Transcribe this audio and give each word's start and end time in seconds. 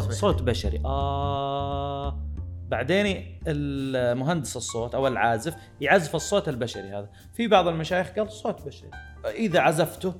صوت 0.00 0.08
بشري. 0.08 0.20
صوت 0.20 0.42
بشري. 0.42 0.82
آه 0.84 2.20
بعدين 2.68 3.38
المهندس 3.46 4.56
الصوت 4.56 4.94
أو 4.94 5.06
العازف 5.06 5.56
يعزف 5.80 6.16
الصوت 6.16 6.48
البشري 6.48 6.88
هذا. 6.88 7.10
في 7.32 7.48
بعض 7.48 7.68
المشايخ 7.68 8.10
قال 8.10 8.32
صوت 8.32 8.66
بشري. 8.66 8.90
إذا 9.24 9.60
عزفته 9.60 10.14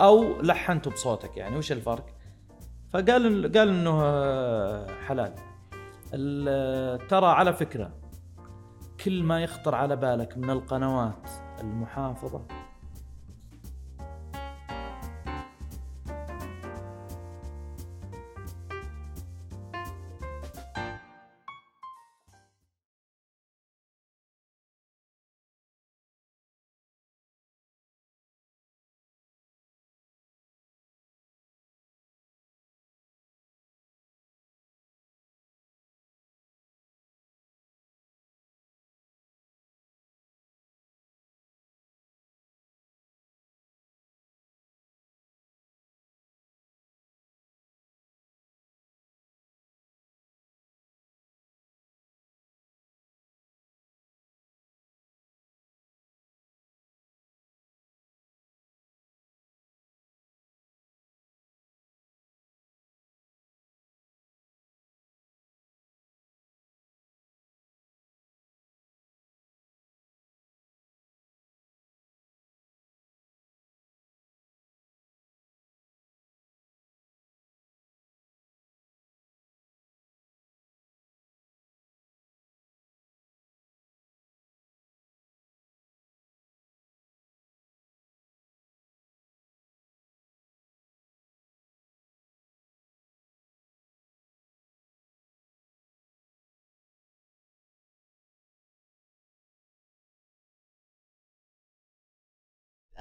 أو 0.00 0.42
لحنته 0.42 0.90
بصوتك 0.90 1.36
يعني 1.36 1.56
وش 1.56 1.72
الفرق؟ 1.72 2.06
فقال 2.90 3.52
قال 3.56 3.68
إنه 3.68 4.00
آه، 4.02 4.86
حلال. 5.06 5.34
ال- 6.14 7.06
ترى 7.08 7.26
على 7.26 7.52
فكرة 7.52 7.92
كل 9.04 9.22
ما 9.22 9.40
يخطر 9.42 9.74
على 9.74 9.96
بالك 9.96 10.38
من 10.38 10.50
القنوات 10.50 11.28
المحافظة 11.60 12.42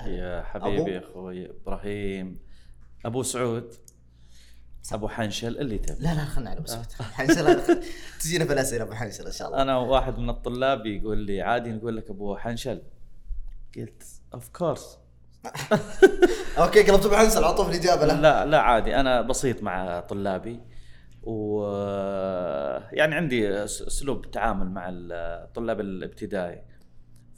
يا 0.08 0.44
حبيبي 0.44 0.98
أبو؟ 0.98 1.08
أخوي 1.08 1.50
إبراهيم 1.50 2.40
أبو 3.06 3.24
سعود. 3.24 3.74
أبو 4.94 5.08
حنشل 5.08 5.58
اللي 5.58 5.78
تبي. 5.78 6.04
لا 6.04 6.14
لا 6.14 6.26
خلنا 6.26 6.50
على 6.50 6.62
بسيط 6.62 7.02
حنشل 7.02 7.62
تجينا 8.20 8.46
في 8.46 8.54
الأسئلة 8.54 8.84
أبو 8.84 8.94
حنشل 8.94 9.26
إن 9.26 9.32
شاء 9.32 9.48
الله. 9.48 9.62
أنا 9.62 9.78
واحد 9.78 10.18
من 10.20 10.30
الطلاب 10.30 10.86
يقول 10.86 11.18
لي 11.18 11.42
عادي 11.42 11.72
نقول 11.72 11.98
لك 11.98 12.10
أبو 12.10 12.38
حنشل. 12.38 12.82
قلت 13.78 14.04
of 14.34 14.50
course 14.50 14.98
okay 16.58 16.84
قلبت 16.84 17.06
أبو 17.06 17.16
حنشل 17.16 17.44
اعطوه 17.44 17.70
الإجابة 17.70 18.06
لا. 18.06 18.14
لا 18.14 18.46
لا 18.46 18.62
عادي. 18.62 18.96
أنا 18.96 19.22
بسيط 19.22 19.64
مع 19.64 20.00
طلابي 20.00 20.60
و 21.24 21.64
يعني 22.92 23.16
عندي 23.16 23.64
أسلوب 23.64 24.32
تعامل 24.32 24.72
مع 24.72 24.90
الطلاب 24.90 25.80
الابتدائي. 25.80 26.64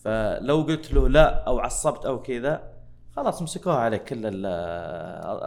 فلو 0.04 0.62
قلت 0.62 0.94
له 0.94 1.10
لا 1.10 1.44
أو 1.44 1.60
عصبت 1.60 2.06
أو 2.06 2.22
كذا 2.22 2.74
خلاص 3.16 3.42
مسكوها 3.42 3.76
عليك 3.76 4.04
كل 4.04 4.26
ال- 4.26 4.46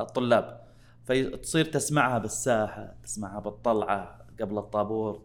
الطلاب. 0.00 0.64
فتصير 1.04 1.64
تسمعها 1.64 2.18
بالساحة 2.18 2.94
تسمعها 3.02 3.40
بالطلعة 3.40 4.18
قبل 4.40 4.58
الطابور. 4.58 5.22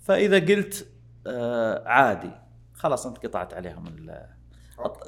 فإذا 0.00 0.38
قلت 0.38 0.86
آه، 1.26 1.88
عادي. 1.88 2.30
خلاص 2.74 3.06
أنت 3.06 3.26
قطعت 3.26 3.54
عليهم 3.54 3.84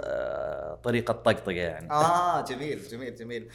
آه، 0.05 0.75
طريقة 0.75 1.13
طقطقه 1.13 1.53
يعني. 1.53 1.91
آه 1.91 2.41
جميل 2.45 2.83
جميل 2.91 3.15
جميل. 3.15 3.49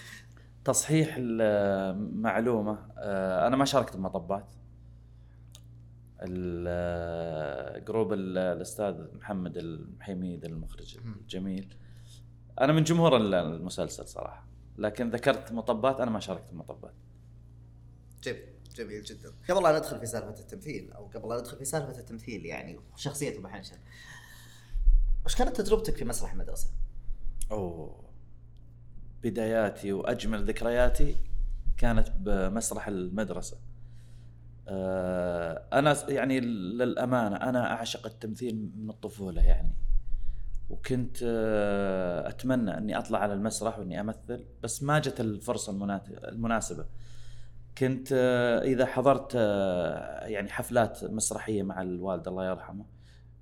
تصحيح 0.66 1.16
المعلومة 1.20 2.78
آه، 2.98 3.48
أنا 3.48 3.56
ما 3.56 3.66
شاركت 3.66 3.98
بمطبات. 3.98 4.46
جروب 7.86 8.14
ال- 8.14 8.38
الأستاذ 8.38 9.16
محمد 9.18 9.58
المحيميد 9.58 10.46
المخرج 10.46 10.98
الجميل. 10.98 11.76
أنا 12.62 12.74
من 12.74 12.84
جمهور 12.84 13.18
ال- 13.18 13.34
المسلسل 13.34 14.08
صراحة 14.08 14.46
لكن 14.78 15.10
ذكرت 15.10 15.52
مطبات 15.52 16.00
أنا 16.02 16.12
ما 16.12 16.20
شاركت 16.20 16.46
بمطبات 16.52 16.94
جميل 18.24 18.46
جميل 18.76 19.04
جدا. 19.04 19.34
قبل 19.50 19.64
لا 19.64 19.78
ندخل 19.78 20.00
في 20.00 20.06
سالفة 20.06 20.40
التمثيل 20.42 20.92
أو 20.94 21.06
قبل 21.06 21.30
لا 21.30 21.40
ندخل 21.40 21.58
في 21.58 21.66
سالفة 21.66 22.00
التمثيل 22.00 22.46
يعني 22.46 22.80
شخصية 22.96 23.40
أبو 23.40 23.48
حنشل. 23.48 23.76
وش 25.26 25.36
كانت 25.36 25.62
تجربتك 25.62 25.96
في 25.96 26.06
مسرح 26.06 26.32
المدرسة؟ 26.32 26.68
أوه. 27.52 28.10
بداياتي 29.24 29.94
وأجمل 29.94 30.46
ذكرياتي 30.46 31.16
كانت 31.78 32.10
بمسرح 32.12 32.88
المدرسة. 32.88 33.58
آه، 34.70 35.64
أنا 35.80 35.94
س- 35.94 36.10
يعني 36.10 36.40
للأمانة 36.40 37.36
أنا 37.36 37.72
أعشق 37.74 38.06
التمثيل 38.06 38.72
من 38.78 38.90
الطفولة 38.90 39.42
يعني. 39.42 39.76
وكنت 40.70 41.18
آه، 41.24 42.30
أتمنى 42.30 42.78
أني 42.78 42.98
أطلع 42.98 43.20
على 43.20 43.34
المسرح 43.34 43.80
وأني 43.80 44.00
أمثل 44.00 44.46
بس 44.64 44.84
ما 44.84 45.00
جت 45.00 45.20
الفرصة 45.20 45.72
المنات- 45.72 46.24
المناسبة. 46.24 46.86
كنت 47.78 48.10
آه، 48.14 48.62
إذا 48.62 48.86
حضرت 48.86 49.36
يعني 50.26 50.50
حفلات 50.50 51.04
مسرحية 51.04 51.64
مع 51.64 51.82
الوالد 51.82 52.28
الله 52.28 52.46
يرحمه 52.50 52.86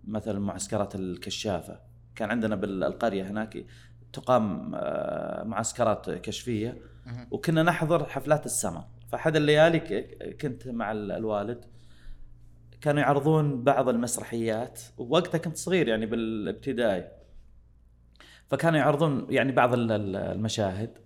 مثلا 0.07 0.39
معسكرات 0.39 0.95
الكشافة. 0.95 1.79
كان 2.15 2.29
عندنا 2.31 2.55
بالقرية 2.55 3.23
هناك 3.27 3.65
تقام 4.13 4.71
معسكرات 5.49 6.09
كشفية. 6.09 6.77
وكنا 7.31 7.63
نحضر 7.63 8.05
حفلات 8.05 8.45
السمر 8.45 8.83
فأحد 9.07 9.35
الليالي 9.35 9.79
كنت 10.41 10.67
مع 10.67 10.91
ال- 10.91 11.11
الوالد. 11.11 11.65
كانوا 12.81 13.01
يعرضون 13.01 13.63
بعض 13.63 13.89
المسرحيات. 13.89 14.81
ووقتها 14.97 15.37
كنت 15.37 15.57
صغير 15.57 15.87
يعني 15.87 16.05
بالابتدائي. 16.05 17.07
فكانوا 18.47 18.79
يعرضون 18.79 19.27
يعني 19.29 19.51
بعض 19.51 19.73
ال- 19.73 19.91
ال- 19.91 20.15
المشاهد. 20.15 20.97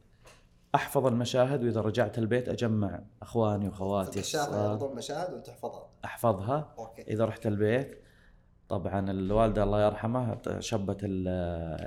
أحفظ 0.76 1.08
المشاهد 1.08 1.64
وإذا 1.64 1.82
رجعت 1.82 2.18
البيت 2.18 2.50
أجمع 2.50 3.04
أخواني 3.22 3.68
وأخواتي 3.68 4.20
الكشافه 4.20 4.44
الصغار. 4.46 4.66
يعرضون 4.66 4.96
مشاهد 4.96 5.34
وأنت 5.34 5.46
تحفظها. 5.48 5.90
أحفظها. 6.06 6.74
أوكي. 6.80 7.02
إذا 7.02 7.26
رحت 7.26 7.48
البيت 7.48 8.02
طبعا 8.70 9.12
الوالدة 9.12 9.64
الله 9.64 9.86
يرحمها 9.86 10.42
شبت 10.60 11.02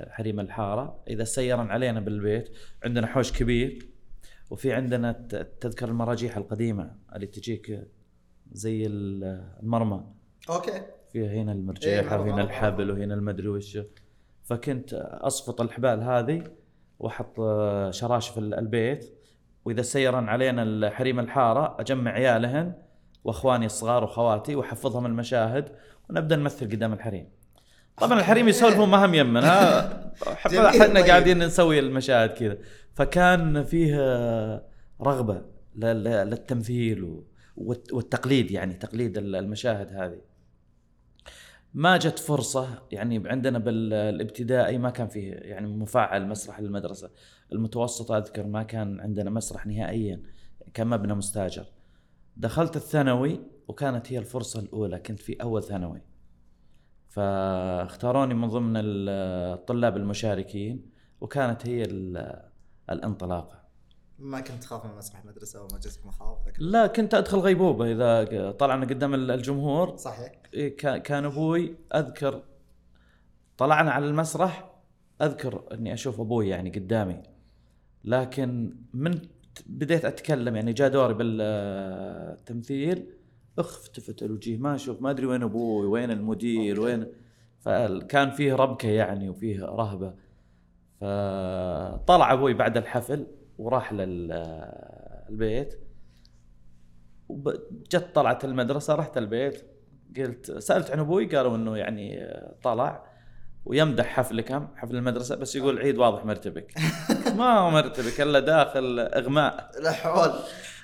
حريم 0.09 0.39
الحارة. 0.39 1.03
إذا 1.07 1.23
سيرا 1.23 1.61
علينا 1.63 1.99
بالبيت 1.99 2.57
عندنا 2.83 3.07
حوش 3.07 3.31
كبير. 3.31 3.94
وفي 4.49 4.73
عندنا 4.73 5.11
تذكر 5.61 5.89
المراجيح 5.89 6.37
القديمة 6.37 6.95
اللي 7.15 7.27
تجيك 7.27 7.87
زي 8.51 8.85
ال- 8.87 9.43
المرمى 9.63 10.03
أوكي 10.49 10.81
فيها 11.11 11.33
هنا 11.33 11.51
إيه، 11.51 11.57
المرجيحه 11.59 12.19
وهنا 12.19 12.41
الحبل. 12.43 12.91
وهنا 12.91 13.13
المدري 13.13 13.47
وش 13.47 13.77
فكنت 14.43 14.93
أصفط 15.21 15.61
الحبال 15.61 16.03
هذه 16.03 16.43
وأحط 16.99 17.39
آه، 17.39 17.91
شراشف 17.91 18.37
ال- 18.37 18.53
البيت 18.53 19.13
وإذا 19.65 19.81
سيرا 19.81 20.21
علينا 20.21 20.63
الحريم 20.63 21.19
الحارة 21.19 21.75
أجمع 21.79 22.11
عيالهن 22.11 22.73
وأخواني 23.23 23.65
الصغار 23.65 24.03
واخواتي 24.03 24.55
وأحفظهم 24.55 25.05
المشاهد 25.05 25.75
ونبدأ 26.09 26.35
نمثل 26.35 26.65
قدام 26.71 26.93
الحريم. 26.93 27.29
طبعا 27.97 28.19
الحريم 28.19 28.47
يسولفون 28.47 28.89
ما 28.89 29.05
هم 29.05 29.13
يمنا. 29.13 30.11
إحنا 30.27 30.71
طيب. 30.71 30.97
قاعدين 30.97 31.39
نسوي 31.39 31.79
المشاهد 31.79 32.29
كذا. 32.29 32.57
فكان 32.93 33.63
فيه 33.63 33.95
رغبة 35.01 35.41
للتمثيل 35.75 37.21
والتقليد 37.91 38.51
يعني 38.51 38.73
تقليد 38.73 39.17
ال- 39.17 39.35
المشاهد 39.35 39.93
هذه. 39.93 40.21
ما 41.73 41.97
جت 41.97 42.19
فرصة 42.19 42.67
يعني 42.91 43.29
عندنا 43.29 43.59
بالابتدائي 43.59 44.77
ما 44.77 44.89
كان 44.89 45.07
فيه 45.07 45.31
يعني 45.31 45.67
مفعل 45.67 46.27
مسرح 46.27 46.59
للمدرسة 46.59 47.09
المتوسطة 47.51 48.17
أذكر 48.17 48.43
ما 48.47 48.63
كان 48.63 48.99
عندنا 48.99 49.29
مسرح 49.29 49.65
نهائيا 49.67 50.21
كان 50.73 50.87
مبنى 50.87 51.13
مستاجر. 51.13 51.65
دخلت 52.37 52.75
الثانوي 52.75 53.39
وكانت 53.67 54.11
هي 54.13 54.17
الفرصة 54.17 54.59
الأولى 54.59 54.99
كنت 54.99 55.19
في 55.19 55.33
أول 55.41 55.63
ثانوي. 55.63 56.01
فاختاروني 57.15 58.33
من 58.33 58.47
ضمن 58.47 58.73
الطلاب 58.77 59.97
المشاركين 59.97 60.85
وكانت 61.21 61.67
هي 61.67 61.83
ال- 61.83 62.41
الانطلاقة. 62.89 63.65
ما 64.19 64.39
كنت 64.41 64.63
تخاف 64.63 64.85
من 64.85 64.97
مسرح 64.97 65.21
المدرسة 65.21 65.59
وما 65.61 65.79
جاتك 65.83 66.05
مخاوف 66.05 66.39
لا 66.59 66.87
كنت 66.87 67.13
أدخل 67.13 67.37
غيبوبة 67.37 67.91
إذا 67.91 68.51
طلعنا 68.51 68.85
قدام 68.85 69.13
الجمهور. 69.13 69.97
صحيح. 69.97 70.31
كا- 70.77 70.97
كان 70.97 71.25
أبوي 71.25 71.75
أذكر 71.95 72.43
طلعنا 73.57 73.91
على 73.91 74.05
المسرح 74.05 74.71
أذكر 75.21 75.63
إني 75.73 75.93
أشوف 75.93 76.19
أبوي 76.19 76.49
يعني 76.49 76.69
قدامي. 76.69 77.23
لكن 78.03 78.75
من 78.93 79.19
بديت 79.65 80.05
أتكلم 80.05 80.55
يعني 80.55 80.73
جاء 80.73 80.89
دوري 80.89 81.13
بالتمثيل 81.13 83.07
اختفت 83.59 84.23
الوجيه 84.23 84.57
ما 84.57 84.75
أشوف 84.75 85.01
ما 85.01 85.09
أدري 85.09 85.25
وين 85.25 85.43
أبوي 85.43 85.87
وين 85.87 86.11
المدير. 86.11 86.81
وين. 86.81 87.07
فكان 87.59 88.31
فيه 88.31 88.53
ربكة 88.53 88.89
يعني 88.89 89.29
وفيه 89.29 89.65
رهبة. 89.65 90.13
فطلع 91.01 92.33
أبوي 92.33 92.53
بعد 92.53 92.77
الحفل 92.77 93.27
وراح 93.57 93.93
للبيت 93.93 95.79
وجت 97.29 98.11
طلعت 98.15 98.45
المدرسة 98.45 98.95
رحت 98.95 99.17
البيت. 99.17 99.63
قلت 100.17 100.51
سألت 100.51 100.91
عن 100.91 100.99
أبوي 100.99 101.25
قالوا 101.25 101.55
إنه 101.55 101.77
يعني 101.77 102.27
طلع. 102.63 103.15
ويمدح 103.65 104.05
حفلكم 104.05 104.67
حفل 104.75 104.95
المدرسة 104.95 105.35
بس 105.35 105.55
يقول 105.55 105.79
عيد 105.79 105.97
واضح 105.97 106.25
مرتبك 106.25 106.73
ما 107.37 107.59
هو 107.59 107.71
مرتبك 107.71 108.21
إلا 108.21 108.39
داخل 108.39 108.99
إغماء. 108.99 109.71
لا 109.81 109.91
حول. 109.91 110.33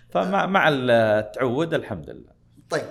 فمع 0.09 0.45
مع 0.45 0.69
التعود 0.71 1.73
الحمد 1.73 2.09
لله. 2.09 2.40
طيب 2.71 2.85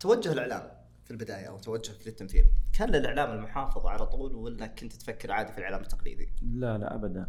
توجه 0.00 0.32
الإعلام 0.32 0.62
في 1.04 1.10
البداية 1.10 1.48
أو 1.48 1.58
توجهك 1.58 2.06
للتمثيل 2.06 2.44
كان 2.78 2.90
للإعلام 2.90 3.32
المحافظ 3.32 3.86
على 3.86 4.06
طول 4.06 4.34
ولا 4.34 4.66
كنت 4.66 4.92
تفكر 4.92 5.32
عادي 5.32 5.52
في 5.52 5.58
الإعلام 5.58 5.80
التقليدي؟ 5.80 6.28
لا 6.42 6.78
لا 6.78 6.94
ابدا. 6.94 7.28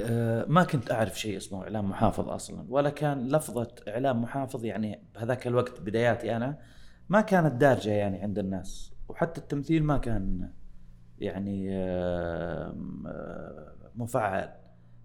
آه، 0.00 0.44
ما 0.48 0.64
كنت 0.64 0.90
أعرف 0.90 1.20
شيء 1.20 1.36
اسمه 1.36 1.62
إعلام 1.62 1.90
محافظ 1.90 2.28
أصلا 2.28 2.64
ولا 2.68 2.90
كان 2.90 3.28
لفظة 3.28 3.74
إعلام 3.88 4.22
محافظ 4.22 4.64
يعني 4.64 5.02
بهذاك 5.14 5.46
الوقت 5.46 5.80
بداياتي 5.80 6.36
أنا 6.36 6.58
ما 7.08 7.20
كانت 7.20 7.52
دارجة 7.52 7.90
يعني 7.90 8.22
عند 8.22 8.38
الناس 8.38 8.92
وحتى 9.08 9.40
التمثيل 9.40 9.84
ما 9.84 9.98
كان 9.98 10.50
يعني 11.18 11.68
آه، 11.72 12.74
مفعل. 13.94 14.52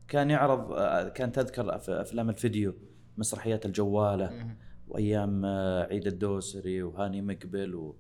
كان 0.08 0.30
يعرض 0.30 0.72
آه، 0.72 1.10
كان 1.10 1.32
تذكر 1.32 1.76
أفلام 1.76 2.30
الفيديو. 2.30 2.76
مسرحيات 3.18 3.66
الجوالة 3.66 4.56
وأيام 4.88 5.46
آه، 5.46 5.84
عيد 5.84 6.08
الدوسري 6.08 6.84
وهاني 6.84 7.22
مقبل 7.22 7.76
و... 7.76 7.96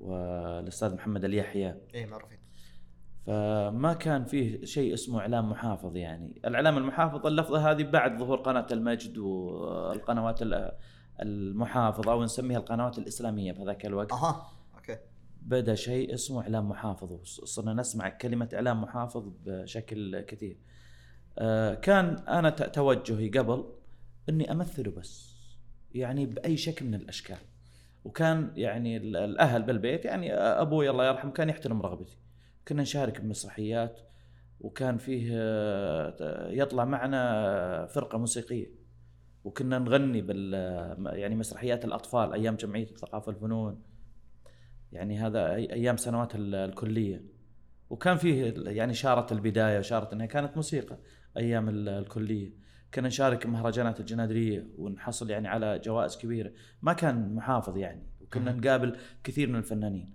والأستاذ 0.00 0.94
محمد 0.94 1.24
اليحيى 1.24 1.74
إيه 1.94 2.06
معروفين. 2.06 2.38
فما 3.26 3.92
كان 3.92 4.24
فيه 4.24 4.64
شيء 4.64 4.94
اسمه 4.94 5.20
إعلام 5.20 5.50
محافظ 5.50 5.96
يعني. 5.96 6.40
الإعلام 6.44 6.78
المحافظ 6.78 7.26
اللفظة 7.26 7.70
هذه 7.70 7.82
بعد 7.82 8.18
ظهور 8.18 8.38
قناة 8.38 8.66
المجد 8.72 9.18
والقنوات 9.18 10.42
ال- 10.42 10.72
المحافظة 11.22 12.12
أو 12.12 12.24
نسميها 12.24 12.58
القنوات 12.58 12.98
الإسلامية 12.98 13.52
بهذاك 13.52 13.86
الوقت. 13.86 14.12
أها 14.12 14.46
أوكي. 14.74 14.96
بدا 15.42 15.74
شيء 15.74 16.14
اسمه 16.14 16.42
إعلام 16.42 16.68
محافظ 16.68 17.12
وصرنا 17.12 17.72
نسمع 17.74 18.08
كلمة 18.08 18.48
إعلام 18.54 18.82
محافظ 18.82 19.32
بشكل 19.46 20.20
كثير. 20.20 20.58
آه، 21.38 21.74
كان 21.74 22.06
أنا 22.28 22.50
توجهي 22.50 23.28
قبل 23.28 23.64
إني 24.28 24.52
أمثله 24.52 24.90
بس 24.92 25.34
يعني 25.94 26.26
بأي 26.26 26.56
شكل 26.56 26.86
من 26.86 26.94
الأشكال. 26.94 27.36
وكان 28.04 28.52
يعني 28.56 28.96
ال- 28.96 29.16
الأهل 29.16 29.62
بالبيت 29.62 30.04
يعني 30.04 30.34
أبوي 30.34 30.90
الله 30.90 31.06
يرحمه 31.06 31.30
كان 31.32 31.48
يحترم 31.48 31.82
رغبتي. 31.82 32.16
كنا 32.68 32.82
نشارك 32.82 33.20
بمسرحيات 33.20 34.00
وكان 34.60 34.98
فيه 34.98 35.28
آه، 35.32 36.50
يطلع 36.50 36.84
معنا 36.84 37.86
فرقة 37.86 38.18
موسيقية. 38.18 38.84
وكنا 39.44 39.78
نغني 39.78 40.22
بال 40.22 40.54
يعني 41.06 41.34
مسرحيات 41.34 41.84
الأطفال 41.84 42.32
أيام 42.32 42.54
جمعية 42.56 42.90
الثقافه 42.90 43.28
والفنون 43.28 43.82
يعني 44.92 45.18
هذا 45.18 45.54
أيام 45.54 45.96
سنوات 45.96 46.34
ال- 46.34 46.54
الكلية. 46.54 47.22
وكان 47.90 48.16
فيه 48.16 48.54
يعني 48.66 48.94
شارة 48.94 49.32
البداية 49.34 49.78
وشارة 49.78 50.14
إنها 50.14 50.26
كانت 50.26 50.56
موسيقى 50.56 50.98
أيام 51.36 51.68
ال- 51.68 51.88
الكلية. 51.88 52.63
كنا 52.94 53.08
نشارك 53.08 53.46
بمهرجانات 53.46 54.00
الجنادرية 54.00 54.66
ونحصل 54.78 55.30
يعني 55.30 55.48
على 55.48 55.78
جوائز 55.78 56.16
كبيرة. 56.16 56.52
ما 56.82 56.92
كان 56.92 57.34
محافظ 57.34 57.76
يعني 57.76 58.06
وكنا. 58.20 58.52
نقابل 58.52 58.96
كثير 59.24 59.48
من 59.48 59.56
الفنانين. 59.56 60.14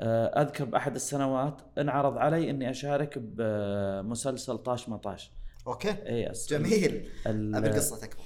آه، 0.00 0.42
أذكر 0.42 0.64
بأحد 0.64 0.94
السنوات 0.94 1.62
انعرض 1.78 2.18
علي 2.18 2.50
إني 2.50 2.70
أشارك 2.70 3.18
بمسلسل 3.18 4.58
طاش 4.58 4.88
مطاش 4.88 5.32
أوكي. 5.66 5.90
إي 5.90 6.32
جميل. 6.48 7.08
أبي 7.26 7.68
القصة 7.68 8.00
تكبر 8.06 8.24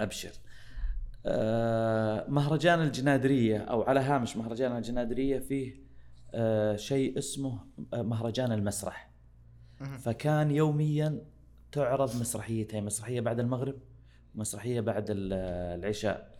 أبشر. 0.00 0.32
آه، 1.26 2.26
مهرجان 2.28 2.80
الجنادرية 2.80 3.58
أو 3.58 3.82
على 3.82 4.00
هامش 4.00 4.36
مهرجان 4.36 4.76
الجنادرية 4.76 5.38
فيه 5.38 5.88
آه، 6.34 6.76
شيء 6.76 7.18
اسمه 7.18 7.60
مهرجان 7.92 8.52
المسرح. 8.52 9.10
فكان 9.98 10.50
يوميا 10.50 11.22
تعرض 11.72 12.16
مسرحيتين 12.20 12.84
مسرحية 12.84 13.20
بعد 13.20 13.40
المغرب 13.40 13.74
ومسرحية 14.34 14.80
بعد 14.80 15.10
ال- 15.10 15.32
العشاء. 15.78 16.38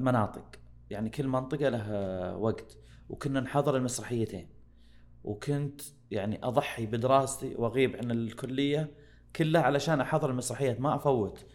مناطق. 0.00 0.44
يعني 0.90 1.10
كل 1.10 1.28
منطقة 1.28 1.68
لها 1.68 2.34
وقت. 2.34 2.78
وكنا 3.08 3.40
نحضر 3.40 3.76
المسرحيتين. 3.76 4.48
وكنت 5.24 5.80
يعني 6.10 6.38
أضحي 6.42 6.86
بدراستي 6.86 7.54
وأغيب 7.54 7.96
عن 7.96 8.10
الكلية 8.10 8.90
كلها 9.36 9.62
علشان 9.62 10.00
أحضر 10.00 10.30
المسرحيات 10.30 10.80
ما 10.80 10.96
أفوت. 10.96 11.46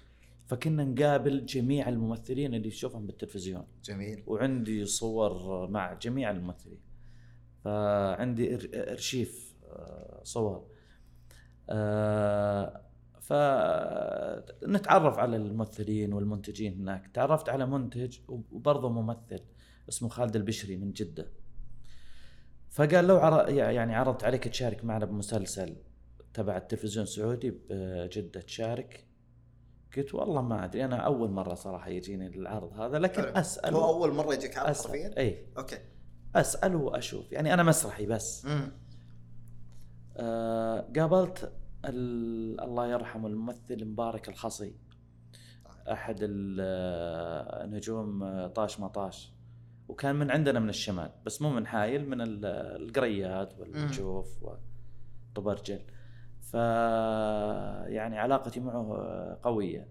فكنا 0.46 0.84
نقابل 0.84 1.46
جميع 1.46 1.90
الممثلين 1.90 2.54
اللي 2.54 2.70
تشوفهم 2.70 3.06
بالتلفزيون. 3.08 3.68
جميل. 3.84 4.24
وعندي 4.28 4.86
صور 4.86 5.68
مع 5.70 5.94
جميع 5.94 6.32
الممثلين. 6.32 6.80
فعندي 7.64 8.56
إرشيف 8.92 9.56
آه، 9.66 10.22
صور. 10.24 10.75
فنتعرف 13.22 15.20
على 15.20 15.36
الممثلين 15.36 16.14
والمنتجين 16.14 16.74
هناك. 16.74 17.08
تعرفت 17.14 17.50
على 17.50 17.66
منتج 17.66 18.18
وبرضه 18.28 18.90
ممثل 18.90 19.40
اسمه 19.90 20.10
خالد 20.10 20.36
البشري 20.36 20.78
من 20.78 20.92
جدة. 20.92 21.28
فقال 22.70 23.08
لو 23.08 23.18
عر... 23.18 23.50
يعني 23.50 23.96
عرضت 23.96 24.24
عليك 24.24 24.48
تشارك 24.48 24.86
معنا 24.86 25.06
بمسلسل 25.06 25.76
تبع 26.34 26.58
التلفزيون 26.58 27.04
السعودي 27.04 27.52
بجدة 27.70 28.42
تشارك. 28.42 29.06
قلت 29.98 30.14
والله 30.14 30.42
ما 30.42 30.66
أدري 30.66 30.86
أنا 30.86 30.96
أول 30.96 31.32
مرة 31.32 31.54
صراحة 31.54 31.90
يجيني 31.90 32.28
العرض 32.28 32.80
هذا 32.80 33.00
لكن. 33.00 33.22
أسأل 33.22 33.74
هو 33.74 33.86
أول 33.86 34.14
مرة 34.14 34.34
يجيك 34.34 34.58
عرض 34.58 34.68
حرفيا؟ 34.68 35.18
اي 35.18 35.48
أوكي. 35.58 35.78
أسأل 36.36 36.76
وأشوف. 36.76 37.32
يعني 37.32 37.54
أنا 37.54 37.64
مسرحي 37.64 38.06
بس. 38.06 38.46
مم. 38.46 38.72
آه 40.18 40.88
قابلت 40.96 41.52
ال- 41.86 42.62
الله 42.62 42.88
يرحمه 42.88 43.28
الممثل 43.28 43.86
مبارك 43.86 44.30
الخصي 44.30 44.76
أحد 45.92 46.18
ال- 46.22 46.58
آه، 46.62 47.66
نجوم 47.66 48.24
آه، 48.24 48.48
طاش 48.48 48.80
مطاش. 48.80 49.34
وكان 49.88 50.16
من 50.16 50.32
عندنا 50.32 50.60
من 50.60 50.70
الشمال 50.70 51.12
بس 51.26 51.42
مو 51.42 51.50
من 51.50 51.68
حايل 51.68 52.10
من 52.10 52.22
ال- 52.22 52.46
القريات 52.82 53.60
والجوف 53.60 54.44
وطبرجل 55.34 55.80
ف 56.42 56.54
يعني 57.90 58.20
علاقتي 58.20 58.60
معه 58.60 59.40
قوية. 59.44 59.88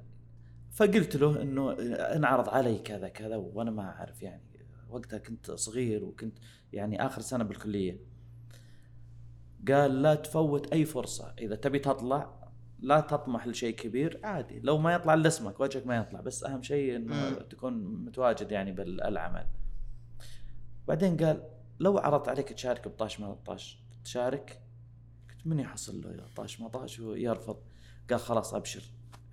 فقلت 0.73 1.16
له 1.16 1.43
إنه 1.43 1.73
انعرض 2.16 2.49
علي 2.49 2.78
كذا 2.78 3.09
كذا 3.09 3.37
وأنا 3.37 3.71
ما 3.71 3.83
أعرف 3.83 4.23
يعني. 4.23 4.43
وقتها 4.90 5.19
كنت 5.19 5.50
صغير 5.50 6.04
وكنت 6.04 6.38
يعني 6.73 7.07
آخر 7.07 7.21
سنة 7.21 7.45
بالكلية. 7.45 7.99
قال 9.68 10.02
لا 10.02 10.14
تفوت 10.14 10.73
أي 10.73 10.85
فرصة. 10.85 11.35
إذا 11.38 11.54
تبي 11.54 11.78
تطلع 11.78 12.44
لا 12.78 13.00
تطمح 13.00 13.47
لشيء 13.47 13.75
كبير 13.75 14.21
عادي. 14.25 14.61
لو 14.61 14.78
ما 14.78 14.94
يطلع 14.94 15.14
الا 15.14 15.28
اسمك 15.28 15.61
وجهك 15.61 15.87
ما 15.87 15.97
يطلع. 15.97 16.21
بس 16.21 16.44
أهم 16.44 16.62
شيء 16.62 16.97
إنه. 16.97 17.30
تكون 17.30 17.73
متواجد 18.04 18.52
يعني 18.52 18.73
بالعمل. 18.73 19.47
بعدين 20.88 21.16
قال 21.16 21.42
لو 21.80 21.99
عرضت 21.99 22.28
عليك 22.28 22.52
تشارك 22.52 22.88
بطاش 22.88 23.21
ما 23.21 23.35
طاش 23.47 23.83
تشارك؟ 24.04 24.61
قلت 25.30 25.47
من 25.47 25.61
يحصل 25.61 26.00
له 26.02 26.11
يا 26.11 26.26
طاش 26.37 26.61
ما 26.61 26.68
طاش؟ 26.68 27.00
ويرفض 27.00 27.56
قال 28.11 28.21
خلاص 28.21 28.54
أبشر. 28.54 28.83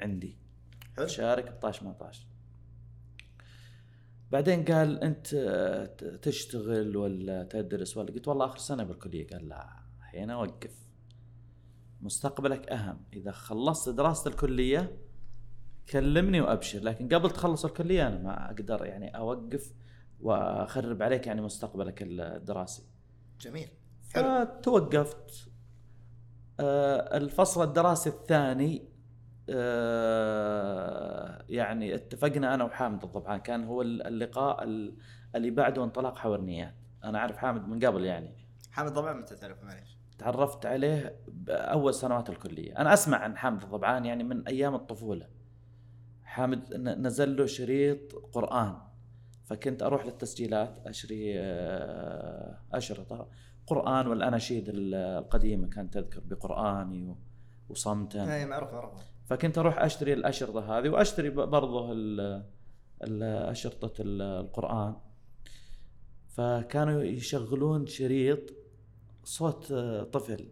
عندي. 0.01 0.37
حلو. 0.97 1.05
تشارك 1.05 1.51
بطاش 1.51 1.83
ما 1.83 1.93
طاش. 1.93 2.27
بعدين 4.31 4.65
قال 4.65 5.03
أنت 5.03 5.27
تشتغل 6.21 6.97
ولا 6.97 7.43
تدرس 7.43 7.97
ولا؟ 7.97 8.13
قلت 8.13 8.27
والله 8.27 8.45
آخر 8.45 8.57
سنة 8.57 8.83
بالكلية. 8.83 9.27
قال 9.27 9.49
لا. 9.49 9.80
الحين 10.11 10.29
أوقف. 10.29 10.71
مستقبلك 12.01 12.69
أهم. 12.69 13.01
إذا 13.13 13.31
خلصت 13.31 13.89
دراسه 13.89 14.29
الكلية 14.29 14.97
كلمني 15.89 16.41
وأبشر. 16.41 16.79
لكن 16.79 17.07
قبل 17.07 17.29
تخلص 17.29 17.65
الكلية 17.65 18.07
أنا 18.07 18.17
ما 18.17 18.45
أقدر 18.45 18.85
يعني 18.85 19.17
أوقف 19.17 19.73
وأخرب 20.21 21.03
عليك 21.03 21.27
يعني 21.27 21.41
مستقبلك 21.41 22.01
الدراسي. 22.01 22.83
جميل. 23.41 23.69
حلو. 24.13 24.45
فتوقفت. 24.45 25.49
آه، 26.59 27.17
الفصل 27.17 27.63
الدراسي 27.63 28.09
الثاني 28.09 28.91
آه، 29.49 31.45
يعني 31.49 31.95
اتفقنا 31.95 32.53
أنا 32.53 32.63
وحامد 32.63 33.03
الضبعان 33.03 33.39
كان 33.39 33.63
هو 33.63 33.81
اللقاء 33.81 34.63
اللي 35.35 35.51
بعده 35.51 35.83
انطلاق 35.83 36.17
حورنيات 36.17 36.75
أنا 37.03 37.17
أعرف 37.17 37.37
حامد 37.37 37.67
من 37.67 37.85
قبل 37.85 38.05
يعني. 38.05 38.35
حامد 38.71 38.93
ضبعان 38.93 39.17
متى 39.17 39.35
تعرف؟ 39.35 39.63
معليش. 39.63 39.90
تعرفت 40.21 40.65
عليه 40.65 41.15
بأول 41.27 41.93
سنوات 41.93 42.29
الكلية. 42.29 42.77
أنا 42.77 42.93
أسمع 42.93 43.17
عن 43.17 43.37
حامد 43.37 43.63
الضبعان 43.63 44.05
يعني 44.05 44.23
من 44.23 44.47
أيام 44.47 44.75
الطفولة. 44.75 45.27
حامد 46.23 46.73
نزل 46.75 47.37
له 47.37 47.45
شريط 47.45 48.15
قرآن. 48.15 48.77
فكنت 49.43 49.83
أروح 49.83 50.05
للتسجيلات 50.05 50.87
أشري 50.87 51.39
آه، 51.39 52.57
اشرطه 52.73 53.29
قرآن 53.67 54.07
والأناشيد 54.07 54.65
القديمة 54.73 55.67
كانت 55.67 55.93
تذكر 55.93 56.19
بقرآني 56.19 57.15
وصمتا 57.69 58.35
أي 58.35 58.45
معروف 58.45 58.73
معروف. 58.73 58.93
فكنت 59.25 59.57
أروح 59.57 59.79
أشتري 59.79 60.13
الأشرطة 60.13 60.77
هذه 60.77 60.89
وأشتري 60.89 61.29
برضه 61.29 61.93
أشرطة 63.51 63.93
القرآن. 63.99 64.95
فكانوا 66.27 67.03
يشغلون 67.03 67.85
شريط 67.85 68.60
صوت 69.23 69.71
آه، 69.71 70.03
طفل. 70.03 70.47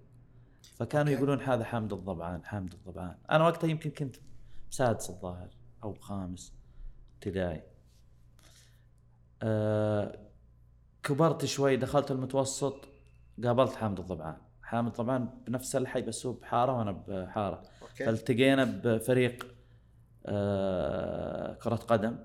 فكانوا 0.62 1.14
يقولون 1.14 1.42
هذا 1.42 1.64
حامد 1.64 1.94
الضبعان 1.94 2.46
حامد 2.46 2.74
الضبعان. 2.74 3.18
أنا 3.32 3.44
وقتها 3.44 3.68
يمكن 3.68 3.90
كنت 3.90 4.16
سادس 4.70 5.10
الظاهر 5.10 5.50
أو 5.84 5.94
خامس 5.94 6.54
ابتدائي. 7.16 7.64
أه 9.44 10.20
كبرت 11.04 11.46
شوي 11.46 11.78
دخلت 11.78 12.12
المتوسط 12.12 12.88
قابلت 13.44 13.76
حامد 13.76 14.00
الضبعان. 14.00 14.38
حامد 14.64 14.92
طبعا 14.92 15.30
بنفس 15.48 15.76
الحي 15.76 16.02
بس 16.02 16.26
هو 16.26 16.34
بحارة 16.34 16.78
وأنا 16.78 16.92
بحارة. 16.92 17.64
أوكي. 17.82 18.06
فالتقينا 18.06 18.64
بفريق 18.84 19.56
أه 20.26 21.54
كرة 21.54 21.76
قدم 21.76 22.18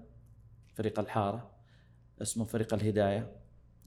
فريق 0.75 0.99
الحارة 0.99 1.51
اسمه 2.23 2.45
فريق 2.45 2.75
الهداية. 2.75 3.37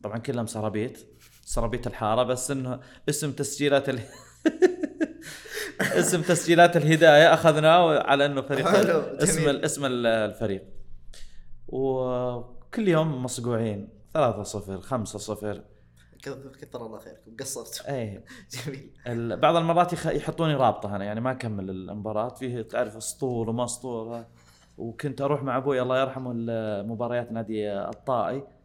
طبعا 0.04 0.18
كلهم 0.18 0.46
سرابيت. 0.46 1.17
سرابيت 1.48 1.88
الحارة 1.88 2.24
بس 2.24 2.52
إنه 2.52 2.80
اسم 3.10 3.32
تسجيلات 3.32 3.90
ال... 3.90 4.00
اسم 6.00 6.22
تسجيلات 6.22 6.78
الهداية 6.78 7.34
أخذناه 7.34 8.00
على 8.00 8.26
إنه 8.26 8.42
فريق 8.42 8.68
اسم 8.68 9.50
اسم 9.50 9.86
الفريق. 9.86 10.64
وكل 11.68 12.88
يوم 12.88 13.24
مصقوعين 13.24 13.90
3 14.14 14.44
0 14.44 14.82
5 14.82 15.20
0 15.20 15.64
كثر 16.62 16.86
الله 16.86 17.00
خيركم 17.00 17.36
قصرتوا. 17.40 17.96
إيه. 17.96 18.26
جميل. 19.06 19.38
بعض 19.38 19.56
المرات 19.56 19.94
يحطوني 19.94 20.56
رابطة 20.56 20.96
أنا 20.96 21.06
يعني 21.06 21.22
ما 21.22 21.32
أكمل 21.32 21.70
المباراة 21.70 22.30
فيه 22.30 22.62
تعرف 22.62 22.98
أسطول 22.98 23.50
وما 23.50 23.64
أسطول. 23.64 24.24
وكنت 24.78 25.22
أروح 25.22 25.44
مع 25.44 25.58
أبوي 25.58 25.82
الله 25.82 26.02
يرحمه 26.02 26.34
مباريات 26.84 27.32
نادي 27.32 27.72
الطائي. 27.74 28.57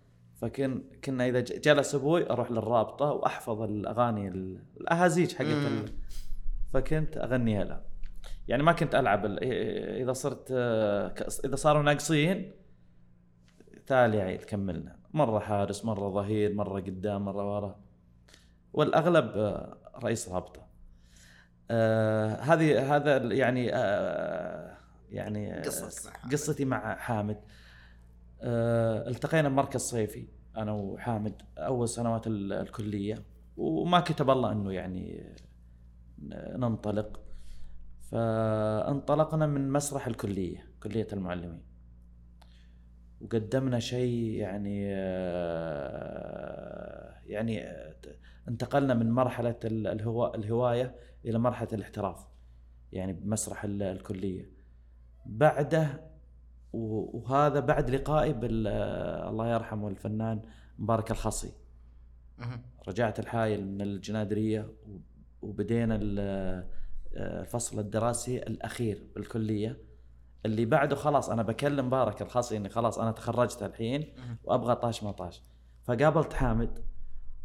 فكن 0.42 0.84
كنا 1.04 1.28
إذا 1.28 1.40
جلس 1.40 1.94
أبوي 1.94 2.30
أروح 2.30 2.50
للرابطة 2.50 3.06
وأحفظ 3.06 3.62
الأغاني 3.62 4.28
الأهازيج 4.80 5.34
حقت 5.34 5.92
فكنت 6.72 7.16
أغنيها 7.16 7.64
له 7.64 7.80
يعني 8.48 8.62
ما 8.62 8.72
كنت 8.72 8.94
ألعب 8.94 9.26
إذا 10.02 10.12
صرت 10.12 10.50
إذا 11.44 11.56
صاروا 11.56 11.82
ناقصين 11.82 12.52
تعال 13.86 14.14
يا 14.14 14.24
عيد 14.24 14.42
كملنا. 14.42 14.96
مرة 15.12 15.38
حارس 15.38 15.84
مرة 15.84 16.10
ظهير 16.10 16.54
مرة 16.54 16.80
قدام 16.80 17.24
مرة 17.24 17.54
ورا. 17.54 17.80
والأغلب 18.72 19.32
آه، 19.36 19.76
رئيس 20.04 20.28
رابطة. 20.28 20.66
آه 21.70 22.34
هذه 22.34 22.96
هذا 22.96 23.16
يعني 23.16 23.74
آه 23.74 24.76
يعني 25.10 25.58
آه 25.58 25.62
قصتي 26.32 26.64
مع 26.64 26.96
حامد. 26.96 27.36
آه 27.36 27.61
التقينا 28.42 29.48
بمركز 29.48 29.80
صيفي 29.80 30.28
أنا 30.56 30.72
وحامد 30.72 31.42
أول 31.58 31.88
سنوات 31.88 32.26
الكلية 32.26 33.24
وما 33.56 34.00
كتب 34.00 34.30
الله 34.30 34.52
إنه 34.52 34.72
يعني 34.72 35.34
ننطلق. 36.56 37.20
فانطلقنا 38.00 39.46
من 39.46 39.70
مسرح 39.70 40.06
الكلية 40.06 40.66
كلية 40.82 41.06
المعلمين. 41.12 41.62
وقدمنا 43.20 43.78
شيء 43.78 44.34
يعني 44.34 44.86
آه، 44.94 46.32
يعني 47.26 47.62
انتقلنا 48.48 48.94
من 48.94 49.10
مرحلة 49.10 49.58
الهواية 49.64 50.96
إلى 51.24 51.38
مرحلة 51.38 51.68
الاحتراف 51.72 52.26
يعني 52.92 53.12
بمسرح 53.12 53.64
الكلية. 53.64 54.50
بعده 55.26 56.11
وهذا 56.72 57.60
بعد 57.60 57.90
لقائي 57.90 58.32
بال 58.32 58.66
الله 59.28 59.52
يرحمه 59.52 59.88
الفنان 59.88 60.42
مبارك 60.78 61.10
الخصي 61.10 61.52
رجعت 62.88 63.18
الحايل 63.18 63.66
من 63.66 63.80
الجنادرية 63.80 64.72
وبدينا 65.42 65.98
الفصل 67.14 67.78
الدراسي 67.78 68.38
الأخير 68.38 69.06
بالكلية 69.14 69.78
اللي 70.46 70.64
بعده 70.64 70.96
خلاص 70.96 71.30
أنا 71.30 71.42
بكلم 71.42 71.86
مبارك 71.86 72.22
الخاصي 72.22 72.56
إني 72.56 72.68
خلاص 72.68 72.98
أنا 72.98 73.12
تخرجت 73.12 73.62
الحين 73.62 74.14
وأبغى 74.44 74.74
طاش 74.76 75.02
ما 75.02 75.12
طاش. 75.12 75.42
فقابلت 75.82 76.32
حامد 76.32 76.84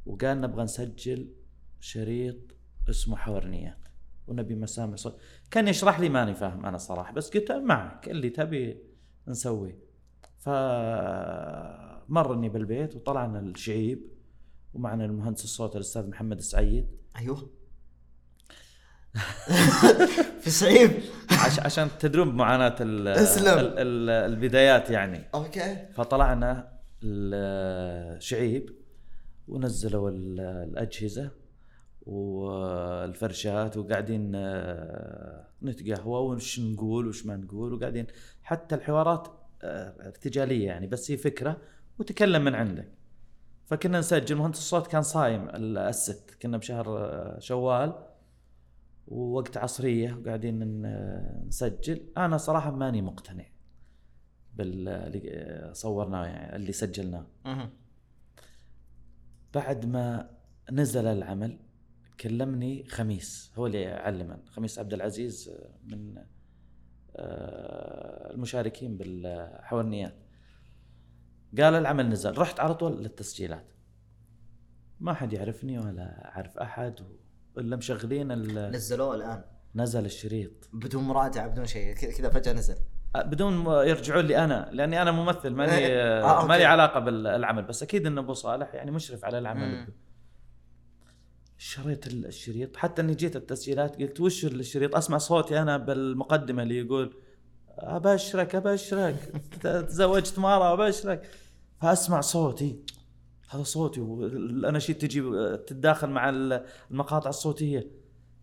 وقال 0.05 0.41
نبغى 0.41 0.63
نسجل 0.63 1.33
شريط 1.79 2.37
اسمه 2.89 3.15
حورنيات 3.15 3.87
ونبي 4.27 4.55
مسامع 4.55 4.95
صوت. 4.95 5.19
كان 5.51 5.67
يشرح 5.67 5.99
لي 5.99 6.09
ماني 6.09 6.33
فاهم 6.33 6.65
أنا 6.65 6.77
صراحة 6.77 7.13
بس 7.13 7.29
قلت 7.29 7.51
معك 7.51 8.09
اللي 8.09 8.29
تبي 8.29 8.86
نسويه 9.27 9.79
فمرني 10.37 10.49
بالبيت 12.49 12.95
وطلعنا 12.95 13.39
الشعيب 13.39 14.07
ومعنا 14.73 15.05
المهندس 15.05 15.43
الصوت 15.43 15.75
الأستاذ 15.75 16.09
محمد 16.09 16.37
السعيد. 16.37 16.87
أيوه. 17.17 17.49
في 20.41 20.49
عش 21.31 21.59
عشان 21.59 21.89
تدرون 21.99 22.31
بمعاناة 22.31 22.75
أسلم. 23.23 23.73
البدايات 24.09 24.89
يعني. 24.89 25.23
أوكي. 25.33 25.85
فطلعنا 25.93 26.77
الشعيب 27.03 28.75
ونزلوا 29.47 30.09
الأجهزة 30.09 31.31
والفرشات 32.07 33.77
وقاعدين 33.77 34.31
آه، 34.35 35.47
نتقهوى 35.63 36.35
وش 36.35 36.59
نقول 36.59 37.07
وش 37.07 37.25
ما 37.25 37.35
نقول 37.35 37.73
وقاعدين 37.73 38.07
حتى 38.43 38.75
الحوارات 38.75 39.27
آه، 39.61 40.07
ارتجالية 40.07 40.67
يعني 40.67 40.87
بس 40.87 41.11
هي 41.11 41.17
فكرة 41.17 41.61
وتكلم 41.99 42.43
من 42.43 42.55
عندك. 42.55 42.91
فكنا 43.65 43.99
نسجل 43.99 44.35
مهندس 44.35 44.57
الصوت 44.57 44.87
كان 44.87 45.01
صايم 45.01 45.49
الست 45.55 46.37
كنا 46.41 46.57
بشهر 46.57 46.97
آه، 46.97 47.39
شوال 47.39 47.93
ووقت 49.07 49.57
عصرية 49.57 50.13
وقاعدين 50.13 50.81
نسجل. 51.47 52.01
أنا 52.17 52.37
صراحة 52.37 52.71
ماني 52.71 53.01
مقتنع 53.01 53.45
باللي 54.55 55.69
صورناه 55.73 56.25
يعني 56.25 56.55
اللي 56.55 56.71
سجلناه. 56.71 57.25
بعد 59.53 59.85
ما 59.85 60.29
نزل 60.71 61.07
العمل 61.07 61.66
كلمني 62.19 62.85
خميس 62.89 63.51
هو 63.55 63.67
اللي 63.67 63.87
علمنا 63.87 64.43
خميس 64.51 64.79
عبد 64.79 64.93
العزيز 64.93 65.51
من 65.83 66.15
آه، 67.15 68.33
المشاركين 68.33 68.97
بالحورنيات 68.97 70.27
قال 71.57 71.75
العمل 71.75 72.09
نزل. 72.09 72.37
رحت 72.37 72.59
على 72.59 72.73
طول 72.73 73.03
للتسجيلات. 73.03 73.65
ما 74.99 75.13
حد 75.13 75.33
يعرفني 75.33 75.79
ولا 75.79 76.25
أعرف 76.25 76.57
أحد 76.57 76.99
الا 77.57 77.75
مشغلين 77.75 78.31
نزلوه 78.69 79.15
الآن. 79.15 79.43
نزل 79.75 80.05
الشريط. 80.05 80.69
بدون 80.73 81.03
مراجعة 81.03 81.47
بدون 81.47 81.65
شيء. 81.65 81.93
كذا 81.93 82.29
فجأة 82.29 82.53
نزل. 82.53 82.75
بدون 83.15 83.65
يرجعون 83.65 84.25
لي 84.25 84.37
أنا 84.43 84.69
لأني 84.71 85.01
أنا 85.01 85.11
ممثل 85.11 85.49
ماني 85.49 85.77
إيه. 85.77 86.23
آه 86.29 86.45
ما 86.45 86.57
لي 86.57 86.65
علاقة 86.65 86.99
بالعمل. 86.99 87.63
بس 87.63 87.83
أكيد 87.83 88.05
إن 88.05 88.17
أبو 88.17 88.33
صالح 88.33 88.73
يعني 88.73 88.91
مشرف 88.91 89.25
على 89.25 89.37
العمل. 89.37 89.87
شريت 91.57 92.07
الشريط. 92.07 92.77
حتى 92.77 93.01
إني 93.01 93.15
جيت 93.15 93.35
التسجيلات 93.35 94.01
قلت 94.01 94.19
وش 94.19 94.45
الشريط؟ 94.45 94.95
أسمع 94.95 95.17
صوتي 95.17 95.59
أنا 95.59 95.77
بالمقدمة 95.77 96.63
اللي 96.63 96.77
يقول 96.77 97.13
أبشرك 97.79 98.55
أبشرك. 98.55 99.15
تزوجت 99.89 100.39
مره 100.39 100.73
أبشرك. 100.73 101.29
فأسمع 101.81 102.21
صوتي. 102.21 102.79
هذا 103.49 103.63
صوتي. 103.63 104.01
والاناشيد 104.01 104.97
تجي 104.97 105.21
تتداخل 105.67 106.09
مع 106.09 106.29
المقاطع 106.91 107.29
الصوتية. 107.29 107.87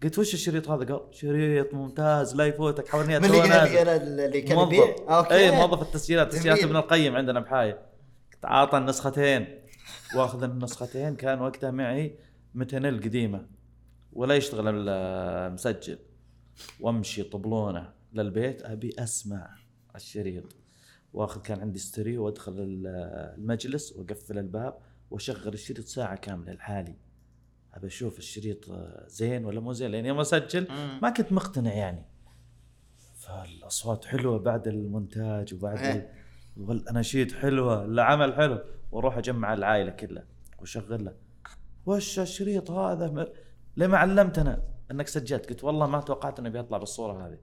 قلت 0.03 0.19
وش 0.19 0.35
الشريط 0.35 0.71
هذا؟ 0.71 0.85
قال 0.85 1.01
شريط 1.15 1.75
ممتاز 1.75 2.37
لا 2.37 2.47
يفوتك 2.47 2.89
حولني 2.89 3.19
من 3.19 3.25
اللي 3.25 3.41
كان 3.41 3.89
اللي 3.89 4.41
كان 4.41 4.59
يبيع؟ 4.59 4.97
موظف 5.09 5.33
اي 5.33 5.51
موظف 5.51 5.83
التسجيلات 5.83 6.33
تسجيلات. 6.33 6.63
ابن 6.63 6.77
القيم 6.77 7.17
عندنا 7.17 7.41
بحاية 7.41 7.79
تعاطى 8.43 8.79
النسختين. 8.79 9.61
وأخذ 10.17 10.43
النسختين 10.43 11.17
كان 11.17 11.41
وقتها 11.41 11.71
معي 11.71 12.19
200 12.55 12.89
القديمة 12.89 13.47
ولا 14.13 14.35
يشتغل 14.35 14.89
المسجل 14.89 15.99
وأمشي 16.81 17.23
طبلونه 17.23 17.93
للبيت 18.13 18.63
أبي 18.63 18.91
أسمع 18.99 19.57
الشريط. 19.97 20.57
واخذ 21.13 21.43
كان 21.43 21.61
عندي 21.61 21.79
ستيريو 21.79 22.25
وأدخل 22.25 22.53
ال- 22.53 22.87
المجلس 23.39 23.93
وأقفل 23.93 24.39
الباب 24.39 24.79
وأشغل 25.11 25.53
الشريط 25.55 25.85
ساعة 25.85 26.17
كاملة 26.17 26.53
لحالي. 26.53 26.95
أبي 27.75 27.87
أشوف 27.87 28.19
الشريط 28.19 28.65
زين 29.07 29.45
ولا 29.45 29.61
مو 29.61 29.73
زين؟ 29.73 29.91
لأن 29.91 30.07
يوم 30.07 30.21
أسجل. 30.21 30.67
ما 31.03 31.11
كنت 31.11 31.33
مقتنع 31.33 31.73
يعني. 31.73 32.05
فالأصوات 33.15 34.05
حلوة 34.05 34.39
بعد 34.39 34.69
المونتاج 34.69 35.55
وبعد 35.55 35.79
إيه. 35.79 36.13
والأناشيد 36.57 37.33
حلوة 37.33 37.85
العمل 37.85 38.35
حلو. 38.35 38.61
وأروح 38.93 39.19
أجمع 39.19 39.55
العائلة 39.55 39.91
كلها 39.91 40.27
وأشغلها. 40.59 41.15
وش 41.87 42.19
الشريط 42.19 42.71
هذا؟ 42.71 43.07
م- 43.11 43.27
ليه 43.77 43.87
ما 43.87 43.99
علمتنا 43.99 44.63
انك 44.91 45.09
سجلت 45.09 45.49
قلت 45.49 45.65
والله 45.65 45.87
ما 45.87 46.01
توقعت 46.01 46.39
انه 46.39 46.49
بيطلع 46.49 46.79
بالصورة 46.79 47.27
هذه. 47.27 47.39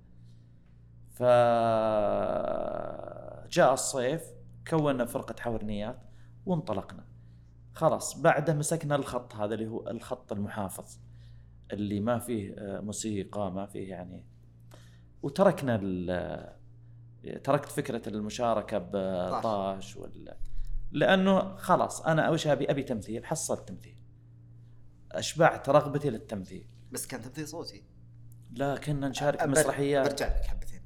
ف 1.12 1.24
جاء 3.52 3.74
الصيف 3.74 4.24
كونا 4.68 5.06
فرقة 5.06 5.36
حورنيات 5.40 6.00
وانطلقنا. 6.46 7.06
خلاص 7.74 8.22
بعده 8.22 8.54
مسكنا 8.54 8.96
الخط 8.96 9.36
هذا 9.36 9.54
اللي 9.54 9.68
هو 9.68 9.88
الخط 9.88 10.32
المحافظ 10.32 10.98
اللي 11.74 12.00
ما 12.00 12.20
فيه 12.20 12.56
آه، 12.58 12.80
موسيقى 12.80 13.52
ما 13.52 13.66
فيه 13.66 13.90
يعني. 13.90 14.26
وتركنا 15.24 15.78
تركت 17.44 17.70
فكرة 17.70 18.10
المشاركة 18.10 18.78
بطاش 18.78 19.98
ولا 19.98 20.38
لأنه 20.92 21.56
خلاص 21.56 22.02
أنا 22.02 22.30
وش 22.30 22.48
ابي 22.48 22.72
أبي 22.72 22.84
تمثيل 22.84 23.26
حصلت 23.26 23.68
تمثيل. 23.70 23.91
أشبعت 25.12 25.70
رغبتي 25.70 26.10
للتمثيل. 26.10 26.68
بس 26.92 27.08
كان 27.08 27.22
تمثيل 27.22 27.48
صوتي. 27.48 27.84
لا 28.52 28.78
كنا 28.78 29.10
نشارك 29.10 29.44
بر- 29.44 29.50
مسرحيات. 29.50 30.12
برجع 30.12 30.28
لك 30.38 30.46
حبتين. 30.46 30.82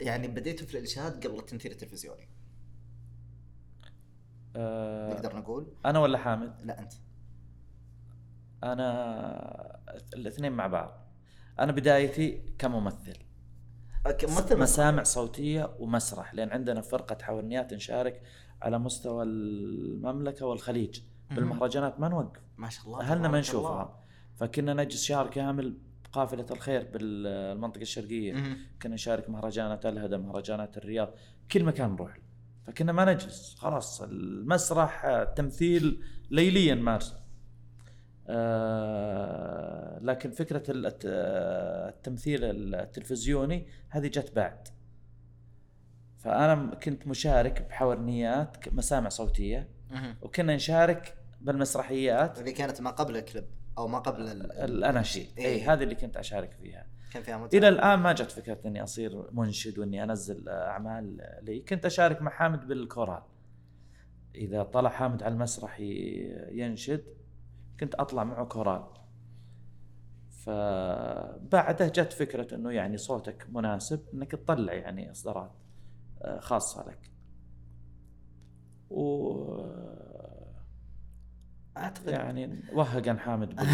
يعني 0.00 0.28
بديتوا 0.28 0.66
في 0.66 0.74
الانشاد 0.74 1.26
قبل 1.26 1.38
التمثيل 1.38 1.72
التلفزيوني. 1.72 2.28
آه 4.56 5.12
نقدر 5.12 5.36
نقول؟ 5.36 5.72
أنا 5.86 5.98
ولا 5.98 6.18
حامد؟ 6.18 6.60
لا 6.64 6.80
أنت. 6.80 6.92
أنا 8.64 9.80
الاثنين 10.14 10.52
مع 10.52 10.66
بعض. 10.66 11.08
أنا 11.58 11.72
بدايتي 11.72 12.54
كممثل. 12.58 13.16
ممثل 14.06 14.58
مسامع 14.58 15.02
صوتية 15.02 15.76
ومسرح 15.78 16.34
لأن 16.34 16.50
عندنا 16.50 16.80
فرقة 16.80 17.18
حورنيات 17.22 17.74
نشارك 17.74 18.22
على 18.62 18.78
مستوى 18.78 19.22
المملكة 19.24 20.46
والخليج. 20.46 21.00
بالمهرجانات 21.30 22.00
ما 22.00 22.08
نوقف. 22.08 22.40
ما 22.56 22.68
شاء 22.68 22.86
الله 22.86 23.00
أهلنا 23.00 23.28
ما. 23.28 23.40
نشوفها. 23.40 24.04
فكنا 24.36 24.74
نجلس 24.74 25.04
شهر 25.04 25.26
كامل 25.26 25.78
بقافلة 26.04 26.46
الخير 26.50 26.88
بالمنطقة 26.92 27.82
الشرقية. 27.82 28.32
مهم. 28.32 28.56
كنا 28.82 28.94
نشارك 28.94 29.30
مهرجانات 29.30 29.86
الهدى 29.86 30.16
مهرجانات 30.16 30.76
الرياض 30.76 31.14
كل 31.52 31.64
مكان 31.64 31.92
نروح. 31.92 32.16
له. 32.16 32.22
فكنا 32.66 32.92
ما 32.92 33.12
نجلس. 33.12 33.54
خلاص 33.58 34.02
المسرح 34.02 35.22
تمثيل 35.36 36.02
ليليا 36.30 36.74
نمارسه 36.74 37.20
آه 38.68 39.98
لكن 40.02 40.30
فكرة 40.30 40.62
الت- 40.70 41.02
آه، 41.06 41.88
التمثيل 41.88 42.44
التلفزيوني 42.74 43.66
هذه 43.88 44.06
جت 44.06 44.32
بعد. 44.36 44.68
فأنا 46.18 46.74
كنت 46.74 47.06
مشارك 47.06 47.62
بحورنيات 47.62 48.56
مسامع 48.74 49.08
صوتية. 49.08 49.68
وكنا 50.22 50.54
نشارك 50.56 51.14
بالمسرحيات. 51.40 52.38
اللي 52.38 52.52
كانت 52.52 52.80
ما 52.80 52.90
قبل 52.90 53.16
الكليب 53.16 53.44
أو 53.78 53.88
ما 53.88 53.98
قبل 53.98 54.22
ال- 54.22 54.52
الأناشيد. 54.52 55.26
اي 55.38 55.44
إيه. 55.44 55.72
هذه 55.72 55.82
اللي 55.82 55.94
كنت 55.94 56.16
أشارك 56.16 56.52
فيها. 56.52 56.86
كان 57.12 57.22
فيها 57.22 57.38
متعة. 57.38 57.58
إلى 57.58 57.68
الآن 57.68 57.98
ما 57.98 58.12
جت 58.12 58.30
فكرة 58.30 58.58
إني 58.66 58.82
أصير 58.82 59.30
منشد 59.32 59.78
وإني 59.78 60.02
أنزل 60.02 60.48
أعمال 60.48 61.20
لي. 61.42 61.60
كنت 61.60 61.86
أشارك 61.86 62.22
مع 62.22 62.30
حامد 62.30 62.66
بالكورال. 62.68 63.22
إذا 64.34 64.62
طلع 64.62 64.90
حامد 64.90 65.22
على 65.22 65.34
المسرح 65.34 65.80
ينشد 66.50 67.04
كنت 67.80 67.94
أطلع 67.94 68.24
معه 68.24 68.44
كورال. 68.44 68.82
فبعده 70.30 71.88
جت 71.88 72.12
فكرة 72.12 72.54
إنه 72.54 72.70
يعني 72.72 72.96
صوتك 72.96 73.46
مناسب 73.52 74.00
إنك 74.14 74.30
تطلع 74.32 74.72
يعني 74.72 75.10
إصدارات. 75.10 75.50
خاصة 76.40 76.84
لك. 76.88 77.10
و 78.90 79.32
أعتقد 81.76 82.08
يعني 82.08 82.62
وهق 82.72 83.08
عن 83.08 83.18
حامد 83.18 83.50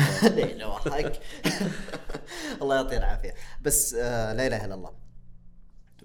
الله 2.63 2.75
يعطيه 2.77 2.97
العافية. 2.99 3.35
بس 3.63 3.95
آه 3.95 4.33
لا 4.33 4.47
إله 4.47 4.65
إلا 4.65 4.75
الله. 4.75 4.93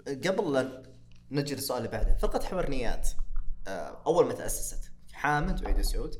قبل 0.08 0.52
لا 0.52 0.82
نجي 1.30 1.54
للسؤال 1.54 1.78
اللي 1.78 1.88
بعده 1.88 2.14
فرقه 2.14 2.44
حورنيات 2.44 3.08
آه 3.68 4.02
أول 4.06 4.26
ما 4.26 4.32
تأسست 4.32 4.92
حامد 5.12 5.64
وعيد 5.64 5.80
سعود 5.80 6.14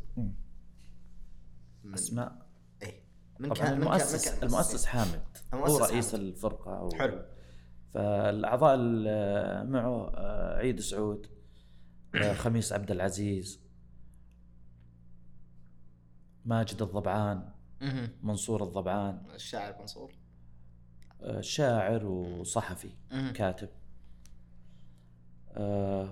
أسماء. 1.95 2.47
إيه. 2.83 3.05
من 3.39 3.53
كان 3.53 3.73
المؤسس 3.73 4.29
من 4.29 4.35
كان 4.35 4.47
المؤسس 4.49 4.87
حامد. 4.87 5.23
المؤسس 5.53 5.73
هو 5.73 5.79
رئيس 5.87 6.13
حامد. 6.13 6.25
الفرقة. 6.25 6.89
حلو. 6.99 7.23
فالأعضاء 7.95 8.75
اللي 8.75 9.65
معه 9.69 10.11
آه، 10.15 10.57
عيد 10.59 10.81
سعود 10.81 11.27
آه، 12.15 12.33
خميس 12.43 12.73
عبد 12.73 12.91
العزيز 12.91 13.61
ماجد 16.45 16.83
الضبعان. 16.83 17.49
منصور 18.23 18.63
الضبعان 18.65 19.23
الشاعر 19.35 19.77
منصور 19.81 20.13
آه، 21.23 21.41
شاعر 21.41 22.07
وصحفي. 22.07 22.91
كاتب 23.35 23.69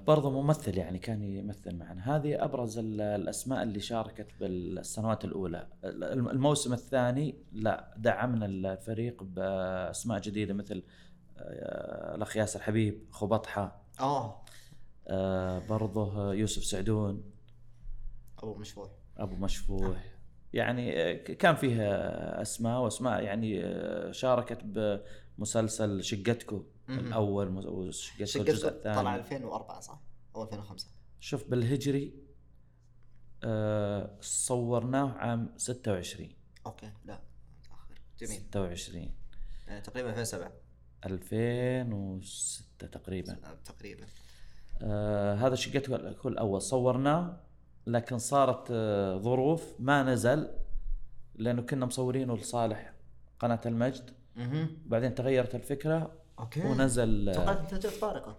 برضه 0.07 0.31
ممثل 0.43 0.79
يعني 0.79 0.99
كان 0.99 1.23
يمثل 1.23 1.77
معنا 1.77 2.17
هذه 2.17 2.45
أبرز 2.45 2.79
ال- 2.79 3.01
الأسماء 3.01 3.63
اللي 3.63 3.81
شاركت 3.81 4.27
بالسنوات 4.41 5.25
الأولى 5.25 5.67
الم- 5.85 6.29
الموسم 6.29 6.73
الثاني 6.73 7.35
لا 7.53 7.95
دعمنا 7.97 8.47
الفريق 8.47 9.23
بأسماء 9.23 10.21
جديدة 10.21 10.55
مثل 10.55 10.83
الاخ 12.15 12.37
ياسر 12.37 12.61
حبيب 12.63 13.07
أخو 13.13 13.27
بطحة. 13.27 13.83
آه. 14.01 14.45
آه، 15.09 15.59
برضه 15.59 16.35
يوسف 16.35 16.65
سعدون. 16.65 17.25
أبو 18.39 18.55
مشفوع. 18.55 18.91
أبو 19.17 19.37
مشفوح 19.37 20.15
يعني 20.53 21.03
آه، 21.03 21.13
ك- 21.15 21.37
كان 21.37 21.55
فيه 21.55 21.83
آه، 21.83 22.43
أسماء 22.43 22.81
وأسماء 22.81 23.23
يعني 23.23 23.65
آه، 23.65 24.11
شاركت 24.13 24.59
بمسلسل 25.39 26.05
شقتكو. 26.05 26.65
الأول 26.89 27.67
وشقتكو 27.67 28.41
الجزء 28.41 28.69
الثاني. 28.69 28.97
طلع 28.97 29.17
2004 29.17 29.81
صح؟ 29.81 30.01
أو 30.37 30.43
2005 30.43 30.89
شوف 31.21 31.51
بالهجري 31.51 32.15
آه 33.45 34.17
صورناه 34.21 35.13
عام 35.13 35.55
26 35.57 36.29
أوكي 36.67 36.93
لا 37.05 37.21
متاخر 37.61 37.95
جميل. 38.19 38.41
26 38.41 39.11
يعني 39.67 39.81
تقريبا 39.81 40.11
2007 40.11 40.53
2006 41.07 42.87
تقريبا. 42.87 43.33
آه، 43.33 43.55
تقريبا. 43.65 44.05
آه 44.83 45.35
هذا 45.35 45.55
شقته 45.55 45.97
الكل 45.97 46.33
الأول. 46.33 46.63
صورناه 46.63 47.41
لكن 47.87 48.19
صارت 48.19 48.69
آه 48.71 49.19
ظروف 49.19 49.75
ما 49.79 50.03
نزل 50.03 50.49
لأنه 51.35 51.63
كنا 51.63 51.87
مصورينه 51.87 52.37
لصالح 52.37 52.93
قناة 53.41 53.61
المجد. 53.67 54.11
أها 54.37 54.69
بعدين 54.87 55.15
تغيرت 55.15 55.55
الفكرة 55.55 56.13
أوكي. 56.39 56.67
ونزل 56.67 57.29
آه 57.29 57.33
توقعت 57.33 57.75
نتائج 57.75 57.87
فارقة. 57.95 58.37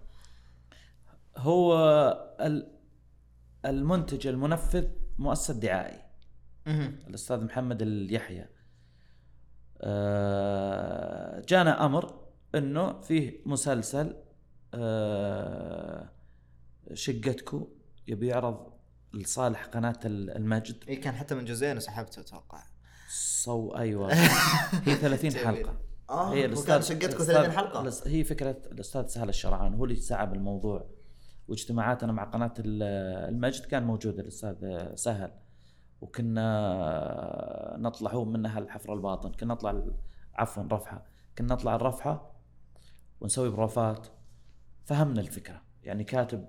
هو 1.37 1.73
ال- 2.41 2.71
المنتج 3.65 4.27
المنفذ 4.27 4.87
مؤسسة 5.19 5.53
دعائي. 5.59 5.99
الأستاذ 7.07 7.43
محمد 7.43 7.81
اليحيى. 7.81 8.47
آه، 9.81 11.39
جانا 11.47 11.85
أمر 11.85 12.18
انه 12.55 13.01
فيه 13.01 13.41
مسلسل 13.45 14.15
آه، 14.73 16.09
شقتكو 16.93 17.67
يبي 18.07 18.27
يعرض 18.27 18.73
لصالح 19.13 19.65
قناة 19.65 19.99
ال- 20.05 20.29
المجد. 20.37 20.83
اي 20.89 20.95
كان 20.95 21.13
حتى 21.15 21.35
من 21.35 21.45
جزئين 21.45 21.77
وسحبته 21.77 22.19
أتوقع. 22.19 22.63
صو 23.43 23.69
أيوه. 23.75 24.13
هي 24.85 24.95
30 24.95 25.29
جميل. 25.29 25.45
حلقة. 25.45 25.77
آه 26.09 26.33
هي 26.33 26.55
شقتكم 26.55 27.17
الأستاذ- 27.17 27.23
30 27.23 27.51
حلقة؟ 27.51 27.93
هي 28.05 28.23
فكرة 28.23 28.57
الأستاذ 28.71 29.07
سهل 29.07 29.29
الشرعان 29.29 29.73
هو 29.73 29.83
اللي 29.85 29.95
سعى 29.95 30.25
بالموضوع 30.27 30.85
واجتماعاتنا 31.47 32.11
مع 32.11 32.23
قناة 32.23 32.53
ال- 32.59 32.83
المجد 33.33 33.65
كان 33.65 33.83
موجود 33.83 34.19
الأستاذ 34.19 34.55
سهل. 34.95 35.31
وكنا 36.01 37.75
نطلع 37.79 38.11
هو 38.11 38.25
منها 38.25 38.59
الحفر 38.59 38.93
الباطن 38.93 39.31
كنا 39.31 39.53
نطلع 39.53 39.83
عفوا 40.35 40.63
رفحة. 40.71 41.05
كنا 41.37 41.53
نطلع 41.53 41.75
الرفحة 41.75 42.28
ونسوي 43.21 43.49
بروفات 43.49 44.07
فهمنا 44.85 45.21
الفكرة. 45.21 45.61
يعني 45.83 46.03
كاتب 46.03 46.45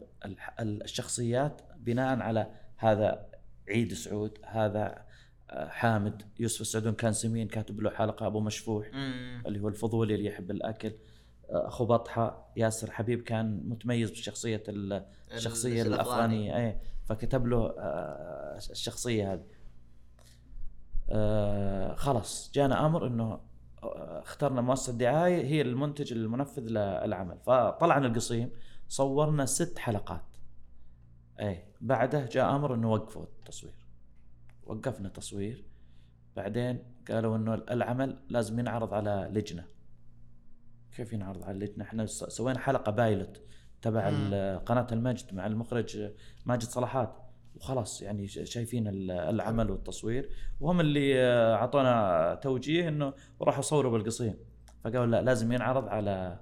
الشخصيات 0.60 1.60
بناء 1.76 2.18
على 2.20 2.50
هذا 2.76 3.26
عيد 3.68 3.94
سعود 3.94 4.38
هذا 4.44 5.04
آه، 5.50 5.68
حامد 5.68 6.22
يوسف 6.40 6.60
السعدون 6.60 6.92
كان 6.92 7.12
سمين 7.12 7.48
كاتب 7.48 7.80
له 7.80 7.90
حلقة 7.90 8.26
أبو 8.26 8.40
مشفوح 8.40 8.86
مم. 8.92 9.42
اللي 9.46 9.60
هو 9.60 9.68
الفضولي 9.68 10.14
اللي 10.14 10.26
يحب 10.26 10.50
الأكل 10.50 10.88
آه، 11.50 11.68
أخو 11.68 11.86
بطحة 11.86 12.52
ياسر 12.56 12.90
حبيب 12.90 13.22
كان 13.22 13.62
متميز 13.68 14.10
بشخصية 14.10 14.62
ال- 14.68 15.06
الشخصية. 15.32 15.82
الافغانيه 15.82 16.56
اي 16.56 16.80
فكتب 17.04 17.46
له 17.46 17.74
آه، 17.78 18.56
الشخصية 18.70 19.32
هذه. 19.32 19.44
آه، 21.10 21.94
خلاص. 21.94 22.50
جانا 22.54 22.86
أمر 22.86 23.06
إنه 23.06 23.40
اخترنا 23.82 24.60
مؤسسة 24.60 24.92
دعاية 24.92 25.44
هي 25.44 25.60
المنتج 25.60 26.12
المنفذ 26.12 26.62
للعمل. 26.62 27.38
فطلعنا 27.38 28.06
القصيم 28.06 28.50
صورنا 28.88 29.46
ست 29.46 29.78
حلقات. 29.78 30.36
اي 31.40 31.64
بعده 31.80 32.26
جاء 32.26 32.56
أمر 32.56 32.74
إنه 32.74 32.92
وقفوا 32.92 33.22
التصوير. 33.22 33.86
وقفنا 34.62 35.08
تصوير 35.08 35.64
بعدين 36.36 36.84
قالوا 37.10 37.36
إنه 37.36 37.54
العمل 37.54 38.18
لازم 38.28 38.58
ينعرض 38.58 38.94
على 38.94 39.28
لجنة. 39.32 39.64
كيف 40.96 41.12
ينعرض 41.12 41.44
على 41.44 41.52
اللجنه 41.52 41.84
إحنا 41.84 42.06
سوينا 42.06 42.58
حلقة 42.58 42.92
بايلوت 42.92 43.42
تبع 43.82 44.08
قناة 44.56 44.86
المجد 44.92 45.34
مع 45.34 45.46
المخرج 45.46 46.12
ماجد 46.46 46.62
صلاحات. 46.62 47.19
وخلاص 47.56 48.02
يعني 48.02 48.28
شايفين 48.28 48.88
ال- 48.88 49.10
العمل 49.10 49.70
والتصوير. 49.70 50.30
وهم 50.60 50.80
اللي 50.80 51.20
آه، 51.22 51.54
اعطونا 51.54 52.34
توجيه 52.42 52.88
إنه 52.88 53.12
وراحوا 53.40 53.62
صوروا 53.62 53.92
بالقصيم. 53.92 54.34
فقالوا 54.84 55.06
لا 55.06 55.22
لازم 55.22 55.52
ينعرض 55.52 55.88
على 55.88 56.40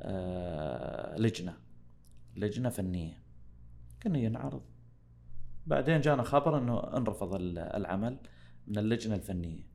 آه، 0.00 1.16
لجنة 1.18 1.56
لجنة 2.36 2.68
فنية. 2.68 3.22
كنا 4.02 4.18
ينعرض. 4.18 4.62
بعدين 5.66 6.00
جانا 6.00 6.22
خبر 6.22 6.58
إنه 6.58 6.96
انرفض 6.96 7.34
ال- 7.34 7.58
العمل 7.58 8.18
من 8.66 8.78
اللجنة 8.78 9.14
الفنية. 9.14 9.66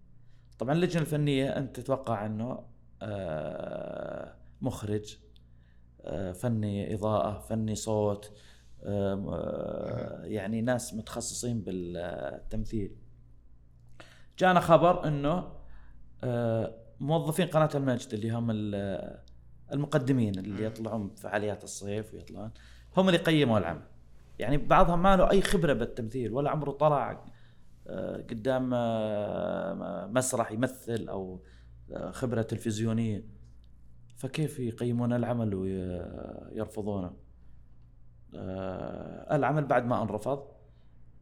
طبعا 0.59 0.73
اللجنة 0.73 1.01
الفنية 1.01 1.49
أنت 1.57 1.79
تتوقع 1.79 2.25
إنه 2.25 2.63
آه، 3.01 4.35
مخرج 4.61 5.17
آه، 6.01 6.31
فني 6.31 6.93
إضاءة 6.93 7.39
فني 7.39 7.75
صوت 7.75 8.31
آه، 8.83 9.15
يعني 10.31 10.61
ناس 10.61 10.93
متخصصين 10.93 11.61
بالتمثيل. 11.61 12.95
جانا 14.39 14.59
خبر 14.59 15.07
إنه 15.07 15.51
آه، 16.23 16.75
موظفين 16.99 17.47
قناة 17.47 17.69
المجد 17.75 18.13
اللي 18.13 18.31
هم 18.31 18.51
ال- 18.51 19.21
المقدمين 19.73 20.39
اللي. 20.39 20.65
يطلعون 20.65 21.07
بفعاليات 21.07 21.63
الصيف 21.63 22.13
ويطلعون 22.13 22.51
هم 22.97 23.07
اللي 23.07 23.17
قيموا 23.19 23.57
العمل. 23.57 23.81
يعني 24.39 24.57
بعضهم 24.57 25.01
ما 25.03 25.15
له 25.15 25.31
أي 25.31 25.41
خبرة 25.41 25.73
بالتمثيل 25.73 26.33
ولا 26.33 26.49
عمره 26.49 26.71
طلع 26.71 27.25
آه، 27.87 28.17
قدام 28.17 28.71
آه، 28.73 30.07
مسرح 30.13 30.51
يمثل 30.51 31.07
أو 31.09 31.41
آه، 31.91 32.11
خبرة 32.11 32.41
تلفزيونية. 32.41 33.23
فكيف 34.15 34.59
يقيمون 34.59 35.13
العمل 35.13 35.55
ويرفضونه 35.55 37.07
آه، 37.07 37.15
العمل 39.31 39.65
بعد 39.65 39.85
ما 39.85 40.01
انرفض. 40.01 40.43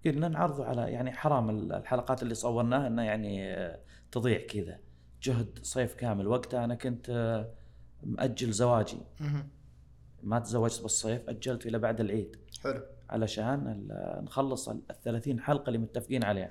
قلنا 0.06 0.28
نعرضه 0.28 0.66
على 0.66 0.82
يعني 0.92 1.12
حرام 1.12 1.50
الحلقات 1.50 2.24
اللي 2.24 2.34
صورناها 2.36 2.88
انها 2.88 3.04
يعني 3.04 3.54
آه، 3.54 3.80
تضيع 4.12 4.48
كذا. 4.48 4.80
جهد 5.22 5.60
صيف 5.64 5.94
كامل. 5.96 6.28
وقتها 6.28 6.64
أنا 6.66 6.76
كنت 6.76 7.10
آه، 7.10 7.50
مأجل 8.04 8.52
زواجي. 8.52 8.98
ما 10.24 10.40
تزوجت 10.40 10.82
بالصيف 10.82 11.30
أجلت 11.30 11.66
إلى 11.66 11.80
بعد 11.80 12.00
العيد. 12.00 12.36
حلو. 12.64 12.82
علشان 13.10 13.88
نخلص 14.24 14.70
ال 14.70 14.82
30 15.04 15.40
حلقة 15.40 15.68
اللي 15.68 15.78
متفقين 15.80 16.24
عليها. 16.24 16.50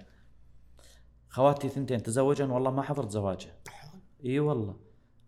خواتي 1.28 1.68
ثنتين 1.68 2.02
تزوجن؟ 2.02 2.50
والله 2.50 2.70
ما 2.70 2.82
حضرت 2.82 3.10
زواجها 3.10 3.52
إي 4.24 4.40
والله. 4.40 4.76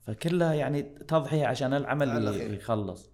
فكلها 0.00 0.54
يعني 0.54 0.82
تضحية 0.82 1.46
عشان 1.46 1.74
العمل. 1.74 2.54
يخلص. 2.54 3.10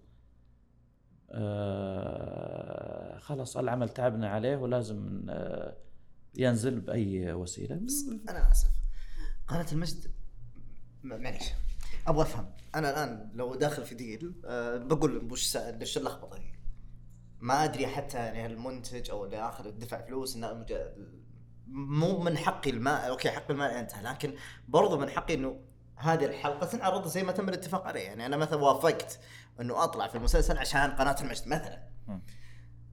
آه 1.31 3.17
خلاص 3.19 3.57
العمل 3.57 3.89
تعبنا 3.89 4.29
عليه 4.29 4.57
ولازم 4.57 5.25
آه 5.29 5.77
ينزل 6.35 6.79
بأي 6.79 7.33
وسيلة. 7.33 7.75
بس 7.75 8.05
أنا 8.29 8.51
آسف. 8.51 8.69
قناة 9.47 9.65
المجد 9.71 10.11
معليش. 11.03 11.43
أبغى 12.07 12.21
أفهم. 12.21 12.49
أنا 12.75 12.89
الآن 12.89 13.31
لو 13.33 13.55
داخل 13.55 13.83
في 13.85 13.95
deal 13.95 14.41
أه 14.45 14.77
بقول 14.77 15.31
وش 15.31 15.57
ليش 15.57 15.97
اللخبطة 15.97 16.37
دي 16.37 16.53
ما 17.39 17.63
أدري 17.63 17.87
حتى 17.87 18.17
يعني 18.17 18.45
المنتج 18.45 19.09
أو 19.11 19.25
اللي 19.25 19.37
آخر 19.37 19.69
دفع 19.69 20.01
فلوس 20.01 20.35
إنه 20.35 20.65
مو 21.67 22.19
من 22.19 22.37
حقي 22.37 22.69
المال 22.69 23.01
okay 23.09 23.29
حق 23.31 23.51
المال 23.51 23.71
انتهى 23.71 24.03
لكن 24.03 24.33
برضو 24.67 24.97
من 24.97 25.09
حقي 25.09 25.33
إنه 25.33 25.59
هذه 25.95 26.25
الحلقة 26.25 26.65
تنعرض 26.67 27.07
زي 27.07 27.23
ما 27.23 27.31
تم 27.31 27.49
الاتفاق 27.49 27.87
عليه. 27.87 27.99
يعني 28.01 28.25
أنا 28.25 28.37
مثلا 28.37 28.61
وافقت 28.63 29.19
انه 29.61 29.83
اطلع 29.83 30.07
في 30.07 30.15
المسلسل 30.15 30.57
عشان 30.57 30.91
قناة 30.91 31.15
المجد 31.21 31.47
مثلا. 31.47 31.87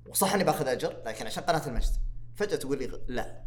وصح 0.07 0.35
اني 0.35 0.45
باخذ 0.45 0.69
اجر 0.69 1.03
لكن 1.07 1.27
عشان 1.27 1.43
قناة 1.43 1.67
المجد. 1.67 1.93
فجأة 2.35 2.57
تقول 2.57 2.79
لي 2.79 3.01
لا. 3.09 3.45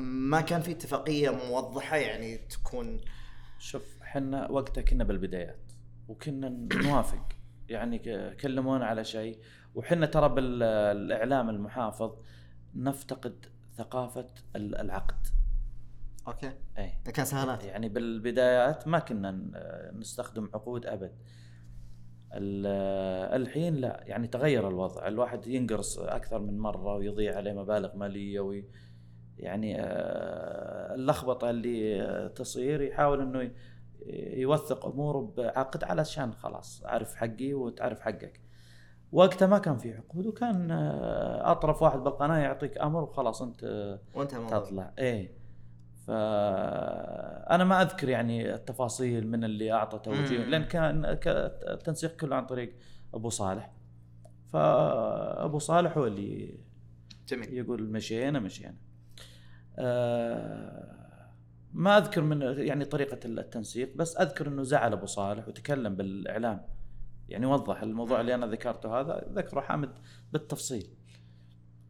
ما 0.00 0.40
كان 0.40 0.60
في 0.60 0.70
اتفاقية 0.70 1.30
موضحة 1.30 1.96
يعني 1.96 2.36
تكون 2.38 3.00
شوف 3.58 4.02
إحنا 4.02 4.50
وقتها 4.50 4.82
كنا 4.82 5.04
بالبدايات 5.04 5.72
وكنا 6.08 6.48
نوافق. 6.86 7.28
يعني 7.68 7.98
كلمونا 8.34 8.86
على 8.86 9.04
شيء. 9.04 9.38
وحنا 9.74 10.06
ترى 10.06 10.28
بالاعلام 10.28 11.50
المحافظ 11.50 12.12
نفتقد 12.74 13.46
ثقافة 13.76 14.26
ال- 14.56 14.74
العقد. 14.80 15.26
okay. 16.28 16.52
اي 16.78 16.92
كان 17.14 17.24
سهالات 17.24 17.64
يعني 17.64 17.88
بالبدايات 17.88 18.88
ما 18.88 18.98
كنا 18.98 19.30
نستخدم 19.94 20.50
عقود 20.54 20.86
أبد. 20.86 21.12
الحين 22.32 23.74
لا 23.74 24.00
يعني 24.06 24.26
تغير 24.26 24.68
الوضع 24.68 25.08
الواحد 25.08 25.46
ينقرص 25.46 25.98
أكثر 25.98 26.38
من 26.38 26.58
مرة 26.58 26.94
ويضيع 26.94 27.36
عليه 27.36 27.52
مبالغ 27.52 27.96
مالية 27.96 28.40
وي 28.40 28.64
يعني 29.36 29.80
آه، 29.80 30.94
اللخبطة 30.94 31.50
اللي 31.50 32.28
تصير 32.28 32.82
يحاول 32.82 33.20
إنه 33.20 33.50
يوثق 34.36 34.86
أموره 34.86 35.32
بعقد 35.36 35.84
علشان 35.84 36.32
خلاص 36.32 36.84
اعرف 36.84 37.14
حقي 37.14 37.54
وتعرف 37.54 38.00
حقك. 38.00 38.40
وقتها 39.12 39.46
ما 39.46 39.58
كان 39.58 39.76
في 39.76 39.94
عقود 39.94 40.26
وكان 40.26 40.70
آه، 40.70 41.52
أطرف 41.52 41.82
واحد 41.82 41.98
بالقناة 41.98 42.38
يعطيك 42.38 42.78
أمر 42.78 43.02
وخلاص 43.02 43.42
أنت 43.42 43.98
وانت 44.14 44.34
تطلع. 44.34 44.92
إيه. 44.98 45.37
فأنا 46.08 47.64
ما 47.64 47.82
أذكر 47.82 48.08
يعني 48.08 48.54
التفاصيل 48.54 49.26
من 49.26 49.44
اللي 49.44 49.72
اعطى 49.72 49.98
توجيه. 49.98 50.44
لأن 50.44 50.64
كان 50.64 51.04
التنسيق 51.04 52.16
كله 52.16 52.36
عن 52.36 52.46
طريق 52.46 52.76
أبو 53.14 53.28
صالح. 53.28 53.72
فابو 54.52 55.58
صالح 55.58 55.98
هو 55.98 56.06
اللي 56.06 56.58
جميل. 57.28 57.54
يقول 57.54 57.82
مشينا 57.82 58.38
مشينا. 58.38 58.74
آه، 59.78 61.28
ما 61.72 61.98
أذكر 61.98 62.22
من 62.22 62.42
يعني 62.42 62.84
طريقة 62.84 63.18
التنسيق 63.24 63.96
بس 63.96 64.16
أذكر 64.16 64.48
إنه 64.48 64.62
زعل 64.62 64.92
أبو 64.92 65.06
صالح 65.06 65.48
وتكلم 65.48 65.94
بالإعلام. 65.96 66.62
يعني 67.28 67.46
وضح 67.46 67.82
الموضوع 67.82 68.20
اللي 68.20 68.34
أنا 68.34 68.46
ذكرته 68.46 69.00
هذا 69.00 69.28
ذكره 69.32 69.60
حامد 69.60 69.90
بالتفصيل. 70.32 70.97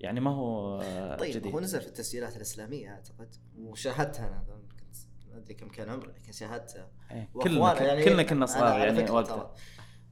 يعني 0.01 0.21
ما 0.21 0.31
هو 0.31 0.81
طيب 1.19 1.37
جديد. 1.37 1.53
هو 1.53 1.61
نزل 1.61 1.81
في 1.81 1.87
التسجيلات 1.87 2.37
الإسلامية 2.37 2.91
أعتقد 2.91 3.35
وشاهدتها 3.59 4.27
أنا 4.27 4.45
كنت 4.71 4.97
ما 5.31 5.37
أدري 5.39 5.55
كم 5.55 5.69
كان 5.69 5.89
عمري 5.89 6.13
لكن 6.13 6.33
شاهدتها. 6.33 6.89
إيه، 7.11 7.29
كلنا 7.33 8.05
كلنا 8.05 8.23
كنا 8.23 8.47
صغار 8.47 8.79
يعني 8.79 9.11
وقتها 9.11 9.55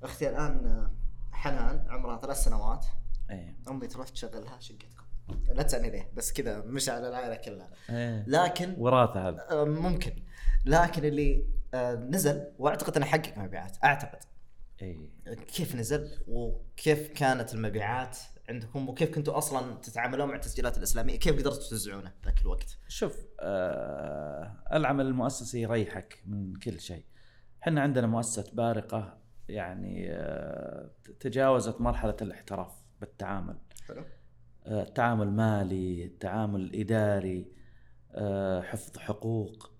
أختي 0.02 0.28
الآن 0.28 0.66
آه، 0.66 0.90
حنان 1.32 1.86
عمرها 1.88 2.18
ثلاث 2.18 2.36
سنوات. 2.44 2.86
إيه. 3.30 3.56
أمي 3.68 3.86
تروح 3.86 4.08
تشغلها 4.08 4.60
شقتكم. 4.60 5.06
لا 5.48 5.62
تسألني 5.62 5.90
ليه 5.90 6.10
بس 6.14 6.32
كذا 6.32 6.60
مش 6.60 6.88
على 6.88 7.08
العائلة 7.08 7.34
كلها. 7.34 7.70
إيه. 7.90 8.24
لكن 8.26 8.74
وراثة 8.78 9.28
هذا. 9.28 9.46
آه، 9.50 9.64
ممكن. 9.64 10.22
لكن 10.64 11.04
اللي 11.04 11.46
آه، 11.74 11.94
نزل 11.94 12.52
وأعتقد 12.58 12.96
انه 12.96 13.06
حقق 13.06 13.38
مبيعات 13.38 13.76
أعتقد. 13.84 14.18
إيه. 14.82 15.10
كيف 15.34 15.76
نزل 15.76 16.18
وكيف 16.28 17.08
كانت 17.08 17.54
المبيعات؟ 17.54 18.18
عندكم 18.48 18.88
وكيف 18.88 19.14
كنتوا 19.14 19.38
أصلا 19.38 19.74
تتعاملون 19.74 20.28
مع 20.28 20.34
التسجيلات 20.34 20.78
الإسلامية؟ 20.78 21.16
كيف 21.18 21.38
قدرتوا 21.38 21.68
توزعونه 21.70 22.12
ذاك 22.24 22.40
الوقت؟ 22.42 22.78
شوف 22.88 23.26
آه 23.40 24.56
العمل 24.72 25.06
المؤسسي 25.06 25.60
يريحك 25.62 26.22
من 26.26 26.56
كل 26.56 26.80
شيء. 26.80 27.04
إحنا 27.62 27.80
عندنا 27.80 28.06
مؤسسة 28.06 28.50
بارقة 28.52 29.18
يعني 29.48 30.06
آه 30.12 30.90
تجاوزت 31.20 31.80
مرحلة 31.80 32.16
الاحتراف 32.22 32.72
بالتعامل. 33.00 33.56
حلو. 33.88 34.04
آه 34.66 34.84
تعامل 34.84 35.30
مالي 35.30 36.08
تعامل 36.20 36.74
إداري 36.74 37.52
آه 38.12 38.60
حفظ 38.62 38.98
حقوق. 38.98 39.70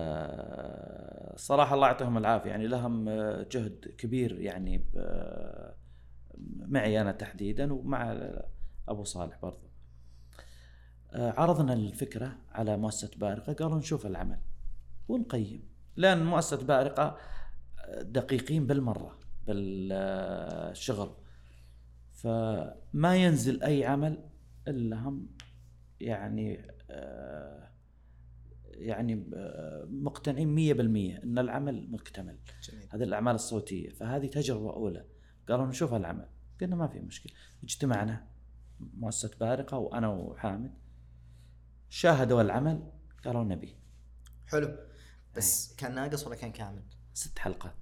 آه، 0.00 1.36
صراحة 1.36 1.74
الله 1.74 1.86
يعطيهم 1.86 2.18
العافية. 2.18 2.50
يعني 2.50 2.66
لهم 2.66 3.08
آه، 3.08 3.46
جهد 3.52 3.94
كبير 3.98 4.40
يعني 4.40 4.78
ب- 4.78 5.70
معي 6.68 7.00
أنا 7.00 7.12
تحديدا 7.12 7.72
ومع 7.72 8.18
أبو 8.88 9.04
صالح 9.04 9.38
برضو. 9.42 9.70
آه، 11.12 11.30
عرضنا 11.30 11.72
الفكرة 11.72 12.38
على 12.52 12.76
مؤسسة 12.76 13.10
بارقة 13.16 13.52
قالوا 13.52 13.78
نشوف 13.78 14.06
العمل 14.06 14.38
ونقيم 15.08 15.62
لأن 15.96 16.24
مؤسسة 16.24 16.66
بارقة 16.66 17.18
آه، 17.78 18.02
دقيقين 18.02 18.66
بالمرة 18.66 19.18
بالشغل 19.46 21.10
فما 22.12 23.16
ينزل 23.16 23.62
أي 23.62 23.84
عمل 23.84 24.18
إلا 24.68 24.96
هم 24.96 25.28
يعني 26.00 26.66
آه، 26.90 27.70
يعني 28.64 29.24
مقتنعين 29.84 30.54
100% 30.54 31.22
إن 31.24 31.38
العمل 31.38 31.90
مكتمل. 31.90 32.38
جميل. 32.62 32.88
هذه 32.90 33.02
الأعمال 33.02 33.34
الصوتية 33.34 33.90
فهذه 33.90 34.26
تجربة 34.26 34.72
أولى. 34.72 35.04
قالوا 35.50 35.66
نشوف 35.66 35.94
العمل 35.94 36.28
قلنا 36.60 36.76
ما 36.76 36.88
في 36.88 37.00
مشكلة. 37.00 37.32
اجتمعنا 37.62 38.26
مؤسسة 38.80 39.30
بارقة 39.40 39.78
وأنا 39.78 40.08
وحامد. 40.08 40.74
شاهدوا 41.88 42.42
العمل 42.42 42.90
قالوا 43.24 43.44
نبي. 43.44 43.76
حلو. 44.46 44.76
بس 45.36 45.74
كان 45.76 45.94
ناقص 45.94 46.26
ولا 46.26 46.36
كان 46.36 46.52
كامل؟ 46.52 46.82
ست 47.14 47.38
حلقات. 47.38 47.74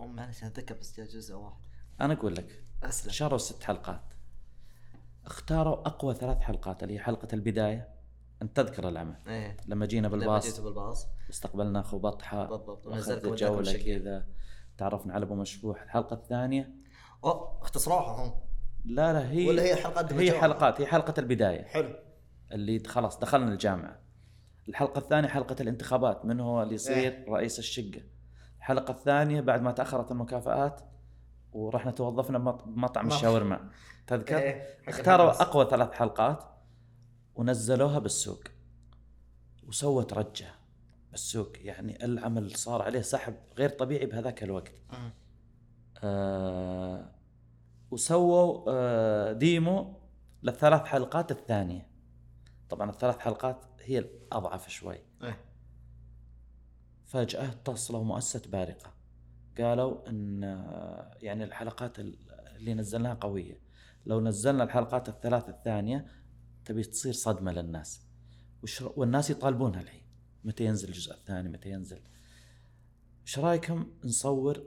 أو 0.00 0.06
معلش 0.06 0.44
أتذكر 0.44 0.74
بس 0.74 1.00
جزء 1.00 1.34
واحد. 1.34 1.60
أنا 2.00 2.14
أقول 2.14 2.34
لك 2.34 2.64
أسلم. 2.82 3.12
شاروا 3.12 3.38
ست 3.38 3.62
حلقات. 3.62 4.14
اختاروا 5.26 5.86
أقوى 5.86 6.14
ثلاث 6.14 6.38
حلقات 6.38 6.82
اللي 6.82 6.94
هي 6.94 6.98
حلقة 6.98 7.28
البداية. 7.32 7.94
أنت 8.42 8.56
تذكر 8.56 8.88
العمل. 8.88 9.16
إيه. 9.26 9.56
لما 9.66 9.86
جينا 9.86 10.06
لما 10.06 10.16
بالباص. 10.16 10.46
جيت 10.46 10.60
بالباص. 10.60 11.06
استقبلنا 11.30 11.80
أخو 11.80 11.98
بطحة. 11.98 12.46
بالضبط. 12.46 12.88
جولة. 13.26 13.72
كذا. 13.72 14.26
تعرفنا 14.78 15.14
على 15.14 15.24
أبو 15.24 15.34
مشبوح 15.34 15.82
الحلقة 15.82 16.14
الثانية؟ 16.14 16.74
اوه 17.24 17.58
اختصروها 17.62 18.24
هم 18.26 18.34
لا 18.84 19.12
لا 19.12 19.30
هي 19.30 19.48
ولا 19.48 19.62
هي 19.62 19.76
حلقات 19.76 20.12
هي؟ 20.12 20.40
حلقات 20.40 20.80
هي 20.80 20.86
حلقة 20.86 21.14
البداية. 21.18 21.64
حلو. 21.64 21.94
اللي 22.52 22.82
خلاص 22.86 23.18
دخلنا 23.18 23.52
الجامعة. 23.52 24.00
الحلقة 24.68 24.98
الثانية 24.98 25.28
حلقة 25.28 25.56
الانتخابات 25.60 26.24
من 26.24 26.40
هو 26.40 26.62
اللي 26.62 26.74
يصير 26.74 26.96
إيه. 26.96 27.24
رئيس 27.28 27.58
الشقة. 27.58 28.02
الحلقة 28.58 28.90
الثانية 28.92 29.40
بعد 29.40 29.62
ما 29.62 29.72
تأخرت 29.72 30.10
المكافآت 30.10 30.80
ورحنا 31.52 31.90
توظفنا 31.90 32.38
بمط- 32.38 32.64
بمطعم 32.64 33.06
مطعم. 33.06 33.06
الشاورما. 33.06 33.70
تذكر؟ 34.06 34.38
إيه، 34.38 34.62
اختاروا. 34.88 35.30
أقوى 35.42 35.66
ثلاث 35.70 35.92
حلقات 35.92 36.44
ونزلوها 37.34 37.98
بالسوق. 37.98 38.40
وسوت 39.68 40.12
رجة. 40.12 40.46
بالسوق 41.14 41.52
يعني 41.56 42.04
العمل 42.04 42.56
صار 42.56 42.82
عليه 42.82 43.00
سحب 43.00 43.34
غير 43.58 43.68
طبيعي 43.70 44.06
بهذاك 44.06 44.42
الوقت. 44.42 44.72
آه 46.04 47.10
وسووا 47.90 48.64
آه 48.68 49.32
ديمو 49.32 50.00
للثلاث 50.42 50.82
حلقات 50.82 51.30
الثانية. 51.30 51.90
طبعا 52.70 52.90
الثلاث 52.90 53.18
حلقات 53.18 53.64
هي 53.80 53.98
الأضعف 53.98 54.68
شوي. 54.68 54.98
إيه. 55.22 55.40
فجأة 57.04 57.48
اتصلوا 57.48 58.04
مؤسسة 58.04 58.50
بارقة. 58.50 58.94
قالوا 59.58 60.08
إن 60.08 60.44
آه، 60.44 61.10
يعني 61.22 61.44
الحلقات 61.44 61.98
ال- 61.98 62.18
اللي 62.56 62.74
نزلناها 62.74 63.14
قوية. 63.14 63.60
لو 64.06 64.20
نزلنا 64.20 64.64
الحلقات 64.64 65.08
الثلاث 65.08 65.48
الثانية 65.48 66.06
تبي 66.64 66.82
تصير 66.82 67.12
صدمة 67.12 67.52
للناس. 67.52 68.02
والناس 68.80 69.30
يطالبونها 69.30 69.80
الحين. 69.80 70.03
متى 70.44 70.64
ينزل 70.64 70.88
الجزء 70.88 71.12
الثاني؟ 71.14 71.48
متى 71.48 71.70
ينزل؟ 71.70 72.00
إيش 73.26 73.38
رأيكم 73.38 73.86
نصور 74.04 74.62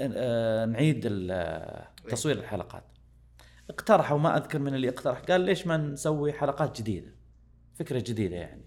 آه، 0.00 0.64
نعيد 0.64 1.08
آه، 1.30 1.88
تصوير 2.08 2.38
الحلقات؟ 2.38 2.84
اقترحوا 3.70 4.18
ما 4.18 4.36
أذكر 4.36 4.58
من 4.58 4.74
اللي 4.74 4.88
اقترح. 4.88 5.20
قال 5.20 5.40
ليش 5.40 5.66
ما 5.66 5.76
نسوي 5.76 6.32
حلقات 6.32 6.80
جديدة؟ 6.80 7.14
فكرة 7.74 7.98
جديدة 8.06 8.36
يعني. 8.36 8.64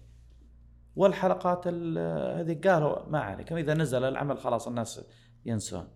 والحلقات 0.96 1.62
ال- 1.66 1.98
هذه 2.38 2.60
قالوا 2.68 3.08
ما 3.08 3.18
عليك. 3.18 3.52
إذا 3.52 3.74
نزل 3.74 4.04
العمل 4.04 4.38
خلاص 4.38 4.68
الناس 4.68 5.00
ينسون. 5.46 5.88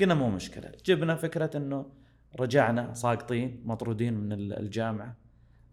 قلنا 0.00 0.14
مو 0.14 0.30
مشكلة. 0.30 0.72
جبنا 0.84 1.14
فكرة 1.14 1.56
إنه 1.56 1.92
رجعنا 2.40 2.94
ساقطين 2.94 3.62
مطرودين 3.64 4.14
من 4.14 4.32
ال- 4.32 4.52
الجامعة. 4.58 5.16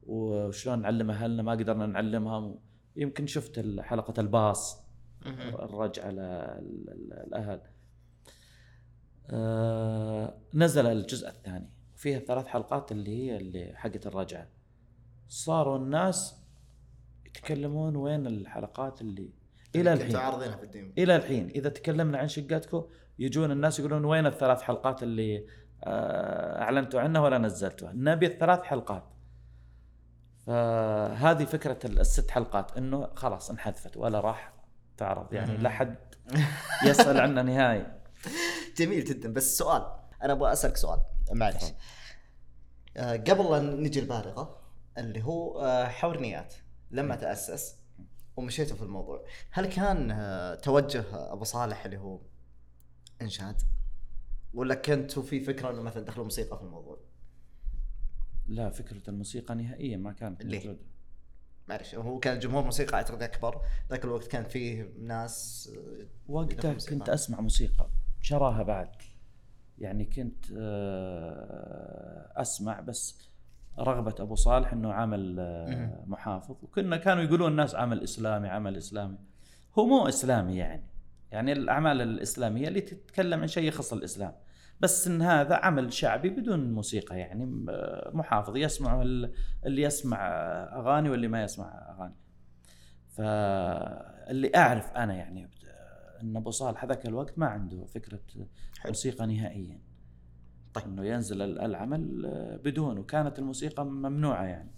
وشلون 0.04 0.82
نعلم 0.82 1.12
أهلنا؟ 1.12 1.44
ما 1.44 1.52
قدرنا 1.52 1.86
نعلمهم. 1.86 2.60
يمكن 3.00 3.28
شفت 3.28 3.66
حلقة 3.80 4.22
الباص. 4.22 4.84
الرجعة 5.60 6.10
ل- 6.12 6.20
ال- 6.20 6.90
ال- 6.90 7.14
الاهل 7.28 7.62
آه 9.30 10.38
نزل 10.54 10.86
الجزء 10.88 11.30
الثاني. 11.30 11.70
فيها 11.96 12.20
ثلاث 12.20 12.46
حلقات 12.48 12.92
اللي 12.92 13.18
هي 13.18 13.38
اللي 13.38 13.72
حقت 13.76 14.08
الرجعة. 14.08 14.48
صاروا 15.28 15.78
الناس 15.78 16.44
يتكلمون 17.26 17.96
وين 17.96 18.28
الحلقات 18.28 19.02
اللي 19.02 19.30
إلى 19.76 19.94
الحين. 19.94 20.16
عارضينها 20.16 20.56
في 20.58 20.94
إلى 20.98 21.16
الحين. 21.16 21.50
إذا 21.50 21.70
تكلمنا 21.70 22.18
عن 22.18 22.28
شقتكم 22.28 22.84
يجون 23.20 23.52
الناس 23.52 23.80
يقولون 23.80 24.06
وين 24.06 24.26
الثلاث 24.26 24.62
حلقات 24.62 25.04
اللي 25.04 25.46
آه، 25.84 26.62
أعلنتوا 26.62 27.00
عنها 27.02 27.22
ولا 27.22 27.38
نزلتوها. 27.38 27.92
نبي 27.96 28.26
الثلاث 28.26 28.62
حلقات. 28.62 29.04
فهذه 30.50 31.46
فكرة 31.46 31.80
الست 31.86 32.32
حلقات 32.32 32.78
إنه 32.78 33.10
خلاص 33.16 33.50
انحذفت 33.50 33.98
ولا 33.98 34.20
راح 34.20 34.54
تعرض 34.98 35.34
يعني 35.34 35.58
لا 35.58 35.70
حد 35.70 35.96
يسأل 36.86 37.20
عنها 37.20 37.44
نهائي. 37.54 38.00
جميل 38.78 39.04
جدا. 39.04 39.34
بس 39.34 39.58
سؤال 39.58 39.96
أنا 40.24 40.34
أبغى 40.34 40.54
أسألك 40.54 40.78
سؤال. 40.78 41.00
معلش. 41.32 41.64
آه، 42.98 43.16
قبل 43.16 43.52
لا 43.52 43.60
نجي 43.60 44.00
البالغة 44.00 44.60
اللي 44.98 45.24
هو 45.24 45.62
آه، 45.62 45.88
حورنيات 45.88 46.54
لما 46.92 47.16
تأسس 47.16 47.76
ومشيتوا 48.38 48.78
في 48.78 48.84
الموضوع 48.84 49.26
هل 49.52 49.66
كان 49.66 50.12
آه، 50.12 50.56
توجه 50.56 51.04
أبو 51.14 51.44
صالح 51.44 51.86
اللي 51.86 51.98
هو 51.98 52.20
إنشاد؟ 53.22 53.62
ولا 54.54 54.76
كنتوا 54.76 55.24
في 55.24 55.40
فكرة 55.40 55.70
إنه 55.70 55.82
مثلا 55.82 56.06
دخلوا 56.06 56.26
موسيقى 56.26 56.58
في 56.58 56.64
الموضوع؟ 56.64 57.09
لا 58.50 58.70
فكرة 58.70 59.10
الموسيقى 59.10 59.56
نهائيا 59.56 59.98
ما 59.98 60.12
كانت 60.12 60.46
ليه؟ 60.46 60.58
موجودة. 60.58 60.80
معلش 61.68 61.96
هو 61.96 62.20
كان 62.20 62.40
جمهور 62.40 62.64
موسيقى 62.64 62.94
أعتقد 62.94 63.24
أكبر. 63.24 63.62
ذاك 63.90 64.06
الوقت 64.06 64.28
كان 64.28 64.44
فيه 64.44 64.94
ناس 65.00 65.70
آه، 65.78 66.06
وقتها. 66.32 66.74
كنت 66.74 67.10
أسمع 67.10 67.42
موسيقى 67.42 67.90
شراها 68.22 68.64
بعد. 68.64 68.90
يعني 69.78 70.06
كنت 70.06 70.46
آه، 70.58 72.42
أسمع 72.42 72.80
بس 72.80 73.30
رغبة 73.80 74.16
أبو 74.20 74.36
صالح 74.36 74.74
إنه 74.74 74.94
عمل 74.94 75.36
آه،. 75.40 76.04
محافظ. 76.08 76.56
وكنا 76.64 76.98
كانوا 76.98 77.24
يقولون 77.24 77.52
الناس 77.52 77.76
عمل 77.76 78.04
إسلامي 78.04 78.48
عمل 78.48 78.78
إسلامي. 78.78 79.18
هو 79.80 79.86
مو 79.86 80.08
إسلامي 80.08 80.58
يعني. 80.58 80.84
يعني 81.32 81.52
الأعمال 81.52 82.02
الإسلامية 82.02 82.68
اللي 82.68 82.82
تتكلم 82.82 83.42
عن 83.42 83.48
شيء 83.48 83.64
يخص 83.64 83.94
الإسلام. 83.94 84.34
بس 84.80 85.08
إن 85.08 85.22
هذا 85.22 85.56
عمل 85.56 85.94
شعبي 85.94 86.30
بدون 86.30 86.74
موسيقى 86.74 87.20
يعني 87.20 87.46
محافظ 88.14 88.58
يسمع 88.58 89.02
ال- 89.02 89.34
اللي 89.66 89.82
يسمع 89.82 90.18
أغاني 90.76 91.10
واللي 91.10 91.28
ما 91.28 91.44
يسمع 91.44 91.66
أغاني 91.98 92.16
فاللي 93.10 94.52
أعرف 94.56 94.92
أنا 94.92 95.14
يعني 95.14 95.50
إن 96.24 96.38
أبو 96.38 96.52
صالح 96.52 96.84
هذاك 96.84 97.06
الوقت 97.06 97.40
ما 97.40 97.46
عنده 97.48 97.86
فكرة 97.86 98.20
حلو. 98.36 98.48
موسيقى 98.88 99.26
نهائيا 99.28 99.80
طيب. 100.74 100.86
إنه 100.86 101.06
ينزل 101.06 101.42
ال- 101.42 101.60
العمل 101.62 102.22
بدون 102.64 102.98
وكانت 102.98 103.40
الموسيقى 103.40 103.86
ممنوعة 103.86 104.44
يعني. 104.44 104.72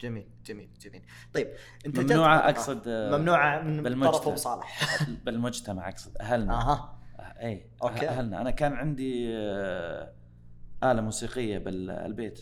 جميل 0.00 0.26
جميل 0.46 0.68
جميل 0.80 1.02
طيب 1.34 1.48
أنت 1.86 2.00
ممنوعة 2.00 2.36
أقصد 2.36 2.82
ممنوعة 2.88 3.62
من. 3.62 4.04
طرف 4.04 4.28
أبو 4.28 4.36
صالح 4.36 4.98
بالمجتمع 5.26 5.88
أقصد 5.88 6.16
أهلنا 6.20 6.54
أها 6.60 6.98
اي 7.40 7.70
okay. 7.82 8.08
أهلنا. 8.08 8.40
أنا 8.40 8.50
كان 8.50 8.72
عندي 8.72 9.36
آه، 9.36 10.12
آلة 10.84 11.02
موسيقية 11.02 11.58
بالبيت 11.58 12.40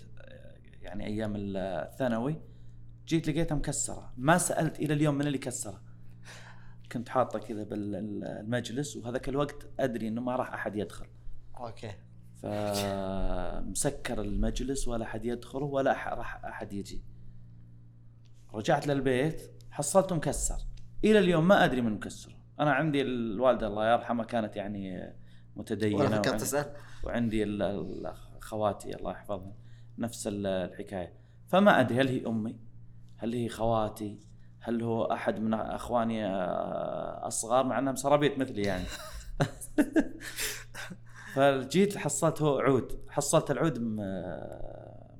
يعني 0.82 1.06
أيام 1.06 1.32
الثانوي. 1.36 2.40
جيت 3.06 3.28
لقيتها 3.28 3.54
مكسرة. 3.54 4.12
ما 4.16 4.38
سألت 4.38 4.80
إلى 4.80 4.94
اليوم 4.94 5.14
من 5.14 5.26
اللي 5.26 5.38
كسرها. 5.38 5.82
كنت 6.92 7.08
حاطة 7.08 7.38
كذا 7.38 7.62
بالمجلس 7.62 8.96
وهذاك 8.96 9.28
الوقت 9.28 9.68
أدري 9.80 10.08
إنه 10.08 10.20
ما 10.20 10.36
راح 10.36 10.52
أحد 10.54 10.76
يدخل. 10.76 11.06
okay. 11.56 11.92
فمسكر 12.42 14.20
المجلس 14.20 14.88
ولا 14.88 15.04
أحد 15.04 15.24
يدخل 15.24 15.62
ولا 15.62 16.14
راح 16.14 16.44
أحد 16.44 16.72
يجي. 16.72 17.02
رجعت 18.54 18.86
للبيت 18.86 19.62
حصلته 19.70 20.16
مكسر. 20.16 20.58
إلى 21.04 21.18
اليوم 21.18 21.48
ما 21.48 21.64
أدري 21.64 21.80
من 21.80 21.92
مكسره 21.92 22.41
أنا 22.62 22.72
عندي 22.72 23.02
الوالدة 23.02 23.66
الله 23.66 23.92
يرحمها 23.92 24.24
كانت 24.24 24.56
يعني 24.56 25.12
متدينة 25.56 25.98
وعندي- 26.10 26.30
تسال 26.30 26.72
وعندي 27.04 27.44
خواتي 28.40 28.96
الله 28.96 29.10
يحفظهم 29.10 29.54
نفس 29.98 30.26
ال- 30.26 30.46
الحكاية. 30.46 31.12
فما 31.48 31.80
أدري 31.80 32.00
هل 32.00 32.08
هي 32.08 32.26
أمي؟ 32.26 32.56
هل 33.16 33.34
هي 33.34 33.48
خواتي؟ 33.48 34.20
هل 34.60 34.82
هو 34.82 35.04
أحد 35.04 35.40
من 35.40 35.54
أخواني 35.54 36.26
آه، 36.26 37.26
الصغار؟ 37.26 37.64
مع 37.66 37.78
أنهم 37.78 37.96
سرابيط 37.96 38.38
مثلي 38.38 38.62
يعني. 38.62 38.84
فجيت 41.34 41.96
حصلت 41.96 42.42
هو 42.42 42.58
عود. 42.58 43.00
حصلت 43.08 43.50
العود 43.50 43.78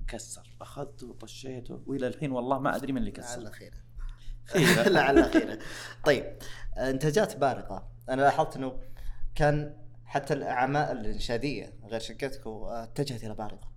مكسر. 0.03 0.57
أخذته 0.61 1.09
وطشيته 1.09 1.83
وإلى 1.87 2.07
الحين 2.07 2.33
والله 2.33 2.59
ما 2.59 2.77
أدري 2.77 2.93
من 2.93 2.99
اللي 2.99 3.11
كسر. 3.11 3.41
لعل 3.41 3.51
خيره 4.45 4.67
خيرة. 4.67 4.89
لعل 4.95 5.25
خيره 5.33 5.59
طيب 6.05 6.37
انتاجات 6.77 7.37
بارقة 7.37 7.89
أنا 8.09 8.23
لاحظت 8.23 8.57
إنه 8.57 8.81
كان 9.35 9.77
حتى 10.05 10.35
الأعمال 10.35 10.99
الإنشادية 11.01 11.75
غير 11.85 12.01
آه، 12.69 12.83
اتجهت 12.83 13.25
إلى 13.25 13.35
بارقة 13.35 13.73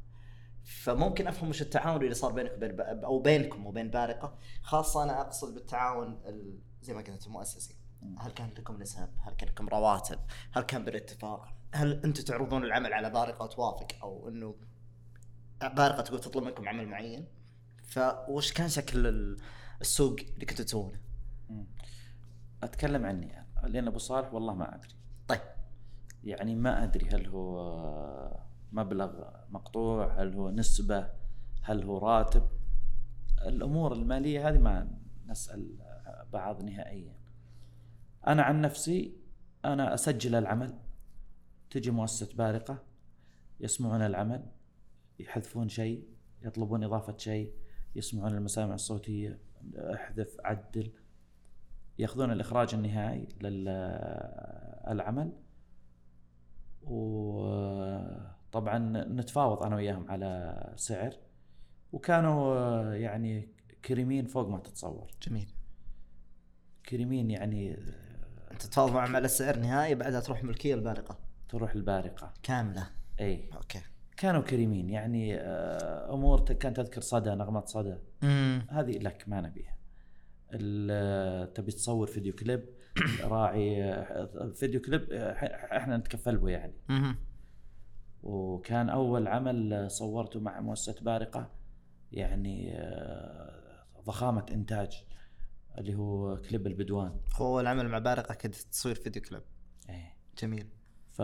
فممكن 0.63 1.27
أفهم 1.27 1.49
وش 1.49 1.61
التعاون 1.61 2.01
اللي 2.03 2.13
صار 2.13 2.31
بينك 2.31 2.51
وبين 2.53 2.79
أو 2.81 3.19
بينكم 3.19 3.65
وبين 3.65 3.89
بارقة 3.89 4.35
خاصة 4.61 5.03
أنا 5.03 5.21
أقصد 5.21 5.53
بالتعاون 5.53 6.21
ال- 6.25 6.59
زي 6.81 6.93
ما 6.93 7.01
قلت 7.01 7.27
المؤسسي 7.27 7.75
هل 8.19 8.31
كان 8.31 8.49
لكم 8.57 8.81
نسب؟ 8.81 9.09
هل 9.21 9.33
كان 9.33 9.49
لكم 9.49 9.69
رواتب؟ 9.69 10.19
هل 10.51 10.63
كان 10.63 10.85
بالاتفاق؟ 10.85 11.47
هل 11.73 12.01
أنتم 12.05 12.23
تعرضون 12.23 12.63
العمل 12.63 12.93
على 12.93 13.09
بارقة 13.09 13.43
وتوافق 13.43 13.87
أو 14.03 14.29
إنه 14.29 14.55
بارقة 15.61 16.01
تقول 16.01 16.19
تطلب 16.19 16.43
منكم 16.43 16.69
عمل 16.69 16.87
معين؟ 16.87 17.27
فوش 17.83 18.53
كان 18.53 18.69
شكل 18.69 19.37
السوق 19.81 20.15
اللي 20.33 20.45
كنتوا 20.45 20.65
تسوونه؟ 20.65 20.99
أتكلم 22.63 23.05
عني. 23.05 23.27
يعني 23.27 23.47
لأن 23.63 23.87
أبو 23.87 23.97
صالح 23.97 24.33
والله 24.33 24.53
ما 24.53 24.75
أدري. 24.75 24.95
طيب. 25.27 25.41
يعني 26.23 26.55
ما 26.55 26.83
أدري 26.83 27.09
هل 27.09 27.27
هو 27.27 28.45
مبلغ 28.71 29.23
مقطوع 29.49 30.21
هل 30.21 30.33
هو 30.33 30.49
نسبة 30.49 31.09
هل 31.61 31.83
هو 31.83 31.97
راتب. 31.97 32.47
الأمور 33.47 33.93
المالية 33.93 34.49
هذه 34.49 34.57
ما 34.57 34.97
نسأل 35.27 35.77
بعض 36.33 36.63
نهائيا. 36.63 37.15
أنا 38.27 38.43
عن 38.43 38.61
نفسي 38.61 39.17
أنا 39.65 39.93
أسجل 39.93 40.35
العمل. 40.35 40.79
تجي 41.69 41.91
مؤسسة 41.91 42.35
بارقة 42.35 42.83
يسمعون 43.59 44.01
العمل 44.01 44.51
يحذفون 45.19 45.69
شيء 45.69 46.07
يطلبون 46.41 46.83
إضافة 46.83 47.17
شيء 47.17 47.53
يسمعون 47.95 48.33
المسامع 48.33 48.73
الصوتية. 48.73 49.44
أحذف 49.75 50.37
عدل. 50.43 50.91
يأخذون 51.99 52.31
الإخراج 52.31 52.73
النهائي 52.73 53.27
للعمل. 53.41 55.31
وطبعا 56.83 57.97
نتفاوض 59.07 59.63
أنا 59.63 59.75
وياهم 59.75 60.11
على 60.11 60.73
سعر. 60.75 61.13
وكانوا 61.91 62.93
يعني 62.93 63.49
كريمين 63.85 64.25
فوق 64.25 64.47
ما 64.49 64.59
تتصور. 64.59 65.11
جميل. 65.27 65.53
كريمين 66.89 67.31
يعني 67.31 67.77
أنت 68.51 68.61
تتفاوض 68.61 68.91
معهم 68.91 69.15
على 69.15 69.25
السعر 69.25 69.59
نهائي 69.59 69.95
بعدها 69.95 70.19
تروح 70.19 70.43
ملكية 70.43 70.73
البارقة. 70.75 71.19
تروح 71.49 71.71
البارقة. 71.71 72.33
كاملة. 72.43 72.87
إي. 73.19 73.49
okay. 73.53 73.81
كانوا 74.17 74.41
كريمين 74.41 74.89
يعني 74.89 75.35
آه، 75.39 76.13
أمور 76.13 76.41
كانت 76.41 76.77
تذكر 76.77 77.01
صدى 77.01 77.29
نغمه 77.29 77.65
صدى. 77.65 77.95
امم 78.23 78.67
هذه 78.69 78.97
لك 78.97 79.23
ما 79.27 79.41
نبيها. 79.41 79.75
ال- 80.53 81.53
تبي 81.53 81.71
تصور 81.71 82.07
فيديو 82.07 82.33
كليب 82.33 82.65
راعي 83.23 83.83
آه، 83.83 84.51
فيديو 84.55 84.81
كليب 84.81 85.07
آه، 85.11 85.31
إحنا 85.77 85.97
نتكفل 85.97 86.37
به 86.37 86.49
يعني. 86.49 86.73
وكان 88.23 88.89
أول 88.89 89.27
عمل 89.27 89.91
صورته 89.91 90.39
مع 90.39 90.61
مؤسسة 90.61 90.95
بارقة 91.01 91.51
يعني 92.11 92.73
آه، 92.77 93.85
ضخامة 94.05 94.45
إنتاج 94.51 95.03
اللي 95.77 95.95
هو 95.95 96.37
كليب 96.37 96.67
البدوان. 96.67 97.19
هو 97.35 97.59
العمل 97.59 97.87
مع 97.89 97.99
بارقة 97.99 98.33
كنت 98.35 98.55
تصوير 98.55 98.95
فيديو 98.95 99.21
كليب. 99.21 99.41
إيه. 99.89 100.15
جميل. 100.41 100.67
ف 101.15 101.21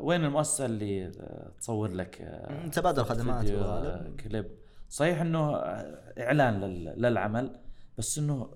وين 0.00 0.24
المؤسسة 0.24 0.66
اللي 0.66 1.06
آه، 1.06 1.50
تصور 1.60 1.90
لك 1.90 2.20
آه، 2.22 2.66
تبادل 2.66 3.04
خدمات. 3.04 3.50
آه، 3.50 4.10
كليب؟ 4.24 4.46
صحيح 4.88 5.20
إنه 5.20 5.56
آه، 5.56 6.12
إعلان 6.18 6.60
لل- 6.60 7.02
للعمل 7.02 7.56
بس 7.98 8.18
إنه 8.18 8.50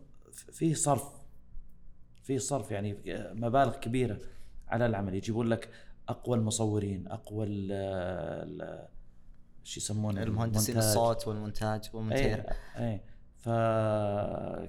فيه 0.52 0.74
صرف 0.74 1.08
فيه 2.22 2.38
صرف 2.38 2.70
يعني 2.70 2.96
مبالغ 3.34 3.76
كبيرة 3.76 4.18
على 4.68 4.86
العمل. 4.86 5.14
يجيبون 5.14 5.46
لك 5.46 5.68
أقوى 6.08 6.36
المصورين 6.36 7.08
أقوى 7.08 7.46
ال- 7.48 8.88
شو 9.64 9.80
يسمونه؟ 9.80 10.22
المهندسين 10.22 10.76
المونتاج. 10.76 10.96
الصوت 10.98 11.28
والمونتاج 11.28 11.90
والمونتير. 11.94 12.44
اي 12.78 12.92
اي 12.92 13.00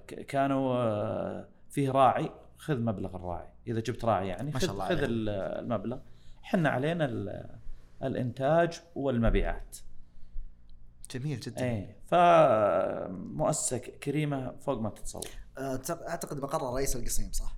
فكانوا 0.07 0.75
آه، 0.75 1.47
فيه 1.69 1.91
راعي 1.91 2.29
خذ 2.57 2.79
مبلغ 2.79 3.15
الراعي. 3.15 3.47
إذا 3.67 3.79
جبت 3.79 4.05
راعي 4.05 4.27
يعني 4.27 4.51
ما 4.51 4.59
شاء 4.59 4.69
خذ 4.69 4.73
الله 4.73 4.87
خذ. 4.87 5.03
ال- 5.03 5.29
المبلغ. 5.29 5.99
حنا 6.41 6.69
علينا 6.69 7.05
ال- 7.05 7.55
الإنتاج 8.03 8.81
والمبيعات. 8.95 9.77
جميل 11.11 11.39
جدا. 11.39 11.63
اي 11.63 11.95
فمؤسسه 12.07 13.77
كريمة 13.77 14.55
فوق 14.61 14.79
ما 14.81 14.89
تتصور. 14.89 15.27
أعتق- 15.57 16.09
أعتقد 16.09 16.37
مقر 16.39 16.73
رئيس 16.73 16.95
القصيم 16.95 17.31
صح؟ 17.31 17.55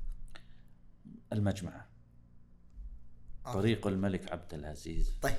المجمعه 1.33 1.87
آه. 3.45 3.53
طريق 3.53 3.87
الملك 3.87 4.31
عبد 4.31 4.53
العزيز. 4.53 5.13
طيب 5.21 5.35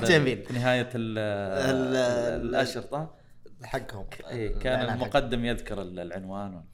جميل. 0.08 0.44
في 0.44 0.52
نهاية 0.52 0.88
ال- 0.94 1.18
ال- 1.18 2.46
الأشرطة. 2.46 3.14
حقهم. 3.62 4.06
إيه 4.30 4.58
كان 4.58 4.94
المقدم 4.94 5.44
يذكر 5.44 5.82
ال- 5.82 5.98
العنوان. 6.00 6.64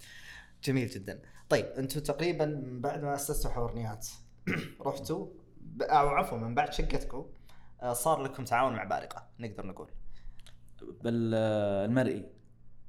جميل 0.64 0.88
جدا. 0.88 1.22
طيب 1.52 1.64
أنتم 1.64 2.00
تقريبا 2.00 2.44
من 2.46 2.80
بعد 2.80 3.02
ما 3.02 3.14
أسستوا 3.14 3.50
حورنيات 3.50 4.08
رحتوا 4.86 5.26
ب- 5.60 5.82
أو 5.82 6.08
عفوا 6.08 6.38
من 6.38 6.54
بعد 6.54 6.72
شقتكم 6.72 7.26
آه، 7.82 7.92
صار 7.92 8.22
لكم 8.22 8.44
تعاون 8.44 8.72
مع 8.72 8.84
بارقة 8.84 9.26
نقدر 9.38 9.66
نقول. 9.66 9.90
بالمرئي 11.02 12.24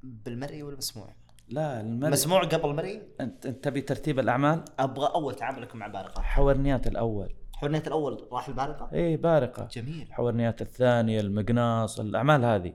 بالمرئي 0.03 0.63
والمسموع 0.63 1.15
لا 1.49 1.81
المرئي. 1.81 2.11
مسموع 2.11 2.43
قبل 2.43 2.69
المرئي؟ 2.69 3.01
أنت 3.21 3.45
أنت 3.45 3.63
تبي 3.63 3.81
ترتيب 3.81 4.19
الأعمال؟ 4.19 4.65
أبغى 4.79 5.07
أول 5.15 5.35
تعامل 5.35 5.61
لكم 5.61 5.77
مع 5.79 5.87
بارقة. 5.87 6.21
حورنيات 6.21 6.87
الأول. 6.87 7.35
حورنيات 7.53 7.87
الأول 7.87 8.27
راح 8.31 8.47
البارقة؟ 8.47 8.89
اي 8.93 9.17
بارقة. 9.17 9.67
جميل. 9.71 10.13
حورنيات 10.13 10.61
الثانية 10.61 11.19
المقناص 11.19 11.99
الأعمال 11.99 12.45
هذه. 12.45 12.73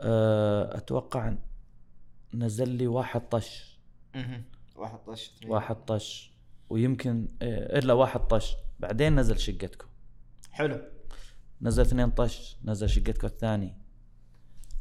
أه، 0.00 0.76
أتوقع 0.76 1.34
نزل 2.34 2.68
لي 2.68 2.86
واحد 2.86 3.20
طش. 3.28 3.80
واحد 4.74 4.98
طش. 5.06 5.32
واحد 5.46 5.76
طش. 5.76 6.32
ويمكن 6.70 7.28
إيه، 7.42 7.78
إلا 7.78 7.92
واحد 7.92 8.20
طش. 8.20 8.56
بعدين 8.80 9.16
نزل 9.20 9.38
شقتكم. 9.38 9.86
حلو. 10.50 10.80
نزل 11.62 11.82
اثنين 11.82 12.10
طش 12.10 12.56
نزل 12.64 12.88
شقتكم 12.88 13.26
الثاني. 13.26 13.74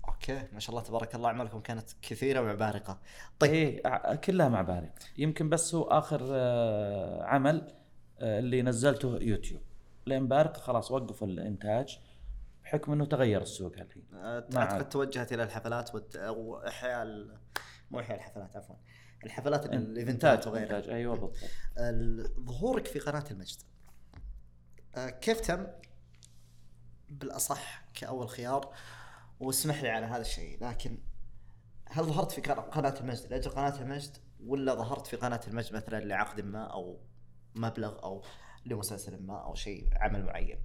أوكي. 0.07 0.47
ما 0.53 0.59
شاء 0.59 0.69
الله 0.75 0.87
تبارك 0.87 1.15
الله 1.15 1.27
أعمالكم 1.29 1.59
كانت 1.59 1.89
كثيرة 2.01 2.41
مع 2.41 2.53
بارقه 2.53 2.99
طيب 3.39 3.81
ع- 3.87 4.15
كلها 4.15 4.49
مع 4.49 4.61
بارق 4.61 4.93
يمكن 5.17 5.49
بس 5.49 5.75
هو 5.75 5.83
آخر 5.83 6.19
آه، 6.31 7.23
عمل 7.23 7.73
آه، 8.19 8.39
اللي 8.39 8.61
نزلته 8.61 9.17
يوتيوب. 9.21 9.61
لين 10.07 10.27
بارق 10.27 10.57
خلاص 10.57 10.91
وقفوا 10.91 11.27
الإنتاج. 11.27 11.99
بحكم 12.63 12.91
إنه 12.91 13.05
تغير 13.05 13.41
السوق 13.41 13.73
الحين 13.73 14.03
ما 14.11 14.45
أعتقد. 14.55 14.89
توجهت 14.89 15.33
إلى 15.33 15.43
الحفلات 15.43 15.95
والت... 15.95 16.15
أو 16.15 16.57
احياء 16.67 17.03
ال... 17.03 17.37
مو 17.91 17.99
احياء 17.99 18.17
الحفلات 18.17 18.55
عفوا. 18.57 18.75
الحفلات 19.25 19.65
الإيفنتات 19.65 20.47
وغيرها. 20.47 20.77
إنتاج 20.77 20.89
أيوه 20.93 21.13
بالضبط. 21.15 21.35
ال- 21.77 22.45
ظهورك 22.45 22.85
في 22.87 22.99
قناة 22.99 23.23
المجد. 23.31 23.57
آه، 24.95 25.09
كيف 25.09 25.39
تم؟ 25.41 25.67
بالأصح 27.09 27.85
كأول 27.93 28.29
خيار. 28.29 28.73
واسمح 29.39 29.83
لي 29.83 29.89
على 29.89 30.05
هذا 30.05 30.21
الشيء 30.21 30.63
لكن 30.63 30.97
هل 31.89 32.03
ظهرت 32.03 32.31
في 32.31 32.41
قناه 32.41 32.99
المجد؟ 32.99 33.27
لأجل 33.29 33.49
قناة 33.51 33.81
المجد 33.81 34.17
ولا 34.45 34.73
ظهرت 34.75 35.07
في 35.07 35.15
قناة 35.15 35.41
المجد 35.47 35.73
مثلا 35.75 35.99
لعقد 35.99 36.41
ما 36.41 36.63
أو 36.63 36.99
مبلغ 37.55 38.03
أو 38.03 38.23
لمسلسل 38.65 39.23
ما 39.23 39.43
أو 39.43 39.55
شيء 39.55 39.89
عمل 39.95 40.23
معين؟ 40.25 40.59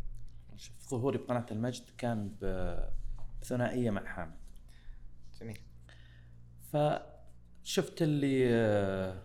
شوف 0.57 0.91
ظهوري 0.91 1.19
بقناة 1.19 1.47
المجد 1.51 1.85
كان 1.99 2.35
بثنائيه 3.43 3.91
مع 3.91 4.05
حامد. 4.07 4.37
جميل. 5.41 5.61
فشفت 7.69 8.03
اللي 8.03 8.55
آه، 8.55 9.23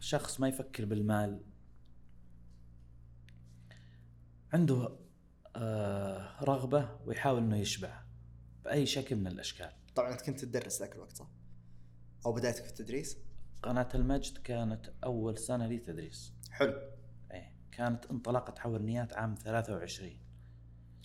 شخص 0.00 0.40
ما 0.40 0.48
يفكر 0.48 0.84
بالمال. 0.84 1.40
عنده 4.52 4.98
آه، 5.56 6.44
رغبة 6.44 6.98
ويحاول 7.04 7.38
إنه 7.38 7.56
يشبع 7.56 8.02
بأي 8.64 8.86
شكل 8.86 9.16
من 9.16 9.26
الأشكال. 9.26 9.72
طبعا 9.94 10.12
أنت 10.12 10.20
كنت 10.20 10.44
تدرس 10.44 10.80
ذاك 10.80 10.94
الوقت 10.94 11.16
صح؟ 11.16 11.30
أو 12.26 12.32
بدايتك 12.32 12.64
في 12.64 12.70
التدريس؟ 12.70 13.18
قناة 13.62 13.88
المجد 13.94 14.38
كانت 14.38 14.92
أول 15.04 15.38
سنة 15.38 15.66
لي 15.66 15.78
تدريس. 15.78 16.34
حلو. 16.50 16.80
إيه 17.32 17.52
كانت 17.72 18.06
انطلاقة 18.06 18.60
حورنيات 18.60 19.12
عام 19.12 19.34
23 19.34 20.18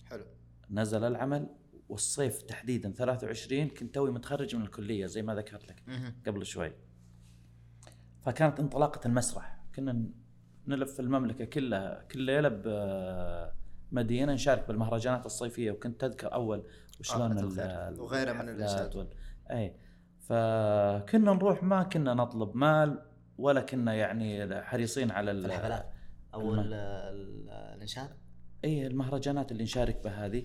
حلو. 0.04 0.24
نزل 0.70 1.04
العمل 1.04 1.48
والصيف 1.88 2.42
تحديدا 2.42 2.90
23 2.92 3.68
كنت 3.68 3.94
توي 3.94 4.10
متخرج 4.10 4.56
من 4.56 4.62
الكلية 4.62 5.06
زي 5.06 5.22
ما 5.22 5.34
ذكرت 5.34 5.68
لك. 5.68 5.82
قبل 6.26 6.46
شوي. 6.46 6.72
فكانت 8.22 8.60
انطلاقة 8.60 9.06
المسرح. 9.06 9.60
كنا 9.76 10.04
نلف 10.66 11.00
المملكة 11.00 11.44
كلها 11.44 12.02
كل 12.02 12.20
ليلة 12.20 12.48
بمدينه 13.92 14.32
نشارك 14.32 14.68
بالمهرجانات 14.68 15.26
الصيفية. 15.26 15.70
وكنت 15.70 16.00
تذكر 16.00 16.32
أول 16.32 16.62
وشلون 17.00 17.32
وغيرها 18.00 18.32
من 18.32 18.48
الإنشاد. 18.48 18.96
وال- 18.96 19.08
اي 19.50 19.76
فكنا 20.20 21.32
نروح 21.32 21.62
ما 21.62 21.82
كنا 21.82 22.14
نطلب 22.14 22.56
مال 22.56 23.02
ولا 23.38 23.60
كنا 23.60 23.94
يعني 23.94 24.62
حريصين 24.62 25.10
على 25.10 25.30
الحفلات. 25.30 25.92
أو 26.34 26.54
الانشاد 27.74 28.08
اي 28.64 28.86
المهرجانات 28.86 29.52
اللي 29.52 29.62
نشارك 29.62 30.00
بها 30.04 30.26
هذه. 30.26 30.44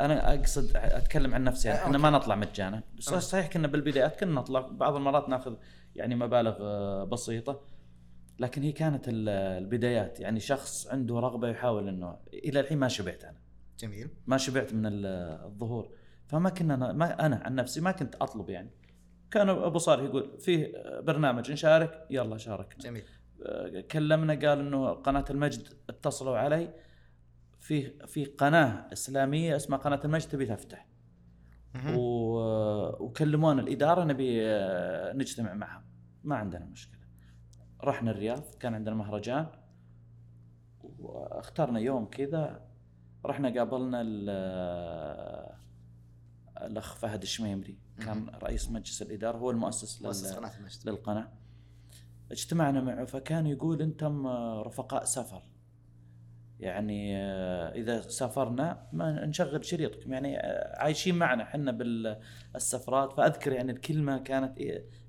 أنا 0.00 0.34
أقصد 0.34 0.76
أتكلم 0.76 1.34
عن 1.34 1.44
نفسي 1.44 1.70
آه، 1.70 1.74
إحنا. 1.74 1.98
ما 1.98 2.10
نطلع 2.10 2.34
مجانا. 2.34 2.82
آه. 3.12 3.18
صحيح 3.18 3.46
كنا 3.52 3.68
بالبدايات 3.68 4.20
كنا 4.20 4.32
نطلع 4.40 4.60
بعض 4.60 4.96
المرات 4.96 5.28
ناخذ 5.28 5.54
يعني 5.96 6.14
مبالغ 6.14 6.56
آه، 6.60 7.04
بسيطة. 7.04 7.60
لكن 8.38 8.62
هي 8.62 8.72
كانت 8.72 9.08
ال- 9.08 9.28
البدايات. 9.28 10.20
يعني 10.20 10.40
شخص 10.40 10.86
عنده 10.86 11.18
رغبة 11.20 11.48
يحاول 11.48 11.88
إنه 11.88 12.16
إلى 12.34 12.60
الحين 12.60 12.78
ما 12.78 12.88
شبعت 12.88 13.24
أنا. 13.24 13.38
جميل. 13.78 14.08
ما 14.26 14.36
شبعت 14.36 14.74
من 14.74 14.86
ال- 14.86 15.06
الظهور. 15.46 15.88
فما 16.26 16.50
كنا 16.50 16.76
ما 16.92 17.26
أنا 17.26 17.36
عن 17.44 17.54
نفسي 17.54 17.80
ما 17.80 17.92
كنت 17.92 18.14
أطلب 18.14 18.50
يعني. 18.50 18.70
كان 19.30 19.48
أبو 19.48 19.78
صالح 19.78 20.02
يقول 20.02 20.38
فيه 20.40 20.72
برنامج 21.00 21.52
نشارك 21.52 22.06
يلا 22.10 22.36
شاركنا. 22.38 22.78
جميل. 22.84 23.04
كلمنا 23.90 24.32
قال 24.34 24.58
إنه 24.60 24.88
قناة 24.90 25.24
المجد 25.30 25.68
اتصلوا 25.90 26.38
علي. 26.38 26.74
في 27.64 28.06
في 28.06 28.24
قناة 28.24 28.92
إسلامية 28.92 29.56
اسمها 29.56 29.78
قناة 29.78 30.00
المجد 30.04 30.28
تبي 30.28 30.46
تفتح. 30.46 30.86
و- 31.96 33.04
وكلمونا 33.04 33.62
الإدارة 33.62 34.04
نبي 34.04 34.46
آه، 34.46 35.12
نجتمع 35.12 35.54
معها. 35.54 35.84
ما 36.24 36.36
عندنا 36.36 36.64
مشكلة. 36.64 37.00
رحنا 37.84 38.10
الرياض 38.10 38.54
كان 38.60 38.74
عندنا 38.74 38.94
مهرجان. 38.94 39.46
واخترنا 40.82 41.80
يوم 41.80 42.04
كذا 42.04 42.64
رحنا 43.26 43.48
قابلنا 43.58 44.00
ال- 44.00 45.54
الأخ 46.62 46.94
فهد 46.96 47.22
الشميمري. 47.22 47.78
كان 48.00 48.28
رئيس 48.28 48.70
مجلس 48.70 49.02
الإدارة 49.02 49.38
هو 49.38 49.50
المؤسس 49.50 50.02
مؤسس 50.02 50.32
قناة 50.32 50.58
المجد 50.58 50.88
للقناة. 50.88 51.32
اجتمعنا 52.30 52.80
معه 52.80 53.04
فكان 53.04 53.46
يقول 53.46 53.82
أنتم 53.82 54.26
آه، 54.26 54.62
رفقاء 54.62 55.04
سفر. 55.04 55.42
يعني 56.60 57.16
آه، 57.16 57.72
إذا 57.72 58.00
سافرنا 58.00 58.88
ما 58.92 59.26
نشغل 59.26 59.64
شريطكم. 59.64 60.12
يعني 60.12 60.38
آه، 60.38 60.82
عايشين 60.82 61.14
معنا 61.14 61.42
إحنا 61.42 61.72
بالسفرات. 61.72 63.12
فأذكر 63.12 63.52
يعني 63.52 63.72
الكلمة 63.72 64.18
كانت 64.18 64.58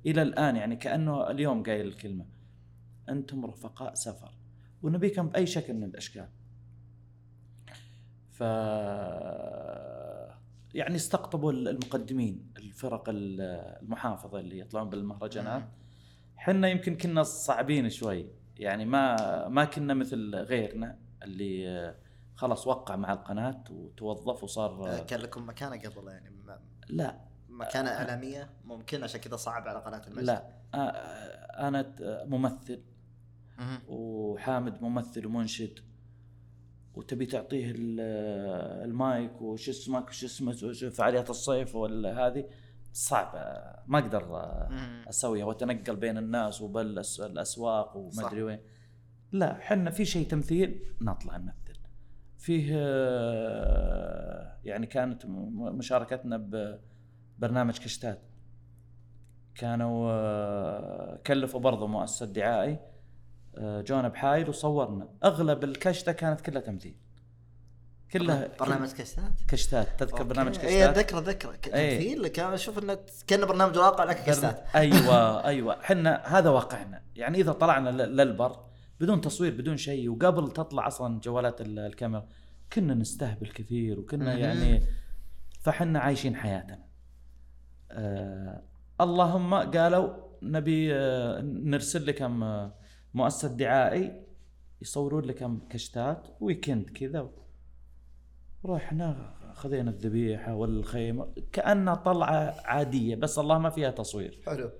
إلى 0.05 0.21
الآن 0.21 0.55
يعني 0.55 0.75
كأنه 0.75 1.29
اليوم 1.29 1.63
قايل 1.63 1.87
الكلمة. 1.87 2.25
أنتم 3.09 3.45
رفقاء 3.45 3.93
سفر. 3.93 4.31
ونبيكم 4.83 5.29
بأي 5.29 5.45
شكل 5.45 5.73
من 5.73 5.83
الأشكال. 5.83 6.27
ف 8.31 8.41
يعني 10.73 10.95
استقطبوا 10.95 11.51
المقدمين 11.51 12.51
الفرق 12.57 13.03
المحافظة 13.07 14.39
اللي 14.39 14.59
يطلعون 14.59 14.89
بالمهرجانات. 14.89 15.63
حنا 16.37 16.67
يمكن 16.67 16.97
كنا 16.97 17.23
صعبين 17.23 17.89
شوي. 17.89 18.27
يعني 18.59 18.85
ما 18.85 19.47
ما 19.47 19.65
كنا 19.65 19.93
مثل 19.93 20.35
غيرنا. 20.35 21.04
اللي 21.25 21.69
آه، 21.69 21.95
خلاص 22.35 22.67
وقع 22.67 22.95
مع 22.95 23.13
القناة 23.13 23.63
وتوظف 23.69 24.43
وصار 24.43 24.87
آه، 24.87 24.99
آه، 24.99 25.03
كان 25.03 25.19
لكم 25.19 25.49
مكانة 25.49 25.75
قبل 25.89 26.07
يعني؟ 26.07 26.29
م- 26.29 26.59
لا. 26.89 27.19
مكانة 27.49 27.89
إعلامية 27.89 28.49
ممكن 28.65 29.03
عشان 29.03 29.21
كذا 29.21 29.35
صعب 29.35 29.67
على 29.67 29.79
قناة 29.79 30.01
المجد. 30.07 30.25
لا. 30.25 30.49
أنا 31.67 31.95
ممثل. 32.25 32.81
وحامد 33.87 34.81
ممثل 34.81 35.25
ومنشد. 35.25 35.79
وتبي 36.95 37.25
تعطيه 37.25 37.71
ال- 37.71 37.99
المايك 38.89 39.41
وش 39.41 39.69
اسمك 39.69 40.07
وش 40.09 40.23
اسمه 40.23 40.53
فعاليات 40.89 41.29
الصيف 41.29 41.75
ولا 41.75 42.27
هذه. 42.27 42.49
صعب 42.93 43.31
آه، 43.35 43.83
ما 43.87 43.99
أقدر. 43.99 44.25
أسويها. 45.09 45.45
وأتنقل 45.45 45.95
بين 45.95 46.17
الناس 46.17 46.61
وبالاسواق 46.61 47.97
وما. 47.97 48.27
أدري 48.27 48.43
وين. 48.43 48.59
لا 49.35 49.57
حنا 49.61 49.91
في 49.91 50.05
شيء 50.05 50.27
تمثيل 50.27 50.79
نطلع 51.01 51.37
نمثل. 51.37 51.79
فيه 52.37 52.71
آه، 52.75 54.57
يعني 54.63 54.85
كانت 54.85 55.25
مشاركتنا 55.55 56.37
ببرنامج 57.39 57.77
كشتات. 57.79 58.21
كانوا 59.55 60.11
آه، 60.11 61.19
كلفوا 61.27 61.59
برضه 61.59 61.87
مؤسسة 61.87 62.25
دعائي 62.25 62.79
آه، 63.57 63.81
جونا 63.81 64.07
بحايل 64.07 64.49
وصورنا. 64.49 65.09
أغلب 65.23 65.63
الكشتة 65.63 66.11
كانت 66.11 66.41
كلها 66.41 66.61
تمثيل. 66.61 66.95
كلها 68.11 68.47
برنامج 68.59 68.91
كشتات؟ 68.91 69.31
كشتات. 69.47 69.99
تذكر 69.99 70.17
okay. 70.17 70.23
برنامج 70.29 70.59
اي 70.59 70.87
كشتات؟ 70.87 70.97
ذكره 71.17 71.51
ك- 71.55 71.67
إيه. 71.73 71.97
تمثيل؟ 71.97 72.27
كان 72.27 72.53
أشوف 72.53 72.83
إنه 72.83 72.97
كان 73.27 73.45
برنامج 73.45 73.77
واقع 73.77 74.03
لكن 74.03 74.31
كشتات. 74.31 74.63
أيوه 74.75 75.45
أيوه. 75.45 75.79
إحنا 75.81 76.21
هذا 76.25 76.49
واقعنا. 76.49 77.01
يعني 77.15 77.37
إذا 77.37 77.51
طلعنا 77.51 77.89
للبر 77.89 78.65
بدون 78.99 79.21
تصوير 79.21 79.53
بدون 79.57 79.77
شيء. 79.77 80.09
وقبل 80.09 80.51
تطلع 80.51 80.87
أصلا 80.87 81.19
جوالات 81.19 81.61
ال- 81.61 81.79
الكاميرا 81.79 82.27
كنا 82.73 82.93
نستهبل 82.93 83.47
كثير 83.47 83.99
وكنا. 83.99 84.33
يعني 84.37 84.81
فحنا 85.61 85.99
عايشين 85.99 86.35
حياتنا. 86.35 86.79
آه 87.91 88.61
اللهم 89.01 89.53
قالوا 89.53 90.13
نبي 90.41 90.95
آه 90.95 91.41
نرسل 91.41 92.05
لكم 92.07 92.43
آه 92.43 92.73
مؤسسة 93.13 93.47
دعائي 93.47 94.21
يصورون 94.81 95.23
لكم 95.25 95.59
كشتات 95.69 96.27
ويكند 96.39 96.89
كذا. 96.89 97.29
رحنا 98.65 99.35
خذينا 99.53 99.89
الذبيحة 99.91 100.53
والخيمة 100.55 101.27
كأنها 101.51 101.95
طلعة 101.95 102.55
عادية 102.65 103.15
بس 103.15 103.39
الله 103.39 103.57
ما 103.57 103.69
فيها 103.69 103.91
تصوير. 103.91 104.39
حلو. 104.45 104.71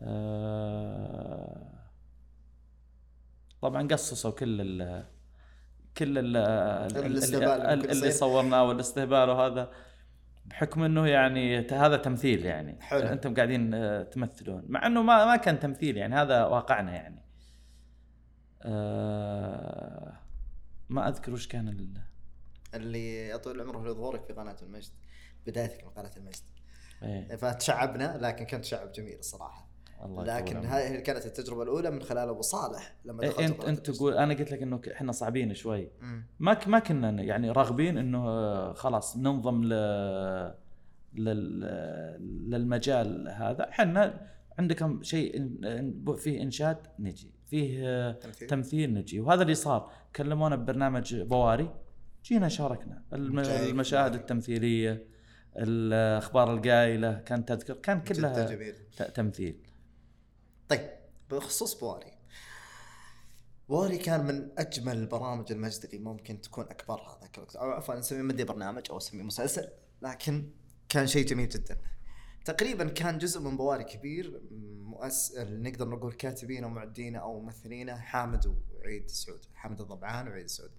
آه، 0.00 1.77
طبعا 3.62 3.88
قصصوا 3.88 4.30
كل 4.30 4.60
ال 4.60 5.06
كل 5.96 6.18
ال 6.18 6.36
الاستهبال 6.36 7.90
اللي. 7.90 8.10
صورناه 8.10 8.64
والاستهبال 8.64 9.28
وهذا 9.28 9.70
بحكم 10.44 10.82
إنه 10.82 11.06
يعني 11.06 11.68
هذا 11.68 11.96
تمثيل 11.96 12.46
يعني. 12.46 12.82
حلو. 12.82 13.00
أنتم 13.00 13.34
قاعدين 13.34 13.74
آه، 13.74 14.02
تمثلون. 14.02 14.64
مع 14.68 14.86
إنه 14.86 15.02
ما 15.02 15.24
ما 15.24 15.36
كان 15.36 15.60
تمثيل 15.60 15.96
يعني 15.96 16.14
هذا 16.14 16.44
واقعنا 16.44 16.92
يعني. 16.92 17.24
آه، 18.62 20.18
ما 20.88 21.08
أذكر 21.08 21.32
وش 21.32 21.48
كان 21.48 21.68
ال... 21.68 22.02
اللي 22.74 23.28
يا 23.28 23.36
طويل 23.36 23.60
العمر 23.60 23.78
هو 23.78 23.94
ظهورك 23.94 24.24
في 24.24 24.32
قناة 24.32 24.56
المجد 24.62 24.92
بدايتك 25.46 25.84
من 25.84 25.90
قناة 25.90 26.10
المجد. 26.16 26.42
إيه. 27.02 27.36
فتشعبنا 27.36 28.18
لكن 28.20 28.44
كان 28.44 28.60
تشعب 28.60 28.92
جميل 28.92 29.18
الصراحة. 29.18 29.67
الله 30.04 30.24
لكن 30.24 30.56
هذه 30.56 30.96
كانت 31.00 31.26
التجربة 31.26 31.62
الأولى 31.62 31.90
من 31.90 32.02
خلال 32.02 32.28
أبو 32.28 32.40
صالح 32.40 32.94
لما 33.04 33.22
إيه، 33.22 33.28
دخلت 33.28 33.40
أنت 33.40 33.64
انت. 33.64 33.90
تقول 33.90 34.14
أنا 34.14 34.34
قلت 34.34 34.52
لك 34.52 34.62
إنه 34.62 34.80
إحنا 34.92 35.12
صعبين 35.12 35.54
شوي. 35.54 35.88
ما 36.38 36.54
ك- 36.54 36.68
ما 36.68 36.78
كنا 36.78 37.22
يعني 37.22 37.50
راغبين 37.50 37.98
إنه 37.98 38.72
خلاص 38.72 39.16
ننضم 39.16 39.64
ل 39.64 39.68
لل... 41.14 41.60
للمجال 42.50 43.28
هذا. 43.28 43.68
إحنا 43.68 44.26
عندكم 44.58 45.02
شيء 45.02 45.50
فيه 46.16 46.42
إنشاد 46.42 46.76
نجي 46.98 47.30
فيه 47.46 48.10
تمثيل. 48.12 48.48
تمثيل 48.48 48.94
نجي. 48.94 49.20
وهذا 49.20 49.42
اللي 49.42 49.54
صار. 49.54 49.90
كلمونا 50.16 50.56
ببرنامج 50.56 51.16
بواري. 51.16 51.74
جينا 52.24 52.48
شاركنا. 52.48 53.02
المشاهد. 53.12 54.14
التمثيلية 54.14 55.04
الأخبار 55.56 56.54
القايلة 56.54 57.12
كانت 57.18 57.52
تذكر 57.52 57.74
كان 57.74 58.00
كلها 58.00 58.58
تمثيل. 59.14 59.56
طيب 60.68 60.90
بخصوص 61.30 61.74
بواري. 61.74 62.12
بواري 63.68 63.98
كان 63.98 64.26
من 64.26 64.48
أجمل 64.58 64.96
البرامج 64.96 65.52
المجد 65.52 65.84
اللي 65.84 65.98
ممكن 65.98 66.40
تكون 66.40 66.64
اكبرها 66.64 67.18
ذاك 67.22 67.38
الوقت 67.38 67.56
أو 67.56 67.70
عفوا 67.70 67.94
نسميه 67.94 68.22
مدي 68.22 68.44
برنامج 68.44 68.82
أو 68.90 68.96
نسميه 68.96 69.22
مسلسل 69.22 69.68
لكن 70.02 70.50
كان 70.88 71.06
شيء 71.06 71.26
جميل 71.26 71.48
جدا. 71.48 71.80
تقريبا 72.44 72.88
كان 72.88 73.18
جزء 73.18 73.40
من 73.40 73.56
بواري 73.56 73.84
كبير 73.84 74.42
مؤس... 74.80 75.38
نقدر 75.38 75.88
نقول 75.88 76.12
كاتبين 76.12 76.64
أو 76.64 76.70
معدين 76.70 77.16
أو 77.16 77.40
ممثلين 77.40 77.96
حامد 77.96 78.46
وعيد 78.46 79.04
السعود 79.04 79.46
حامد 79.54 79.80
الضبعان 79.80 80.28
وعيد 80.28 80.44
السعود 80.44 80.70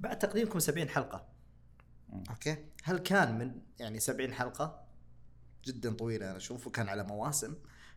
بعد 0.00 0.18
تقديمكم 0.18 0.58
70 0.58 0.88
حلقة. 0.88 1.28
أوكي؟ 2.30 2.56
هل 2.82 2.98
كان 2.98 3.38
من 3.38 3.60
يعني 3.78 4.00
70 4.00 4.32
حلقة؟ 4.32 4.84
جدا 5.64 5.92
طويلة 5.92 6.30
أنا 6.30 6.36
أشوف 6.36 6.66
وكان 6.66 6.88
على 6.88 7.04
مواسم. 7.04 7.54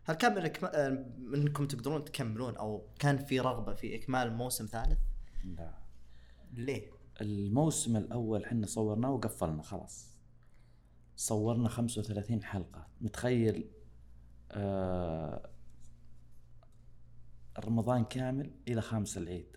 هل 0.08 0.14
كان 0.14 0.34
من 0.34 0.44
إكما... 0.44 0.86
آه، 0.86 1.04
منكم 1.18 1.66
تقدرون 1.66 2.04
تكملون 2.04 2.56
أو 2.56 2.86
كان 2.98 3.18
في 3.18 3.40
رغبة 3.40 3.74
في 3.74 3.96
إكمال 3.96 4.32
موسم 4.32 4.66
ثالث؟ 4.66 4.98
لا. 5.44 5.74
ليه؟ 6.52 6.90
الموسم 7.20 7.96
الأول 7.96 8.44
إحنا 8.44 8.66
صورناه 8.66 9.10
وقفلنا 9.10 9.62
خلاص 9.62 10.18
صورنا 11.16 11.68
35 11.68 12.42
حلقة 12.42 12.86
متخيل 13.00 13.70
آه 14.52 15.50
رمضان 17.58 18.04
كامل 18.04 18.50
إلى 18.68 18.80
خامس 18.80 19.18
العيد 19.18 19.56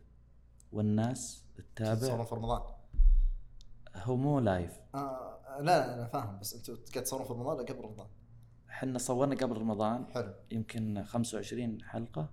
والناس 0.72 1.46
تصورون 1.56 1.98
تتابع 1.98 2.24
في 2.24 2.36
رمضان 2.36 2.62
هو 3.96 4.16
مو 4.16 4.40
لايف 4.40 4.80
آه 4.96 5.40
لا 5.60 5.64
لا 5.64 5.94
أنا 5.94 6.08
فاهم 6.08 6.40
بس 6.40 6.56
أنتم 6.56 6.76
قاعد 6.94 7.04
تصورون 7.04 7.28
في 7.28 7.34
رمضان 7.34 7.58
ولا 7.58 7.66
قبل 7.66 7.82
رمضان؟ 7.86 8.08
إحنا 8.72 8.98
صورنا 8.98 9.36
قبل 9.36 9.58
رمضان. 9.58 10.06
حلو. 10.06 10.34
يمكن 10.52 11.04
25 11.04 11.82
حلقة. 11.84 12.30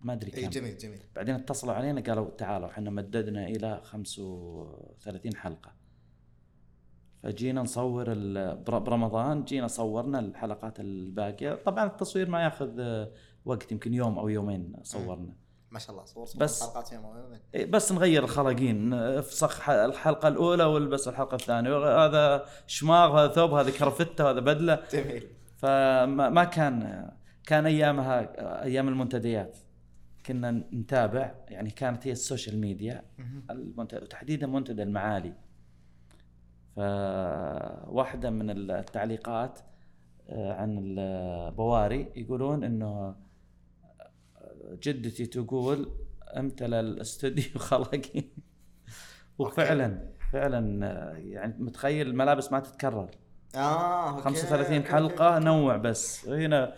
ما 0.00 0.12
أدري 0.12 0.36
اي 0.36 0.42
كم. 0.42 0.50
جميل 0.50 0.76
جميل. 0.76 0.98
بعدين 1.16 1.34
اتصلوا 1.34 1.74
علينا 1.74 2.00
قالوا 2.00 2.30
تعالوا 2.30 2.68
إحنا 2.68 2.90
مددنا 2.90 3.46
إلى 3.46 3.80
35 3.84 5.36
حلقة. 5.36 5.72
فجينا 7.22 7.62
نصور 7.62 8.14
برمضان 8.78 9.44
جينا 9.44 9.66
صورنا 9.66 10.18
الحلقات 10.18 10.80
الباقية. 10.80 11.54
طبعا 11.54 11.86
التصوير 11.86 12.28
ما 12.30 12.42
ياخذ 12.44 13.06
وقت 13.44 13.72
يمكن 13.72 13.94
يوم 13.94 14.18
أو 14.18 14.28
يومين 14.28 14.76
صورنا. 14.82 15.36
ما 15.76 15.80
شاء 15.80 15.90
الله 15.90 16.04
صورت 16.04 16.36
بس- 16.36 16.62
حلقات 16.62 16.92
يومين 16.92 17.40
إيه، 17.54 17.70
بس 17.70 17.92
نغير 17.92 18.24
الخلاقين 18.24 18.94
افسخ 18.94 19.68
الحلقة 19.70 20.28
الأولى 20.28 20.64
والبس 20.64 21.08
الحلقة 21.08 21.34
الثانية. 21.34 22.04
هذا 22.06 22.44
شماغ 22.66 23.18
هذا 23.20 23.32
ثوب 23.32 23.52
هذا 23.54 23.70
كرفته 23.70 24.30
هذا 24.30 24.40
بدلة. 24.40 24.82
جميل. 24.92 25.26
فما 25.56 26.28
ما 26.28 26.44
كان 26.44 27.10
كان 27.46 27.66
ايامها 27.66 28.18
أيام 28.62 28.88
المنتديات. 28.88 29.56
كنا 30.26 30.50
نتابع 30.50 31.34
يعني 31.48 31.70
كانت 31.70 32.06
هي 32.06 32.12
ال 32.12 32.19
social 32.19 32.58
media. 32.60 33.02
المنتدى 33.50 34.02
وتحديدا 34.02 34.46
منتدى 34.46 34.82
المعالي. 34.82 35.32
فواحدة 36.76 38.30
من 38.30 38.70
التعليقات 38.70 39.60
آه، 40.28 40.52
عن 40.52 40.78
البواري 40.78 42.12
يقولون 42.16 42.64
إنه 42.64 43.14
جدتي 44.82 45.26
تقول 45.26 45.90
امتلى 46.36 46.80
الاستوديو 46.80 47.58
خلاقين. 47.70 48.30
وفعلا 49.38 50.10
فعلا 50.32 50.82
يعني 51.16 51.54
متخيل 51.58 52.06
الملابس 52.06 52.52
ما 52.52 52.60
تتكرر. 52.60 53.10
آه 53.54 54.10
okay. 54.10 54.22
35 54.22 54.76
okay، 54.76 54.88
حلقة 54.88 55.34
okay. 55.34 55.44
نوع 55.44 55.76
بس. 55.76 56.28
هنا 56.28 56.74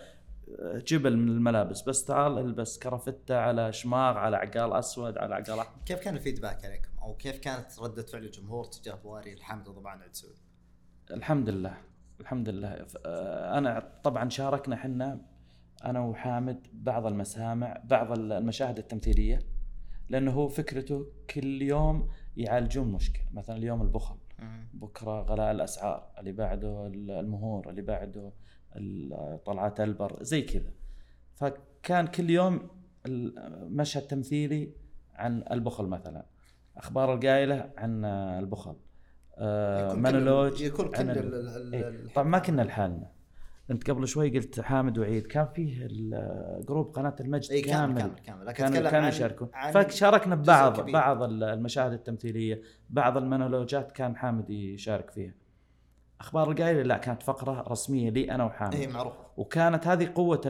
جبل 0.86 1.16
من 1.16 1.28
الملابس 1.28 1.82
بس 1.82 2.04
تعال 2.04 2.38
البس 2.38 2.78
كرفتة 2.78 3.36
على 3.38 3.72
شماغ 3.72 4.16
على 4.18 4.36
عقال 4.36 4.72
أسود 4.72 5.18
على 5.18 5.34
عقال 5.34 5.58
أحمر. 5.58 5.82
كيف 5.86 5.98
كان 6.00 6.14
ال 6.16 6.22
feedback 6.22 6.64
عليكم؟ 6.64 6.88
أو 7.02 7.14
كيف 7.14 7.38
كانت 7.38 7.78
ردة 7.80 8.02
فعل 8.02 8.24
الجمهور 8.24 8.64
تجاه 8.64 8.94
بواري؟ 8.94 9.32
الحمد 9.32 9.64
طبعا 9.64 10.02
عيد 10.02 10.14
سعود؟ 10.14 10.36
الحمد 11.10 11.48
لله 11.48 11.74
الحمد 12.20 12.48
لله. 12.48 12.86
آه، 13.06 13.58
أنا 13.58 13.92
طبعا 14.04 14.28
شاركنا 14.28 14.74
إحنا 14.74 15.20
أنا 15.84 16.00
وحامد 16.00 16.66
بعض 16.72 17.06
المسامع 17.06 17.80
بعض 17.84 18.12
المشاهد 18.18 18.78
التمثيلية 18.78 19.38
لأنه 20.08 20.30
هو 20.32 20.48
فكرته 20.48 21.06
كل 21.34 21.62
يوم 21.62 22.08
يعالجون 22.36 22.88
مشكلة. 22.92 23.24
مثلا 23.32 23.56
اليوم 23.56 23.82
البخل 23.82 24.16
بكرة 24.74 25.22
غلاء 25.22 25.50
الأسعار 25.52 26.10
اللي 26.18 26.32
بعده 26.32 26.86
المهور 26.94 27.70
اللي 27.70 27.82
بعده 27.82 28.32
طلعات 29.44 29.80
ألبر 29.80 30.22
زي 30.22 30.42
كذا. 30.42 30.72
فكان 31.34 32.06
كل 32.06 32.30
يوم 32.30 32.68
مشهد 33.62 34.02
تمثيلي 34.02 34.72
عن 35.14 35.44
البخل 35.50 35.84
مثلا. 35.86 36.26
أخبار 36.76 37.14
القايلة 37.14 37.70
عن 37.78 38.04
البخل. 38.04 38.76
آه، 39.40 39.94
مونولوج 39.94 40.60
يكون 40.60 40.88
كل 40.88 40.96
عن 40.96 41.10
ال- 41.10 41.18
ال- 41.34 41.48
ال- 41.48 41.74
إيه. 41.74 41.88
ال- 41.88 42.12
طبعا 42.12 42.28
ما 42.28 42.38
كنا 42.38 42.62
لحالنا. 42.62 43.10
انت 43.70 43.90
قبل 43.90 44.08
شوي 44.08 44.30
قلت 44.38 44.60
حامد 44.60 44.98
وعيد 44.98 45.26
كان 45.26 45.46
فيه 45.54 45.86
group 46.68 46.92
قناة 46.92 47.16
المجد 47.20 47.50
إي 47.52 47.60
كامل 47.60 47.98
كامل. 48.00 48.14
كامل 48.26 48.46
لكن 48.46 48.64
كانوا 48.68 48.90
كانوا 48.90 49.08
يشاركون. 49.08 49.48
فشاركنا 49.74 50.34
ببعض. 50.34 50.90
بعض 50.90 51.22
ال- 51.22 51.44
المشاهد 51.44 51.92
التمثيلية 51.92 52.62
بعض 52.90 53.16
المونولوجات 53.16 53.92
كان 53.92 54.16
حامد 54.16 54.50
يشارك 54.50 55.10
فيها. 55.10 55.34
أخبار 56.20 56.50
القايلة 56.50 56.82
لا 56.82 56.96
كانت 56.98 57.22
فقرة 57.22 57.64
رسمية 57.68 58.10
لي 58.10 58.30
أنا 58.30 58.44
وحامد. 58.44 58.74
إي 58.74 58.86
معروف 58.86 59.12
وكانت 59.36 59.86
هذه 59.86 60.12
قوة 60.14 60.40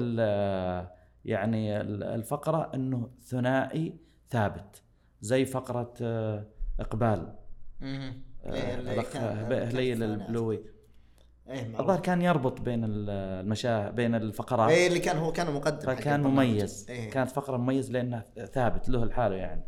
يعني 1.24 1.80
ال- 1.80 2.02
الفقرة 2.02 2.70
إنه 2.74 3.10
ثنائي 3.22 3.94
ثابت 4.30 4.82
زي 5.20 5.44
فقرة 5.44 5.94
آه، 6.02 6.46
إقبال. 6.80 7.34
الاخ 8.46 9.12
كان 9.12 9.52
هليل. 9.52 10.02
البلوي. 10.02 10.60
إيه 11.48 11.80
الظاهر 11.80 12.00
كان 12.00 12.22
يربط 12.22 12.60
بين 12.60 12.84
ال- 12.84 13.10
المشاهد 13.44 13.94
بين 13.94 14.14
الفقرات. 14.14 14.70
إيه 14.70 14.86
اللي 14.88 14.98
كان 14.98 15.16
هو 15.18 15.32
كان 15.32 15.54
مقدم 15.54 15.78
فكان. 15.94 16.22
مميز. 16.22 16.86
إيه. 16.88 17.10
كانت 17.10 17.30
فقرة 17.30 17.56
مميز 17.56 17.90
لأنه 17.90 18.22
ثابت 18.52 18.88
له 18.88 19.04
لحاله 19.04 19.34
يعني. 19.36 19.64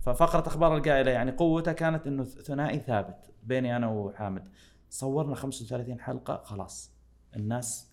ففقرة 0.00 0.46
أخبار 0.48 0.76
القائله 0.76 1.10
يعني 1.10 1.30
قوتها 1.30 1.72
كانت 1.72 2.06
إنه 2.06 2.24
ثنائي 2.24 2.78
ثابت 2.78 3.30
بيني 3.42 3.76
أنا 3.76 3.88
وحامد. 3.88 4.48
صورنا 4.90 5.34
35 5.34 6.00
حلقة 6.00 6.42
خلاص. 6.44 6.92
الناس 7.36 7.92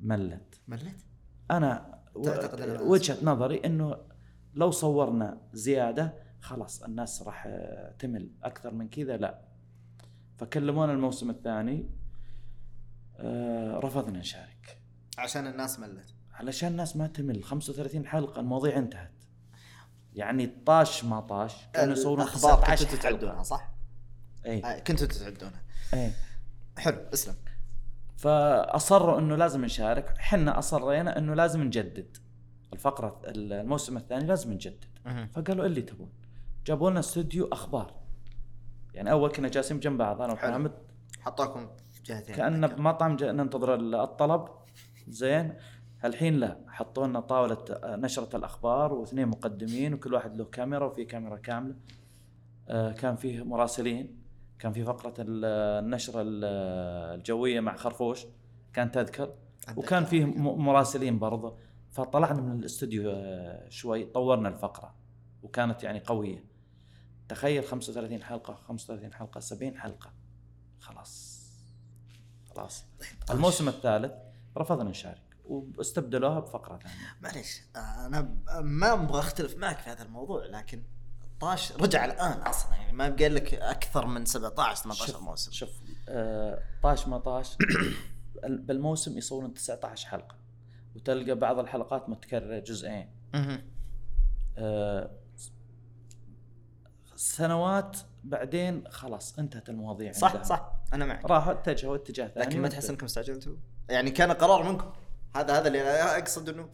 ملت. 0.00 0.60
ملت؟ 0.68 1.06
أنا 1.50 1.98
تعتقد 2.24 2.80
وجهة 2.80 3.16
نظري 3.22 3.60
إنه 3.64 3.96
لو 4.54 4.70
صورنا 4.70 5.40
زيادة 5.52 6.14
خلاص 6.40 6.82
الناس 6.82 7.22
راح 7.22 7.48
تمل. 7.98 8.30
أكثر 8.42 8.74
من 8.74 8.88
كذا 8.88 9.16
لا. 9.16 9.38
فكلمونا 10.38 10.92
الموسم 10.92 11.30
الثاني. 11.30 11.90
رفضنا 13.84 14.18
نشارك. 14.18 14.78
عشان 15.18 15.46
الناس 15.46 15.78
ملت. 15.78 16.14
علشان 16.34 16.68
الناس 16.68 16.96
ما 16.96 17.06
تمل. 17.06 17.44
35 17.44 18.06
حلقة 18.06 18.40
المواضيع 18.40 18.78
انتهت. 18.78 19.12
يعني 20.14 20.46
طاش 20.66 21.04
ما 21.04 21.20
طاش. 21.20 21.54
كانوا 21.72 21.92
يصورون 21.92 22.20
الأخبار 22.20 22.62
19 22.62 22.84
كنتوا 22.84 22.98
تعدونها 22.98 23.42
صح؟ 23.42 23.74
اي 24.46 24.64
آه، 24.64 24.78
كنتوا 24.78 25.06
تعدونها 25.06 25.62
اي 25.94 26.12
حلو 26.78 26.98
اسلم. 27.14 27.34
فأصروا 28.16 29.18
إنه 29.18 29.36
لازم 29.36 29.64
نشارك. 29.64 30.14
إحنا 30.18 30.58
أصرينا 30.58 31.18
إنه 31.18 31.34
لازم 31.34 31.62
نجدد. 31.62 32.16
الفقرة 32.72 33.22
الموسم 33.26 33.96
الثاني 33.96 34.26
لازم 34.26 34.52
نجدد. 34.52 34.84
فقالوا 35.32 35.66
اللي 35.66 35.82
تبون. 35.82 36.12
جابوا 36.66 36.90
لنا 36.90 37.00
استوديو 37.00 37.48
أخبار. 37.52 37.94
يعني 38.94 39.10
أول 39.10 39.32
كنا 39.32 39.48
جالسين 39.48 39.80
جنب 39.80 39.98
بعض 39.98 40.22
أنا. 40.22 40.32
وحامد. 40.32 40.72
حطوكم 41.20 41.68
جهتين 42.04 42.34
كاننا 42.36 42.66
بمطعم 42.66 43.16
ننتظر 43.20 43.74
الطلب. 44.02 44.44
زين. 45.08 45.54
الحين 46.04 46.34
لا 46.34 46.58
حطوا 46.68 47.06
لنا 47.06 47.20
طاوله 47.20 47.64
نشرة 47.84 48.36
الأخبار 48.36 48.92
واثنين 48.92 49.28
مقدمين 49.28 49.94
وكل 49.94 50.14
واحد 50.14 50.36
له 50.36 50.44
كاميرا 50.44 50.86
وفي 50.86 51.04
كاميرا 51.04 51.36
كاملة. 51.36 51.74
آه، 52.68 52.92
كان 52.92 53.16
فيه 53.16 53.42
مراسلين. 53.44 54.22
كان 54.58 54.72
في 54.72 54.84
فقرة 54.84 55.14
ال- 55.18 55.44
النشرة 55.84 56.22
ال- 56.22 56.44
الجوية 57.18 57.60
مع 57.60 57.76
خرفوش. 57.76 58.26
كان 58.72 58.90
تذكر. 58.90 59.34
وكان 59.76 60.04
فيه 60.04 60.24
مراسلين 60.56 61.18
برضه 61.18 61.56
فطلعنا 61.90 62.40
من 62.40 62.58
الاستوديو 62.58 63.10
آه، 63.10 63.68
شوي 63.68 64.04
طورنا 64.04 64.48
الفقرة. 64.48 64.94
وكانت 65.42 65.82
يعني 65.82 65.98
قوية. 66.00 66.44
تخيل 67.28 67.64
35 67.64 68.22
حلقة 68.22 68.54
35 68.54 69.12
حلقة 69.12 69.40
70 69.40 69.78
حلقة. 69.78 70.12
خلاص. 70.80 71.21
خلاص. 72.56 72.84
الموسم 73.30 73.68
الثالث 73.68 74.12
رفضنا 74.56 74.90
نشارك 74.90 75.22
واستبدلوها 75.44 76.40
بفقرة 76.40 76.78
ثانية. 76.78 76.96
معليش 77.20 77.60
آه، 77.76 78.06
أنا 78.06 78.36
ما 78.60 78.92
أبغى 78.92 79.18
أختلف 79.18 79.56
معك 79.56 79.78
في 79.78 79.90
هذا 79.90 80.02
الموضوع 80.02 80.46
لكن 80.46 80.82
طاش 81.40 81.72
رجع 81.72 82.04
الآن 82.04 82.32
أصلا 82.32 82.74
يعني 82.76 82.92
ما 82.92 83.08
بقى 83.08 83.28
لك 83.28 83.54
أكثر 83.54 84.06
من 84.06 84.24
17 84.24 84.82
18 84.82 85.12
شوف 85.12 85.22
موسم. 85.22 85.52
شوف 85.52 85.70
آه 86.08 86.62
طاش 86.82 87.08
ما 87.08 87.18
طاش 87.18 87.56
بالموسم 88.66 89.18
يصورون 89.18 89.54
19 89.54 90.08
حلقة 90.08 90.36
وتلقى 90.94 91.34
بعض 91.34 91.58
الحلقات 91.58 92.08
متكررة 92.08 92.58
جزئين. 92.58 93.10
آه، 94.58 95.10
سنوات 97.16 97.98
بعدين 98.24 98.84
خلاص 98.88 99.38
انتهت 99.38 99.68
المواضيع 99.68 100.12
صح 100.12 100.28
عندها. 100.30 100.42
صح. 100.44 100.72
أنا 100.92 101.04
معك. 101.04 101.24
راحوا 101.30 101.52
اتجهوا 101.52 101.96
اتجاه 101.96 102.28
ثاني. 102.28 102.46
لكن 102.46 102.60
ما 102.62 102.68
تحس 102.68 102.90
انكم 102.90 103.04
استعجلتوا؟ 103.06 103.56
يعني 103.88 104.10
كان 104.10 104.32
قرار 104.32 104.62
منكم. 104.72 104.92
هذا 105.36 105.58
هذا 105.58 105.68
اللي 105.68 105.80
أنا 105.82 106.18
أقصد 106.18 106.48
إنه 106.48 106.68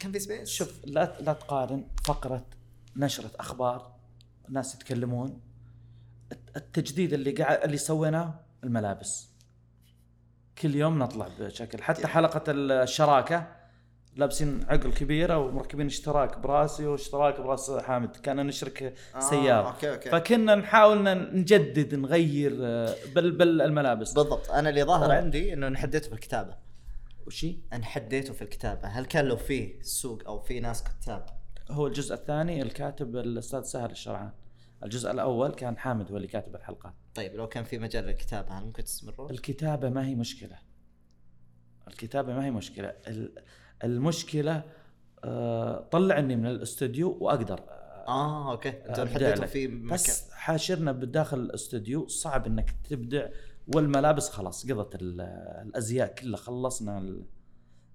كان 0.00 0.12
في 0.12 0.18
space 0.18 0.48
شوف 0.48 0.80
لا 0.84 1.16
لا 1.20 1.32
تقارن 1.32 1.84
فقرة 2.04 2.46
نشرة 2.96 3.30
أخبار 3.40 3.92
ناس 4.48 4.74
يتكلمون. 4.74 5.40
الت- 6.32 6.56
التجديد 6.56 7.12
اللي 7.12 7.30
قاعد 7.30 7.62
اللي 7.64 7.76
سويناه 7.76 8.40
الملابس. 8.64 9.28
كل 10.58 10.74
يوم 10.74 10.98
نطلع 10.98 11.28
بشكل. 11.40 11.82
حتى 11.82 12.06
حلقة 12.06 12.42
الشراكة 12.48 13.57
لابسين 14.16 14.64
عقل 14.68 14.92
كبيره 14.92 15.38
ومركبين 15.38 15.86
اشتراك 15.86 16.38
براسي 16.38 16.86
واشتراك 16.86 17.40
براس 17.40 17.70
حامد. 17.70 18.16
كان 18.16 18.46
نشرك 18.46 18.94
آه، 19.14 19.20
سيارة. 19.20 19.68
okay، 19.68 19.92
okay. 19.92 20.10
فكنا 20.10 20.54
نحاول 20.54 21.02
نجدد 21.38 21.94
نغير 21.94 22.56
آه، 22.60 22.94
بال 23.14 23.30
بالملابس 23.36 24.12
بالضبط. 24.12 24.50
أنا 24.50 24.68
اللي 24.68 24.84
ظاهر 24.84 25.10
آه. 25.10 25.14
عندي 25.14 25.52
إنه 25.52 25.66
انحديته 25.66 26.06
في 26.08 26.14
الكتابة. 26.14 26.56
وشي 27.26 27.58
انحديته 27.72 28.32
في 28.32 28.42
الكتابة. 28.42 28.88
هل 28.88 29.04
كان 29.04 29.24
لو 29.24 29.36
فيه 29.36 29.82
سوق 29.82 30.22
أو 30.26 30.40
في 30.40 30.60
ناس 30.60 30.84
كتاب؟ 30.84 31.26
هو 31.70 31.86
الجزء 31.86 32.14
الثاني 32.14 32.62
الكاتب 32.62 33.16
الأستاذ 33.16 33.62
سهل 33.62 33.90
الشرعان. 33.90 34.30
الجزء 34.84 35.10
الأول 35.10 35.50
كان 35.54 35.78
حامد 35.78 36.10
هو 36.10 36.16
اللي 36.16 36.28
كاتب 36.28 36.54
الحلقات. 36.56 36.94
طيب 37.14 37.34
لو 37.34 37.46
كان 37.48 37.64
في 37.64 37.78
مجال 37.78 38.04
للكتابة 38.04 38.58
هل 38.58 38.64
ممكن 38.64 38.84
تستمرون؟ 38.84 39.30
الكتابة 39.30 39.88
ما 39.88 40.06
هي 40.06 40.14
مشكلة. 40.14 40.58
الكتابة 41.88 42.34
ما 42.34 42.44
هي 42.44 42.50
مشكلة. 42.50 42.88
ال- 42.88 43.32
المشكلة 43.84 44.62
آه، 45.24 45.88
طلعني 45.92 46.36
من 46.36 46.46
الاستوديو 46.46 47.18
وأقدر 47.20 47.60
آه 48.08 48.50
أوكي. 48.52 48.68
أنتوا 48.68 48.90
أبدع 48.90 49.02
انحديتوا 49.02 49.44
لك. 49.44 49.48
في 49.50 49.68
مكان. 49.68 49.94
بس 49.94 50.30
حاشرنا 50.30 50.92
بداخل 50.92 51.38
الاستوديو 51.40 52.08
صعب 52.08 52.46
إنك 52.46 52.74
تبدع 52.90 53.26
والملابس 53.74 54.28
خلاص 54.30 54.66
قضت 54.70 54.94
ال- 54.94 55.20
الأزياء 55.66 56.14
كلها 56.14 56.36
خلصنا 56.40 56.98
ال... 56.98 57.24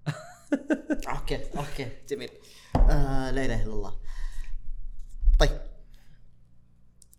okay 1.08 1.40
okay 1.58 1.88
جميل. 2.08 2.28
آه 2.76 3.30
لا 3.30 3.44
إله 3.44 3.62
إلا 3.62 3.72
الله. 3.72 3.96
طيب. 5.40 5.60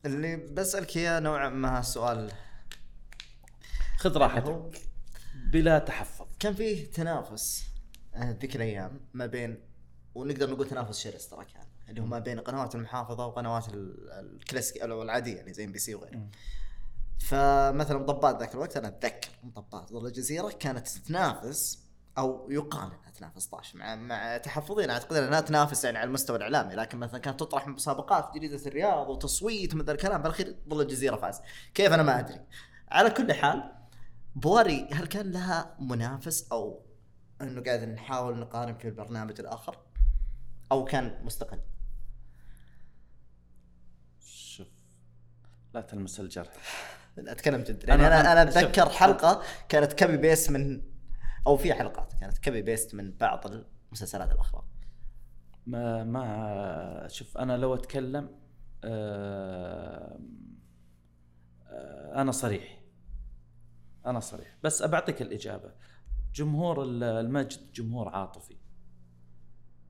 اللي 0.05 0.36
بسألك 0.36 0.97
إياه 0.97 1.20
نوعا 1.20 1.49
ما 1.49 1.82
سؤال. 1.82 2.32
خذ 3.97 4.18
راحتك. 4.18 4.82
بلا 5.51 5.80
تحفظ. 5.80 6.26
كان 6.39 6.53
فيه 6.53 6.91
تنافس. 6.91 7.63
آه، 7.63 7.75
ذيك 8.24 8.55
الأيام 8.55 8.99
ما 9.13 9.26
بين 9.26 9.57
ونقدر 10.16 10.49
نقول 10.51 10.68
تنافس 10.68 10.99
شرس 10.99 11.28
ترى 11.30 11.45
كان 11.45 11.63
اللي 11.89 12.01
هو 12.01 12.05
ما 12.05 12.20
بين 12.20 12.39
قنوات 12.39 12.76
المحافظة 12.76 13.26
وقنوات 13.28 13.68
ال- 13.70 14.11
الكلاسيك 14.11 14.82
أو 14.82 15.01
العادية 15.03 15.36
يعني 15.36 15.53
زي 15.53 15.66
إم 15.66 15.72
بي 15.72 15.80
سي 15.80 15.95
وغيره. 15.95 16.28
فمثلا 17.20 17.97
مطبات 17.97 18.39
ذاك 18.39 18.53
الوقت 18.53 18.78
أنا 18.78 18.88
أتذكر 18.88 19.30
مطبات 19.43 19.89
ظل 19.89 20.07
الجزيرة 20.07 20.49
كانت 20.59 20.88
تنافس 20.88 21.80
أو 22.18 22.51
يقال 22.51 22.91
إنها 22.93 23.11
تنافس 23.11 23.45
طاش 23.45 23.76
مع 23.76 23.95
مع 23.95 24.38
تحفظين 24.38 24.89
أعتقد 24.89 25.16
إنها 25.16 25.41
تنافس 25.41 25.84
يعني 25.86 25.97
على 25.97 26.07
المستوى 26.07 26.38
الإعلامي 26.38 26.76
لكن 26.76 26.97
مثلا 26.97 27.20
كانت 27.20 27.39
تطرح 27.39 27.68
مسابقات 27.68 28.26
في 28.34 28.39
جريده 28.39 28.66
الرياض 28.68 29.09
وتصويت 29.09 29.76
من 29.76 29.82
ذا 29.86 29.91
الكلام 29.91 30.22
بالأخير 30.22 30.55
ظل 30.70 30.82
الجزيرة 30.82 31.16
فاز. 31.16 31.41
كيف؟ 31.74 31.93
أنا 31.93 32.03
ما 32.03 32.20
أدري. 32.20 32.41
على 32.89 33.09
كل 33.09 33.34
حال 33.34 33.72
بواري 34.36 34.88
هل 34.91 35.07
كان 35.07 35.32
لها 35.32 35.76
منافس 35.80 36.47
أو 36.51 36.85
إنه 37.42 37.62
قاعد 37.62 37.84
نحاول 37.84 38.40
نقارن 38.40 38.78
في 38.78 38.88
البرنامج 38.88 39.40
الآخر 39.40 39.78
أو 40.72 40.86
كان 40.86 41.26
مستقل. 41.26 41.60
شوف 44.20 44.68
لا 45.74 45.82
تلمس 45.82 46.20
الجرح. 46.20 46.52
أتكلم 47.18 47.62
جد. 47.62 47.88
يعني 47.88 48.08
أنا 48.08 48.32
أنا. 48.32 48.42
أتذكر 48.42 48.90
حلقة 48.90 49.44
كانت 49.70 49.94
copy 49.93 50.18
paste 50.18 50.52
من 50.52 50.82
أو 51.48 51.58
في 51.58 51.74
حلقات 51.74 52.14
كانت 52.14 52.38
copy 52.38 52.62
paste 52.62 52.96
من 52.96 53.12
بعض 53.18 53.46
المسلسلات 53.48 54.32
الأخرى. 54.32 54.64
ما 55.68 56.04
ما 56.04 57.08
شوف 57.08 57.38
أنا 57.38 57.58
لو 57.58 57.74
أتكلم 57.74 58.40
آه، 58.84 60.20
آه، 61.68 62.22
أنا 62.22 62.32
صريح. 62.32 62.82
أنا 64.06 64.20
صريح. 64.20 64.58
بس 64.64 64.84
بعطيك 64.84 65.22
الإجابة. 65.22 65.72
جمهور 66.36 66.84
ال- 66.84 67.04
المجد 67.04 67.72
جمهور 67.72 68.10
عاطفي. 68.10 68.58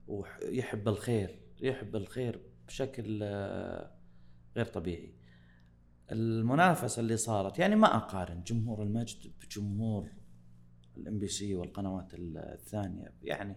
ويحب 0.06 0.88
الخير 0.88 1.40
يحب 1.60 1.96
الخير 1.96 2.40
بشكل 2.66 3.20
آه، 3.22 3.90
غير 4.56 4.66
طبيعي. 4.66 5.14
المنافسة 6.12 7.00
اللي 7.00 7.16
صارت 7.16 7.58
يعني 7.58 7.76
ما 7.76 7.96
أقارن 7.96 8.42
جمهور 8.42 8.82
المجد 8.82 9.32
بجمهور 9.40 10.10
الام 10.96 11.18
بي 11.18 11.28
سي 11.28 11.54
والقنوات 11.54 12.08
الثانية 12.14 13.12
يعني 13.22 13.56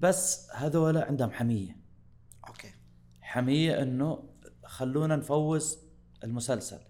بس 0.00 0.50
هذول 0.54 0.96
عندهم 0.98 1.30
حمية. 1.30 1.76
okay. 2.48 2.68
حمية 3.20 3.82
إنه 3.82 4.28
خلونا 4.64 5.16
نفوز 5.16 5.78
المسلسل 6.24 6.80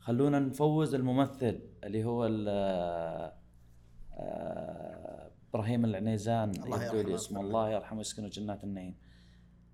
خلونا 0.00 0.38
نفوز 0.38 0.94
الممثل 0.94 1.60
اللي 1.84 2.04
هو 2.04 2.26
إبراهيم 5.50 5.84
العنيزان 5.84 6.50
الله 6.50 6.84
يبدو 6.84 7.08
لي. 7.08 7.14
اسمه 7.14 7.40
الله 7.40 7.70
يرحمه 7.70 7.98
ويسكنه 7.98 8.28
جنات 8.28 8.64
النعيم. 8.64 8.94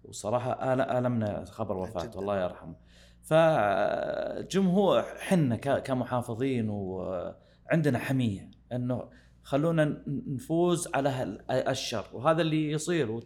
وصراحة 0.04 0.52
آل- 0.74 0.90
المنا 0.90 1.44
خبر 1.44 1.76
وفاته. 1.76 2.20
الله 2.20 2.42
يرحمه. 2.42 2.74
فجمهور 3.22 5.02
حنا 5.02 5.56
كمحافظين 5.56 6.68
وعندنا 6.70 7.98
حمية 7.98 8.50
إنه 8.72 9.08
خلونا 9.42 10.02
نفوز 10.06 10.88
على 10.94 11.38
الشر. 11.50 12.04
وهذا 12.12 12.42
اللي 12.42 12.70
يصير 12.70 13.20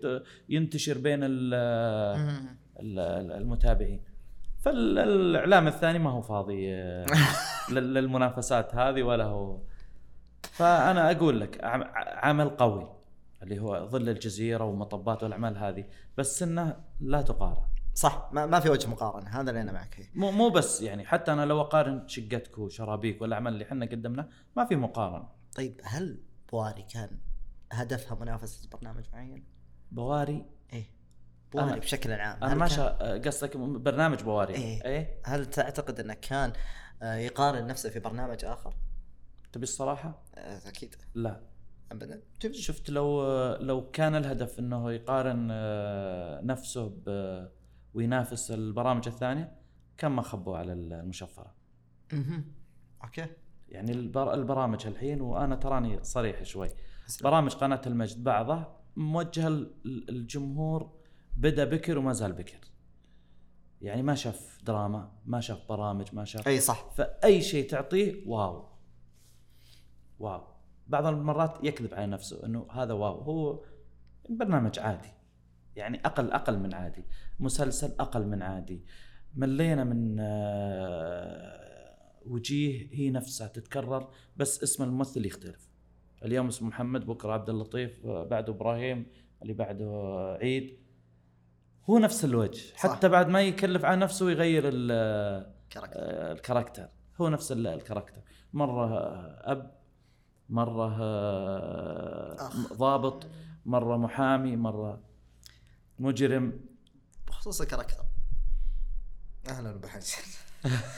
وينتشر 0.48 0.98
بين 0.98 1.24
ال- 1.24 1.54
ال- 2.80 2.98
ال- 2.98 3.32
المتابعين. 3.32 4.02
فالاعلام 4.58 5.66
الثاني 5.66 5.98
ما 5.98 6.10
هو 6.10 6.20
فاضي 6.22 6.74
آه، 6.74 7.06
لل- 7.72 7.94
للمنافسات 7.94 8.74
هذه 8.74 9.02
ولا 9.02 9.24
هو 9.24 9.58
فأنا 10.52 11.10
أقول 11.10 11.40
لك 11.40 11.64
عم- 11.64 11.90
عمل 11.96 12.50
قوي 12.50 12.96
اللي 13.42 13.58
هو 13.58 13.86
ظل 13.86 14.08
الجزيرة 14.08 14.64
ومطبات 14.64 15.22
والأعمال 15.22 15.58
هذه 15.58 15.84
بس 16.18 16.42
إنه 16.42 16.76
لا 17.00 17.22
تقارن 17.22 17.62
صح 17.94 18.28
ما, 18.32 18.46
ما 18.46 18.60
في 18.60 18.70
وجه 18.70 18.88
مقارنة 18.88 19.40
هذا 19.40 19.50
اللي 19.50 19.60
أنا 19.60 19.72
معك 19.72 19.94
فيه 19.94 20.10
مو 20.14 20.30
مو 20.30 20.48
بس 20.48 20.82
يعني 20.82 21.06
حتى 21.06 21.32
أنا 21.32 21.44
لو 21.46 21.60
أقارن 21.60 22.08
شقتك 22.08 22.58
وشرابيك 22.58 23.22
والأعمال 23.22 23.52
اللي 23.52 23.64
إحنا 23.64 23.86
قدمناه 23.86 24.28
ما 24.56 24.64
في 24.64 24.76
مقارنة 24.76 25.28
طيب 25.56 25.80
هل 25.84 26.20
بواري 26.52 26.82
كان 26.82 27.10
هدفها 27.72 28.18
منافسة 28.20 28.68
برنامج 28.72 29.04
معين؟ 29.12 29.44
بواري 29.92 30.44
إيه 30.72 30.84
بواري 31.52 31.70
أنا- 31.72 31.78
بشكل 31.84 32.12
عام 32.12 32.44
أنا 32.44 32.54
ما 32.54 32.68
كان-. 32.68 33.22
قصدك 33.26 33.56
برنامج 33.56 34.22
بواري 34.22 34.54
إيه. 34.54 34.84
إيه 34.84 35.20
هل 35.24 35.46
تعتقد 35.46 36.00
إنه 36.00 36.14
كان 36.14 36.52
آه، 37.02 37.14
يقارن 37.14 37.66
نفسه 37.66 37.90
في 37.90 37.98
برنامج 38.00 38.44
آخر؟ 38.44 38.74
تبي 39.52 39.62
الصراحة؟ 39.62 40.22
آه، 40.34 40.68
أكيد. 40.68 40.94
لا. 41.14 41.40
ابدا. 41.92 42.22
شفت 42.50 42.90
لو 42.90 43.22
لو 43.54 43.90
كان 43.90 44.14
الهدف 44.14 44.58
إنه 44.58 44.92
يقارن 44.92 45.48
آه، 45.50 46.40
نفسه 46.40 46.88
ب 47.06 47.10
وينافس 47.94 48.50
البرامج 48.50 49.08
الثانية 49.08 49.52
كان 49.98 50.10
ما 50.12 50.22
خبوا 50.22 50.56
على 50.58 50.72
المشفرة. 50.72 51.54
مهم. 52.12 52.52
أوكي. 53.04 53.26
يعني 53.68 53.92
البر- 53.92 54.34
البرامج 54.34 54.86
الحين 54.86 55.20
وأنا 55.20 55.56
تراني 55.56 56.04
صريح 56.04 56.42
شوي. 56.42 56.68
برامج 57.22 57.54
قناة 57.54 57.80
المجد 57.86 58.24
بعضها 58.24 58.76
موجهة 58.96 59.48
الجمهور 59.84 60.92
بدأ 61.36 61.64
بكر 61.64 61.98
وما 61.98 62.12
زال 62.12 62.32
بكر. 62.32 62.58
يعني 63.80 64.02
ما 64.02 64.14
شاف 64.14 64.58
دراما 64.62 65.12
ما 65.26 65.40
شاف 65.40 65.68
برامج 65.68 66.14
ما 66.14 66.24
شاف 66.24 66.48
أي 66.48 66.60
صح. 66.60 66.90
فأي 66.94 67.42
شيء 67.42 67.70
تعطيه 67.70 68.28
wow. 68.28 68.69
wow. 70.20 70.40
بعض 70.86 71.06
المرات 71.06 71.58
يكذب 71.64 71.94
على 71.94 72.06
نفسه 72.06 72.46
إنه 72.46 72.66
هذا 72.72 72.92
wow. 72.92 73.20
هو 73.20 73.64
برنامج 74.28 74.78
عادي. 74.78 75.08
يعني 75.76 76.00
أقل 76.04 76.30
أقل 76.32 76.58
من 76.58 76.74
عادي. 76.74 77.04
مسلسل 77.40 77.94
أقل 78.00 78.26
من 78.26 78.42
عادي. 78.42 78.84
ملينا 79.34 79.84
من 79.84 80.16
آه، 80.20 81.60
وجيه 82.26 82.88
هي 82.92 83.10
نفسها 83.10 83.46
تتكرر 83.48 84.08
بس 84.36 84.62
اسم 84.62 84.84
الممثل 84.84 85.26
يختلف. 85.26 85.68
اليوم 86.24 86.46
اسمه 86.46 86.68
محمد 86.68 87.06
بكرة 87.06 87.32
عبد 87.32 87.48
اللطيف 87.50 88.06
بعده 88.06 88.52
إبراهيم 88.52 89.06
اللي 89.42 89.52
بعده 89.52 89.88
عيد. 90.40 90.78
هو 91.90 91.98
نفس 91.98 92.24
الوجه. 92.24 92.58
صح. 92.76 92.76
حتى 92.96 93.08
بعد 93.08 93.28
ما 93.28 93.42
يكلف 93.42 93.84
على 93.84 94.00
نفسه 94.00 94.26
ويغير 94.26 94.62
ال- 94.66 95.52
character 95.70 95.92
آه، 96.00 96.32
ال 96.32 96.37
character. 96.37 96.88
هو 97.20 97.28
نفس 97.28 97.52
ال- 97.52 97.66
ال 97.66 97.71
character. 97.71 98.20
مرة 98.52 98.98
آه، 98.98 99.52
أب 99.52 99.79
مرة 100.50 100.96
آه، 101.02 102.34
أخ. 102.46 102.72
ضابط 102.72 103.26
مرة 103.66 103.96
محامي 103.96 104.56
مرة 104.56 105.00
مجرم 105.98 106.60
بخصوص 107.28 107.60
ال 107.60 107.65
character 107.65 108.04
أهلا 109.48 109.70
ابو 109.70 109.86
حنشل 109.88 110.22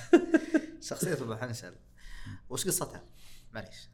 شخصية 0.88 1.12
ابو 1.12 1.34
حنشل 1.34 1.74
وش 2.50 2.66
قصتها؟ 2.66 3.02
معليش 3.52 3.88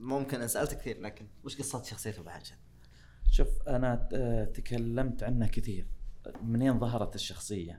ممكن 0.00 0.42
أن 0.42 0.48
سالت 0.48 0.74
كثير 0.74 1.00
لكن 1.00 1.26
وش 1.44 1.58
قصة 1.58 1.82
شخصية 1.82 2.14
ابو 2.20 2.30
حنشل؟ 2.30 2.56
شوف 3.30 3.48
أنا 3.68 4.08
آه، 4.14 4.44
تكلمت 4.44 5.22
عنها 5.22 5.48
كثير 5.48 5.86
منين 6.42 6.78
ظهرت 6.78 7.14
الشخصية. 7.14 7.78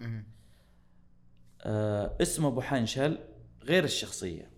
آه، 1.61 2.17
اسم 2.21 2.45
أبو 2.45 2.61
حنشل 2.61 3.19
غير 3.63 3.83
الشخصية 3.83 4.51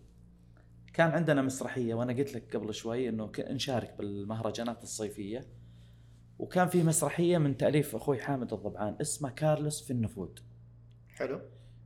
كان 0.94 1.12
عندنا 1.12 1.42
مسرحية 1.42 1.94
وأنا 1.94 2.14
قلت 2.14 2.36
لك 2.36 2.56
قبل 2.56 2.74
شوي 2.74 3.10
إنه 3.10 3.32
نشارك 3.40 3.96
بالمهرجانات 3.98 4.84
الصيفية. 4.84 5.48
وكان 6.40 6.68
في 6.68 6.84
مسرحية 6.84 7.38
من 7.38 7.58
تأليف 7.58 7.96
أخوي 7.96 8.18
حامد 8.20 8.54
الضبعان 8.54 8.96
اسمها 9.02 9.32
كارلس 9.32 9.82
في 9.82 9.92
النفود 9.92 10.40
حلو. 11.10 11.42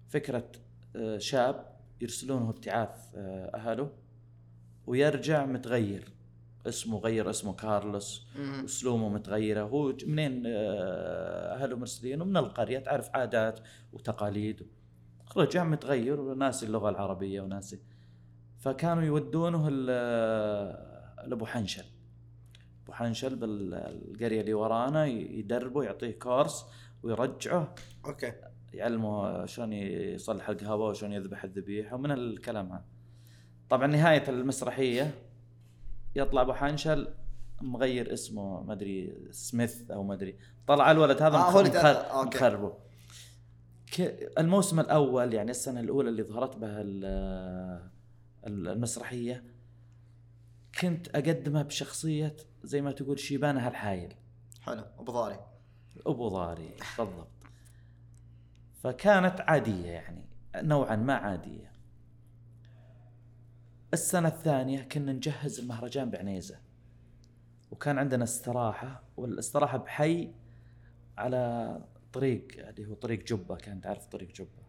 فكرة 0.09 0.51
آه، 0.95 1.17
شاب 1.17 1.75
يرسلونه 2.01 2.49
ابتعاث 2.49 3.15
آه، 3.15 3.51
أهله 3.55 3.91
ويرجع 4.87 5.45
متغير. 5.45 6.11
اسمه 6.67 6.99
غير 6.99 7.29
اسمه 7.29 7.53
كارلوس. 7.53 8.27
أسلوبه 8.65 9.09
متغيرة. 9.09 9.61
هو 9.61 9.93
منين 10.07 10.43
آه، 10.47 11.55
أهله 11.55 11.75
مرسلينه؟ 11.75 12.25
من 12.25 12.37
القرية 12.37 12.79
تعرف 12.79 13.09
عادات 13.13 13.59
وتقاليد. 13.93 14.67
رجع 15.37 15.63
متغير 15.63 16.21
وناسي 16.21 16.65
اللغة 16.65 16.89
العربية 16.89 17.41
وناسي 17.41 17.79
فكانوا 18.65 19.03
يودونه 19.03 19.69
لأبو 21.27 21.45
حنشل. 21.45 21.85
أبو 22.83 22.93
حنشل 22.93 23.35
بالقرية 23.35 24.41
اللي 24.41 24.53
ورانا 24.53 25.05
يدربه 25.05 25.83
يعطيه 25.83 26.19
كورس 26.19 26.65
ويرجعه. 27.03 27.75
أوكي. 28.05 28.33
يعلمه 28.73 29.45
شلون 29.45 29.73
يصلح 29.73 30.49
القهوة 30.49 30.89
وشلون 30.89 31.11
يذبح 31.11 31.43
الذبيحة 31.43 31.95
ومن 31.95 32.11
الكلام 32.11 32.71
هذا. 32.71 32.85
طبعا 33.69 33.87
نهاية 33.87 34.29
المسرحية 34.29 35.11
يطلع 36.15 36.41
أبو 36.41 36.53
حنشل 36.53 37.07
مغير 37.61 38.13
اسمه 38.13 38.63
ما 38.63 38.73
أدري 38.73 39.17
سميث 39.31 39.91
أو 39.91 40.03
ما 40.03 40.13
أدري. 40.13 40.37
طلع 40.67 40.91
الولد 40.91 41.21
هذا 41.21 41.37
آه،. 41.37 42.23
مخربه. 42.23 42.77
الموسم 44.37 44.79
الأول 44.79 45.33
يعني 45.33 45.51
السنة 45.51 45.79
الأولى 45.79 46.09
اللي 46.09 46.23
ظهرت 46.23 46.57
بها 46.57 46.83
المسرحية 48.45 49.43
كنت 50.81 51.07
أقدمها 51.07 51.63
بشخصية 51.63 52.35
زي 52.63 52.81
ما 52.81 52.91
تقول 52.91 53.19
شيبانها 53.19 53.69
الحايل 53.69 54.13
حلو 54.61 54.83
أبو 54.97 55.11
ضاري 55.11 55.39
أبو 56.05 56.27
ضاري 56.27 56.73
بالضبط. 56.97 57.27
فكانت 58.83 59.41
عادية 59.41 59.85
يعني 59.85 60.25
نوعا 60.55 60.95
ما 60.95 61.13
عادية. 61.13 61.71
السنة 63.93 64.27
الثانية 64.27 64.81
كنا 64.83 65.13
نجهز 65.13 65.59
المهرجان 65.59 66.09
بعنيزة. 66.09 66.59
وكان 67.71 67.97
عندنا 67.97 68.23
استراحة 68.23 69.03
والاستراحة 69.17 69.77
بحي 69.77 70.33
على 71.17 71.81
طريق 72.13 72.67
اللي 72.67 72.85
هو 72.89 72.93
طريق 72.93 73.23
جبة 73.23 73.55
كان 73.55 73.81
تعرف 73.81 74.05
طريق 74.05 74.31
جبة. 74.31 74.65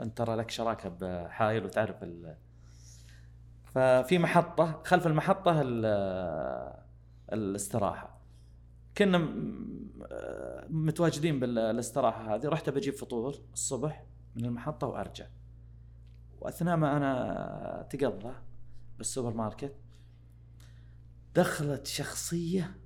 أنت 0.00 0.18
ترى 0.18 0.36
لك 0.36 0.50
شراكة 0.50 0.88
بحايل 0.88 1.64
وتعرف 1.64 2.02
ال... 2.02 2.36
ففي 3.76 4.18
محطة 4.18 4.82
خلف 4.84 5.06
المحطة 5.06 5.60
ال... 5.62 5.84
الاستراحة. 7.32 8.20
كنا 8.98 9.18
آه، 10.12 10.66
متواجدين 10.70 11.40
بالاستراحة 11.40 12.34
هذه. 12.34 12.48
رحت 12.48 12.70
بجيب 12.70 12.94
فطور 12.94 13.34
الصبح 13.52 14.06
من 14.36 14.44
المحطة 14.44 14.86
وأرجع. 14.86 15.26
وأثناء 16.40 16.76
ما 16.76 16.96
أنا 16.96 17.80
أتقضى 17.80 18.34
بالسوبر 18.98 19.34
ماركت 19.34 19.76
دخلت 21.34 21.86
شخصية 21.86 22.76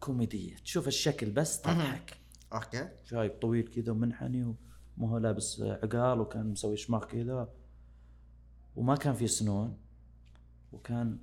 كوميدية. 0.00 0.56
تشوف 0.56 0.88
الشكل 0.88 1.30
بس 1.30 1.60
تضحك. 1.60 2.16
okay. 2.52 2.88
شايب 3.04 3.40
طويل 3.40 3.68
كذا 3.68 3.92
ومنحني 3.92 4.44
وما 4.44 5.10
هو 5.10 5.18
لابس 5.18 5.60
عقال 5.62 6.20
وكان 6.20 6.46
مسوي 6.46 6.76
شماغ 6.76 7.04
كذا. 7.04 7.48
وما 8.76 8.94
كان 8.96 9.14
في 9.14 9.26
سنون 9.26 9.78
وكان 10.72 11.18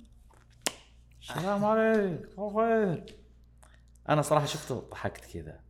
السلام 1.20 1.64
عليك 1.64 2.26
خير. 2.54 3.16
أنا 4.08 4.22
صراحة 4.22 4.46
شفته 4.46 4.80
ضحكت 4.90 5.24
كذا. 5.32 5.60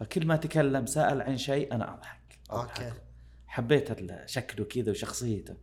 فكل 0.00 0.26
ما 0.26 0.36
تكلم 0.36 0.86
سأل 0.86 1.22
عن 1.22 1.36
شيء 1.36 1.74
أنا 1.74 1.94
أضحك. 1.94 2.38
أوكي. 2.50 2.86
أضحك. 2.86 3.02
حبيت 3.46 3.90
ال- 3.90 4.30
شكله 4.30 4.64
كذا 4.66 4.90
وشخصيته. 4.90 5.56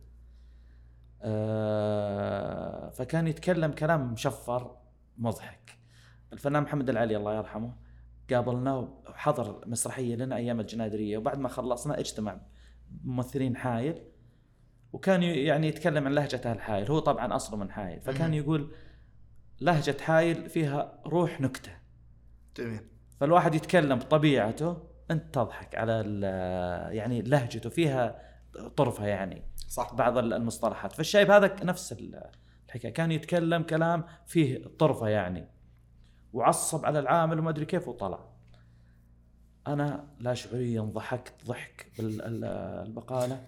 آه 1.22 2.90
فكان 2.90 3.26
يتكلم 3.26 3.72
كلام 3.72 4.12
مشفر 4.12 4.76
مضحك. 5.18 5.78
الفنان 6.32 6.62
محمد 6.62 6.88
العلي 6.90 7.16
الله 7.16 7.36
يرحمه 7.36 7.72
قابلناه 8.30 8.78
وحضر 9.08 9.68
مسرحية 9.68 10.16
لنا 10.16 10.36
أيام 10.36 10.60
الجنادرية 10.60 11.18
وبعد 11.18 11.38
ما 11.38 11.48
خلصنا 11.48 11.98
اجتمع 12.00 12.40
ممثلين 13.04 13.56
حايل. 13.56 14.02
وكان 14.92 15.22
يعني 15.22 15.68
يتكلم 15.68 16.06
عن 16.06 16.12
لهجة 16.12 16.40
أهل 16.44 16.60
حايل 16.60 16.90
هو 16.90 16.98
طبعا 16.98 17.36
أصله 17.36 17.56
من 17.56 17.70
حايل 17.70 18.00
فكان. 18.00 18.34
يقول 18.34 18.70
لهجة 19.60 19.96
حايل 20.00 20.48
فيها 20.50 21.02
روح 21.06 21.40
نكتة. 21.40 21.72
جميل. 22.56 22.80
فالواحد 23.20 23.54
يتكلم 23.54 23.98
بطبيعته 23.98 24.82
أنت 25.10 25.34
تضحك 25.34 25.74
على 25.74 26.20
يعني 26.92 27.22
لهجته 27.22 27.70
فيها 27.70 28.20
طرفه 28.76 29.06
يعني 29.06 29.42
صح. 29.68 29.94
بعض 29.94 30.18
المصطلحات. 30.18 30.92
فالشايب 30.92 31.30
هذا 31.30 31.64
نفس 31.64 31.92
ال- 31.92 32.30
الحكاية 32.66 32.92
كان 32.92 33.12
يتكلم 33.12 33.62
كلام 33.62 34.04
فيه 34.26 34.66
طرفه 34.78 35.08
يعني 35.08 35.48
وعصب 36.32 36.84
على 36.86 36.98
العامل 36.98 37.38
وما 37.38 37.50
أدري 37.50 37.64
كيف 37.64 37.88
وطلع. 37.88 38.18
أنا 39.66 40.08
لا 40.20 40.34
شعوريا 40.34 40.80
ضحكت 40.80 41.34
ضحك 41.46 41.86
بالبقالة. 41.98 43.46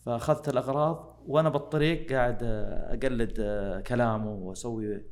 فأخذت 0.00 0.48
الأغراض 0.48 1.20
وأنا 1.26 1.48
بالطريق 1.48 2.12
قاعد 2.12 2.42
أقلد 2.42 3.42
كلامه 3.86 4.32
وأسوي 4.32 5.02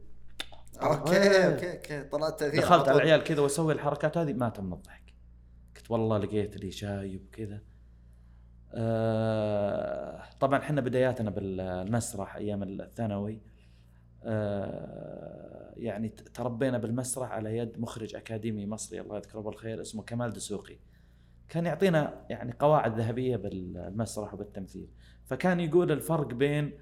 okay 0.83 1.47
okay 1.47 1.73
okay. 1.73 2.05
طلعت 2.05 2.41
تاثير 2.41 2.61
دخلت 2.61 2.89
على. 2.89 2.97
العيال 2.97 3.25
كذا 3.25 3.41
وأسوي 3.41 3.73
الحركات 3.73 4.19
هذه 4.19 4.33
ماتوا 4.33 4.65
من 4.65 4.73
الضحك. 4.73 5.15
قلت 5.77 5.91
والله 5.91 6.19
لقيت 6.19 6.57
لي 6.57 6.71
شايب 6.71 7.27
كذا 7.33 7.61
آه 8.75 10.23
طبعا 10.41 10.59
إحنا 10.59 10.81
بداياتنا 10.81 11.31
بالمسرح 11.31 12.37
أيام 12.37 12.63
الثانوي. 12.63 13.41
آه 14.25 15.75
يعني 15.77 16.09
تربينا 16.09 16.79
بالمسرح 16.79 17.31
على 17.31 17.59
يد 17.59 17.81
مخرج 17.81 18.15
أكاديمي 18.15 18.67
مصري 18.67 19.01
الله 19.01 19.17
يذكره 19.17 19.41
بالخير 19.41 19.81
اسمه 19.81 20.03
كمال 20.03 20.33
دسوقي. 20.33 20.77
كان 21.49 21.67
يعطينا 21.67 22.27
يعني 22.31 22.55
قواعد 22.59 22.99
ذهبية 22.99 23.37
بالمسرح 23.37 24.35
وبالتمثيل. 24.35 24.89
فكان 25.27 25.61
يقول 25.61 25.93
الفرق 25.93 26.35
بين 26.35 26.79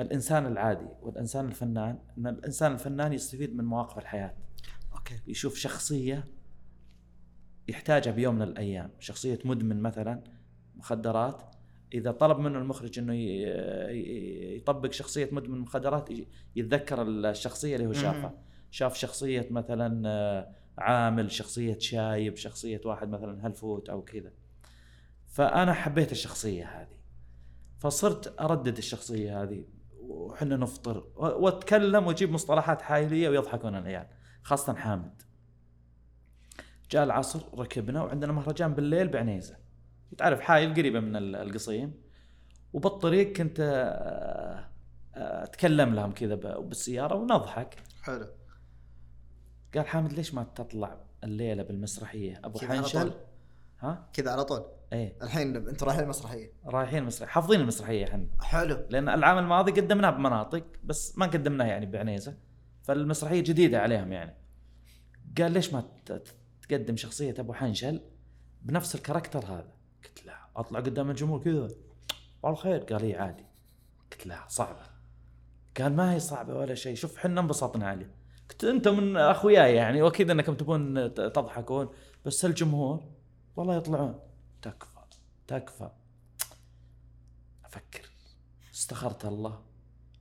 الإنسان 0.00 0.46
العادي 0.46 0.88
والإنسان 1.02 1.46
الفنان 1.46 1.98
إن 2.18 2.26
الإنسان 2.26 2.72
الفنان 2.72 3.12
يستفيد 3.12 3.56
من 3.56 3.64
مواقف 3.64 3.98
الحياة. 3.98 4.34
أوكي. 4.92 5.20
يشوف 5.26 5.54
شخصية 5.54 6.24
يحتاجها 7.68 8.12
بيوم 8.12 8.34
من 8.34 8.42
الأيام. 8.42 8.90
شخصية 8.98 9.38
مدمن 9.44 9.82
مثلا 9.82 10.24
مخدرات. 10.76 11.42
إذا 11.94 12.10
طلب 12.10 12.38
منه 12.38 12.58
المخرج 12.58 12.98
إنه 12.98 13.14
يطبق 14.56 14.92
شخصية 14.92 15.28
مدمن 15.32 15.58
مخدرات 15.58 16.08
يتذكر 16.56 17.02
الشخصية 17.02 17.76
اللي 17.76 17.86
هو 17.86 17.92
شافها. 17.92 18.34
شاف 18.70 18.96
شخصية 18.96 19.46
مثلا 19.50 20.08
آه، 20.08 20.54
عامل 20.78 21.30
شخصية 21.32 21.78
شايب 21.78 22.36
شخصية 22.36 22.80
واحد 22.84 23.08
مثلا 23.08 23.46
هلفوت 23.46 23.88
أو 23.88 24.02
كذا. 24.02 24.32
فأنا 25.26 25.72
حبيت 25.72 26.12
الشخصية 26.12 26.64
هذه. 26.64 27.00
فصرت 27.78 28.40
أردد 28.40 28.78
الشخصية 28.78 29.42
هذه 29.42 29.64
وحنا 30.00 30.56
نفطر 30.56 31.06
وأتكلم 31.16 32.06
وأجيب 32.06 32.30
مصطلحات 32.32 32.82
حايلية 32.82 33.28
ويضحكون 33.28 33.76
العيال 33.76 34.06
خاصة 34.42 34.74
حامد. 34.74 35.22
جاء 36.90 37.04
العصر 37.04 37.58
ركبنا 37.58 38.02
وعندنا 38.02 38.32
مهرجان 38.32 38.74
بالليل 38.74 39.08
بعنيزة. 39.08 39.56
وتعرف 40.12 40.40
حايل 40.40 40.74
قريبة 40.74 41.00
من 41.00 41.16
ال- 41.16 41.36
القصيم. 41.36 41.94
وبالطريق 42.72 43.32
كنت 43.32 43.60
آه، 43.60 44.68
آه، 45.14 45.44
أتكلم 45.44 45.94
لهم 45.94 46.12
كذا 46.12 46.34
بالسيارة 46.34 47.14
ونضحك. 47.14 47.76
حلو. 48.02 48.26
قال 49.74 49.86
حامد 49.86 50.12
ليش 50.12 50.34
ما 50.34 50.44
تطلع 50.54 51.00
الليلة 51.24 51.62
بالمسرحية؟ 51.62 52.40
أبو 52.44 52.58
حنشل. 52.58 53.12
ها؟ 53.80 54.08
كذا 54.12 54.30
على 54.30 54.44
طول؟ 54.44 54.64
إيه. 54.92 55.16
الحين 55.22 55.56
أنتم 55.56 55.86
رايحين 55.86 56.04
المسرحية؟ 56.04 56.52
رايحين 56.66 56.98
المسرحية. 56.98 57.32
حافظين 57.32 57.60
المسرحية 57.60 58.04
إحنا. 58.04 58.26
حلو. 58.40 58.86
لأن 58.90 59.08
العام 59.08 59.38
الماضي 59.38 59.72
قدمناها 59.72 60.10
بمناطق 60.10 60.64
بس 60.84 61.18
ما 61.18 61.26
قدمناها 61.26 61.66
يعني 61.66 61.86
بعنيزة. 61.86 62.36
فالمسرحية 62.82 63.40
جديدة 63.40 63.80
عليهم 63.80 64.12
يعني. 64.12 64.36
قال 65.38 65.52
ليش 65.52 65.72
ما 65.72 65.84
تقدم 66.68 66.96
شخصية 66.96 67.34
أبو 67.38 67.52
حنشل 67.52 68.00
بنفس 68.62 68.94
الكاركتر 68.94 69.44
هذا؟ 69.44 69.72
قلت 70.04 70.26
لا. 70.26 70.36
أطلع 70.56 70.80
قدام 70.80 71.10
الجمهور 71.10 71.42
كذا. 71.44 71.68
والله 72.42 72.58
خير. 72.58 72.78
قال 72.78 73.02
لي 73.02 73.16
عادي. 73.16 73.46
قلت 74.12 74.26
لا 74.26 74.44
صعبة. 74.48 74.82
قال 75.80 75.96
ما 75.96 76.14
هي 76.14 76.20
صعبة 76.20 76.54
ولا 76.54 76.74
شيء. 76.74 76.94
شوف 76.94 77.16
حنا 77.16 77.40
انبسطنا 77.40 77.88
عليه. 77.88 78.19
قلت 78.50 78.64
أنتم 78.64 78.96
من 79.00 79.16
اخوياي 79.16 79.74
يعني 79.74 80.02
واكيد 80.02 80.30
انكم 80.30 80.54
تبون 80.54 81.14
تضحكون 81.14 81.88
بس 82.26 82.44
الجمهور 82.44 83.04
والله 83.56 83.76
يطلعون. 83.76 84.20
تكفى 84.62 85.00
تكفى. 85.46 85.90
أفكر. 87.64 88.10
استخرت 88.74 89.24
الله 89.24 89.60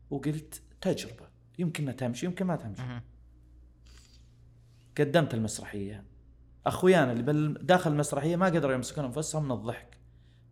وقلت 0.10 0.62
تجربة. 0.82 1.28
يمكن 1.60 1.96
تمشي 1.96 2.26
يمكن 2.26 2.46
ما 2.46 2.56
تمشي. 2.56 2.82
قدمت 4.98 5.34
المسرحية. 5.34 6.04
أخويانا 6.66 7.12
اللي 7.12 7.60
داخل 7.62 7.92
المسرحية 7.92 8.36
ما 8.36 8.46
قدروا 8.46 8.74
يمسكون 8.74 9.06
أنفسهم 9.06 9.46
من 9.46 9.52
الضحك. 9.52 9.98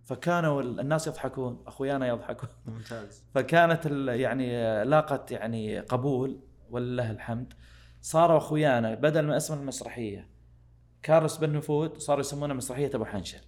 فكانوا 0.06 0.62
ال- 0.62 0.80
الناس 0.80 1.08
يضحكون 1.08 1.64
أخويانا 1.68 2.08
يضحكون. 2.08 2.50
ممتاز. 2.66 3.24
فكانت 3.36 3.86
يعني 4.10 4.84
لاقت 4.84 5.32
يعني 5.32 5.80
قبول. 5.80 6.40
ولله 6.70 7.12
الحمد. 7.12 7.54
صاروا 8.02 8.38
أخويانا 8.38 8.96
بدل 8.96 9.22
ما 9.22 9.38
اسم 9.38 9.54
المسرحية 9.54 10.28
كارلوس 11.04 11.38
بن 11.38 11.54
نفود 11.54 11.98
صاروا 11.98 12.22
يسمونها 12.22 12.56
مسرحية 12.56 12.92
أبو 12.94 13.06
حنشل. 13.06 13.42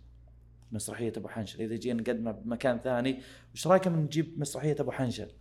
مسرحية 0.72 1.14
أبو 1.18 1.28
حنشل. 1.28 1.62
إذا 1.62 1.76
جينا 1.76 2.02
نقدمها 2.02 2.32
بمكان 2.32 2.80
ثاني 2.80 3.22
وش 3.54 3.68
رايكم 3.68 3.96
نجيب 3.96 4.40
مسرحية 4.40 4.76
أبو 4.80 4.92
حنشل؟ 4.92 5.32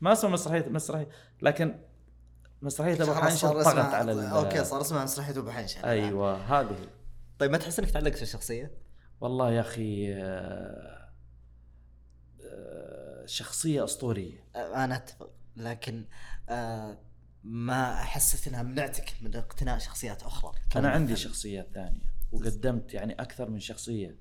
ما 0.00 0.12
اسمها 0.12 0.32
مسرحيه 0.32 0.68
مسرحيه 0.68 1.08
لكن 1.42 1.74
مسرحية 2.62 2.94
أبو 2.94 3.30
صار 3.30 3.62
طغت 3.62 3.94
على 3.94 4.30
أوكي 4.30 4.64
صار 4.64 4.80
اسمها 4.80 5.04
مسرحية 5.04 5.38
أبو 5.38 5.50
حنشل. 5.50 5.84
أيوه 5.84 6.36
هذه. 6.36 6.76
طيب 7.38 7.50
ما 7.50 7.58
تحس 7.58 7.78
إنك 7.78 7.90
تعلقت 7.90 8.16
في 8.16 8.22
الشخصيه؟ 8.22 8.70
والله 9.20 9.52
يا 9.52 9.60
أخي 9.60 10.14
آه، 10.14 11.08
آه، 12.44 13.26
شخصية 13.26 13.84
أسطورية. 13.84 14.44
أنا 14.56 14.96
أتفق 14.96 15.30
لكن 15.56 16.04
آه 16.48 16.98
ما 17.44 17.96
حسيت 17.96 18.48
إنها 18.48 18.62
منعتك 18.62 19.12
من 19.22 19.36
اقتناء 19.36 19.78
شخصيات 19.78 20.22
أخرى 20.22 20.52
أنا 20.76 20.88
عندي. 20.90 21.16
شخصيات 21.16 21.68
ثانية 21.74 22.14
وقدمت 22.32 22.94
يعني 22.94 23.12
أكثر 23.12 23.50
من 23.50 23.60
شخصية 23.60 24.16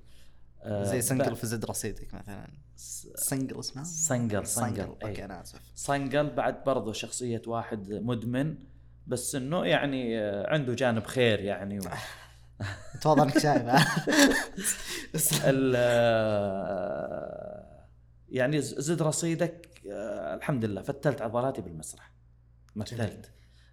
آه، 0.63 0.83
زي 0.83 1.01
سنقل 1.01 1.35
في 1.35 1.47
زد 1.47 1.65
رصيدك 1.65 2.13
مثلا 2.13 2.47
سنقل 3.15 3.59
اسمه؟ 3.59 3.83
صنقل 3.83 4.47
صنقل 4.47 4.81
أوكي 4.81 5.05
أي. 5.07 5.25
أنا 5.25 5.41
آسف 5.41 5.61
صنقل 5.75 6.29
بعد 6.29 6.63
برضو 6.63 6.93
شخصية 6.93 7.41
واحد 7.47 7.91
مدمن 7.93 8.55
بس 9.07 9.35
إنه 9.35 9.65
يعني 9.65 10.19
آه، 10.19 10.49
عنده 10.53 10.73
جانب 10.73 11.05
خير 11.05 11.39
يعني 11.39 11.79
و... 11.79 11.83
إنك 13.05 13.37
شايف 13.39 13.61
ها؟ 13.65 14.05
بس- 15.13 15.41
ال- 15.43 15.73
آه، 16.73 17.85
يعني 18.29 18.61
زد 18.61 19.01
رصيدك 19.01 19.69
الحمد 20.35 20.65
لله 20.65 20.81
فتلت 20.81 21.21
عضلاتي 21.21 21.61
بالمسرح 21.61 22.11
مثلت 22.75 23.31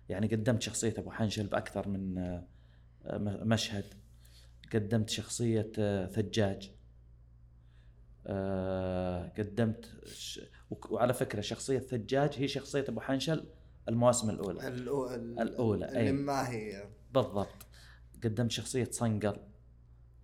يعني 0.09 0.27
قدمت 0.27 0.63
شخصية 0.63 0.95
أبو 0.99 1.11
حنشل 1.11 1.47
بأكثر 1.47 1.89
من 1.89 2.19
آه، 2.19 2.47
مشهد. 3.45 3.85
قدمت 4.75 5.11
شخصية 5.11 5.73
آه، 5.79 6.07
ثجاج. 6.07 6.71
آه، 8.27 9.33
قدمت 9.39 9.91
وعلى 10.91 11.15
فكرة 11.15 11.41
شخصية 11.41 11.79
ثجاج 11.79 12.31
هي 12.37 12.49
شخصية 12.49 12.85
أبو 12.89 13.01
حنشل 13.01 13.45
المواسم 13.89 14.31
الأولى. 14.31 14.61
الأو- 14.61 15.11
ال- 15.13 15.41
الأولى، 15.41 15.89
اللي 15.89 16.01
أي. 16.01 16.13
ما 16.13 16.51
هي. 16.51 16.89
بالضبط. 17.15 17.67
قدمت 18.25 18.51
شخصية 18.51 18.89
صنقل. 18.91 19.37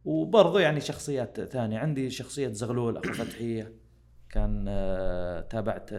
وبرضو 0.04 0.58
يعني 0.58 0.80
شخصيات 0.80 1.40
ثانية. 1.40 1.78
عندي 1.78 2.10
شخصية 2.10 2.48
زغلول 2.48 2.96
أخو 2.96 3.12
فتحية. 3.12 3.72
كان 4.30 4.64
تابعت 5.50 5.90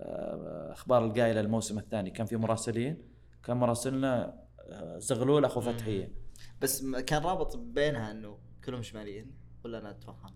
ال- 0.00 0.04
آه، 0.06 0.72
أخبار 0.72 1.04
القايلة 1.04 1.40
الموسم 1.40 1.78
الثاني. 1.78 2.10
كان 2.10 2.26
في 2.26 2.36
مراسلين. 2.36 3.02
كان 3.44 3.56
مراسلنا 3.56 4.42
آه، 4.60 4.98
زغلول 4.98 5.44
أخو 5.44 5.60
فتحية. 5.60 6.12
بس 6.60 6.84
كان 7.06 7.22
رابط 7.22 7.56
بينها 7.56 8.10
إنه 8.10 8.38
كلهم 8.64 8.82
شماليين 8.82 9.30
ولا 9.64 9.78
أنا 9.78 9.90
اتوهم؟ 9.90 10.34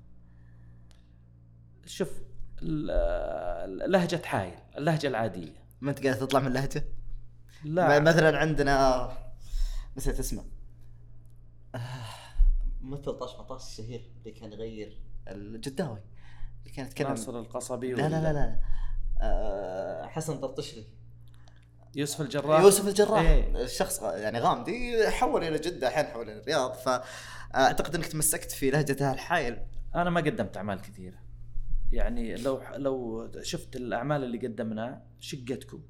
شوف 1.86 2.22
آه، 2.90 3.66
لهجة 3.66 4.22
حايل 4.24 4.54
اللهجة 4.78 5.06
العادية. 5.06 5.64
ما 5.80 5.90
أنت 5.90 6.02
قاعد 6.06 6.18
تطلع 6.18 6.40
من 6.40 6.52
لهجة؟ 6.52 6.84
لا. 7.64 8.00
مثلا 8.00 8.38
عندنا 8.38 9.08
نسيت 9.96 10.18
اسمه. 10.18 10.44
آه، 11.74 11.78
ممثل 12.80 13.12
طاش 13.18 13.34
مطاش 13.38 13.62
الشهير 13.66 14.10
اللي 14.18 14.30
كان 14.32 14.52
يغير 14.52 15.00
الجداوي 15.28 16.02
اللي 16.62 16.74
كان 16.76 16.86
يتكلم. 16.86 17.08
ناصر 17.08 17.38
القصبي 17.40 17.92
لا 17.92 18.08
لا 18.08 18.08
لا 18.08 18.32
لا 18.32 18.44
آه، 18.44 18.60
حسن 20.08 20.38
طرطشلي 20.38 20.84
يوسف 21.94 22.20
الجراح. 22.20 22.60
يوسف 22.60 22.88
الجراح. 22.88 23.20
إيه. 23.20 23.62
الشخص 23.62 24.02
يعني 24.02 24.38
غامدي 24.38 25.08
حول 25.10 25.44
إلى 25.44 25.58
جدة 25.58 25.88
الحين 25.88 26.04
حول 26.04 26.30
إلى 26.30 26.40
الرياض. 26.40 26.72
فاعتقد 26.72 27.94
إنك 27.94 28.06
تمسكت 28.06 28.50
في 28.50 28.70
لهجتها 28.70 29.12
الحايل 29.12 29.58
أنا 29.94 30.10
ما 30.10 30.20
قدمت 30.20 30.56
أعمال 30.56 30.80
كثيرة. 30.80 31.18
يعني 31.92 32.36
لو 32.36 32.62
لو 32.74 33.30
شفت 33.42 33.76
الأعمال 33.76 34.24
اللي 34.24 34.38
قدمناها 34.38 35.06
شقتكم. 35.20 35.82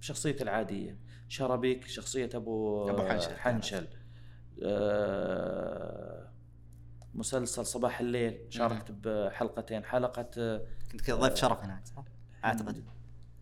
شخصيتي 0.00 0.42
العادية. 0.42 0.98
شربيك 1.28 1.86
شخصية 1.86 2.30
أبو 2.34 2.90
أبو 2.90 3.02
حنشل. 3.02 3.36
حنشل. 3.36 3.88
آه، 4.64 6.32
مسلسل 7.14 7.66
صباح 7.66 8.00
الليل 8.00 8.46
شاركت 8.50 8.90
بحلقتين. 8.90 9.84
حلقة 9.84 10.30
آه، 10.38 10.66
كنت 10.92 11.00
كذا 11.00 11.16
ضيف 11.16 11.34
شرف 11.34 11.64
هناك 11.64 11.86
صح؟ 11.86 12.04
أعتقد. 12.44 12.84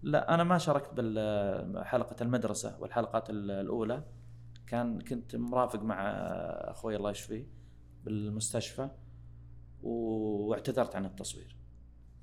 لا 0.02 0.34
أنا 0.34 0.44
ما 0.44 0.58
شاركت 0.58 0.90
بحلقه 1.00 2.16
المدرسة 2.22 2.76
والحلقات 2.80 3.30
ال- 3.30 3.50
الأولى. 3.50 4.04
كان 4.66 5.00
كنت 5.00 5.36
مرافق 5.36 5.82
مع 5.82 6.10
أخوي 6.70 6.96
الله 6.96 7.10
يشفيه 7.10 7.46
بالمستشفى 8.04 8.88
واعتذرت 9.82 10.96
عن 10.96 11.04
التصوير. 11.04 11.56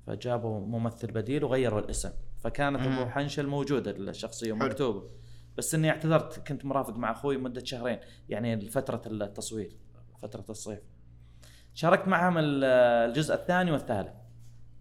فجابوا 0.06 0.60
ممثل 0.60 1.12
بديل 1.12 1.44
وغيروا 1.44 1.80
الاسم. 1.80 2.10
فكانت. 2.38 2.80
أبو 2.80 3.10
حنشل 3.10 3.46
موجودة 3.46 3.90
الشخصية 3.90 4.54
حلو. 4.54 4.64
ومكتوبة. 4.64 5.08
بس 5.56 5.74
إني 5.74 5.90
اعتذرت 5.90 6.48
كنت 6.48 6.64
مرافق 6.64 6.96
مع 6.96 7.10
أخوي 7.10 7.36
مدة 7.36 7.64
شهرين 7.64 7.98
يعني 8.28 8.60
فتره 8.60 9.02
التصوير 9.06 9.76
فترة 10.18 10.44
الصيف. 10.50 10.80
شاركت 11.74 12.08
معهم 12.08 12.38
ال- 12.38 12.64
الجزء 13.10 13.34
الثاني 13.34 13.72
والثالث. 13.72 14.14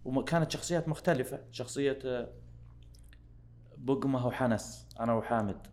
وكانت 0.08 0.52
شخصيات 0.52 0.88
مختلفة. 0.88 1.40
شخصية 1.52 2.00
آه، 2.06 2.30
بقمه 3.78 4.28
وحنس. 4.28 4.88
أنا 5.00 5.14
وحامد. 5.14 5.68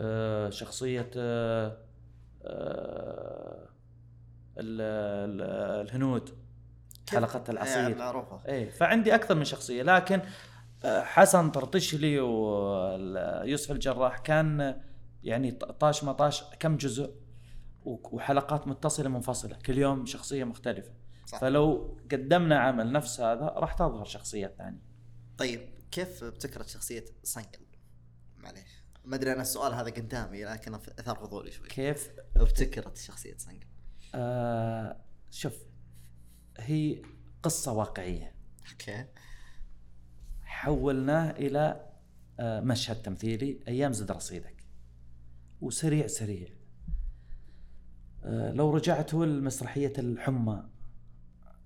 آه، 0.00 0.50
شخصية 0.50 1.10
آه، 1.16 1.78
آه، 2.44 3.68
ال- 4.58 4.80
ال- 5.30 5.86
الهنود. 5.88 6.30
حلقة 7.10 7.44
العصير 7.48 7.86
إيه، 7.86 7.94
معروفة. 7.94 8.40
إيه 8.48 8.70
فعندي 8.70 9.14
أكثر 9.14 9.34
من 9.34 9.44
شخصية. 9.44 9.82
لكن 9.82 10.20
آه، 10.84 11.00
حسن 11.02 11.50
طرطشلي 11.50 12.20
ويوسف 12.20 13.70
الجراح 13.70 14.18
كان 14.18 14.80
يعني 15.22 15.50
طاش 15.50 16.04
مطاش 16.04 16.44
كم 16.60 16.76
جزء 16.76 17.14
وحلقات 17.84 18.68
متصلة 18.68 19.08
منفصلة. 19.08 19.56
كل 19.66 19.78
يوم 19.78 20.06
شخصية 20.06 20.44
مختلفة. 20.44 20.90
صح. 21.26 21.40
فلو 21.40 21.98
قدمنا 22.12 22.58
عمل 22.58 22.92
نفس 22.92 23.20
هذا 23.20 23.44
راح 23.46 23.72
تظهر 23.72 24.04
شخصيات 24.04 24.54
ثانية. 24.58 24.82
طيب 25.38 25.68
كيف 25.90 26.24
ابتكرت 26.24 26.68
شخصية 26.68 27.04
صنقل؟ 27.22 27.66
معليش. 28.36 28.82
ما 29.04 29.16
أدري 29.16 29.32
أنا 29.32 29.42
السؤال 29.42 29.74
هذا 29.74 29.90
قدامي 29.90 30.44
لكن 30.44 30.74
أثار 30.74 31.16
فضولي 31.16 31.50
شوي. 31.50 31.68
كيف؟ 31.68 32.10
ابتكرت 32.36 32.96
شخصية 32.96 33.36
صنقل 33.36 33.66
آه 34.14 35.04
شوف 35.30 35.54
هي 36.58 37.02
قصة 37.42 37.72
واقعية. 37.72 38.34
أوكي. 38.72 39.06
حولناه 40.42 41.30
إلى 41.30 41.92
آه، 42.40 42.60
مشهد 42.60 43.02
تمثيلي 43.02 43.60
أيام 43.68 43.92
زد 43.92 44.10
رصيدك. 44.10 44.64
وسريع 45.60 46.06
سريع. 46.06 46.48
آه، 48.24 48.52
لو 48.52 48.70
رجعتوا 48.70 49.26
لمسرحية 49.26 49.92
الحمى 49.98 50.71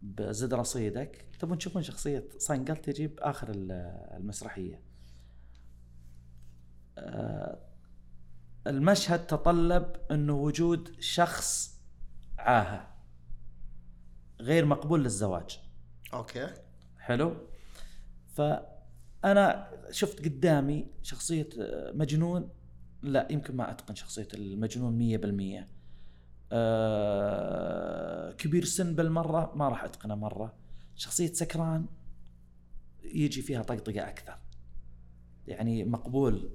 بزد 0.03 0.55
رصيدك. 0.55 1.25
تبون 1.39 1.59
تشوفون 1.59 1.83
شخصية 1.83 2.29
صنقل 2.39 2.77
تجي 2.77 3.07
بآخر 3.07 3.51
ال- 3.51 3.73
المسرحية. 4.17 4.83
آه، 6.99 7.59
المشهد 8.67 9.27
تطلب 9.27 9.97
إنه 10.11 10.33
وجود 10.33 11.01
شخص 11.01 11.81
عاهة 12.39 12.97
غير 14.41 14.65
مقبول 14.65 15.03
للزواج. 15.03 15.61
أوكي. 16.15 16.47
حلو؟ 16.99 17.37
فأنا 18.35 19.71
شفت 19.91 20.25
قدامي 20.25 20.87
شخصية 21.03 21.49
آه، 21.61 21.93
مجنون. 21.93 22.49
لا 23.03 23.29
يمكن 23.31 23.57
ما 23.57 23.71
أتقن 23.71 23.95
شخصية 23.95 24.29
المجنون 24.35 24.93
مية 24.99 25.17
بالمية. 25.17 25.69
آه 26.53 28.33
كبير 28.33 28.65
سن 28.65 28.95
بالمرة 28.95 29.53
ما 29.55 29.69
راح 29.69 29.85
أتقنه 29.85 30.15
مرة. 30.15 30.53
شخصية 30.95 31.33
سكران 31.33 31.87
يجي 33.05 33.43
فيها 33.43 33.63
طقطقة 33.63 34.09
أكثر. 34.09 34.39
يعني 35.47 35.85
مقبول. 35.85 36.51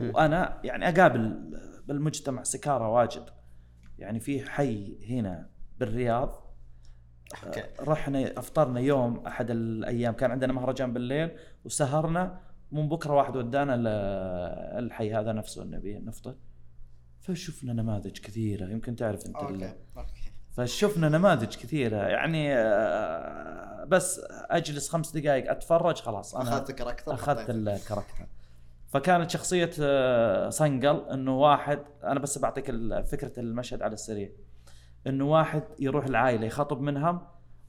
وأنا 0.00 0.60
يعني 0.64 0.88
أقابل 0.88 1.50
بالمجتمع 1.88 2.42
سكارى 2.42 2.84
واجد. 2.84 3.24
يعني 3.98 4.20
في 4.20 4.50
حي 4.50 4.98
هنا 5.10 5.48
بالرياض. 5.78 6.54
okay. 7.46 7.62
رحنا 7.80 8.38
أفطرنا 8.38 8.80
يوم 8.80 9.26
أحد 9.26 9.50
الأيام. 9.50 10.14
كان 10.14 10.30
عندنا 10.30 10.52
مهرجان 10.52 10.92
بالليل 10.92 11.30
وسهرنا. 11.64 12.40
من 12.72 12.88
بكرة 12.88 13.14
واحد 13.14 13.36
ودانا 13.36 13.74
ال- 13.74 13.86
الحي 14.84 15.14
هذا 15.14 15.32
نفسه 15.32 15.62
نبي 15.62 15.98
نفطر. 15.98 16.34
فشفنا 17.22 17.72
نماذج 17.72 18.18
كثيرة 18.18 18.68
يمكن 18.70 18.96
تعرف 18.96 19.26
أنت 19.26 19.36
okay 19.36 19.74
okay. 19.96 20.32
فشفنا 20.52 21.08
نماذج 21.08 21.56
كثيرة 21.56 21.96
يعني 21.96 22.54
آه، 22.56 23.84
بس 23.84 24.20
أجلس 24.30 24.88
خمس 24.88 25.16
دقائق 25.16 25.50
أتفرج 25.50 25.96
خلاص 25.96 26.34
أنا 26.34 26.48
أخذت 26.48 26.70
character 26.70 27.14
أخذت. 27.14 27.50
ال 27.50 27.58
character 27.58 28.26
فكانت 28.88 29.30
شخصية 29.30 29.70
آه، 29.80 30.48
صنقل 30.48 31.10
إنه 31.10 31.38
واحد 31.38 31.78
أنا 32.04 32.20
بس 32.20 32.38
بعطيك 32.38 32.70
فكرة 33.04 33.40
المشهد 33.40 33.82
على 33.82 33.94
السريع. 33.94 34.30
إنه 35.06 35.30
واحد 35.30 35.62
يروح 35.78 36.04
العائلة 36.04 36.46
يخاطب 36.46 36.80
منهم 36.80 37.20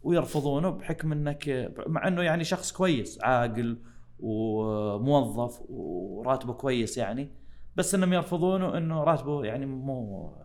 ويرفضونه 0.03 0.69
بحكم 0.69 1.11
إنك 1.11 1.71
مع 1.87 2.07
إنه 2.07 2.21
يعني 2.21 2.43
شخص 2.43 2.71
كويس 2.71 3.21
عاقل 3.23 3.77
وموظف 4.19 5.61
وراتبه 5.69 6.53
كويس 6.53 6.97
يعني. 6.97 7.42
بس 7.75 7.95
إنهم 7.95 8.13
يرفضونه 8.13 8.77
إنه 8.77 9.03
راتبه 9.03 9.45
يعني 9.45 9.65
مو 9.65 10.35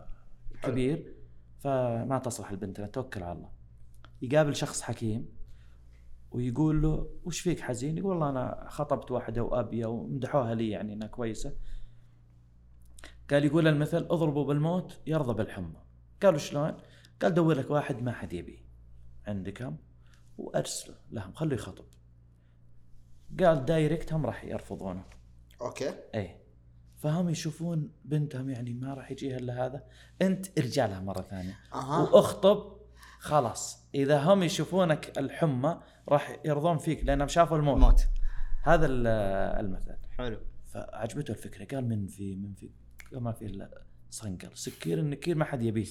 كبير 0.63 1.13
فما 1.59 2.21
تصلح 2.23 2.51
البنت 2.51 2.81
توكل 2.81 3.23
على 3.23 3.37
الله 3.37 3.49
يقابل 4.21 4.55
شخص 4.55 4.81
حكيم 4.81 5.39
ويقول 6.31 6.81
له 6.81 7.09
وش 7.23 7.39
فيك 7.39 7.59
حزين؟ 7.59 7.97
يقول 7.97 8.11
والله 8.11 8.29
أنا 8.29 8.65
خطبت 8.69 9.11
واحدة 9.11 9.43
وأبية 9.43 9.85
ومدحوها 9.85 10.55
لي 10.55 10.69
يعني 10.69 10.93
إنها 10.93 11.07
كويسة. 11.07 11.55
قال 13.29 13.45
يقول 13.45 13.67
المثل 13.67 13.97
اضربوا 13.97 14.45
بالموت 14.45 14.99
يرضى 15.07 15.33
بالحمى. 15.33 15.81
قالوا 16.23 16.39
شلون؟ 16.39 16.77
قال 17.21 17.33
دور 17.33 17.53
لك 17.53 17.69
واحد 17.71 18.03
ما 18.03 18.11
حد 18.11 18.33
يبيه 18.33 18.59
عندكم 19.27 19.77
وأرسله 20.37 20.95
لهم 21.11 21.33
خليه 21.33 21.55
يخطب. 21.55 21.85
قال 23.39 23.65
direct 23.65 24.13
هم 24.13 24.25
راح 24.25 24.43
يرفضونه. 24.43 25.03
okay 25.61 25.93
إيه 26.15 26.48
فهم 26.99 27.29
يشوفون 27.29 27.91
بنتهم 28.05 28.49
يعني 28.49 28.73
ما 28.73 28.93
راح 28.93 29.11
يجيها 29.11 29.37
إلا 29.37 29.65
هذا. 29.65 29.83
أنت 30.21 30.59
ارجع 30.59 30.99
مرة 30.99 31.21
ثانية. 31.21 31.57
أها. 31.73 31.99
وأخطب. 31.99 32.79
خلاص. 33.19 33.85
إذا 33.95 34.19
هم 34.19 34.43
يشوفونك 34.43 35.17
الحمى 35.17 35.79
راح 36.09 36.37
يرضون 36.45 36.77
فيك 36.77 37.03
لأنهم 37.03 37.27
شافوا 37.27 37.57
الموت. 37.57 37.77
موت 37.77 38.07
هذا 38.63 38.85
ال- 38.85 39.07
المثل. 39.65 39.95
حلو. 40.17 40.39
فعجبته 40.73 41.31
الفكرة. 41.31 41.75
قال 41.75 41.89
من 41.89 42.07
في 42.07 42.35
من 42.35 42.53
في 42.53 42.69
قال 43.11 43.23
ما 43.23 43.31
في 43.31 43.45
إلا 43.45 43.81
صنقل. 44.09 44.49
سكير 44.53 44.99
النكير 44.99 45.35
ما 45.35 45.45
حد 45.45 45.61
يبيه. 45.61 45.85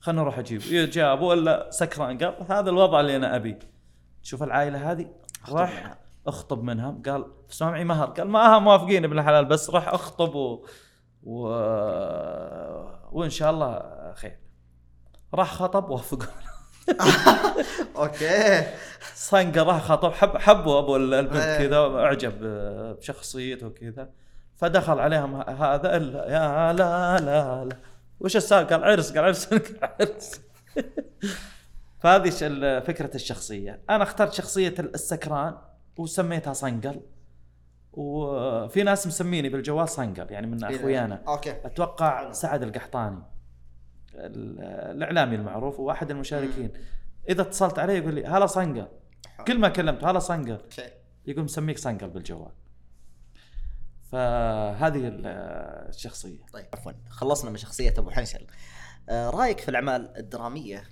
خلنا 0.00 0.20
نروح 0.22 0.38
أجيب. 0.38 0.60
جاب 0.90 1.20
ولا 1.22 1.70
سكران. 1.70 2.18
قال 2.18 2.46
هذا 2.50 2.70
الوضع 2.70 3.00
اللي 3.00 3.16
أنا 3.16 3.36
أبيه. 3.36 3.58
تشوف 4.22 4.42
العائلة 4.42 4.92
هذه. 4.92 5.10
راح 5.48 5.70
منها. 5.80 5.98
اخطب 6.26 6.62
منهم 6.62 7.02
قال 7.02 7.24
بس 7.50 7.62
ما 7.62 7.70
معي 7.70 7.84
مهر. 7.84 8.06
قال 8.06 8.28
ما 8.28 8.58
موافقين 8.58 9.04
ابن 9.04 9.18
الحلال 9.18 9.44
بس 9.44 9.70
راح 9.70 9.88
اخطب 9.88 10.34
و... 10.34 10.66
و... 11.22 11.48
وان 13.12 13.30
شاء 13.30 13.50
الله 13.50 13.82
خير. 14.14 14.38
راح 15.34 15.52
خطب 15.54 15.90
وافقوا. 15.90 16.26
أوكي. 17.96 18.66
صنقة 19.14 19.62
راح 19.62 19.82
خطب. 19.82 20.12
حب 20.12 20.36
حبوا 20.36 20.78
أبو 20.78 20.96
البنت 20.96 21.36
إيه. 21.36 21.58
كذا 21.66 21.76
أعجب 21.78 22.32
بشخصيته 22.98 23.66
وكذا. 23.66 24.10
فدخل 24.56 24.98
عليهم 25.00 25.34
هذا 25.50 25.96
ال- 25.96 26.14
يا 26.14 26.72
لا 26.72 27.18
لا 27.18 27.64
لا. 27.64 27.76
وش 28.20 28.36
السالفة؟ 28.36 28.76
قال 28.76 28.84
عرس 28.84 29.12
قال 29.12 29.24
عرس 29.24 29.48
عرس. 29.82 30.40
فهذه 32.00 32.30
فكرة 32.80 33.14
الشخصية. 33.14 33.82
أنا 33.90 34.02
اخترت 34.02 34.32
شخصية 34.32 34.74
السكران. 34.78 35.56
وسميتها 35.96 36.52
صنقل. 36.52 37.00
وفي 37.92 38.82
ناس 38.82 39.06
مسميني 39.06 39.48
بالجوال 39.48 39.88
صنقل 39.88 40.32
يعني 40.32 40.46
من 40.46 40.64
أخويانا. 40.64 41.22
okay. 41.28 41.50
أتوقع 41.50 42.32
سعد 42.32 42.62
القحطاني 42.62 43.22
ال- 44.14 44.60
الإعلامي 44.96 45.34
المعروف 45.34 45.80
واحد 45.80 46.10
المشاركين. 46.10 46.70
إذا 47.28 47.42
اتصلت 47.42 47.78
عليه 47.78 47.94
يقول 47.94 48.14
لي 48.14 48.26
هلا 48.26 48.46
صنقل. 48.46 48.88
كل 49.46 49.58
ما 49.58 49.68
كلمته 49.68 50.10
هلا 50.10 50.18
صنقل. 50.18 50.58
يقول 51.26 51.44
مسميك 51.44 51.78
صنقل 51.78 52.10
بالجوال. 52.10 52.52
فهذه 54.12 55.08
ال- 55.08 55.26
الشخصية. 55.88 56.46
طيب 56.52 56.66
عفوا. 56.74 56.92
خلصنا 57.08 57.50
من 57.50 57.56
شخصية 57.56 57.94
أبو 57.98 58.10
حنشل. 58.10 58.46
آه 59.08 59.30
رأيك 59.30 59.60
في 59.60 59.68
الأعمال 59.68 60.16
الدرامية؟ 60.16 60.82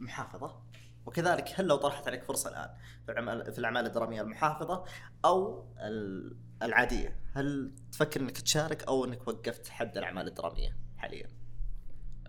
محافظة. 0.00 0.69
وكذلك 1.10 1.52
هل 1.60 1.66
لو 1.66 1.76
طرحت 1.76 2.08
عليك 2.08 2.22
فرصة 2.24 2.50
الآن 2.50 2.70
في 3.06 3.12
الاعمال 3.12 3.52
في 3.52 3.58
الأعمال 3.58 3.86
الدرامية 3.86 4.20
المحافظة 4.22 4.84
أو 5.24 5.66
ال- 5.78 6.36
العادية 6.62 7.16
هل 7.32 7.74
تفكر 7.92 8.20
إنك 8.20 8.30
تشارك 8.40 8.82
أو 8.84 9.04
إنك 9.04 9.28
وقفت 9.28 9.68
حد 9.68 9.96
الأعمال 9.98 10.28
الدرامية 10.28 10.76
حاليا؟ 10.96 11.28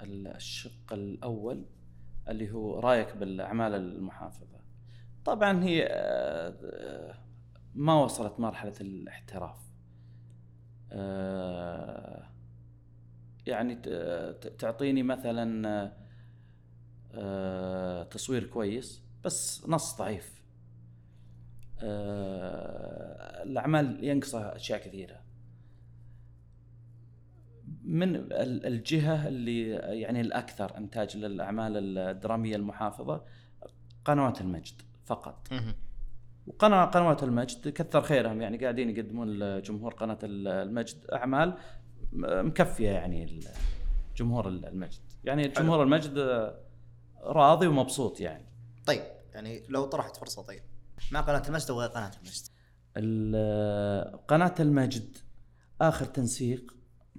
الشق 0.02 0.94
الأول 0.94 1.66
اللي 2.28 2.52
هو 2.52 2.80
رأيك 2.80 3.18
بالأعمال 3.18 3.76
المحافظة. 3.76 4.60
طبعا 5.26 5.64
هي 5.64 5.88
آه، 5.92 7.16
ما 7.76 7.94
وصلت 8.04 8.40
مرحلة 8.40 8.74
الاحتراف. 8.82 9.58
آه، 10.92 12.28
يعني 13.46 13.76
ت- 13.76 14.56
تعطيني 14.60 15.04
مثلا 15.04 15.68
آه، 15.70 15.92
تصوير 18.12 18.44
كويس 18.44 19.02
بس 19.24 19.66
نص 19.68 19.98
ضعيف. 19.98 20.42
آه، 21.80 23.44
الأعمال 23.44 24.04
ينقصها 24.04 24.56
أشياء 24.56 24.80
كثيرة. 24.80 25.22
من 27.84 28.16
ال- 28.16 28.66
الجهة 28.66 29.28
اللي 29.28 29.70
يعني 29.72 30.22
الأكثر 30.22 30.78
إنتاج 30.78 31.18
للأعمال 31.18 31.98
الدرامية 31.98 32.56
المحافظة 32.56 33.24
قنوات 34.06 34.42
المجد 34.42 34.82
فقط. 35.06 35.48
وقناة 36.48 36.86
قنوات 36.86 37.24
المجد 37.24 37.70
كثر 37.70 38.02
خيرهم 38.02 38.42
يعني 38.42 38.58
قاعدين 38.58 38.90
يقدمون 38.90 39.28
لجمهور 39.40 39.94
قناة 39.94 40.18
ال- 40.24 40.48
المجد 40.48 40.98
أعمال 41.14 41.54
مكفية 42.14 42.90
يعني 42.90 43.24
ال- 43.24 43.44
جمهور 44.16 44.48
ال- 44.48 44.66
المجد. 44.66 45.00
يعني 45.24 45.48
جمهور 45.48 45.84
المجد 45.84 46.18
آه، 46.18 46.58
راضي 47.24 47.68
ومبسوط 47.68 48.20
يعني. 48.20 48.46
طيب 48.86 49.04
يعني 49.34 49.64
لو 49.70 49.86
طرحت 49.86 50.18
فرصة 50.18 50.42
طيب. 50.42 50.62
مع 51.12 51.22
قناة 51.22 51.44
المجد 51.48 51.72
وغير 51.72 51.90
قناة 51.90 52.12
المجد؟ 52.18 52.42
ال- 52.98 54.26
قناة 54.28 54.56
المجد 54.60 55.18
آخر 55.82 56.06
تنسيق 56.06 56.76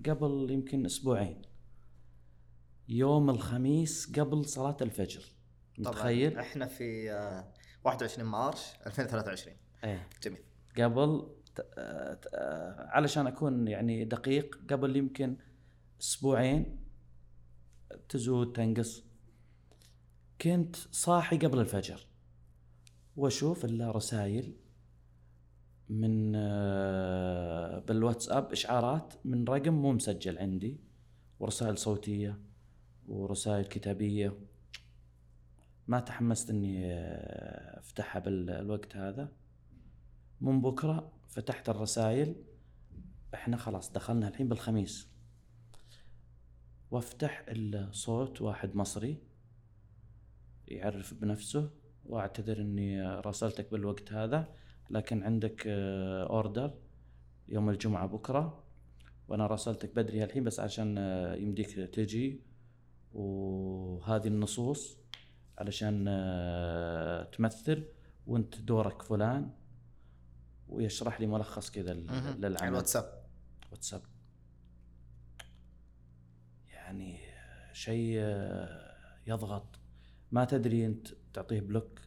قبل 0.08 0.46
يمكن 0.50 0.86
أسبوعين. 0.86 1.42
يوم 2.88 3.30
الخميس 3.30 4.12
قبل 4.20 4.44
صلاة 4.44 4.76
الفجر. 4.82 5.24
متخيل؟ 5.78 6.30
طبعا 6.30 6.42
إحنا 6.42 6.66
في 6.66 7.12
آه 7.12 7.52
21 7.84 8.28
مارش 8.28 8.60
2023 8.86 9.56
إيه. 9.84 10.08
جميل. 10.22 10.42
قبل 10.78 11.28
آه، 11.78 12.18
آه، 12.34 12.86
علشان 12.88 13.26
أكون 13.26 13.68
يعني 13.68 14.04
دقيق 14.04 14.58
قبل 14.70 14.96
يمكن 14.96 15.36
أسبوعين 16.00 16.78
تزود 18.08 18.52
تنقص. 18.52 19.04
كنت 20.42 20.76
صاحي 20.76 21.36
قبل 21.36 21.60
الفجر. 21.60 22.06
وأشوف 23.16 23.64
إلا 23.64 23.90
رسائل 23.90 24.52
من 25.88 26.32
آه، 26.36 27.78
بالواتساب 27.78 28.52
إشعارات 28.52 29.14
من 29.24 29.44
رقم 29.44 29.74
مو 29.74 29.92
مسجل 29.92 30.38
عندي. 30.38 30.80
ورسائل 31.40 31.78
صوتية 31.78 32.38
ورسائل 33.08 33.64
كتابية. 33.64 34.38
ما 35.88 36.00
تحمست 36.00 36.50
إني 36.50 36.92
آه، 36.92 37.78
أفتحها 37.78 38.20
بالوقت 38.20 38.96
هذا. 38.96 39.32
من 40.40 40.60
بكرة 40.60 41.12
فتحت 41.28 41.68
الرسائل 41.68 42.34
إحنا 43.34 43.56
خلاص 43.56 43.92
دخلنا 43.92 44.28
الحين 44.28 44.48
بالخميس. 44.48 45.08
وأفتح 46.90 47.44
الصوت 47.48 48.42
واحد 48.42 48.76
مصري. 48.76 49.31
يعرف 50.72 51.14
بنفسه 51.14 51.70
واعتذر 52.04 52.60
إني 52.60 53.02
راسلتك 53.02 53.70
بالوقت 53.72 54.12
هذا 54.12 54.54
لكن 54.90 55.22
عندك 55.22 55.64
آه، 55.66 56.26
اوردر 56.26 56.74
يوم 57.48 57.70
الجمعة 57.70 58.06
بكرة 58.06 58.64
وأنا 59.28 59.46
راسلتك 59.46 59.94
بدري 59.96 60.24
الحين 60.24 60.44
بس 60.44 60.60
عشان 60.60 60.98
آه، 60.98 61.34
يمديك 61.34 61.70
تجي. 61.70 62.40
وهذه 63.14 64.26
النصوص 64.26 64.98
علشان 65.58 66.04
آه، 66.08 67.24
تمثل 67.24 67.84
وأنت 68.26 68.60
دورك 68.60 69.02
فلان 69.02 69.50
ويشرح 70.68 71.20
لي 71.20 71.26
ملخص 71.26 71.70
كذا. 71.70 71.90
على 71.90 72.36
للعمل. 72.38 72.68
الواتساب 72.68 73.24
واتساب. 73.70 74.02
يعني 76.68 77.18
شيء 77.72 78.16
آه، 78.18 78.96
يضغط. 79.26 79.81
ما 80.32 80.44
تدري 80.44 80.86
أنت 80.86 81.08
تعطيه 81.34 81.60
بلوك 81.60 82.00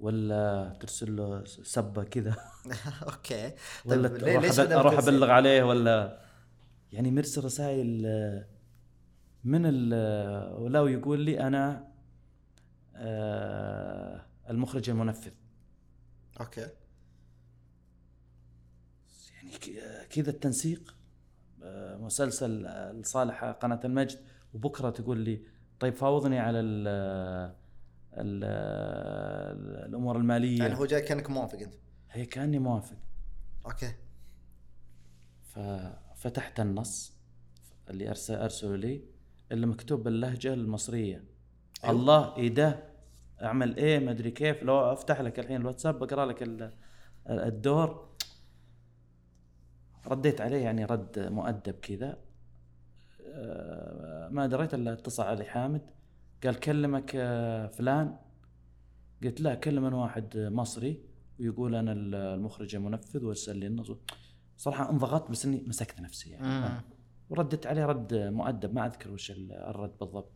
ولا 0.00 0.76
ترسل 0.80 1.16
له 1.16 1.44
سبة 1.44 2.04
كذا؟ 2.04 2.36
okay. 3.02 3.52
ولا 3.84 4.08
طيب 4.08 4.16
ليه- 4.16 4.32
أروح 4.32 4.44
ليش 4.44 4.58
أروح؟ 4.60 4.98
أبلغ 4.98 5.30
عليه 5.30 5.62
ولا؟ 5.62 6.20
يعني 6.92 7.10
مرسل 7.10 7.44
رسائل 7.44 8.02
آه، 8.06 8.46
من 9.44 9.62
ال 9.66 9.94
ولو 10.62 10.86
يقول 10.86 11.20
لي 11.20 11.40
أنا 11.40 11.88
آه، 12.96 14.26
المخرج 14.50 14.90
المنفذ. 14.90 15.32
okay. 16.40 16.68
يعني 19.34 19.50
كذا 20.10 20.30
التنسيق 20.30 20.94
آه، 21.62 21.96
مسلسل 21.96 22.66
آه، 22.66 22.92
لصالح 22.92 23.44
قناة 23.44 23.80
المجد. 23.84 24.18
وبكرة 24.54 24.90
تقول 24.90 25.18
لي 25.18 25.42
طيب 25.84 25.94
فاوضني 25.94 26.38
على 26.38 26.60
ال 26.60 26.88
ال 28.12 28.44
الأمور 29.88 30.16
المالية. 30.16 30.58
يعني 30.58 30.78
هو 30.78 30.86
جاي 30.86 31.02
كأنك 31.02 31.30
موافق 31.30 31.58
أنت. 31.58 31.74
هي 32.10 32.26
كأني 32.26 32.58
موافق. 32.58 32.96
أوكي. 33.66 33.92
ففتحت 35.42 36.60
النص 36.60 37.16
اللي 37.90 38.08
أرسل 38.08 38.34
ارسله 38.34 38.76
لي 38.76 39.04
اللي 39.52 39.66
مكتوب 39.66 40.02
باللهجة 40.02 40.54
المصرية. 40.54 41.24
أيوة. 41.84 41.94
الله 41.96 42.36
ايده 42.36 42.82
أعمل 43.42 43.76
إيه؟ 43.76 43.98
ما 43.98 44.10
أدري 44.10 44.30
كيف. 44.30 44.62
لو 44.62 44.92
أفتح 44.92 45.20
لك 45.20 45.38
الحين 45.38 45.60
الواتساب 45.60 45.98
بقرأ 45.98 46.26
لك 46.26 46.42
ال- 46.42 46.72
الدور. 47.28 48.08
رديت 50.06 50.40
عليه 50.40 50.64
يعني 50.64 50.84
رد 50.84 51.18
مؤدب 51.18 51.74
كذا. 51.74 52.18
آه، 53.36 54.13
ما 54.30 54.46
دريت 54.46 54.74
إلا 54.74 54.92
اتصل 54.92 55.22
علي 55.22 55.44
حامد 55.44 55.82
قال 56.44 56.60
كلمك 56.60 57.12
آه، 57.16 57.66
فلان. 57.66 58.16
قلت 59.22 59.40
لا 59.40 59.54
كلم 59.54 59.94
واحد 59.94 60.36
مصري 60.36 61.02
ويقول 61.40 61.74
أنا 61.74 61.92
المخرج 61.92 62.74
المنفذ 62.74 63.24
وأرسل 63.24 63.56
لي 63.56 63.66
النص. 63.66 63.92
صراحة 64.56 64.90
انضغطت 64.90 65.30
بس 65.30 65.44
إني 65.44 65.64
مسكت 65.66 66.00
نفسي 66.00 66.30
يعني. 66.30 66.80
وردت 67.30 67.66
عليه 67.66 67.86
رد 67.86 68.14
مؤدب 68.14 68.74
ما 68.74 68.86
أذكر 68.86 69.10
وش 69.10 69.30
ال- 69.30 69.52
الرد 69.52 69.98
بالضبط. 70.00 70.32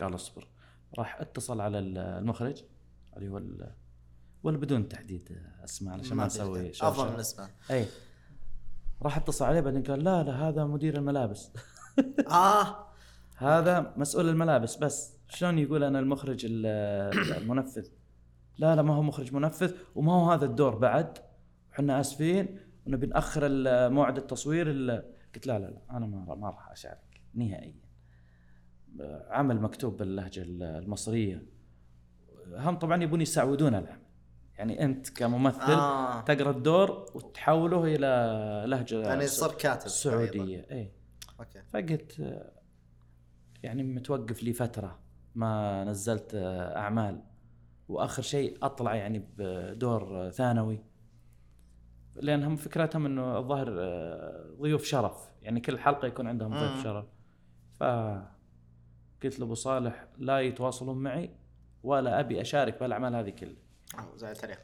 قال 0.00 0.14
اصبر. 0.14 0.48
راح 0.98 1.20
اتصل 1.20 1.60
على 1.60 1.78
ال- 1.78 1.98
المخرج 1.98 2.62
اللي 3.16 3.28
هو 3.28 3.42
ولا 4.42 4.56
بدون 4.58 4.88
تحديد 4.88 5.38
أسماء 5.64 5.94
علشان 5.94 6.16
ما 6.16 6.26
نسوي. 6.26 6.70
أفضل 6.70 7.12
من 7.12 7.18
اسمه 7.20 7.48
اي 7.70 7.86
راح 9.02 9.16
اتصل 9.16 9.44
عليه 9.44 9.60
بعدين 9.60 9.82
قال 9.82 10.04
لا 10.04 10.22
لا 10.22 10.48
هذا 10.48 10.64
مدير 10.64 10.96
الملابس. 10.98 11.50
آه. 12.30 12.88
هذا 13.36 13.94
مسؤول 13.96 14.28
الملابس 14.28 14.76
بس 14.76 15.16
شلون 15.28 15.58
يقول 15.58 15.84
أنا 15.84 15.98
المخرج 15.98 16.46
ال- 16.50 16.66
المنفذ؟ 17.42 17.86
لا 18.58 18.76
لا 18.76 18.82
ما 18.82 18.94
هو 18.94 19.02
مخرج 19.02 19.34
منفذ 19.34 19.72
وما 19.94 20.12
هو 20.12 20.30
هذا 20.32 20.44
الدور 20.44 20.74
بعد. 20.74 21.18
إحنا 21.72 22.00
آسفين 22.00 22.58
ونبي 22.86 23.06
نأخر 23.06 23.48
موعد 23.90 24.16
التصوير 24.16 24.70
ال- 24.70 25.04
قلت 25.34 25.46
لا 25.46 25.58
لا 25.58 25.66
لا 25.66 25.80
أنا 25.90 26.06
ما 26.06 26.34
ما 26.34 26.50
راح 26.50 26.70
أشارك 26.70 27.20
نهائيا. 27.34 27.88
عمل 29.30 29.60
مكتوب 29.60 29.96
باللهجة 29.96 30.42
ال- 30.42 30.62
المصرية. 30.62 31.42
هم 32.56 32.78
طبعا 32.78 33.02
يبون 33.02 33.20
يسعودون 33.20 33.74
العمل. 33.74 34.02
يعني 34.58 34.84
أنت 34.84 35.08
كممثل 35.10 35.72
آه. 35.72 36.20
تقرأ 36.20 36.50
الدور 36.50 36.90
وتحوله 37.14 37.84
إلى 37.84 38.64
لهجة 38.66 39.00
يعني 39.00 39.26
صار 39.26 39.54
كاتب 39.54 39.86
السعوديه 39.86 40.66
اي 40.70 40.92
أوكي. 41.40 41.62
فقلت 41.62 42.40
يعني 43.62 43.82
متوقف 43.82 44.42
لي 44.42 44.52
فترة 44.52 44.98
ما 45.34 45.84
نزلت 45.84 46.34
آه، 46.34 46.76
أعمال. 46.76 47.20
وآخر 47.88 48.22
شيء 48.22 48.58
أطلع 48.62 48.94
يعني 48.94 49.26
بدور 49.38 50.30
ثانوي 50.30 50.80
لأنهم 52.16 52.56
فكرتهم 52.56 53.06
أنه 53.06 53.38
الظاهر 53.38 53.76
آه، 53.80 54.44
ضيوف 54.60 54.84
شرف. 54.84 55.28
يعني 55.42 55.60
كل 55.60 55.78
حلقة 55.78 56.06
يكون 56.08 56.26
عندهم 56.26 56.50
مم. 56.50 56.58
ضيف 56.58 56.82
شرف. 56.82 57.06
ف 57.74 57.82
قلت 59.24 59.38
لأبو 59.38 59.54
صالح 59.54 60.06
لا 60.18 60.40
يتواصلون 60.40 60.98
معي 60.98 61.30
ولا 61.82 62.20
أبي 62.20 62.40
أشارك 62.40 62.80
بالأعمال 62.80 63.14
هذه 63.14 63.30
كلها. 63.30 63.52
زعلت 64.16 64.44
عليه 64.44 64.58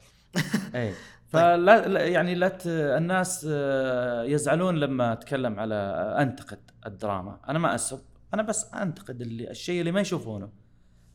اي 0.75 0.93
فلا 1.27 1.57
لا- 1.87 2.07
يعني 2.07 2.35
لا 2.35 2.59
الناس 2.66 3.47
آه، 3.51 4.22
يزعلون 4.22 4.77
لما 4.77 5.12
أتكلم 5.12 5.61
على 5.61 5.75
أنتقد. 6.20 6.64
الدراما. 6.87 7.41
أنا 7.49 7.59
ما 7.59 7.74
أسب 7.74 7.99
أنا 8.35 8.43
بس 8.43 8.74
أنتقد 8.74 9.20
اللي 9.20 9.51
الشيء 9.51 9.80
اللي 9.80 9.93
ما 9.93 10.01
يشوفونه. 10.01 10.49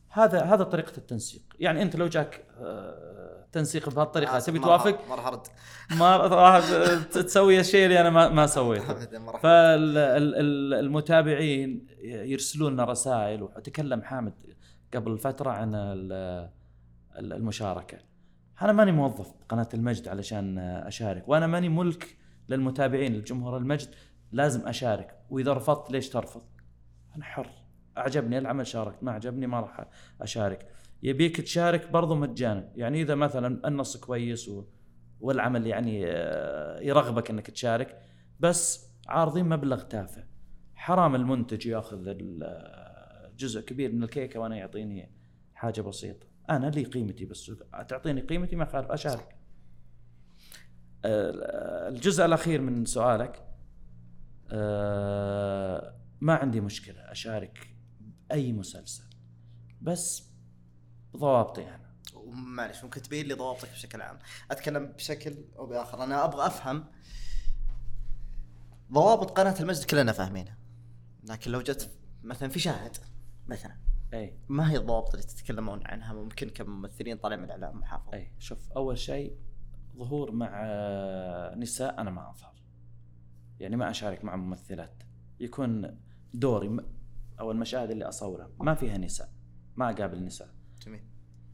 هذا 0.08 0.42
هذا 0.42 0.64
طريقة 0.64 0.92
التنسيق. 0.98 1.42
يعني 1.60 1.82
أنت 1.82 1.96
لو 1.96 2.06
جاك 2.06 2.44
آه، 2.60 3.46
تنسيق 3.52 3.90
بهالطريقة 3.90 4.38
تبي 4.38 4.58
توافق؟ 4.58 5.08
ما 5.08 5.14
راح 5.14 5.26
ارد 5.26 5.40
ما 5.98 6.16
راح 6.16 6.64
تسوي 7.12 7.60
الشيء 7.60 7.84
اللي 7.86 8.00
أنا 8.00 8.10
ما 8.10 8.28
ما 8.28 8.46
سويته. 8.46 8.94
فالمتابعين 9.42 11.86
يرسلون 12.02 12.72
لنا 12.72 12.84
رسائل 12.84 13.42
وتكلم 13.42 14.02
حامد 14.02 14.32
قبل 14.94 15.18
فترة 15.18 15.50
عن 15.50 15.74
ال- 15.74 16.50
ال- 17.18 17.32
المشاركة. 17.32 17.98
أنا 18.62 18.72
ماني 18.72 18.92
موظف 18.92 19.32
قناه 19.48 19.68
المجد 19.74 20.08
علشان 20.08 20.58
أشارك 20.58 21.28
وأنا 21.28 21.46
ماني 21.46 21.68
ملك 21.68 22.16
للمتابعين 22.48 23.14
لجمهور 23.16 23.56
المجد. 23.56 23.88
لازم 24.32 24.68
أشارك. 24.68 25.18
وإذا 25.30 25.52
رفضت 25.52 25.90
ليش 25.90 26.08
ترفض؟ 26.08 26.42
أنا 27.16 27.24
حر. 27.24 27.50
أعجبني 27.98 28.38
العمل 28.38 28.66
شاركت. 28.66 29.02
ما 29.02 29.12
عجبني 29.12 29.46
ما 29.46 29.60
راح 29.60 29.86
أشارك. 30.20 30.68
يبيك 31.02 31.40
تشارك 31.40 31.90
برضو 31.90 32.14
مجانا. 32.14 32.72
يعني 32.76 33.02
إذا 33.02 33.14
مثلا 33.14 33.68
النص 33.68 33.96
كويس 33.96 34.48
و... 34.48 34.64
والعمل 35.20 35.66
يعني 35.66 36.06
آه، 36.06 36.80
يرغبك 36.80 37.30
إنك 37.30 37.50
تشارك 37.50 38.02
بس 38.40 38.90
عارضين 39.08 39.48
مبلغ 39.48 39.82
تافه. 39.82 40.24
حرام 40.74 41.14
المنتج 41.14 41.66
يأخذ 41.66 42.04
ال- 42.06 43.36
جزء 43.36 43.60
كبير 43.60 43.92
من 43.92 44.02
الكيكة 44.02 44.40
وأنا 44.40 44.56
يعطيني 44.56 45.10
حاجة 45.54 45.80
بسيطة. 45.80 46.26
أنا 46.50 46.66
لي 46.66 46.84
قيمتي 46.84 47.24
بالسوق 47.24 47.82
تعطيني 47.88 48.20
قيمتي 48.20 48.56
ما 48.56 48.64
خالف. 48.64 48.90
أشارك. 48.90 49.36
آه، 51.04 51.88
الجزء 51.88 52.24
الأخير 52.24 52.60
من 52.60 52.84
سؤالك. 52.84 53.36
آه، 53.36 53.49
ما 56.20 56.34
عندي 56.34 56.60
مشكلة 56.60 57.00
أشارك 57.00 57.74
بأي 58.00 58.52
مسلسل 58.52 59.04
بس 59.80 60.30
بضوابطي 61.14 61.68
أنا. 61.68 61.90
معلش 62.32 62.84
ممكن 62.84 63.02
تبين 63.02 63.26
لي 63.26 63.34
ضوابطك 63.34 63.70
بشكل 63.70 64.02
عام؟ 64.02 64.18
أتكلم 64.50 64.86
بشكل 64.86 65.44
أو 65.58 65.66
بآخر. 65.66 66.04
أنا 66.04 66.24
أبغى 66.24 66.46
أفهم 66.46 66.84
ضوابط 68.92 69.30
قناة 69.30 69.60
المجد 69.60 69.84
كلنا 69.84 70.12
فاهمينها. 70.12 70.58
لكن 71.24 71.50
لو 71.50 71.60
جت 71.60 71.90
مثلا 72.22 72.48
في 72.48 72.58
شاهد 72.58 72.96
مثلا 73.46 73.76
أي. 74.14 74.38
ما 74.48 74.70
هي 74.70 74.76
الضوابط 74.76 75.14
اللي 75.14 75.26
تتكلمون 75.26 75.86
عنها؟ 75.86 76.12
ممكن 76.12 76.48
كممثلين 76.48 77.16
طالع 77.16 77.36
من 77.36 77.44
الإعلام 77.44 77.78
محافظ. 77.78 78.14
أي. 78.14 78.32
شوف 78.38 78.72
أول 78.72 78.98
شيء 78.98 79.36
ظهور 79.96 80.32
مع 80.32 80.62
آه، 80.64 81.54
نساء 81.54 82.00
أنا 82.00 82.10
ما 82.10 82.30
اظهر 82.30 82.59
يعني 83.60 83.76
ما 83.76 83.90
أشارك 83.90 84.24
مع 84.24 84.36
ممثلات. 84.36 85.02
يكون 85.40 85.96
دوري 86.34 86.76
أو 87.40 87.50
المشاهد 87.50 87.90
اللي 87.90 88.04
اصورها 88.04 88.50
ما 88.60 88.74
فيها 88.74 88.98
نساء. 88.98 89.28
ما 89.76 89.90
أقابل 89.90 90.24
نساء. 90.24 90.48
جميل. 90.86 91.00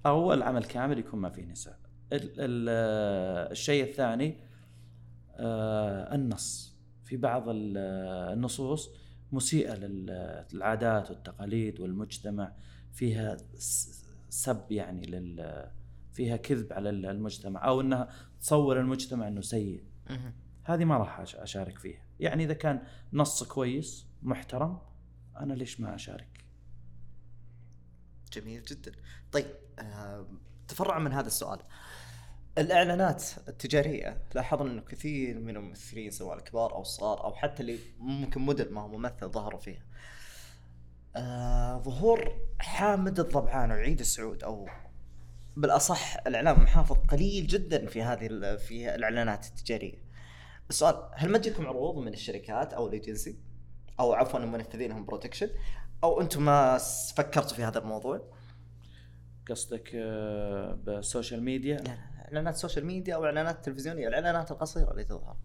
أو 0.06 0.32
العمل 0.32 0.64
كامل 0.64 0.98
يكون 0.98 1.20
ما 1.20 1.30
فيه 1.30 1.44
نساء. 1.44 1.78
آه، 2.12 2.20
الشيء 3.50 3.84
الثاني 3.84 4.40
آه، 5.36 6.14
النص. 6.14 6.76
في 7.04 7.16
بعض 7.16 7.44
آه، 7.48 8.32
النصوص 8.32 8.90
مسيئة 9.32 9.74
لل- 9.74 10.46
للعادات 10.52 11.10
والتقاليد 11.10 11.80
والمجتمع. 11.80 12.52
فيها 12.92 13.36
سب 14.28 14.72
يعني 14.72 15.06
لل 15.06 15.66
فيها 16.12 16.36
كذب 16.36 16.72
على 16.72 16.90
ال- 16.90 17.06
المجتمع. 17.06 17.66
أو 17.68 17.80
إنها 17.80 18.08
تصور 18.40 18.80
المجتمع 18.80 19.28
إنه 19.28 19.40
سيء. 19.40 19.84
هذه 20.66 20.84
ما 20.84 20.96
راح 20.96 21.20
أشارك 21.20 21.78
فيها. 21.78 22.00
يعني 22.20 22.44
إذا 22.44 22.54
كان 22.54 22.82
نص 23.12 23.42
كويس 23.42 24.06
محترم 24.22 24.78
أنا 25.36 25.52
ليش 25.52 25.80
ما 25.80 25.94
أشارك؟ 25.94 26.44
جميل 28.32 28.62
جدا. 28.62 28.92
طيب 29.32 29.46
تفرع 30.68 30.98
من 30.98 31.12
هذا 31.12 31.26
السؤال. 31.26 31.58
الإعلانات 32.58 33.24
التجارية 33.48 34.22
لاحظنا 34.34 34.70
إنه 34.72 34.80
كثير 34.80 35.38
من 35.38 35.56
الممثلين 35.56 36.10
سواء 36.10 36.38
الكبار 36.38 36.74
أو 36.74 36.80
الصغار 36.80 37.24
أو 37.24 37.34
حتى 37.34 37.62
اللي 37.62 37.78
ممكن 37.98 38.40
مدن 38.40 38.72
ما 38.72 38.80
هو 38.80 38.88
ممثل 38.88 39.28
ظهروا 39.28 39.60
فيها. 39.60 39.82
آه 41.16 41.78
ظهور 41.78 42.48
حامد 42.58 43.20
الضبعان 43.20 43.70
وعيد 43.70 44.00
السعود 44.00 44.44
أو 44.44 44.68
بالأصح 45.56 46.16
الإعلام 46.26 46.56
المحافظ 46.56 46.96
قليل 46.96 47.46
جدا 47.46 47.86
في 47.86 48.02
هذه 48.02 48.56
في 48.56 48.94
الإعلانات 48.94 49.46
التجارية. 49.46 50.05
السؤال 50.70 51.08
هل 51.14 51.30
ما 51.30 51.38
تجيكم 51.38 51.66
عروض 51.66 51.96
من 51.98 52.12
الشركات 52.12 52.72
أو 52.74 52.86
الإيجنسي؟ 52.86 53.38
أو 54.00 54.12
عفوا 54.12 54.40
المنفذين 54.40 54.92
هم 54.92 55.04
بروتكشن 55.06 55.48
أو 56.04 56.20
أنتم 56.20 56.44
ما 56.44 56.78
فكرتوا 57.16 57.56
في 57.56 57.64
هذا 57.64 57.78
الموضوع؟ 57.78 58.32
قصدك 59.50 59.90
آه، 59.94 60.74
بال 60.74 60.91
social 60.91 61.42
media؟ 61.42 61.76
لا 61.76 61.82
لا 61.84 62.24
إعلانات 62.24 62.56
social 62.56 62.86
media 62.86 63.14
أو 63.14 63.24
إعلانات 63.24 63.64
تلفزيونية 63.64 64.08
الإعلانات 64.08 64.50
القصيرة 64.50 64.90
اللي 64.90 65.04
تظهر. 65.04 65.36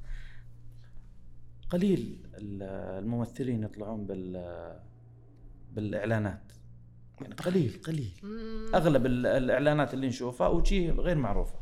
قليل 1.69 2.27
ال- 2.34 2.64
الممثلين 3.03 3.64
يطلعون 3.64 4.06
بال 4.06 4.80
بالإعلانات. 5.73 6.52
يعني 7.22 7.34
قليل 7.35 7.81
قليل. 7.88 8.11
أغلب 8.76 9.06
ال- 9.06 9.26
الإعلانات 9.26 9.93
اللي 9.93 10.07
نشوفها 10.07 10.48
وجيه 10.48 10.91
غير 10.91 11.18
معروفة. 11.18 11.60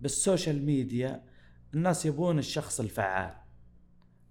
بال 0.00 0.16
social 0.16 0.64
media 0.66 1.22
الناس 1.74 2.06
يبون 2.06 2.38
الشخص 2.38 2.80
الفعال. 2.80 3.34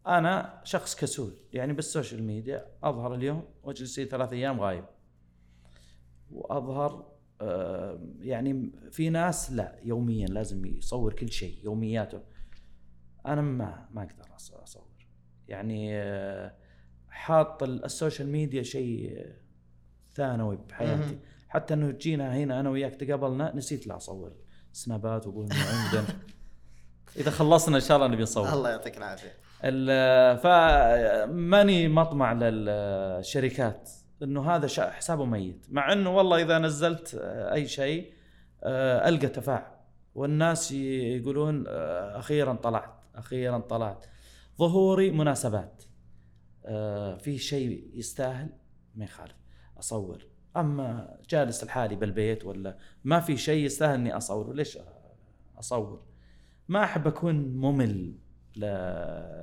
أنا 0.07 0.61
شخص 0.63 0.95
كسول 0.95 1.33
يعني 1.53 1.73
بال 1.73 1.86
social 1.86 2.23
media 2.23 2.65
أظهر 2.83 3.15
اليوم 3.15 3.43
واجلس 3.63 3.99
لي 3.99 4.05
ثلاث 4.05 4.33
أيام 4.33 4.59
غايب. 4.61 4.85
وأظهر 6.31 7.11
آه، 7.41 7.99
يعني 8.19 8.71
في 8.91 9.09
ناس 9.09 9.51
لا 9.51 9.79
يوميا 9.83 10.27
لازم 10.27 10.65
يصور 10.65 11.13
كل 11.13 11.31
شيء 11.31 11.63
يومياته. 11.63 12.21
أنا 13.25 13.41
ما 13.41 13.87
ما 13.91 14.01
أقدر 14.03 14.35
أصور. 14.35 14.87
يعني 15.47 15.95
آه، 15.97 16.55
حاط 17.09 17.63
ال- 17.63 17.85
ال 17.85 17.91
social 17.91 18.27
media 18.27 18.63
شيء 18.63 19.25
ثانوي 20.13 20.57
بحياتي. 20.57 21.19
حتى 21.49 21.73
إنه 21.73 21.91
جينا 21.91 22.35
هنا 22.37 22.59
أنا 22.59 22.69
وياك 22.69 22.95
تقابلنا 22.95 23.55
نسيت 23.55 23.87
لا 23.87 23.95
أصور 23.95 24.35
سنابات 24.71 25.27
واقول 25.27 25.45
انه 25.45 25.55
عندنا. 25.65 26.19
إذا 27.17 27.31
خلصنا 27.31 27.75
إن 27.75 27.81
شاء 27.81 27.97
الله 27.97 28.07
نبي 28.07 28.23
نصور. 28.23 28.53
الله 28.53 28.69
يعطيك 28.69 28.97
العافية. 28.97 29.33
ال- 29.63 30.37
فماني 30.37 31.87
مطمع 31.87 32.33
للشركات 32.33 33.89
إنه 34.23 34.51
هذا 34.51 34.91
حسابه 34.91 35.25
ميت. 35.25 35.65
مع 35.69 35.93
إنه 35.93 36.15
والله 36.15 36.41
إذا 36.41 36.59
نزلت 36.59 37.15
آه، 37.21 37.53
أي 37.53 37.67
شيء 37.67 38.13
آه، 38.63 39.09
ألقى 39.09 39.27
تفاعل. 39.27 39.71
والناس 40.15 40.71
يقولون 40.71 41.63
آه، 41.67 42.19
أخيرا 42.19 42.53
طلعت 42.53 42.93
أخيرا 43.15 43.57
طلعت. 43.57 44.05
ظهوري 44.59 45.11
مناسبات. 45.11 45.83
في 47.19 47.37
شيء 47.37 47.89
يستاهل؟ 47.93 48.49
ما 48.95 49.05
يخالف. 49.05 49.35
أصور. 49.79 50.25
أما 50.57 51.17
جالس 51.29 51.63
لحالي 51.63 51.95
بالبيت 51.95 52.45
ولا 52.45 52.77
ما 53.03 53.19
في 53.19 53.37
شيء 53.37 53.65
يستاهل 53.65 53.93
إني 53.93 54.17
اصور 54.17 54.53
ليش 54.53 54.77
أصور؟ 55.59 56.01
ما 56.71 56.83
أحب 56.83 57.07
أكون 57.07 57.35
ممل 57.35 58.13
ل... 58.55 58.65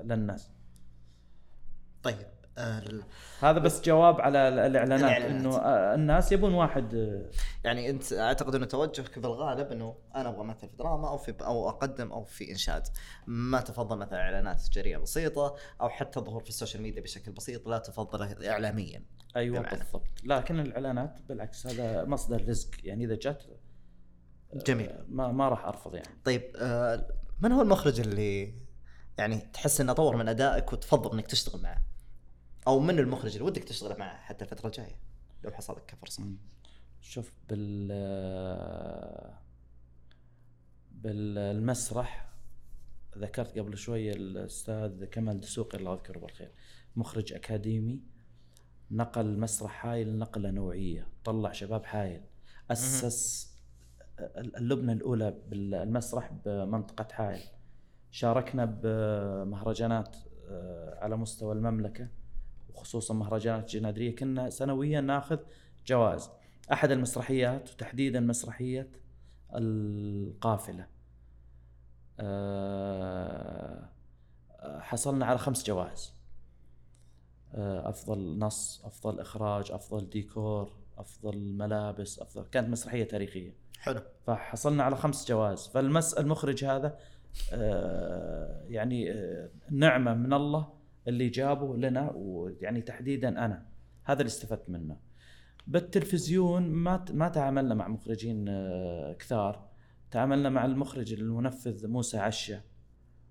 للناس. 0.04 0.50
طيب 2.02 2.26
آه، 2.58 2.82
هذا 3.40 3.58
بس 3.58 3.82
جواب 3.82 4.20
على 4.20 4.48
ال- 4.48 4.58
الإعلانات 4.58 5.00
الإعلانات. 5.10 5.30
إنه 5.40 5.56
آه، 5.56 5.94
الناس 5.94 6.32
يبون 6.32 6.54
واحد 6.54 6.94
آه، 6.94 7.30
يعني 7.64 7.90
أنت 7.90 8.12
أعتقد 8.12 8.54
أنه 8.54 8.66
توجهك 8.66 9.18
بالغالب 9.18 9.72
أنه 9.72 9.96
أنا 10.14 10.28
أبغى 10.28 10.40
امثل 10.40 10.68
في 10.68 10.76
دراما 10.76 11.08
أو 11.08 11.18
في 11.18 11.34
أو 11.40 11.68
أقدم 11.68 12.12
أو 12.12 12.24
في 12.24 12.50
إنشاد. 12.50 12.86
ما 13.26 13.60
تفضل 13.60 13.98
مثلا 13.98 14.18
إعلانات 14.20 14.60
تجارية 14.60 14.96
بسيطة 14.96 15.56
أو 15.80 15.88
حتى 15.88 16.20
ظهور 16.20 16.42
في 16.42 16.48
السوشيال 16.48 16.82
ميديا 16.82 17.02
بشكل 17.02 17.32
بسيط 17.32 17.66
لا 17.68 17.78
تفضله 17.78 18.50
اعلاميا. 18.50 19.02
أيوه 19.36 19.58
بمعنى. 19.60 19.78
بالضبط. 19.78 20.08
لكن 20.24 20.60
الإعلانات 20.60 21.18
بالعكس 21.28 21.66
هذا 21.66 22.04
مصدر 22.04 22.48
رزق. 22.48 22.70
يعني 22.84 23.04
إذا 23.04 23.14
جت 23.14 23.48
جميل. 24.54 24.90
ما 25.08 25.32
ما 25.32 25.48
راح 25.48 25.64
أرفض 25.64 25.94
يعني. 25.94 26.20
طيب 26.24 26.42
آه، 26.56 27.14
من 27.40 27.52
هو 27.52 27.62
المخرج 27.62 28.00
اللي 28.00 28.54
يعني 29.18 29.38
تحس 29.38 29.80
إنه 29.80 29.92
طور 29.92 30.16
من 30.16 30.28
أدائك 30.28 30.72
وتفضل 30.72 31.12
إنك 31.12 31.26
تشتغل 31.26 31.62
معه؟ 31.62 31.82
أو 32.66 32.80
من 32.80 32.98
المخرج 32.98 33.32
اللي 33.32 33.44
ودك 33.44 33.64
تشتغل 33.64 33.98
معه 33.98 34.16
حتى 34.16 34.44
الفترة 34.44 34.66
الجاية 34.66 34.98
لو 35.44 35.50
حصل 35.50 35.76
لك 35.76 35.86
كفرصه 35.86 36.22
شوف 37.00 37.32
بال 37.48 37.88
بالمسرح 40.92 42.28
ذكرت 43.18 43.58
قبل 43.58 43.78
شوي 43.78 44.12
الأستاذ 44.12 45.04
كمال 45.04 45.40
دسوقي 45.40 45.78
الله 45.78 45.92
يذكره 45.92 46.18
بالخير 46.18 46.52
مخرج 46.96 47.32
أكاديمي 47.32 48.02
نقل 48.90 49.38
مسرح 49.38 49.86
هايل 49.86 50.18
نقلة 50.18 50.50
نوعية 50.50 51.08
طلع 51.24 51.52
شباب 51.52 51.82
هايل 51.86 52.22
أسس 52.70 53.47
اللبنة 54.36 54.92
الأولى 54.92 55.34
بالمسرح 55.50 56.32
بمنطقة 56.44 57.06
هايل 57.14 57.40
شاركنا 58.10 58.64
بمهرجانات 58.64 60.16
آه، 60.50 60.98
على 61.04 61.16
مستوى 61.16 61.52
المملكة 61.52 62.08
وخصوصا 62.74 63.14
مهرجانات 63.14 63.62
الجنادرية. 63.62 64.16
كنا 64.16 64.50
سنويا 64.50 65.00
ناخذ 65.00 65.38
جوائز. 65.86 66.30
أحد 66.72 66.90
المسرحيات 66.90 67.70
وتحديدا 67.70 68.20
مسرحية 68.20 68.90
القافلة. 69.54 70.86
آه، 72.20 73.88
حصلنا 74.78 75.26
على 75.26 75.38
خمس 75.38 75.66
جوائز. 75.66 76.14
آه، 77.54 77.88
أفضل 77.88 78.38
نص 78.38 78.84
أفضل 78.84 79.20
إخراج 79.20 79.72
أفضل 79.72 80.10
ديكور 80.10 80.72
أفضل 80.98 81.38
ملابس 81.38 82.18
أفضل 82.18 82.44
كانت 82.44 82.68
مسرحية 82.68 83.04
تاريخية. 83.04 83.67
حلو. 83.78 84.00
فحصلنا 84.26 84.82
على 84.82 84.96
خمس 84.96 85.28
جوائز. 85.28 85.68
فالمس 85.68 86.14
المخرج 86.14 86.64
هذا 86.64 86.98
آه، 87.52 88.64
يعني 88.68 89.12
آه، 89.12 89.50
نعمة 89.70 90.14
من 90.14 90.32
الله 90.32 90.72
اللي 91.08 91.28
جابه 91.28 91.76
لنا 91.76 92.12
ويعني 92.14 92.82
تحديدا 92.82 93.28
أنا. 93.28 93.66
هذا 94.04 94.20
اللي 94.20 94.28
استفدت 94.28 94.70
منه. 94.70 94.96
بالتلفزيون 95.66 96.62
ما 96.62 97.04
ما 97.10 97.28
تعاملنا 97.28 97.74
مع 97.74 97.88
مخرجين 97.88 98.48
آه، 98.48 99.12
كثار. 99.18 99.68
تعاملنا 100.10 100.48
مع 100.48 100.64
المخرج 100.64 101.12
المنفذ 101.12 101.86
موسى 101.88 102.18
عشه 102.18 102.60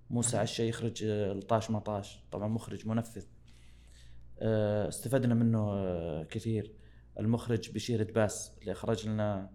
موسى 0.10 0.38
عشه 0.38 0.61
يخرج 0.61 1.03
آه، 1.03 1.32
الطاش 1.32 1.72
مطاش. 1.72 2.24
طبعا 2.32 2.48
مخرج 2.48 2.88
منفذ. 2.88 3.26
آه، 4.40 4.88
استفدنا 4.88 5.34
منه 5.34 5.60
آه، 5.60 6.24
كثير. 6.24 6.74
المخرج 7.19 7.72
بشير 7.72 8.03
دباس 8.03 8.57
اللي 8.61 8.72
أخرج 8.72 9.07
لنا 9.07 9.34
آه، 9.44 9.49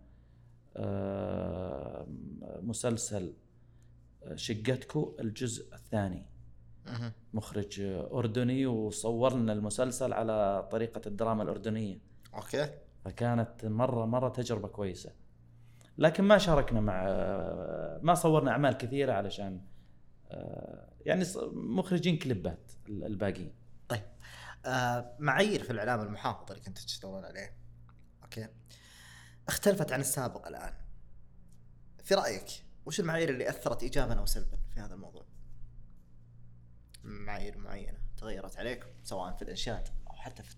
مسلسل 2.62 3.35
شقتكو 4.35 5.16
الجزء 5.20 5.74
الثاني. 5.74 6.27
مخرج 7.35 7.81
أردني 8.12 8.66
وصور 8.66 9.35
لنا 9.35 9.53
المسلسل 9.53 10.12
على 10.12 10.69
طريقة 10.73 11.01
الدراما 11.07 11.43
الأردنية. 11.43 11.99
okay. 12.34 12.70
فكانت 13.05 13.65
مرة 13.65 14.05
مرة 14.07 14.28
تجربة 14.28 14.69
كويسة. 14.69 15.12
لكن 15.99 16.24
ما 16.24 16.39
شاركنا 16.39 16.81
مع 16.81 17.05
ما 18.03 18.15
صورنا 18.15 18.51
أعمال 18.51 18.73
كثيرة 18.73 19.12
علشان 19.12 19.61
آه، 20.31 20.89
يعني 21.01 21.24
مخرجين 21.53 22.19
كليبات 22.19 22.73
الباقيين. 22.89 23.55
طيب. 23.89 24.03
آه 24.66 25.16
معايير 25.19 25.62
في 25.62 25.70
الإعلام 25.70 26.01
المحافظ 26.01 26.51
اللي 26.51 26.62
كنت 26.62 26.78
تشتغلون 26.78 27.24
عليه. 27.24 27.57
okay. 28.22 28.48
اختلفت 29.48 29.93
عن 29.93 30.01
السابق 30.01 30.47
الآن. 30.47 30.74
في 32.05 32.14
رأيك 32.14 32.64
وش 32.86 33.01
المعايير 33.01 33.31
اللي 33.31 33.48
أثرت 33.48 33.82
ايجابا 33.82 34.14
أو 34.14 34.27
سلبا 34.27 34.59
في 34.74 34.81
هذا 34.81 34.94
الموضوع؟ 34.94 35.24
معايير 37.05 37.59
معينة 37.59 37.98
تغيرت 38.16 38.56
عليكم 38.56 38.89
سواء 39.02 39.32
في 39.36 39.43
الإنشاد 39.43 39.89
أو 40.10 40.14
حتى 40.14 40.43
في 40.43 40.56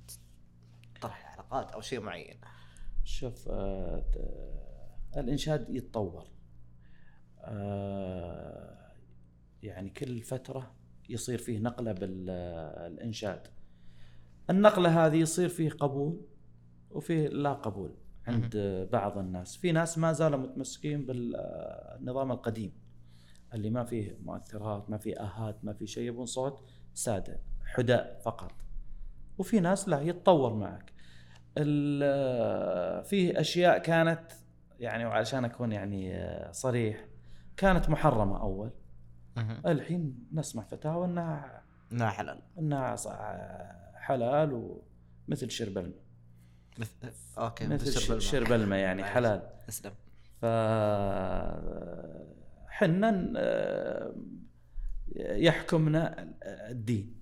طرح 1.01 1.19
الحلقات 1.19 1.71
أو 1.71 1.81
شيء 1.81 2.01
معين. 2.01 2.41
شوف 3.05 3.49
آه، 3.49 4.05
الإنشاد 5.17 5.71
يتطور. 5.71 6.31
آه، 7.39 8.93
يعني 9.63 9.91
كل 9.91 10.23
فترة 10.23 10.75
يصير 11.09 11.39
فيه 11.39 11.59
نقلة 11.59 11.93
بالإنشاد 11.93 13.49
النقلة 14.51 15.07
هذه 15.07 15.17
يصير 15.17 15.49
فيه 15.49 15.71
قبول 15.71 16.27
وفيه 16.91 17.29
لا 17.29 17.53
قبول. 17.53 18.04
عند 18.27 18.57
بعض 18.93 19.19
الناس. 19.19 19.57
في 19.57 19.73
ناس 19.73 19.99
ما 19.99 20.13
زالوا 20.13 20.39
متمسكين 20.39 21.07
بالنظام 21.07 22.33
القديم 22.33 22.73
اللي 23.55 23.71
ما 23.71 23.85
فيه 23.85 24.19
مؤثرات 24.25 24.91
ما 24.91 24.99
فيه 24.99 25.21
آهات 25.21 25.65
ما 25.65 25.73
فيه 25.73 25.87
شيء 25.87 26.09
يبون 26.09 26.27
صوت 26.27 26.61
سادة 26.95 27.41
حداء 27.65 28.21
فقط. 28.25 28.53
وفي 29.39 29.61
ناس 29.61 29.89
لا 29.89 30.01
يتطور 30.01 30.55
معك. 30.55 30.93
ال- 31.59 33.05
في 33.05 33.41
أشياء 33.41 33.79
كانت 33.79 34.33
يعني 34.81 35.07
وعشان 35.07 35.45
أكون 35.45 35.73
يعني 35.73 36.29
صريح 36.53 37.05
كانت 37.57 37.91
محرمة 37.91 38.41
أول. 38.41 38.71
الحين 39.67 40.29
نسمع 40.33 40.63
فتاوى 40.63 41.07
إنها 41.07 41.63
لا 41.91 42.11
حلال. 42.11 42.43
إنها 42.59 42.97
حلال 43.95 44.79
ومثل 45.29 45.51
شرب 45.51 45.79
الماء. 45.79 46.04
مثل 46.79 47.13
أوكي 47.39 47.67
مثل 47.67 47.93
شرب 47.93 48.05
الماء. 48.05 48.19
شرب 48.19 48.53
الماء 48.53 48.79
يعني 48.79 49.03
معليش. 49.03 49.15
حلال. 49.15 49.51
أسلم. 49.69 49.93
ف 50.41 50.45
حنا 52.69 53.33
آه، 53.37 54.15
يحكمنا 55.17 56.35
الدين. 56.47 57.21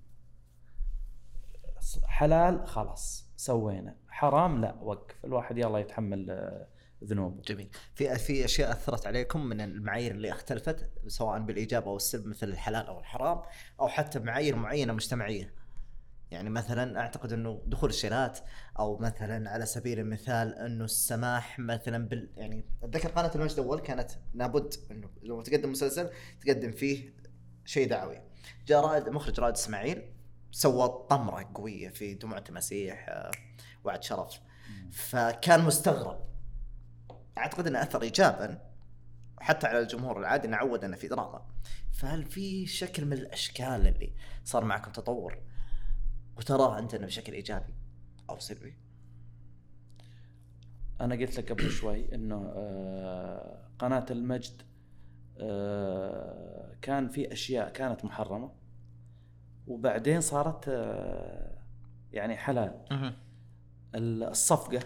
حلال 2.04 2.66
خلاص 2.66 3.32
سوينا. 3.36 3.96
حرام 4.08 4.60
لا 4.60 4.74
وقف. 4.74 5.24
الواحد 5.24 5.58
يلا 5.58 5.78
يتحمل 5.78 6.30
آه، 6.30 6.66
ذنوبه. 7.04 7.42
جميل. 7.42 7.70
في 7.94 8.18
في 8.18 8.44
أشياء 8.44 8.72
أثرت 8.72 9.06
عليكم 9.06 9.46
من 9.46 9.60
المعايير 9.60 10.12
اللي 10.12 10.32
اختلفت 10.32 10.90
سواء 11.06 11.38
بالإيجاب 11.40 11.82
أو 11.82 11.96
السلب 11.96 12.26
مثل 12.26 12.48
الحلال 12.48 12.86
أو 12.86 13.00
الحرام 13.00 13.42
أو 13.80 13.88
حتى 13.88 14.18
معايير 14.18 14.56
معينة 14.56 14.92
مجتمعية؟ 14.92 15.61
يعني 16.32 16.50
مثلا 16.50 17.00
أعتقد 17.00 17.32
إنه 17.32 17.62
دخول 17.66 17.90
الشيلات 17.90 18.38
أو 18.78 18.98
مثلا 18.98 19.50
على 19.50 19.66
سبيل 19.66 19.98
المثال 19.98 20.54
إنه 20.54 20.84
السماح 20.84 21.58
مثلا 21.58 22.08
بال 22.08 22.30
يعني 22.36 22.64
أتذكر 22.82 23.08
قناة 23.08 23.30
المجد 23.34 23.58
اول 23.58 23.80
كانت 23.80 24.10
لابد 24.34 24.74
إنه 24.90 25.10
لو 25.22 25.42
تقدم 25.42 25.70
مسلسل 25.70 26.10
تقدم 26.40 26.72
فيه 26.72 27.14
شيء 27.64 27.88
دعوي. 27.88 28.22
جاء 28.66 28.80
رائد 28.80 29.08
مخرج 29.08 29.40
رائد 29.40 29.54
إسماعيل 29.54 30.02
سوى 30.50 31.06
طمرة 31.10 31.50
قوية 31.54 31.88
في 31.88 32.14
دموع 32.14 32.38
تماسيح 32.38 33.08
آه، 33.08 33.30
وعد 33.84 34.02
شرف. 34.02 34.40
فكان 34.92 35.60
مستغرب. 35.60 36.32
أعتقد 37.38 37.66
إنه 37.66 37.82
أثر 37.82 38.02
ايجابا 38.02 38.72
حتى 39.40 39.66
على 39.66 39.78
الجمهور 39.78 40.20
العادي 40.20 40.48
إنه 40.48 40.56
عودنا 40.56 40.96
في 40.96 41.08
دراما 41.08 41.46
فهل 41.92 42.24
في 42.24 42.66
شكل 42.66 43.04
من 43.04 43.12
الأشكال 43.12 43.86
اللي 43.86 44.12
صار 44.44 44.64
معكم 44.64 44.92
تطور؟ 44.92 45.51
وتراه 46.36 46.74
عندنا 46.74 47.06
بشكل 47.06 47.32
إيجابي. 47.32 47.74
أو 48.30 48.38
سلبي؟ 48.38 48.74
أنا 51.00 51.14
قلت 51.14 51.38
لك 51.38 51.52
قبل 51.52 51.70
شوي 51.70 52.14
إنه 52.14 52.52
آه، 52.56 53.68
قناة 53.78 54.06
المجد 54.10 54.62
آه، 55.38 56.76
كان 56.82 57.08
في 57.08 57.32
أشياء 57.32 57.72
كانت 57.72 58.04
محرمة 58.04 58.52
وبعدين 59.66 60.20
صارت 60.20 60.64
آه، 60.68 61.58
يعني 62.12 62.36
حلال. 62.36 62.84
الصفقة 63.94 64.80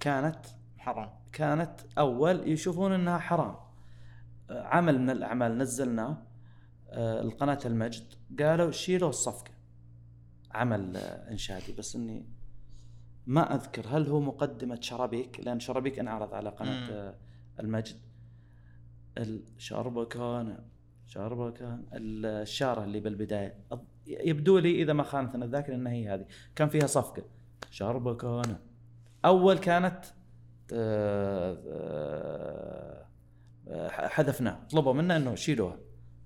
كانت 0.00 0.46
حرام. 0.78 1.10
كانت 1.32 1.80
أول 1.98 2.48
يشوفون 2.48 2.92
إنها 2.92 3.18
حرام. 3.18 3.56
عمل 4.50 5.00
من 5.00 5.10
الأعمال 5.10 5.58
نزلناه 5.58 6.22
القناه 6.96 7.58
المجد 7.64 8.14
قالوا 8.40 8.70
شيلوا 8.70 9.08
الصفقة. 9.08 9.59
عمل 10.52 10.96
إنشادي. 11.30 11.72
بس 11.72 11.96
إني 11.96 12.26
ما 13.26 13.54
أذكر 13.54 13.86
هل 13.88 14.08
هو 14.08 14.20
مقدمة 14.20 14.78
شرابيك؟ 14.80 15.40
لأن 15.40 15.60
شرابيك 15.60 15.98
انعرض 15.98 16.34
على 16.34 16.50
قناة 16.50 16.90
مم. 17.10 17.14
المجد. 17.60 17.96
الشربة 19.18 20.04
كان 20.04 20.58
شربة 21.06 21.50
كان 21.50 21.84
الشارة 21.92 22.84
اللي 22.84 23.00
بالبداية. 23.00 23.54
أظ- 23.74 23.78
يبدو 24.06 24.58
لي 24.58 24.82
إذا 24.82 24.92
ما 24.92 25.02
خانتنا 25.02 25.44
الذاكرة 25.44 25.74
أنها 25.74 25.92
هي 25.92 26.08
هذه. 26.14 26.26
كان 26.56 26.68
فيها 26.68 26.86
صفقة. 26.86 27.22
شربة 27.70 28.14
كان. 28.16 28.56
أول 29.24 29.58
كانت 29.58 30.04
آه، 30.72 31.58
آه، 33.68 33.88
حذفناه 33.88 34.58
طلبوا 34.70 34.92
منا 34.92 35.16
أنه 35.16 35.34
شيلوها. 35.34 35.78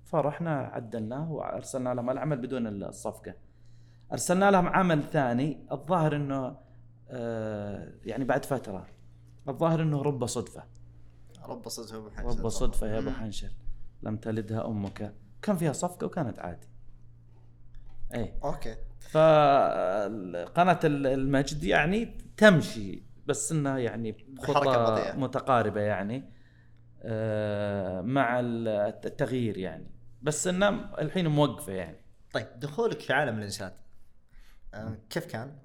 فرحنا 0.05 0.57
عدلناه 0.59 1.31
وأرسلنا 1.31 1.93
لهم 1.93 2.09
العمل 2.09 2.37
بدون 2.37 2.67
الصفقة. 2.83 3.33
أرسلنا 4.11 4.51
لهم 4.51 4.67
عمل 4.67 5.03
ثاني 5.03 5.67
الظاهر 5.71 6.15
أنه 6.15 6.57
آه، 7.09 7.93
يعني 8.05 8.23
بعد 8.25 8.45
فترة. 8.45 8.87
الظاهر 9.49 9.81
أنه 9.81 10.01
رب 10.01 10.25
صدفة. 10.25 10.63
رب 11.45 11.67
صدفة 11.69 11.97
أبو 11.97 12.09
حنشل. 12.09 12.39
رب 12.39 12.49
صدفة 12.49 12.87
يا 12.87 12.99
أبو. 12.99 13.09
حنشل. 13.09 13.51
لم 14.03 14.17
تلدها 14.17 14.67
أمك. 14.67 15.13
كان 15.41 15.57
فيها 15.57 15.73
صفقة 15.73 16.05
وكانت 16.05 16.39
عادي. 16.39 16.67
اي 18.15 18.33
أوكي. 18.43 18.75
فقناة 19.11 20.79
المجد 20.85 21.63
يعني 21.63 22.17
تمشي 22.37 23.03
بس 23.25 23.51
إنها 23.51 23.77
يعني 23.77 24.11
بحركة 24.11 24.59
خطى 24.59 24.91
بطيئة. 24.91 25.15
متقاربة 25.15 25.81
يعني 25.81 26.29
آه، 27.03 28.01
مع 28.01 28.39
التغيير 28.39 29.57
يعني. 29.57 29.91
بس 30.21 30.47
إنها 30.47 31.01
الحين 31.01 31.27
موقفة 31.27 31.73
يعني. 31.73 31.97
طيب 32.33 32.47
دخولك 32.59 32.99
في 32.99 33.13
عالم 33.13 33.37
الإنشاد. 33.37 33.73
كيف 35.09 35.25
كان؟ 35.25 35.57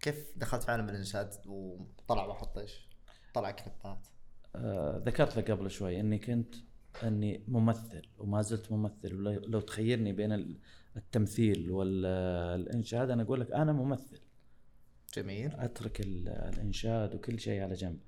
كيف 0.00 0.32
دخلت 0.36 0.62
في 0.62 0.70
عالم 0.70 0.88
الإنشاد 0.88 1.34
وطلع 1.46 2.24
واحد 2.26 2.46
طيش؟ 2.46 2.88
طلع 3.34 3.50
كليبات 3.50 4.06
آه، 4.56 5.02
ذكرت 5.06 5.36
لك 5.36 5.50
قبل 5.50 5.70
شوي 5.70 6.00
إني 6.00 6.18
كنت 6.18 6.54
إني 7.04 7.44
ممثل 7.48 8.02
وما 8.18 8.42
زلت 8.42 8.72
ممثل. 8.72 9.14
ولو 9.14 9.30
لو 9.40 9.60
تخيرني 9.60 10.12
بين 10.12 10.32
ال- 10.32 10.58
التمثيل 10.96 11.70
والانشاد 11.70 13.10
أنا 13.10 13.22
أقول 13.22 13.40
لك 13.40 13.52
أنا 13.52 13.72
ممثل. 13.72 14.20
جميل. 15.14 15.52
أترك 15.54 16.00
ال- 16.00 16.28
الإنشاد 16.28 17.14
وكل 17.14 17.40
شيء 17.40 17.62
على 17.62 17.74
جنب. 17.74 17.98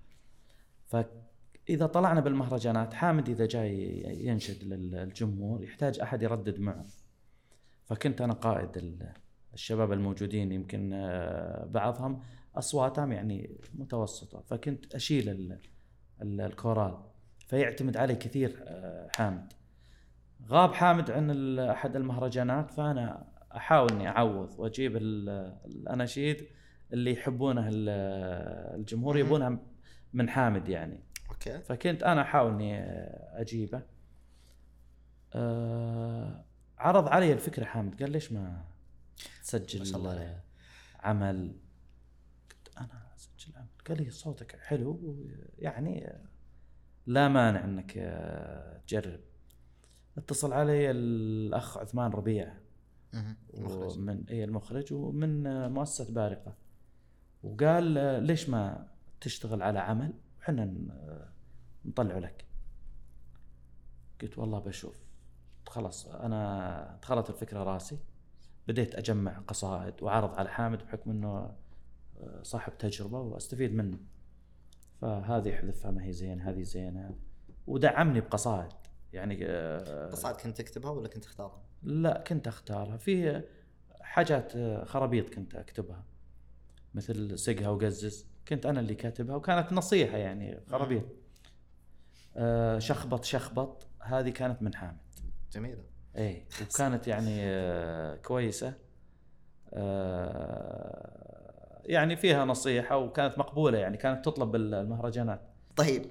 فإذا 0.87 1.87
طلعنا 1.87 2.21
بالمهرجانات 2.21 2.95
حامد 2.95 3.29
إذا 3.29 3.47
جاي 3.47 4.03
ينشد 4.27 4.65
للجمهور 4.65 5.63
يحتاج 5.63 6.01
أحد 6.01 6.23
يردد 6.23 6.59
معه. 6.61 6.87
فكنت 7.89 8.21
أنا 8.21 8.33
قائد 8.33 8.77
ال- 8.77 9.13
الشباب 9.55 9.93
الموجودين 9.93 10.53
يمكن 10.53 10.93
آه، 10.93 11.65
بعضهم 11.65 12.21
أصواتهم 12.57 13.13
يعني 13.13 13.57
متوسطة 13.75 14.41
فكنت 14.41 14.95
أشيل 14.95 15.29
ال- 15.29 15.59
ال- 16.23 16.41
الكورال 16.41 16.99
فيعتمد 17.47 17.97
علي 17.97 18.15
كثير 18.15 18.65
آه، 18.67 19.09
حامد. 19.17 19.53
غاب 20.49 20.75
حامد 20.75 21.11
عن 21.11 21.59
أحد 21.59 21.97
المهرجانات 21.97 22.71
فأنا 22.71 23.27
أحاول 23.57 23.93
إني 23.93 24.09
أعوض 24.09 24.51
وأجيب 24.59 24.97
ال- 24.97 25.29
الأناشيد 25.67 26.47
اللي 26.93 27.13
يحبونه 27.13 27.69
ال- 27.69 27.89
الجمهور. 28.81 29.19
يبونها 29.19 29.59
من 30.13 30.29
حامد 30.29 30.69
يعني. 30.69 31.01
okay. 31.31 31.59
فكنت 31.61 32.03
أنا 32.03 32.23
أحاول 32.23 32.53
إني 32.53 32.81
أجيبه. 33.41 33.83
أه 35.35 36.45
عرض 36.79 37.09
علي 37.09 37.33
الفكرة 37.33 37.65
حامد 37.65 38.03
قال 38.03 38.11
ليش 38.13 38.33
ما 38.33 38.65
تسجل 39.43 39.79
ما 39.79 39.85
شاء 39.85 39.97
الله. 39.97 40.41
عمل؟ 41.01 41.57
قلت 42.51 42.77
أنا 42.79 43.15
أسجل 43.17 43.57
عمل. 43.57 43.69
قال 43.89 44.03
لي 44.03 44.11
صوتك 44.11 44.57
حلو 44.61 45.17
يعني 45.59 46.13
لا 47.07 47.29
مانع 47.29 47.65
إنك 47.65 47.93
تجرب. 48.87 49.21
اتصل 50.19 50.53
علي 50.53 50.91
الأخ 50.91 51.79
عثمان 51.79 52.11
ربيع. 52.11 52.55
مهم. 53.13 53.37
مخرج 53.55 53.99
ومن 53.99 54.29
اي 54.29 54.45
المخرج 54.45 54.93
ومن 54.93 55.43
مؤسسة 55.71 56.15
بارقة. 56.15 56.55
وقال 57.43 57.85
ليش 58.23 58.49
ما 58.49 58.89
تشتغل 59.21 59.63
على 59.63 59.79
عمل؟ 59.79 60.13
وحنا 60.41 60.75
نطلعه 61.85 62.19
لك. 62.19 62.45
قلت 64.23 64.39
والله 64.39 64.59
بشوف. 64.59 65.08
خلاص 65.69 66.07
أنا 66.07 66.99
دخلت 67.03 67.31
الفكرة 67.31 67.63
راسي 67.63 67.99
بديت 68.69 68.95
أجمع 68.95 69.39
قصائد 69.39 70.03
وأعرض 70.03 70.35
على 70.35 70.49
حامد 70.49 70.79
بحكم 70.79 71.11
إنه 71.11 71.55
آه، 72.21 72.43
صاحب 72.43 72.79
تجربة 72.79 73.21
وأستفيد 73.21 73.75
منه. 73.75 73.99
فهذه 75.01 75.55
احذفها 75.55 75.91
ما 75.91 76.05
هي 76.05 76.13
زين 76.13 76.41
هذه 76.41 76.63
زينة. 76.63 77.15
ودعمني 77.67 78.21
بقصائد 78.21 78.73
يعني 79.13 79.39
آه، 79.47 80.11
قصائد 80.11 80.37
كنت 80.37 80.59
تكتبها 80.59 80.91
ولا 80.91 81.09
كنت 81.09 81.25
تختارها؟ 81.25 81.63
لا 81.83 82.25
كنت 82.27 82.49
أختارها. 82.49 82.97
في 82.97 83.43
حاجات 84.01 84.53
خرابيط 84.87 85.35
كنت 85.35 85.55
أكتبها 85.55 86.05
مثل 86.95 87.39
سقها 87.39 87.69
وقزز. 87.69 88.27
كنت 88.49 88.67
أنا 88.67 88.81
اللي 88.81 88.95
كاتبها 88.95 89.37
وكانت 89.37 89.73
نصيحة 89.73 90.17
يعني 90.17 90.61
خرابيط. 90.71 91.05
آه، 92.37 92.79
شخبط 92.79 93.25
شخبط 93.25 93.87
هذه 94.03 94.31
كانت 94.31 94.63
من 94.63 94.75
حامد. 94.75 95.08
جميلة. 95.53 95.83
اي 96.17 96.47
وكانت 96.63 97.07
يعني 97.09 97.37
آه، 97.41 98.17
كويسة. 98.17 98.75
آه، 99.73 101.83
يعني 101.85 102.17
فيها 102.17 102.45
نصيحة 102.45 102.97
وكانت 102.97 103.39
مقبولة 103.39 103.79
يعني 103.79 103.97
كانت 103.97 104.25
تطلب 104.25 104.51
بالمهرجانات 104.51 105.41
طيب 105.77 106.03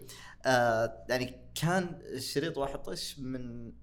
آه 0.45 1.05
يعني 1.09 1.33
كان 1.61 1.99
الشريط 2.13 2.57
واحد 2.57 2.79
طش 2.79 3.19
من 3.19 3.73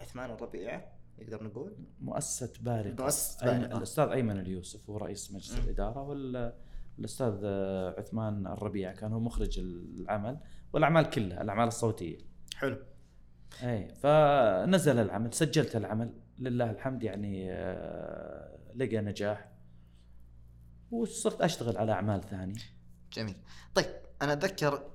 عثمان 0.00 0.30
الربيع 0.30 0.84
نقدر 1.18 1.44
نقول؟ 1.44 1.76
مؤسسة 2.00 2.52
بارقة. 2.60 3.02
مؤسسة 3.04 3.46
أيمن 3.50 3.60
بارقة. 3.60 3.76
الأستاذ 3.78 4.08
أيمن 4.08 4.38
اليوسف 4.38 4.90
هو 4.90 4.96
رئيس 4.96 5.32
مجلس 5.32 5.52
مم. 5.52 5.58
الإدارة 5.64 6.02
والأستاذ 6.02 7.40
آه، 7.44 7.94
عثمان 7.98 8.46
الربيع 8.46 8.92
كان 8.92 9.12
هو 9.12 9.20
مخرج 9.20 9.58
العمل 9.58 10.38
والأعمال 10.72 11.10
كلها 11.10 11.42
الأعمال 11.42 11.68
الصوتية. 11.68 12.18
حلو. 12.56 12.76
أي 13.62 13.94
فنزل 13.94 14.98
العمل 14.98 15.34
سجلت 15.34 15.76
العمل. 15.76 16.14
لله 16.38 16.70
الحمد 16.70 17.02
يعني 17.02 17.52
آه، 17.52 18.58
لقى 18.74 18.96
نجاح 19.00 19.48
وصرت 20.90 21.40
أشتغل 21.40 21.76
على 21.76 21.92
أعمال 21.92 22.22
ثانية. 22.22 22.54
جميل. 23.12 23.36
طيب 23.74 23.86
أنا 24.22 24.32
أتذكر 24.32 24.90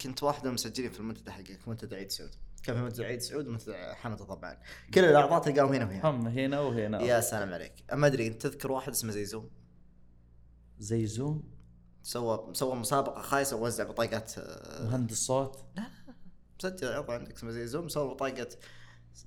كنت 0.00 0.22
واحد 0.22 0.42
من 0.42 0.48
المسجلين 0.48 0.90
في 0.90 1.00
المنتدى 1.00 1.30
حقك 1.30 1.68
منتدى 1.68 1.96
عيد 1.96 2.10
سعود. 2.10 2.30
كان 2.62 2.76
في 2.76 2.82
منتدى 2.82 3.04
عيد 3.04 3.20
سعود 3.20 3.48
ومنتدى 3.48 3.74
حمد 3.74 4.16
طبعا. 4.16 4.56
كل 4.94 5.04
الاعضاء 5.04 5.42
تلقاهم 5.42 5.72
هنا 5.72 5.84
وهنا. 5.84 6.10
هم 6.10 6.26
هنا 6.28 6.60
وهنا. 6.60 7.02
يا 7.02 7.20
سلام 7.20 7.52
عليك. 7.54 7.84
ما 7.92 8.06
أدري 8.06 8.26
أنت 8.26 8.42
تذكر 8.42 8.72
واحد 8.72 8.92
اسمه 8.92 9.10
زيزوم؟ 9.10 9.50
زيزوم؟ 10.78 11.58
سوى 12.02 12.50
سوى 12.52 12.76
مسابقة 12.76 13.22
خايسة 13.22 13.56
ووزع 13.56 13.84
بطاقات 13.84 14.38
آه، 14.38 14.84
مهندس 14.84 15.16
صوت؟ 15.16 15.64
مسجل 16.64 16.92
عضو 16.92 17.12
عندك 17.12 17.34
اسمه 17.34 17.50
زيزوم 17.50 17.88
سوى 17.88 18.08
بطاقه 18.08 18.48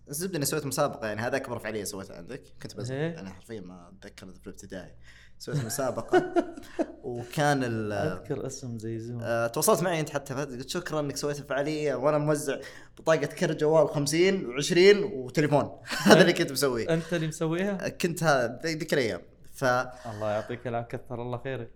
الزبده 0.10 0.38
إني 0.38 0.46
سويت 0.46 0.66
مسابقة 0.66 1.08
يعني 1.08 1.22
هذا 1.22 1.38
اكبر 1.38 1.60
فعاليه 1.60 1.84
سويتها 1.84 2.18
عندك. 2.18 2.44
كنت 2.62 2.76
بس 2.76 2.92
إيه. 2.92 3.20
أنا 3.20 3.30
حرفيا 3.30 3.62
ما 3.62 3.90
أتذكر 3.90 4.28
في 4.28 4.48
الابتدائي. 4.48 4.96
سويت 5.40 5.66
مسابقة. 5.66 6.34
وكان 7.04 7.64
ال 7.64 7.94
أذكر 7.94 8.48
اسم 8.48 8.78
زي 8.78 9.00
زوم 9.00 9.20
آه، 9.24 9.48
تواصلت 9.48 9.84
معي 9.84 10.00
أنت 10.00 10.10
حتى 10.10 10.34
قلت 10.34 10.70
شكرا 10.70 11.00
إنك 11.00 11.18
سويت 11.18 11.40
الفعاليه 11.40 11.96
وأنا 11.96 12.18
موزع 12.18 12.60
بطاقه 12.98 13.26
كرت 13.26 13.60
جوال 13.60 13.90
50 13.90 14.62
و20 14.62 15.14
وتليفون. 15.14 15.78
هذا 16.08 16.22
اللي 16.22 16.34
كنت 16.34 16.52
مسويه. 16.52 16.94
أنت 16.94 17.14
اللي 17.14 17.28
مسويها؟ 17.28 17.90
كنت 17.90 18.24
هذا 18.24 18.60
ذيك 18.66 18.94
الأيام. 18.94 19.22
فمنتدى 19.54 19.90
الله 20.06 20.32
يعطيك 20.32 20.68
العافية 20.68 20.98
كثر 20.98 21.22
الله 21.22 21.38
خيرك. 21.44 21.72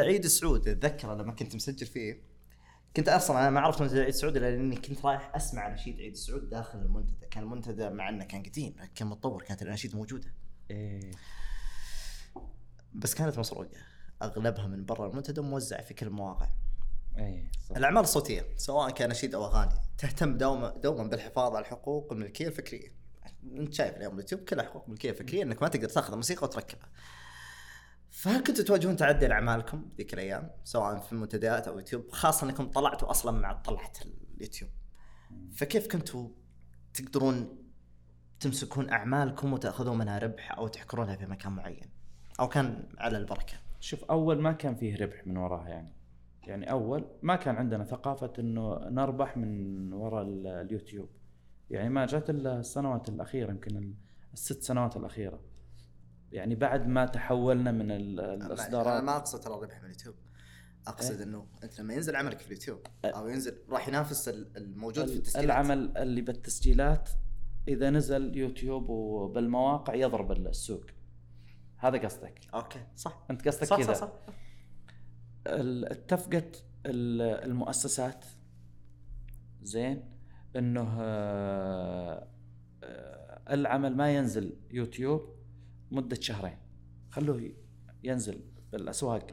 عيد 0.00 0.24
السعود 0.24 0.68
أتذكر 0.68 1.14
لما 1.14 1.32
كنت 1.32 1.54
مسجل 1.54 1.86
فيه. 1.86 2.27
كنت 2.96 3.08
أصلا 3.08 3.38
أنا 3.40 3.50
ما 3.50 3.60
عرفت 3.60 3.82
منتدى 3.82 3.98
عيد 3.98 4.08
السعود 4.08 4.36
إلا 4.36 4.50
لاني 4.50 4.76
كنت 4.76 5.04
رايح 5.04 5.34
أسمع 5.34 5.68
نشيد 5.68 6.00
عيد 6.00 6.12
السعود 6.12 6.50
داخل 6.50 6.78
المنتدى. 6.78 7.26
كان 7.30 7.42
المنتدى 7.42 7.90
مع 7.90 8.08
إنه 8.08 8.24
كان 8.24 8.42
قديم 8.42 8.76
كان 8.94 9.08
متطور 9.08 9.42
كانت 9.42 9.62
الأناشيد 9.62 9.96
موجودة. 9.96 10.34
إيه. 10.70 11.10
بس 12.94 13.14
كانت 13.14 13.38
مسروقة. 13.38 13.70
أغلبها 14.22 14.66
من 14.66 14.84
برا 14.84 15.08
المنتدى 15.08 15.40
موزعه 15.40 15.82
في 15.82 15.94
كل 15.94 16.06
المواقع. 16.06 16.48
إيه 17.18 17.50
صح. 17.68 17.76
الأعمال 17.76 18.02
الصوتية 18.02 18.46
سواء 18.56 18.90
كان 18.90 19.10
نشيد 19.10 19.34
أو 19.34 19.46
أغاني 19.46 19.74
تهتم 19.98 20.38
دوما 20.38 20.70
دوما 20.70 21.04
بالحفاظ 21.04 21.56
على 21.56 21.64
الحقوق 21.64 22.12
الملكية 22.12 22.48
الفكرية. 22.48 22.92
أنت 23.44 23.74
شايف 23.74 23.96
اليوم 23.96 24.14
اليوتيوب 24.14 24.40
كلها 24.40 24.64
حقوق 24.64 24.88
ملكية 24.88 25.12
فكرية 25.12 25.42
إنك 25.42 25.62
ما 25.62 25.68
تقدر 25.68 25.88
تاخذ 25.88 26.16
موسيقى 26.16 26.46
وتركبها. 26.46 26.88
فهل 28.18 28.42
كنتوا 28.44 28.64
تواجهون 28.64 28.96
تعدي 28.96 29.26
لأعمالكم 29.26 29.90
ذيك 29.98 30.14
الأيام 30.14 30.50
سواء 30.64 30.98
في 31.00 31.12
المنتديات 31.12 31.68
أو 31.68 31.78
يوتيوب 31.78 32.10
خاصة 32.10 32.46
إنكم 32.46 32.70
طلعتوا 32.70 33.10
أصلا 33.10 33.40
مع 33.40 33.52
طلعة 33.52 33.92
اليوتيوب. 34.36 34.70
فكيف 35.52 35.86
كنتوا 35.88 36.28
تقدرون 36.94 37.58
تمسكون 38.40 38.90
أعمالكم 38.90 39.52
وتأخذون 39.52 39.98
منها 39.98 40.18
ربح 40.18 40.58
أو 40.58 40.68
تحكرونها 40.68 41.16
في 41.16 41.26
مكان 41.26 41.52
معين؟ 41.52 41.90
أو 42.40 42.48
كان 42.48 42.88
على 42.98 43.18
البركة؟ 43.18 43.54
شوف 43.80 44.04
أول 44.04 44.40
ما 44.42 44.52
كان 44.52 44.74
فيه 44.74 44.96
ربح 44.96 45.26
من 45.26 45.36
وراها 45.36 45.68
يعني. 45.68 45.92
يعني 46.46 46.70
أول 46.70 47.04
ما 47.22 47.36
كان 47.36 47.56
عندنا 47.56 47.84
ثقافة 47.84 48.32
إنه 48.38 48.78
نربح 48.88 49.36
من 49.36 49.92
وراء 49.92 50.22
ال- 50.22 50.46
اليوتيوب. 50.46 51.08
يعني 51.70 51.88
ما 51.88 52.06
جات 52.06 52.30
إلا 52.30 52.58
السنوات 52.60 53.08
الأخيرة 53.08 53.50
يمكن 53.50 53.76
ال- 53.76 53.94
الست 54.32 54.62
سنوات 54.62 54.96
الأخيرة. 54.96 55.40
يعني 56.32 56.54
بعد 56.54 56.86
ما 56.86 57.06
تحولنا 57.06 57.72
من 57.72 57.90
ال- 57.90 58.20
أنا 58.20 58.46
الإصدارات. 58.46 59.02
ما 59.02 59.16
أقصد 59.16 59.40
ترى 59.40 59.54
الربح 59.54 59.78
من 59.78 59.84
اليوتيوب. 59.84 60.14
أقصد 60.86 61.14
إيه؟ 61.14 61.22
إنه 61.22 61.46
أنت 61.64 61.80
لما 61.80 61.94
ينزل 61.94 62.16
عملك 62.16 62.38
في 62.38 62.46
اليوتيوب 62.46 62.80
أو 63.04 63.28
ينزل 63.28 63.58
راح 63.70 63.88
ينافس 63.88 64.28
ال- 64.28 64.56
الموجود 64.56 65.06
في 65.06 65.16
التسجيلات. 65.16 65.44
العمل 65.44 65.98
اللي 65.98 66.20
بالتسجيلات 66.20 67.08
إذا 67.68 67.90
نزل 67.90 68.36
يوتيوب 68.36 68.88
وبالمواقع 68.88 69.94
يضرب 69.94 70.32
السوق. 70.32 70.84
هذا 71.76 71.98
قصدك. 71.98 72.40
okay 72.54 72.80
صح. 72.96 73.24
أنت 73.30 73.48
قصدك 73.48 73.64
صح 73.64 73.76
كذا. 73.76 73.92
صح 73.92 74.00
صح. 74.00 74.12
ال- 75.46 75.84
اتفقت 75.92 76.64
ال- 76.86 77.44
المؤسسات. 77.44 78.24
زين. 79.62 80.04
إنه 80.56 80.96
آه، 81.00 82.28
آه، 82.84 83.54
العمل 83.54 83.96
ما 83.96 84.14
ينزل 84.16 84.56
يوتيوب. 84.70 85.37
مدة 85.90 86.16
شهرين. 86.20 86.56
خلوه 87.10 87.52
ينزل 88.04 88.40
بالأسواق. 88.72 89.26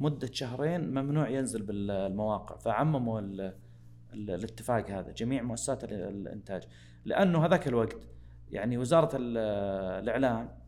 مدة 0.00 0.28
شهرين 0.32 0.80
ممنوع 0.90 1.28
ينزل 1.28 1.62
بالمواقع. 1.62 2.56
فعمموا 2.56 3.20
ال- 3.20 3.40
ال- 4.12 4.30
الاتفاق 4.30 4.90
هذا 4.90 5.12
جميع 5.12 5.42
مؤسسات 5.42 5.84
ال- 5.84 5.92
الإنتاج. 5.92 6.62
لأنه 7.04 7.44
هذاك 7.46 7.68
الوقت 7.68 7.96
يعني 8.50 8.78
وزارة 8.78 9.16
ال- 9.16 9.38
الاعلام 10.02 10.58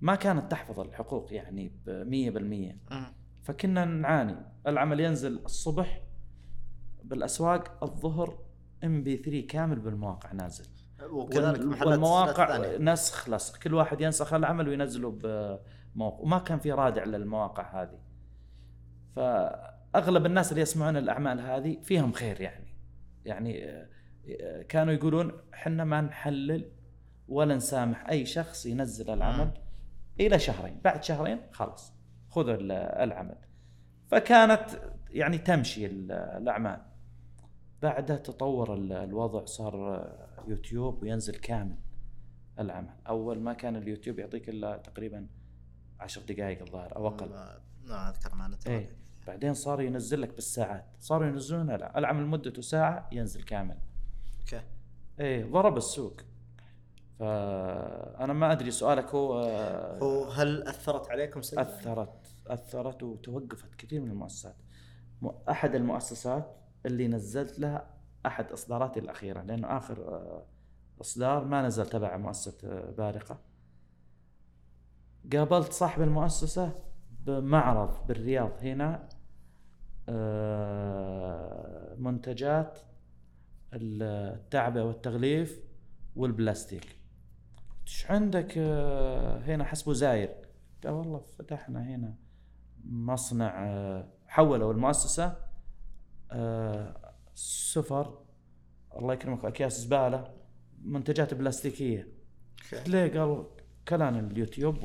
ما 0.00 0.14
كانت 0.14 0.50
تحفظ 0.50 0.80
الحقوق 0.80 1.32
يعني 1.32 1.72
بمية 1.86 2.30
بالمية. 2.30 2.78
مهم. 2.90 3.12
فكنا 3.42 3.84
نعاني. 3.84 4.36
العمل 4.66 5.00
ينزل 5.00 5.38
الصبح 5.44 6.02
بالأسواق 7.04 7.84
الظهر 7.84 8.38
إم 8.84 9.02
بي 9.02 9.16
3 9.16 9.46
كامل 9.46 9.78
بالمواقع 9.80 10.32
نازل. 10.32 10.64
وكذلك 11.10 11.86
والمواقع. 11.86 12.76
نسخ 12.78 13.28
لصق 13.28 13.58
كل 13.58 13.74
واحد 13.74 14.00
ينسخ 14.00 14.32
العمل 14.34 14.68
وينزله 14.68 15.10
بموقع. 15.10 16.18
وما 16.20 16.38
كان 16.38 16.58
في 16.58 16.72
رادع 16.72 17.04
للمواقع 17.04 17.82
هذه. 17.82 17.98
فأغلب 19.16 20.26
الناس 20.26 20.50
اللي 20.50 20.62
يسمعون 20.62 20.96
الأعمال 20.96 21.40
هذه 21.40 21.78
فيهم 21.82 22.12
خير 22.12 22.40
يعني. 22.40 22.74
يعني 23.24 23.68
آه، 23.68 24.62
كانوا 24.68 24.92
يقولون 24.94 25.32
إحنا 25.54 25.84
ما 25.84 26.00
نحلل 26.00 26.72
ولا 27.28 27.54
نسامح 27.56 28.08
أي 28.10 28.26
شخص 28.26 28.66
ينزل 28.66 29.10
العمل 29.10 29.50
إلى 30.20 30.38
شهرين. 30.38 30.80
بعد 30.84 31.04
شهرين 31.04 31.40
خلاص 31.52 31.92
خذوا 32.30 32.54
ال- 32.54 32.72
العمل. 32.72 33.36
فكانت 34.10 34.64
يعني 35.10 35.38
تمشي 35.38 35.86
ال- 35.86 36.12
الأعمال. 36.12 36.82
بعدها 37.82 38.16
تطور 38.16 38.74
ال- 38.74 38.92
الوضع 38.92 39.44
صار 39.44 40.06
يوتيوب 40.48 41.02
وينزل 41.02 41.34
كامل 41.34 41.76
العمل. 42.58 42.94
أول 43.08 43.40
ما 43.40 43.52
كان 43.52 43.76
اليوتيوب 43.76 44.18
يعطيك 44.18 44.48
إلا 44.48 44.76
تقريبا 44.76 45.26
عشر 46.00 46.20
دقائق 46.22 46.62
الظاهر 46.62 46.96
أو 46.96 47.06
أقل. 47.08 47.28
ما- 47.28 47.60
ما 47.84 48.10
أذكر 48.10 48.34
معنا 48.34 48.56
إيه. 48.66 48.96
بعدين 49.26 49.54
صار 49.54 49.80
ينزل 49.80 50.20
لك 50.22 50.34
بالساعات. 50.34 50.86
صاروا 51.00 51.26
ينزلون 51.26 51.70
لا 51.70 51.98
العمل 51.98 52.26
مدته 52.26 52.62
ساعة 52.62 53.08
ينزل 53.12 53.42
كامل. 53.42 53.76
أوكي. 54.40 54.62
إيه 55.20 55.44
ضرب 55.44 55.76
السوق. 55.76 56.20
فأنا 57.18 58.32
ما 58.32 58.52
أدري 58.52 58.70
سؤالك 58.70 59.14
هو 59.14 59.40
آه، 59.42 60.02
وهل 60.02 60.62
أثرت 60.62 61.10
عليكم 61.10 61.42
سلبا؟ 61.42 61.62
أثرت 61.62 62.34
أثرت 62.46 63.02
وتوقفت 63.02 63.74
كثير 63.74 64.00
من 64.00 64.10
المؤسسات. 64.10 64.56
أحد 65.50 65.74
المؤسسات 65.74 66.56
اللي 66.86 67.08
نزلت 67.08 67.58
لها 67.58 67.90
أحد 68.26 68.52
إصداراتي 68.52 69.00
الأخيرة 69.00 69.42
لأنه 69.42 69.76
آخر 69.76 70.08
آه، 70.08 70.46
إصدار 71.00 71.44
ما 71.44 71.62
نزل 71.62 71.86
تبع 71.86 72.16
مؤسسة 72.16 72.68
آه، 72.68 72.90
بارقة. 72.90 73.38
قابلت 75.32 75.72
صاحب 75.72 76.02
المؤسسة 76.02 76.72
بمعرض 77.26 78.06
بالرياض 78.06 78.52
هنا 78.62 79.08
آه، 80.08 81.94
منتجات 81.98 82.78
التعبئة 83.72 84.82
والتغليف 84.82 85.60
والبلاستيك. 86.16 86.96
إيش 87.86 88.10
عندك 88.10 88.58
هنا؟ 88.58 89.64
حسبه 89.64 89.92
زاير. 89.92 90.34
قال 90.84 90.92
والله 90.92 91.18
فتحنا 91.18 91.82
هنا 91.82 92.14
مصنع 92.84 93.66
حولوا 94.26 94.72
المؤسسة 94.72 95.36
آه، 96.32 97.09
سفر 97.40 98.18
الله 98.96 99.14
يكرمك 99.14 99.44
أكياس 99.44 99.80
زبالة. 99.80 100.34
منتجات 100.84 101.34
بلاستيكية. 101.34 102.08
okay 102.74 102.90
ليه؟ 102.90 103.20
قال 103.20 103.44
كلام 103.88 104.18
اليوتيوب 104.18 104.84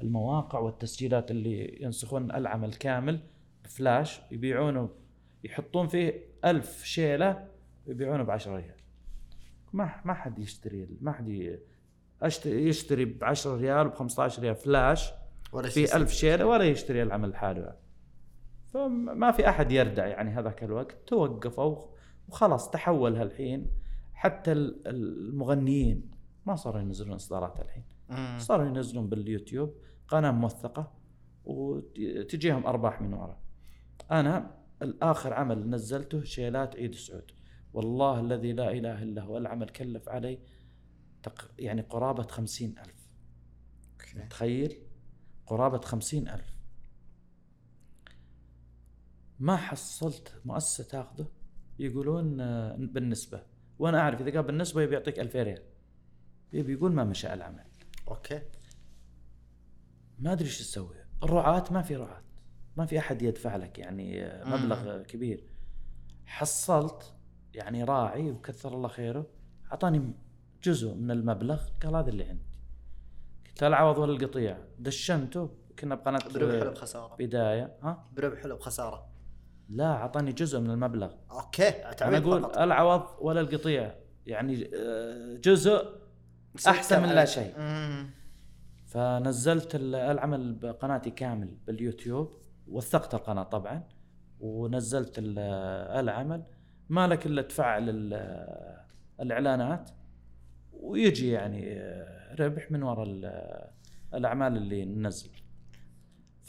والمواقع 0.00 0.58
والتسجيلات 0.58 1.30
اللي 1.30 1.82
ينسخون 1.82 2.30
العمل 2.30 2.74
كامل. 2.74 3.20
بفلاش 3.64 4.20
يبيعونه. 4.30 4.90
يحطون 5.44 5.88
فيه 5.88 6.22
ألف 6.44 6.84
شيلة. 6.84 7.48
يبيعونه 7.86 8.22
بعشرة 8.22 8.56
ريال. 8.56 8.76
ما 9.72 10.00
ما 10.04 10.14
حد 10.14 10.38
يشتري 10.38 10.88
ما 11.00 11.12
حد 11.12 11.58
يشتري 12.46 13.04
ب 13.04 13.24
10 13.24 13.56
ريال 13.56 13.88
ب 13.88 13.94
15 13.94 14.42
ريال 14.42 14.54
فلاش. 14.54 15.10
ولا 15.52 15.68
في 15.68 15.96
ألف 15.96 16.10
شيلة 16.10 16.46
ولا 16.46 16.64
يشتري 16.64 17.02
العمل 17.02 17.30
لحاله 17.30 17.60
يعني. 17.60 17.78
فما 18.74 19.30
في 19.32 19.48
أحد 19.48 19.72
يردع 19.72 20.06
يعني 20.06 20.30
هذاك 20.30 20.64
الوقت. 20.64 20.96
توقفوا 21.06 21.86
وخلاص 22.28 22.70
تحول 22.70 23.16
هالحين 23.16 23.70
حتى 24.14 24.52
ال- 24.52 24.88
المغنيين 24.88 26.10
ما 26.46 26.56
صاروا 26.56 26.80
ينزلون 26.80 27.14
إصدارات 27.14 27.60
الحين. 27.60 27.84
صاروا 28.38 28.66
ينزلون 28.66 29.08
باليوتيوب 29.08 29.74
قناة 30.08 30.30
موثقة 30.30 30.92
وتجيهم 31.44 32.66
أرباح 32.66 33.00
من 33.02 33.14
وراء 33.14 33.38
أنا 34.10 34.58
الآخر 34.82 35.34
عمل 35.34 35.70
نزلته 35.70 36.22
شيلات 36.24 36.76
عيد 36.76 36.94
سعود. 36.94 37.30
والله 37.72 38.20
الذي 38.20 38.52
لا 38.52 38.70
إله 38.70 39.02
إلا 39.02 39.22
هو 39.22 39.38
العمل 39.38 39.68
كلف 39.68 40.08
علي 40.08 40.38
تق... 41.22 41.50
يعني 41.58 41.80
قرابة 41.82 42.22
خمسين 42.22 42.74
ألف. 42.78 43.08
تخيل 44.30 44.82
قرابة 45.46 45.78
خمسين 45.80 46.28
ألف. 46.28 46.57
ما 49.40 49.56
حصلت 49.56 50.40
مؤسسة 50.44 50.84
تاخذه 50.84 51.26
يقولون 51.78 52.40
آه، 52.40 52.76
بالنسبة. 52.76 53.42
وأنا 53.78 54.00
أعرف 54.00 54.20
إذا 54.20 54.30
قال 54.30 54.42
بالنسبة 54.42 54.82
يبي 54.82 54.94
يعطيك 54.94 55.20
2000 55.20 55.42
ريال. 55.42 55.62
يبي 56.52 56.72
يقول 56.72 56.92
ما 56.92 57.04
مشى 57.04 57.34
العمل. 57.34 57.64
أوكي. 58.08 58.42
ما 60.18 60.32
أدري 60.32 60.44
إيش 60.44 60.60
أسوي 60.60 60.96
الرعاة 61.22 61.64
ما 61.70 61.82
في 61.82 61.96
رعاة. 61.96 62.22
ما 62.76 62.86
في 62.86 62.98
أحد 62.98 63.22
يدفع 63.22 63.56
لك 63.56 63.78
يعني 63.78 64.24
آه، 64.24 64.44
مبلغ 64.44 65.02
كبير. 65.02 65.44
حصلت 66.26 67.14
يعني 67.54 67.84
راعي 67.84 68.30
وكثر 68.30 68.74
الله 68.74 68.88
خيره 68.88 69.26
أعطاني 69.72 70.12
جزء 70.62 70.94
من 70.94 71.10
المبلغ 71.10 71.62
قال 71.82 71.96
هذا 71.96 72.08
اللي 72.08 72.24
عندي. 72.24 72.48
قلت 73.46 73.62
لا 73.62 73.68
العوض 73.68 73.98
ولا 73.98 74.12
القطيع. 74.12 74.58
دشنته 74.78 75.50
كنا 75.78 75.94
بقناة 75.94 76.18
بربح 76.18 76.60
ولا 76.60 76.70
بخسارة؟ 76.70 77.16
بداية. 77.16 77.76
ها؟ 77.82 78.08
بربح 78.12 78.44
ولا 78.44 78.54
بخسارة؟ 78.54 79.07
لا 79.68 79.84
أعطاني 79.92 80.32
جزء 80.32 80.60
من 80.60 80.70
المبلغ. 80.70 81.12
أوكي 81.30 81.68
أنا 81.68 82.18
أقول 82.18 82.42
فقط. 82.42 82.58
العوض 82.58 83.02
ولا 83.20 83.40
القطيع. 83.40 83.94
يعني 84.26 84.70
آه، 84.76 85.36
جزء 85.44 85.88
أحسن 86.68 87.02
من 87.02 87.08
لا 87.08 87.24
شيء. 87.24 87.52
مم. 87.58 88.10
فنزلت 88.86 89.74
ال- 89.74 89.94
العمل 89.94 90.54
بقناتي 90.54 91.10
كامل 91.10 91.56
باليوتيوب. 91.66 92.32
وثقت 92.68 93.14
القناة 93.14 93.42
طبعا. 93.42 93.82
ونزلت 94.40 95.18
ال- 95.18 95.38
العمل. 96.00 96.42
ما 96.88 97.06
لك 97.06 97.26
إلا 97.26 97.42
تفعل 97.42 97.88
ال- 97.88 98.78
الإعلانات. 99.20 99.90
ويجي 100.72 101.30
يعني 101.30 101.72
آه، 101.80 102.34
ربح 102.40 102.70
من 102.70 102.82
وراء 102.82 103.06
ال- 103.08 103.68
الأعمال 104.14 104.56
اللي 104.56 104.84
ننزل. 104.84 105.30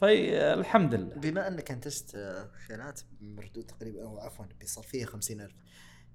فالحمد 0.00 0.94
لله. 0.94 1.14
بما 1.14 1.48
أنك 1.48 1.70
أنتجت 1.70 2.14
آه، 2.14 2.50
خيانات 2.66 3.00
مردود 3.20 3.64
تقريبا 3.64 4.02
أو 4.02 4.18
عفوا 4.18 4.44
بصرفيه 4.62 5.04
50000 5.04 5.54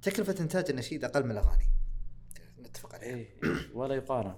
تكلفة 0.02 0.36
إنتاج 0.40 0.66
النشيد 0.70 1.04
أقل 1.04 1.24
من 1.26 1.32
الأغاني. 1.32 1.64
نتفق 2.60 2.96
عليها. 2.96 3.10
إيه، 3.16 3.36
ولا 3.74 3.96
يقارن. 3.96 4.36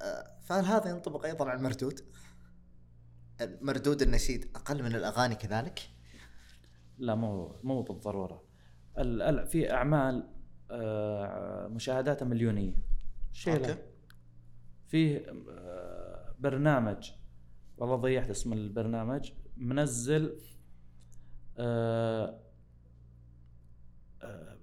آه، 0.00 0.38
فهل 0.44 0.64
هذا 0.64 0.90
ينطبق 0.90 1.24
أيضا 1.26 1.48
على 1.48 1.58
المردود؟ 1.58 2.00
مردود 3.40 4.02
النشيد 4.02 4.50
أقل 4.56 4.82
من 4.82 4.94
الأغاني 4.94 5.34
كذلك؟ 5.34 5.80
لا 6.98 7.14
مو 7.14 7.60
مو 7.62 7.82
بالضرورة. 7.82 8.44
ال- 8.98 9.22
ال- 9.22 9.46
في 9.46 9.72
أعمال 9.72 10.30
آه، 10.70 11.66
مشاهداتها 11.68 12.26
مليونية. 12.26 12.74
شيء. 13.32 13.76
فيه 14.88 15.26
برنامج 16.38 17.12
والله 17.80 17.96
ضيعت 17.96 18.30
اسم 18.30 18.52
البرنامج. 18.52 19.32
منزل 19.56 20.40
آه، 21.58 22.40
آه، 24.22 24.58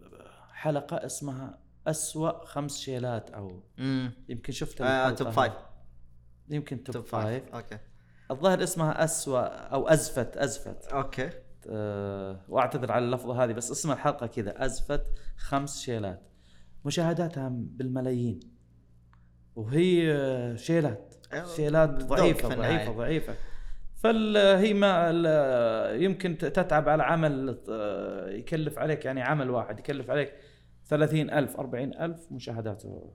حلقة 0.51 1.05
اسمها 1.05 1.59
أسوأ 1.87 2.45
خمس 2.45 2.77
شيلات 2.79 3.29
أو 3.29 3.63
امم 3.79 4.11
يمكن 4.29 4.53
شفت 4.53 4.81
آه، 4.81 5.11
top. 5.11 5.29
five 5.29 5.53
يمكن 6.49 6.83
top, 6.83 6.95
top 6.95 7.05
five 7.05 7.43
five 7.43 7.55
okay. 7.55 7.77
الظاهر 8.31 8.63
اسمها 8.63 9.03
أسوأ 9.03 9.39
أو 9.47 9.87
أزفت 9.87 10.37
أزفت. 10.37 10.85
okay. 10.85 11.29
آه، 11.69 12.41
وأعتذر 12.49 12.91
على 12.91 13.05
اللفظه 13.05 13.43
هذه 13.43 13.51
بس 13.53 13.71
اسم 13.71 13.91
الحلقة 13.91 14.27
كذا. 14.27 14.65
أزفت 14.65 15.03
خمس 15.37 15.81
شيلات. 15.81 16.29
مشاهداتها 16.85 17.49
بالملايين. 17.53 18.39
وهي 19.55 20.13
شيلات. 20.57 21.15
ذوق 21.99 22.17
ضعيفة. 22.19 22.47
ضعيفة 22.55 22.91
ضعيفة 22.91 23.35
فهي 23.95 24.73
ما 24.73 25.09
يمكن 25.91 26.37
تتعب 26.37 26.89
على 26.89 27.03
عمل 27.03 27.57
يكلف 28.27 28.79
عليك 28.79 29.05
يعني 29.05 29.21
عمل 29.21 29.49
واحد 29.49 29.79
يكلف 29.79 30.09
عليك 30.09 30.33
ثلاثين 30.85 31.29
ألف 31.29 31.57
أربعين 31.57 31.93
ألف 32.01 32.31
مشاهداته 32.31 33.13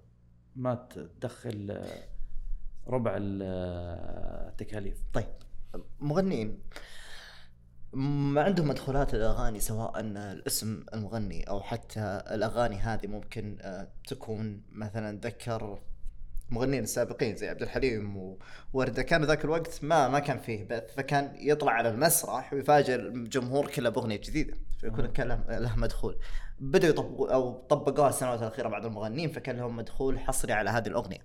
ما 0.56 0.88
تدخل 1.20 1.80
ربع 2.86 3.16
ال- 3.16 3.42
التكاليف. 4.48 4.98
طيب 5.12 5.26
مغنيين. 6.00 6.58
ما 7.92 8.42
عندهم 8.42 8.68
مدخولات 8.68 9.14
الاغاني 9.14 9.60
سواء 9.60 10.00
الاسم 10.00 10.84
المغني 10.94 11.44
أو 11.48 11.60
حتى 11.60 12.22
الأغاني 12.30 12.76
هذه 12.76 13.06
ممكن 13.06 13.58
آه، 13.60 13.88
تكون 14.08 14.62
مثلا 14.72 15.20
ذكر 15.20 15.78
مغنيين 16.52 16.82
السابقين 16.82 17.36
زي 17.36 17.48
عبد 17.48 17.62
الحليم 17.62 18.36
ووردة 18.72 19.02
كان 19.02 19.24
ذاك 19.24 19.44
الوقت 19.44 19.84
ما 19.84 20.08
ما 20.08 20.18
كان 20.18 20.38
فيه 20.38 20.64
بث 20.64 20.94
فكان 20.94 21.32
يطلع 21.36 21.72
على 21.72 21.88
المسرح 21.88 22.52
ويفاجئ 22.52 22.94
الجمهور 22.94 23.70
كله 23.70 23.90
بأغنية 23.90 24.16
جديدة 24.16 24.54
فيكون 24.80 25.06
كان 25.06 25.28
له, 25.28 25.58
له 25.58 25.76
مدخول. 25.76 26.18
بدأوا 26.58 26.92
يطبقوا 26.92 27.34
أو 27.34 27.52
طبقوها 27.52 28.08
السنوات 28.08 28.42
الأخيرة 28.42 28.68
بعض 28.68 28.86
المغنيين 28.86 29.30
فكان 29.30 29.56
لهم 29.56 29.76
مدخول 29.76 30.18
حصري 30.18 30.52
على 30.52 30.70
هذه 30.70 30.86
الأغنية. 30.86 31.20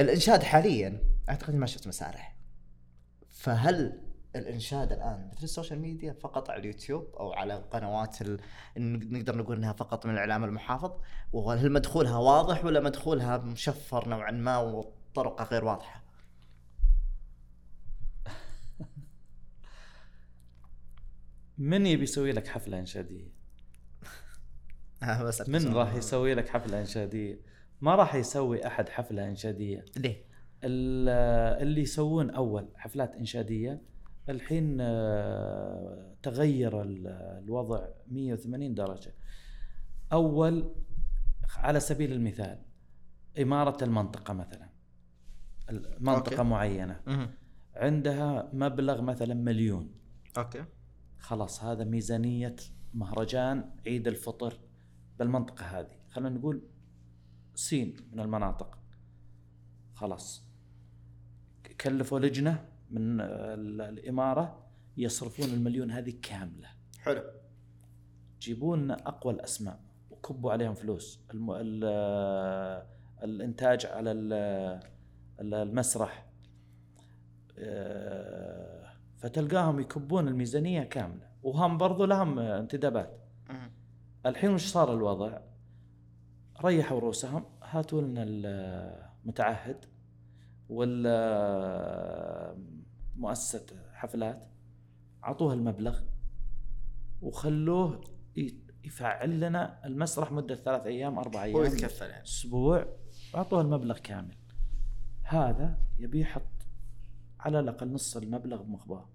الإنشاد 0.00 0.42
حاليا 0.42 1.02
أعتقد 1.28 1.54
ما 1.54 1.66
شفت 1.66 1.88
مسارح. 1.88 2.36
فهل 3.30 4.07
الإنشاد 4.36 4.92
الآن 4.92 5.28
مثل 5.32 5.44
ال 5.44 5.49
social 5.49 5.78
media 5.80 6.12
فقط 6.12 6.50
على 6.50 6.60
اليوتيوب 6.60 7.14
أو 7.20 7.32
على 7.32 7.54
قنوات 7.70 8.22
ال... 8.22 8.40
نقدر 9.12 9.36
نقول 9.36 9.56
إنها 9.56 9.72
فقط 9.72 10.06
من 10.06 10.12
الإعلام 10.12 10.44
المحافظ 10.44 10.92
وهل 11.32 11.72
مدخولها 11.72 12.16
واضح 12.18 12.64
ولا 12.64 12.80
مدخولها 12.80 13.36
مشفر 13.38 14.08
نوعا 14.08 14.30
ما 14.30 14.58
وطرقه 14.58 15.44
غير 15.44 15.64
واضحة؟ 15.64 16.04
من 21.58 21.86
يبي 21.86 22.02
يسوي 22.02 22.32
لك 22.32 22.46
حفلة 22.46 22.78
إنشادية؟ 22.78 23.28
بس 25.26 25.48
من 25.48 25.72
راح 25.74 25.94
يسوي 25.94 26.34
لك 26.34 26.48
حفلة 26.48 26.80
إنشادية؟ 26.80 27.40
ما 27.80 27.94
راح 27.94 28.14
يسوي 28.14 28.66
أحد 28.66 28.88
حفلة 28.88 29.28
إنشادية 29.28 29.84
ليه؟ 29.96 30.24
ال- 30.64 31.62
اللي 31.62 31.80
يسوون 31.80 32.30
أول 32.30 32.68
حفلات 32.76 33.14
إنشادية 33.14 33.82
الحين 34.28 34.78
آه، 34.80 36.14
تغير 36.22 36.82
ال- 36.82 37.06
الوضع 37.44 37.88
180 38.06 38.74
درجة. 38.74 39.14
أول 40.12 40.74
على 41.56 41.80
سبيل 41.80 42.12
المثال 42.12 42.62
إمارة 43.42 43.84
المنطقة 43.84 44.34
مثلا 44.34 44.68
منطقة 46.00 46.36
okay. 46.38 46.42
معينة. 46.50 47.00
مهم. 47.06 47.30
عندها 47.74 48.50
مبلغ 48.52 49.02
مثلا 49.02 49.34
مليون. 49.34 49.90
okay. 50.38 50.64
خلاص 51.18 51.64
هذا 51.64 51.84
ميزانية 51.84 52.56
مهرجان 52.94 53.70
عيد 53.86 54.08
الفطر 54.08 54.60
بالمنطقة 55.18 55.64
هذه. 55.80 55.98
خلينا 56.10 56.30
نقول 56.38 56.62
سين 57.54 57.96
من 58.12 58.20
المناطق. 58.20 58.78
خلاص. 59.94 60.44
كلفوا 61.80 62.18
لجنة 62.20 62.68
من 62.90 63.20
ال- 63.20 63.80
الإمارة 63.80 64.64
يصرفون 64.96 65.46
المليون 65.48 65.90
هذه 65.90 66.14
كاملة. 66.22 66.68
حلو. 67.00 67.22
جيبون 68.40 68.82
لنا 68.82 68.94
أقوى 69.08 69.34
الأسماء 69.34 69.80
وكبوا 70.10 70.52
عليهم 70.52 70.74
فلوس. 70.74 71.20
الم... 71.34 71.50
ال... 71.50 71.84
الإنتاج 73.24 73.86
على 73.86 74.12
ال... 74.12 74.32
ال- 75.40 75.54
المسرح. 75.54 76.26
آه، 77.58 78.92
فتلقاهم 79.18 79.80
يكبون 79.80 80.28
الميزانية 80.28 80.82
كاملة. 80.82 81.28
وهم 81.42 81.78
برضو 81.78 82.04
لهم 82.04 82.38
انتدابات. 82.38 83.18
الحين 84.26 84.50
وش 84.50 84.66
صار 84.66 84.94
الوضع؟ 84.94 85.38
ريحوا 86.64 87.00
رؤوسهم. 87.00 87.44
هاتوا 87.62 88.00
لنا 88.02 88.24
المتعهد 88.28 89.84
والمؤسسة 93.18 93.66
حفلات 93.92 94.48
أعطوه 95.24 95.52
المبلغ 95.52 96.00
وخلوه 97.22 98.00
يفعل 98.84 99.40
لنا 99.40 99.86
المسرح 99.86 100.32
مدة 100.32 100.54
ثلاث 100.54 100.86
أيام 100.86 101.18
أربع 101.18 101.44
أيام 101.44 101.56
هو 101.56 101.64
يتكفل 101.64 102.06
يعني. 102.06 102.22
أسبوع. 102.22 102.86
واعطوه 103.34 103.60
المبلغ 103.60 103.98
كامل. 103.98 104.36
هذا 105.22 105.78
يبي 105.98 106.20
يحط 106.20 106.42
على 107.40 107.60
الأقل 107.60 107.92
نص 107.92 108.16
المبلغ 108.16 108.62
بمخباه. 108.62 109.08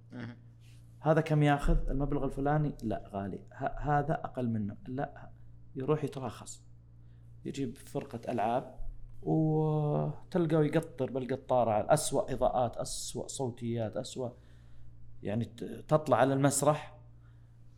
هذا 0.99 1.21
كم 1.21 1.43
ياخذ؟ 1.43 1.89
المبلغ 1.89 2.25
الفلاني؟ 2.25 2.75
لا 2.84 3.03
غالي. 3.13 3.39
ه- 3.53 3.80
هذا 3.80 4.13
أقل 4.13 4.49
منه. 4.49 4.77
لا 4.88 5.30
يروح 5.75 6.03
يتراخص. 6.03 6.63
يجيب 7.45 7.75
فرقة 7.77 8.31
ألعاب. 8.31 8.82
وتلقاه 9.26 10.64
يقطر 10.64 11.12
بالقطارة 11.12 11.72
على 11.72 11.88
أسوأ 11.90 12.34
إضاءات 12.34 12.78
أسوأ 12.78 13.28
صوتيات 13.28 13.98
أسوأ 13.98 14.30
يعني 15.24 15.45
تطلع 15.88 16.18
على 16.18 16.34
المسرح 16.34 16.98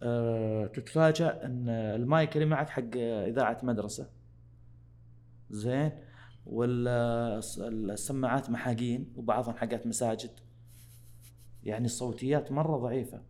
أه، 0.03 0.67
تتفاجأ 0.67 1.45
إن 1.45 1.69
المايك 1.69 2.35
اللي 2.35 2.45
معك 2.45 2.69
حق 2.69 2.97
إذاعة 2.97 3.57
مدرسة. 3.63 4.09
زين؟ 5.49 5.91
والسماعات 6.45 8.49
محاقين 8.49 9.13
وبعضهم 9.15 9.57
حقات 9.57 9.87
مساجد. 9.87 10.31
يعني 11.63 11.85
الصوتيات 11.85 12.51
مرة 12.51 12.77
ضعيفة. 12.77 13.21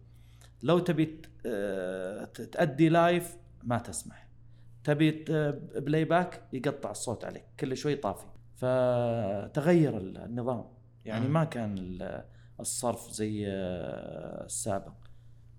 لو 0.64 0.80
تبي 0.80 1.22
آه، 1.46 2.26
تأدي 2.26 2.90
live 2.90 3.38
ما 3.64 3.78
تسمح. 3.78 4.25
تبي 4.86 5.12
playback 5.76 6.42
يقطع 6.54 6.92
الصوت 6.92 7.26
عليك 7.26 7.44
كل 7.60 7.78
شوي 7.78 7.96
طافي. 7.96 8.26
فتغير 8.56 9.98
ال- 9.98 10.18
النظام. 10.18 10.66
يعني. 11.06 11.28
ما 11.28 11.44
كان 11.44 11.78
ال- 11.78 12.24
الصرف 12.60 13.12
زي 13.12 13.48
آه، 13.48 14.46
السابق. 14.46 14.94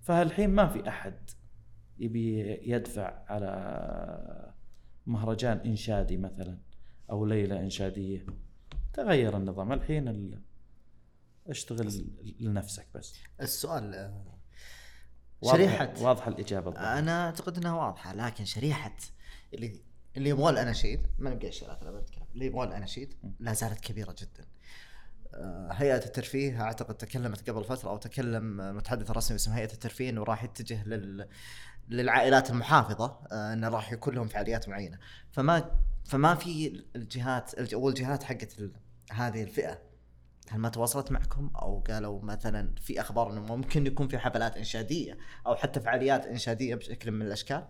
فالحين 0.02 0.50
ما 0.50 0.66
في 0.66 0.88
أحد 0.88 1.30
يبي 1.98 2.40
يدفع 2.72 3.22
على 3.28 4.52
مهرجان 5.06 5.56
إنشادي 5.58 6.16
مثلا 6.16 6.58
أو 7.10 7.24
ليلة 7.26 7.60
إنشادية. 7.60 8.26
تغير 8.92 9.36
النظام. 9.36 9.72
الحين 9.72 10.08
ال... 10.08 10.40
اشتغل 11.46 12.06
لنفسك 12.40 12.86
بس. 12.94 13.14
السؤال 13.40 13.94
آه، 13.94 14.24
واضحة- 15.44 15.50
شريحة. 15.52 15.92
واضحة 16.00 16.28
الإجابة 16.30 16.68
الظاهر. 16.70 16.98
أنا 16.98 17.26
أعتقد 17.26 17.56
إنها 17.58 17.72
واضحة 17.86 18.14
لكن 18.14 18.44
شريحة 18.44 18.96
اللي 19.56 19.80
اللي 20.16 20.28
يبغى 20.30 20.50
الاناشيد 20.50 21.00
ما 21.18 21.30
نبقى 21.30 21.48
الشيلات 21.48 21.82
أنا 21.82 21.90
بتكلم 21.90 22.24
اللي 22.34 22.46
يبغى 22.46 22.66
الاناشيد 22.66 23.14
لا 23.40 23.52
زالت 23.52 23.80
كبيرة 23.80 24.14
جدا. 24.18 24.44
آه، 25.34 25.68
هيئة 25.72 26.04
الترفيه 26.04 26.62
أعتقد 26.62 26.94
تكلمت 26.94 27.50
قبل 27.50 27.64
فترة 27.64 27.90
أو 27.90 27.96
تكلم 27.96 28.60
المتحدث 28.60 29.10
الرسمي 29.10 29.34
باسم 29.34 29.50
هيئة 29.52 29.72
الترفيه 29.72 30.10
إنه 30.10 30.22
راح 30.22 30.44
يتجه 30.44 30.84
لل 30.88 31.28
للعائلات 31.88 32.50
المحافظة 32.50 33.18
آه، 33.32 33.52
إنه 33.52 33.68
راح 33.68 33.92
يكون 33.92 34.14
لهم 34.14 34.28
فعاليات 34.28 34.68
معينة. 34.68 34.98
فما 35.32 35.70
فما 36.04 36.34
في 36.34 36.84
الجهات 36.96 37.58
الج- 37.58 37.74
أو 37.74 37.88
الجهات 37.88 38.22
حقت 38.22 38.56
هذه 39.12 39.42
الفئة. 39.42 39.82
هل 40.48 40.58
ما 40.58 40.68
تواصلت 40.68 41.12
معكم؟ 41.12 41.50
أو 41.62 41.80
قالوا 41.80 42.22
مثلا 42.22 42.74
في 42.80 43.00
أخبار 43.00 43.32
إنه 43.32 43.40
ممكن 43.56 43.86
يكون 43.86 44.08
في 44.08 44.18
حفلات 44.18 44.56
إنشادية 44.56 45.18
أو 45.46 45.54
حتى 45.54 45.80
فعاليات 45.80 46.26
إنشادية 46.26 46.74
بشكل 46.74 47.10
من 47.10 47.26
الأشكال؟ 47.26 47.68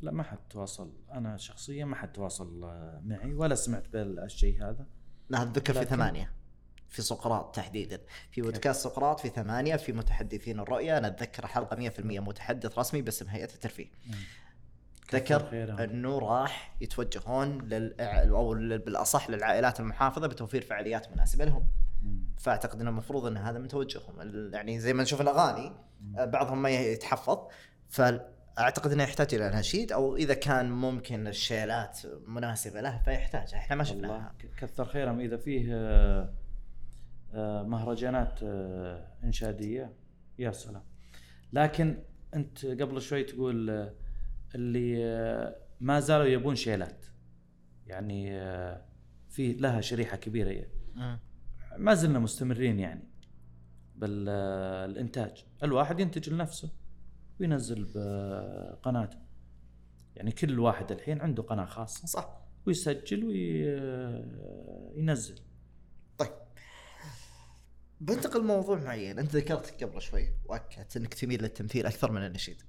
لا 0.00 0.10
ما 0.12 0.22
حد 0.22 0.38
تواصل. 0.50 0.92
أنا 1.12 1.36
شخصيا 1.36 1.84
ما 1.84 1.96
حد 1.96 2.12
تواصل 2.12 2.64
آه، 2.64 3.00
معي 3.04 3.34
ولا 3.34 3.54
سمعت 3.54 3.88
بالشيء 3.88 4.62
هذا. 4.64 4.86
لا 5.28 5.42
أتذكر 5.42 5.72
في 5.72 5.84
ثمانية. 5.84 6.32
في 6.88 7.02
سقراط 7.02 7.54
تحديدا. 7.56 8.00
في 8.30 8.42
بودكاست 8.42 8.84
سقراط 8.84 9.20
في 9.20 9.28
ثمانية 9.28 9.76
في 9.76 9.92
متحدثين 9.92 10.60
الرؤية. 10.60 10.98
أنا 10.98 11.06
أتذكر 11.06 11.46
حلقة 11.46 11.76
100% 11.76 12.00
متحدث 12.20 12.78
رسمي 12.78 13.02
باسم 13.02 13.28
هيئه 13.28 13.44
الترفيه. 13.54 13.86
كثر 15.08 15.36
ذكر. 15.44 15.84
أنه 15.84 16.18
راح 16.18 16.76
يتوجهون 16.80 17.58
لل 17.62 18.00
أو 18.00 18.54
لل- 18.54 18.78
بالأصح 18.78 19.30
للعائلات 19.30 19.80
المحافظة 19.80 20.26
بتوفير 20.26 20.62
فعاليات 20.62 21.12
مناسبة 21.12 21.44
لهم. 21.44 21.66
مم. 22.02 22.24
فأعتقد 22.38 22.80
إنه 22.80 22.90
المفروض 22.90 23.26
إن 23.26 23.36
هذا 23.36 23.58
من 23.58 23.68
توجههم. 23.68 24.20
يعني 24.54 24.80
زي 24.80 24.92
ما 24.92 25.02
نشوف 25.02 25.20
الأغاني 25.20 25.72
آه، 26.18 26.24
بعضهم 26.24 26.62
ما 26.62 26.70
يتحفظ. 26.70 27.38
فاعتقد 28.58 28.92
إنه 28.92 29.02
يحتاج 29.02 29.34
إلى 29.34 29.48
اناشيد 29.48 29.92
أو 29.92 30.16
إذا 30.16 30.34
كان 30.34 30.70
ممكن 30.70 31.26
الشيلات 31.26 31.98
مناسبة 32.26 32.80
له 32.80 33.02
فيحتاجها 33.04 33.58
إحنا 33.58 33.76
ما 33.76 33.84
شفناها. 33.84 34.34
كثر 34.56 34.84
خيرهم. 34.84 35.20
إذا 35.20 35.36
فيه 35.36 35.74
آه، 35.74 36.34
آه، 37.34 37.62
مهرجانات 37.62 38.40
آه، 38.42 39.12
إنشادية 39.24 39.92
يا 40.38 40.50
سلام. 40.50 40.82
لكن 41.52 42.02
أنت 42.34 42.66
قبل 42.66 43.02
شوي 43.02 43.24
تقول 43.24 43.90
اللي 44.54 45.54
ما 45.80 46.00
زالوا 46.00 46.26
يبون 46.26 46.56
شيلات. 46.56 47.06
يعني 47.86 48.40
في 49.28 49.52
لها 49.52 49.80
شريحة 49.80 50.16
كبيرة. 50.16 50.66
مم. 50.94 51.18
ما 51.76 51.94
زلنا 51.94 52.18
مستمرين 52.18 52.78
يعني 52.78 53.08
بالانتاج 53.96 55.46
الواحد 55.62 56.00
ينتج 56.00 56.30
لنفسه. 56.30 56.70
وينزل 57.40 57.84
بقناته 57.94 59.18
يعني 60.16 60.32
كل 60.32 60.58
واحد 60.58 60.92
الحين 60.92 61.20
عنده 61.20 61.42
قناة 61.42 61.64
خاصة. 61.64 62.06
صح. 62.06 62.40
ويسجل 62.66 63.24
وينزل 64.94 65.40
طيب. 66.18 66.32
بنتقل 68.00 68.40
لموضوع 68.40 68.78
معين. 68.78 69.18
انت 69.18 69.36
ذكرت 69.36 69.84
قبل 69.84 70.02
شوي 70.02 70.32
وأكدت 70.44 70.96
إنك 70.96 71.14
تميل 71.14 71.42
للتمثيل 71.42 71.86
أكثر 71.86 72.12
من 72.12 72.26
النشيد. 72.26 72.62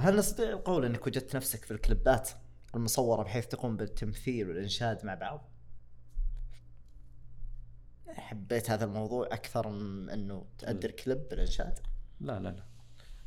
هل 0.00 0.16
نستطيع 0.16 0.50
القول 0.50 0.84
إنك 0.84 1.06
وجدت 1.06 1.36
نفسك 1.36 1.64
في 1.64 1.70
الكليبات 1.70 2.30
المصورة 2.74 3.22
بحيث 3.22 3.46
تقوم 3.46 3.76
بالتمثيل 3.76 4.48
والإنشاد 4.48 5.06
مع 5.06 5.14
بعض؟ 5.14 5.48
حبيت 8.08 8.70
هذا 8.70 8.84
الموضوع 8.84 9.26
أكثر 9.26 9.68
من 9.68 10.10
إنه 10.10 10.46
تأدي 10.58 10.86
الكليب 10.86 11.28
بالإنشاد؟ 11.28 11.78
لا 12.20 12.40
لا 12.40 12.48
لا. 12.48 12.71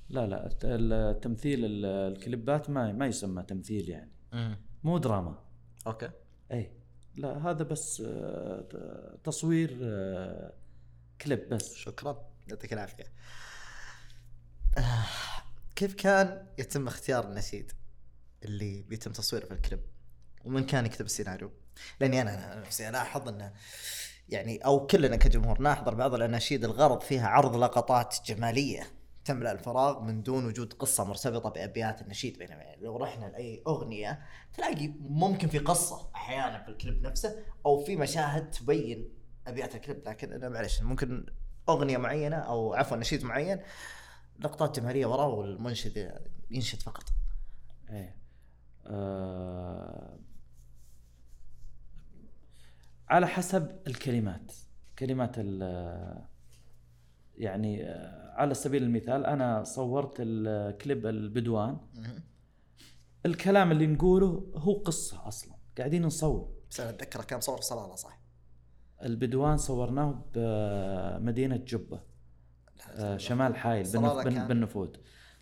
لا 0.10 0.28
لا 0.28 0.46
الت- 0.46 0.66
التمثيل 0.66 1.66
ال- 1.66 1.86
الكليبات 1.86 2.70
ما 2.70 2.92
ما 2.92 3.06
يسمى 3.08 3.44
تمثيل 3.44 3.90
يعني. 3.90 4.12
مو 4.84 4.98
دراما. 4.98 5.40
okay. 5.88 6.10
إي. 6.52 6.72
لا 7.16 7.50
هذا 7.50 7.64
بس 7.64 8.04
آه، 8.06 9.18
تصوير 9.24 9.78
آه، 9.84 10.54
كليب 11.22 11.50
بس. 11.50 11.74
شكرا. 11.76 12.30
يعطيك 12.48 12.74
العافية. 12.74 13.04
آه، 14.78 15.06
كيف 15.76 15.94
كان 15.94 16.48
يتم 16.58 16.88
اختيار 16.88 17.30
النشيد 17.30 17.72
اللي 18.44 18.82
بيتم 18.84 19.12
تصويره 19.12 19.46
في 19.46 19.52
الكليب؟ 19.54 19.82
ومن 20.46 20.66
كان 20.66 20.86
يكتب 20.86 21.06
السيناريو؟ 21.06 21.52
لأني 22.00 22.22
أنا 22.22 22.60
نفسي 22.60 22.90
الاحظ 22.90 23.28
إنه 23.30 23.54
يعني 24.30 24.58
أو 24.58 24.86
كلنا 24.88 25.16
كجمهور 25.16 25.62
نحضر 25.62 25.94
بعض 25.94 26.14
الأناشيد 26.14 26.64
الغرض 26.64 27.02
فيها 27.02 27.28
عرض 27.28 27.56
لقطات 27.56 28.16
جمالية. 28.26 28.88
تملأ 29.26 29.52
الفراغ 29.52 30.02
من 30.02 30.24
دون 30.24 30.46
وجود 30.46 30.74
قصة 30.74 31.04
مرتبطة 31.04 31.50
بأبيات 31.50 32.02
النشيد. 32.02 32.38
بينما 32.38 32.64
يعني 32.64 32.84
لو 32.84 32.98
رحنا 32.98 33.26
لأي 33.26 33.64
أغنية 33.68 34.26
تلاقي 34.54 34.88
ممكن 35.00 35.48
في 35.48 35.60
قصة 35.60 36.10
أحيانا 36.16 36.64
في 36.64 36.70
الكليب 36.70 37.02
نفسه 37.02 37.44
أو 37.66 37.84
في 37.84 37.96
مشاهد 37.96 38.52
تبين 38.52 39.10
أبيات 39.48 39.76
الكليب. 39.76 40.08
لكن 40.08 40.34
أنا 40.34 40.50
معلش 40.50 40.82
ممكن 40.82 41.26
أغنية 41.70 41.98
معينة 41.98 42.36
أو 42.36 42.74
عفوا 42.74 42.98
نشيد 42.98 43.24
معين 43.24 43.62
لقطات 44.40 44.80
جماليه 44.80 45.06
وراه 45.06 45.28
والمنشد 45.28 46.22
ينشد 46.52 46.82
فقط. 46.82 47.04
إيه. 47.90 48.16
آه 48.88 50.20
على 53.10 53.28
حسب 53.28 53.80
الكلمات. 53.88 54.52
كلمات 55.00 55.36
ال 55.38 56.26
يعني 57.38 57.84
آه، 57.84 58.34
على 58.36 58.54
سبيل 58.54 58.84
المثال 58.84 59.26
أنا 59.26 59.64
صورت 59.64 60.16
الكليب 60.20 61.06
البدوان. 61.06 61.78
الكلام 63.26 63.72
اللي 63.72 63.88
نقوله 63.88 64.52
هو 64.56 64.74
قصة 64.74 65.28
أصلا. 65.28 65.56
قاعدين 65.78 66.06
نصور. 66.06 66.56
بس 66.70 66.80
أنا 66.80 66.90
اتذكره 66.90 67.22
كان 67.22 67.42
صور 67.42 67.62
صلالة 67.62 67.96
صح؟ 67.96 68.20
البدوان 69.04 69.58
صورناه 69.58 70.24
بمدينة 70.36 71.56
جبة 71.58 72.00
آه، 72.90 73.18
شمال 73.18 73.56
حايل 73.56 73.92
بالنفود 74.48 74.98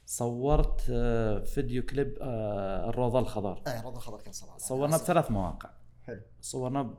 صورت 0.05 0.81
آه، 0.89 1.39
فيديو 1.43 1.83
كليب 1.85 2.17
الروضة 2.21 3.19
الخضر 3.19 3.61
اي 3.67 3.79
رضا 3.79 3.97
الخضر 3.97 4.21
كان 4.21 4.33
صلالة. 4.33 4.57
صورناه 4.57 4.97
بثلاث 4.97 5.31
مواقع. 5.31 5.69
حلو. 6.03 6.21
صورناه 6.41 6.97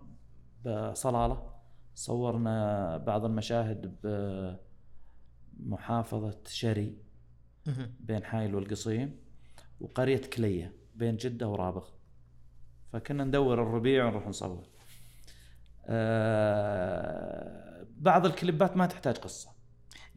بصلالة. 0.66 1.54
صورنا 1.94 2.96
بعض 2.96 3.24
المشاهد 3.24 3.94
بمحافظة 5.56 6.38
شري 6.46 6.96
بين 8.00 8.24
حايل 8.24 8.54
والقصيم 8.54 9.16
وقرية 9.80 10.16
كلية 10.20 10.72
بين 10.94 11.16
جدة 11.16 11.48
ورابغ. 11.48 11.88
فكنا 12.92 13.24
ندور 13.24 13.62
الربيع 13.62 14.06
ونروح 14.06 14.26
نصور. 14.28 14.66
آه 15.86 17.86
بعض 17.96 18.26
الكليبات 18.26 18.76
ما 18.76 18.86
تحتاج 18.86 19.16
قصة. 19.16 19.50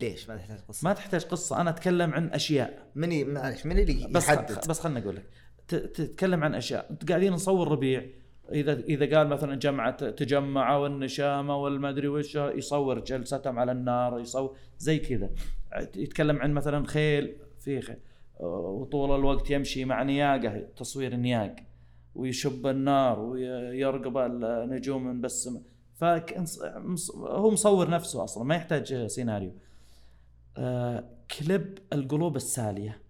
ليش 0.01 0.29
ما 0.29 0.35
تحتاج 0.37 0.59
قصة؟ 0.59 0.87
ما 0.87 0.93
تحتاج 0.93 1.23
قصة 1.25 1.61
أنا 1.61 1.69
أتكلم 1.69 2.13
عن 2.13 2.27
أشياء. 2.29 2.91
من 2.95 3.11
ي- 3.11 3.23
معلش 3.23 3.65
من 3.65 3.79
اللي 3.79 4.07
بس 4.11 4.23
يحدد. 4.23 4.67
بس 4.69 4.79
خلنا 4.79 4.99
أقول 4.99 5.15
لك. 5.15 5.29
تتكلم 5.67 6.43
عن 6.43 6.55
أشياء. 6.55 6.91
انت 6.91 7.09
قاعدين 7.09 7.33
نصور 7.33 7.67
ربيع. 7.67 8.05
اذا 8.51 8.79
إذا 8.79 9.17
قال 9.17 9.27
مثلا 9.27 9.55
جمعة 9.55 10.09
تجمعوا 10.09 10.83
والنشامة 10.83 11.57
والمدري 11.57 12.07
وش 12.07 12.35
يصور 12.35 12.99
جلستهم 12.99 13.59
على 13.59 13.71
النار 13.71 14.19
يصور 14.19 14.55
زي 14.79 14.99
كذا. 14.99 15.29
يتكلم 15.95 16.37
عن 16.37 16.53
مثلا 16.53 16.87
خيل 16.87 17.35
في 17.59 17.81
خيل. 17.81 17.97
وطول 18.39 19.19
الوقت 19.19 19.51
يمشي 19.51 19.85
مع 19.85 20.03
نياقة 20.03 20.67
تصوير 20.77 21.15
نياق. 21.15 21.55
ويشب 22.15 22.67
النار 22.67 23.19
ويرقب 23.19 24.17
النجوم 24.17 25.03
من 25.07 25.21
بس 25.21 25.49
هو 27.15 27.51
مصور 27.51 27.89
نفسه 27.89 28.23
أصلا 28.23 28.43
ما 28.43 28.55
يحتاج 28.55 29.07
سيناريو. 29.07 29.51
آه، 30.57 31.09
كليب 31.39 31.77
القلوب 31.93 32.35
السالية. 32.35 33.01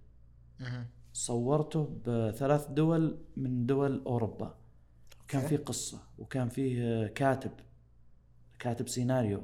صورته 1.14 1.98
بثلاث 2.06 2.68
دول 2.68 3.18
من 3.38 3.66
دول 3.66 4.02
أوروبا. 4.08 4.57
كان. 5.28 5.42
في 5.48 5.58
قصة 5.58 6.00
وكان 6.18 6.50
فيه 6.50 7.08
كاتب 7.08 7.52
كاتب 8.60 8.88
سيناريو 8.88 9.42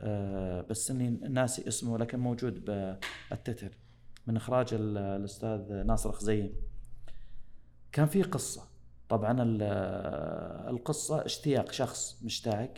آه، 0.00 0.60
بس 0.60 0.90
إني 0.90 1.10
ناسي 1.10 1.68
اسمه 1.68 1.98
لكن 1.98 2.18
موجود 2.18 2.64
بالتتر 2.64 3.78
من 4.26 4.36
إخراج 4.36 4.74
ال- 4.74 4.98
الأستاذ 4.98 5.72
ناصر 5.72 6.12
خزيم 6.12 6.52
كان 7.92 8.06
في 8.06 8.22
قصة 8.22 8.62
طبعا 9.08 9.42
ال- 9.42 9.62
القصة 10.68 11.24
اشتياق 11.24 11.72
شخص 11.72 12.22
مشتاق 12.22 12.74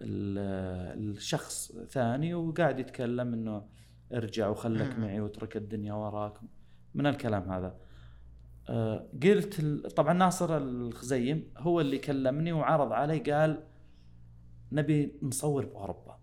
ال- 0.00 1.10
الشخص 1.16 1.72
ثاني 1.90 2.34
وقاعد 2.34 2.78
يتكلم 2.80 3.32
إنه 3.34 3.66
ارجع 4.12 4.48
وخلك. 4.48 4.98
معي 4.98 5.20
واترك 5.20 5.56
الدنيا 5.56 5.94
وراك 5.94 6.34
من 6.94 7.06
الكلام 7.06 7.52
هذا 7.52 7.76
قلت 9.22 9.60
ال- 9.60 9.90
طبعا 9.94 10.12
ناصر 10.12 10.56
الخزيم 10.56 11.52
هو 11.58 11.80
اللي 11.80 11.98
كلمني 11.98 12.52
وعرض 12.52 12.92
علي 12.92 13.18
قال 13.18 13.66
نبي 14.72 15.18
نصور 15.22 15.66
بأوروبا 15.66 16.18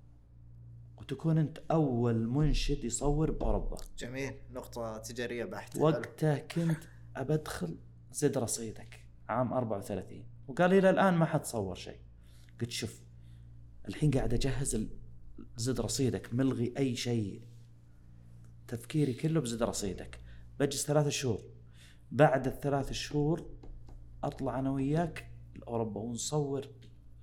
وتكون 0.97 1.37
أنت 1.37 1.57
أول 1.71 2.27
منشد 2.27 2.83
يصور 2.83 3.31
بأوروبا. 3.31 3.77
جميل 3.97 4.33
نقطة 4.51 4.97
تجارية 4.97 5.45
بحتة 5.45 5.73
حلو. 5.73 5.85
وقتها 5.85 6.37
كنت 6.37 6.77
ابى 7.15 7.33
ادخل 7.33 7.77
زد 8.11 8.37
رصيدك 8.37 8.99
عام 9.29 9.53
34 9.53 10.23
وقال 10.47 10.69
لي 10.69 10.79
إلى 10.79 10.89
الآن 10.89 11.13
ما 11.13 11.25
حد 11.25 11.45
صور 11.45 11.75
شيء. 11.75 11.99
قلت 12.61 12.71
شوف 12.71 13.01
الحين 13.87 14.11
قاعد 14.11 14.33
أجهز 14.33 14.87
زد 15.57 15.79
رصيدك 15.81 16.33
ملغي 16.33 16.73
أي 16.77 16.95
شيء. 16.95 17.41
تفكيري 18.67 19.13
كله 19.13 19.41
بزد 19.41 19.63
رصيدك. 19.63 20.19
بجلس 20.59 20.85
ثلاث 20.85 21.07
شهور. 21.07 21.41
بعد 22.11 22.47
الثلاث 22.47 22.91
شهور 22.91 23.45
أطلع 24.23 24.59
أنا 24.59 24.71
وياك 24.71 25.31
لأوروبا 25.55 26.01
ونصور 26.01 26.67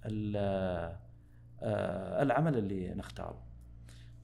آه، 0.07 0.99
العمل 2.23 2.59
اللي 2.59 2.95
نختاره. 2.95 3.43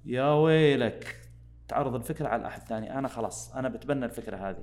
يا 0.05 0.32
ويلك 0.32 1.28
تعرض 1.69 1.95
الفكرة 1.95 2.28
على 2.28 2.47
احد 2.47 2.62
ثاني 2.62 2.99
أنا 2.99 3.09
خلاص 3.09 3.55
أنا 3.55 3.69
بتبنى 3.69 4.05
الفكرة 4.05 4.37
هذه. 4.37 4.62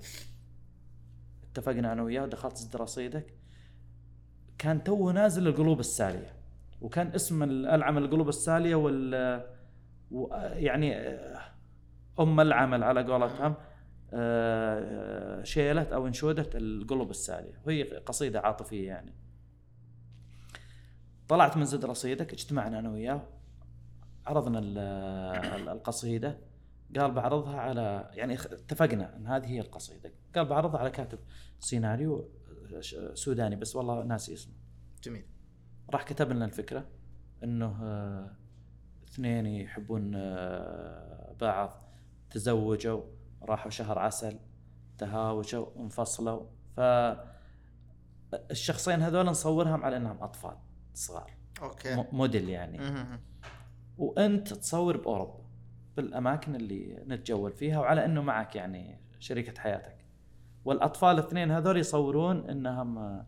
اتفقنا 1.52 1.94
أنا 1.94 2.04
وياه 2.04 2.24
ودخلت 2.24 2.58
زد 2.58 2.76
رصيدك 2.76 3.34
كان 4.58 4.84
تو 4.84 5.12
نازل 5.12 5.48
القلوب 5.48 5.80
السالية 5.80 6.34
وكان 6.82 7.08
اسم 7.08 7.44
العمل 7.44 8.04
القلوب 8.04 8.30
السالية 8.30 8.76
وال 8.76 9.14
يعني 10.54 10.98
آه، 10.98 11.42
أم 12.20 12.40
العمل 12.40 12.84
على 12.84 13.04
قولتهم. 13.04 13.56
آه، 14.14 15.44
شيلة 15.44 15.82
أو 15.84 16.08
انشوده 16.08 16.50
القلوب 16.56 17.10
السالية. 17.10 17.62
وهي 17.66 17.84
قصيدة 17.84 18.40
عاطفية 18.40 18.88
يعني. 18.88 19.14
طلعت 21.28 21.58
من 21.58 21.66
زد 21.66 21.86
رصيدك 21.86 22.34
اجتمعنا 22.34 22.80
أنا 22.80 22.90
وياه. 22.90 23.22
عرضنا 24.26 24.60
ال- 24.60 24.78
ال- 25.62 25.70
القصيدة. 25.70 26.38
قال 26.98 27.12
بعرضها 27.12 27.60
على 27.60 28.10
يعني 28.14 28.34
اتفقنا 28.34 29.16
إن 29.16 29.28
هذه 29.28 29.46
هي 29.46 29.60
القصيدة. 29.60 30.12
قال 30.36 30.46
بعرضها 30.46 30.80
على 30.80 30.90
كاتب 30.90 31.20
سيناريو 31.60 32.30
سوداني 33.14 33.56
بس 33.56 33.76
والله 33.76 34.04
ناسي 34.04 34.34
اسمه. 34.34 34.54
جميل. 35.04 35.26
راح 35.90 36.04
كتب 36.04 36.32
لنا 36.32 36.46
الفكرة 36.46 36.86
إنه 37.44 37.80
آه، 37.84 38.32
اثنين 39.10 39.46
يحبون 39.46 40.12
آه، 40.16 41.36
بعض 41.42 41.84
تزوجوا. 42.30 43.02
راحوا 43.50 43.72
شهر 43.72 44.00
عسل 44.00 44.40
تهاوشوا 44.98 45.66
انفصلوا. 45.80 46.44
ف 46.76 46.80
الشخصين 48.52 49.02
هذول 49.02 49.26
نصورهم 49.26 49.84
على 49.86 49.98
إنهم 49.98 50.24
أطفال 50.24 50.56
صغار. 50.94 51.32
أوكي. 51.62 52.06
موديل 52.12 52.50
يعني. 52.50 52.80
وأنت 53.98 54.54
تصور 54.54 54.98
بأوروبا 54.98 55.40
بالأماكن 55.98 56.56
اللي 56.56 57.04
نتجول 57.08 57.52
فيها 57.52 57.80
وعلى 57.80 58.06
إنه 58.06 58.22
معك 58.22 58.56
يعني 58.56 59.00
شريكة 59.20 59.62
حياتك. 59.62 59.98
والأطفال 60.66 61.20
الاثنين 61.20 61.52
هذول 61.52 61.78
يصورون 61.78 62.50
إنهم 62.50 62.98
آه، 62.98 63.26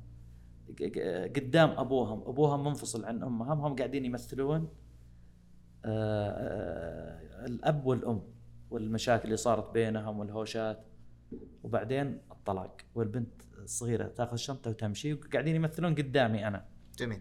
ق- 0.79 0.83
ق- 0.83 1.31
قدام 1.39 1.69
أبوهم 1.69 2.21
أبوهم 2.21 2.63
منفصل 2.63 3.05
عن 3.05 3.23
أمهم 3.23 3.61
هم 3.61 3.75
قاعدين 3.75 4.05
يمثلون 4.05 4.69
آه، 5.85 6.29
آه، 6.29 7.45
الأب 7.45 7.85
والأم. 7.85 8.21
والمشاكل 8.71 9.23
اللي 9.25 9.37
صارت 9.37 9.73
بينهم 9.73 10.19
والهوشات. 10.19 10.85
وبعدين 11.63 12.21
الطلاق 12.31 12.77
والبنت 12.95 13.41
الصغيرة 13.57 14.07
تاخذ 14.07 14.35
شنطة 14.35 14.69
وتمشي 14.69 15.13
وقاعدين 15.13 15.55
يمثلون 15.55 15.95
قدامي 15.95 16.47
أنا. 16.47 16.65
جميل. 16.97 17.19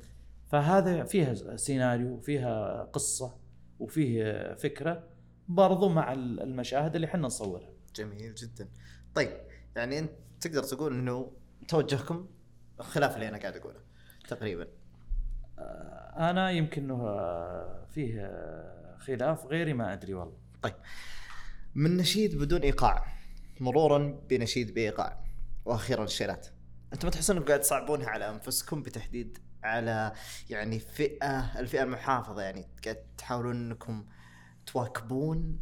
فهذا 0.49 1.05
فيها 1.05 1.57
سيناريو 1.57 2.09
وفيها 2.09 2.83
قصة 2.83 3.37
وفيه 3.79 4.55
فكرة 4.55 5.09
برضو 5.49 5.89
مع 5.89 6.13
المشاهد 6.13 6.95
اللي 6.95 7.07
إحنا 7.07 7.21
نصورها. 7.21 7.71
جميل 7.95 8.35
جدا. 8.35 8.69
طيب 9.15 9.31
يعني 9.77 9.99
أنت 9.99 10.11
تقدر 10.41 10.63
تقول 10.63 10.93
إنه 10.95 11.33
توجهكم 11.69 12.29
خلاف 12.79 13.15
اللي 13.15 13.29
أنا 13.29 13.39
قاعد 13.39 13.57
أقوله 13.57 13.81
تقريبا. 14.29 14.67
آه، 15.59 16.31
أنا 16.31 16.51
يمكن 16.51 16.83
إنه 16.83 17.05
فيه 17.87 18.33
خلاف 18.99 19.47
غيري 19.47 19.73
ما 19.73 19.93
أدري 19.93 20.15
والله. 20.15 20.37
طيب. 20.63 20.75
من 21.75 21.97
نشيد 21.97 22.39
بدون 22.39 22.61
إيقاع 22.61 23.07
مرورا 23.61 24.21
بنشيد 24.29 24.75
بإيقاع. 24.75 25.25
وأخيرا 25.65 26.05
الشيلات. 26.05 26.47
أنتم 26.93 27.07
ما 27.07 27.11
تحسون 27.11 27.37
إنكم 27.37 27.49
قاعد 27.49 27.61
تصعبونها 27.61 28.09
على 28.09 28.31
أنفسكم 28.31 28.83
بتحديد 28.83 29.39
على 29.63 30.13
يعني 30.51 30.79
فئة 30.79 31.61
الفئة 31.61 31.83
المحافظة 31.83 32.43
يعني 32.43 32.69
قاعد 32.85 32.97
تحاولون 33.19 33.57
إنكم 33.57 34.07
تواكبون 34.67 35.61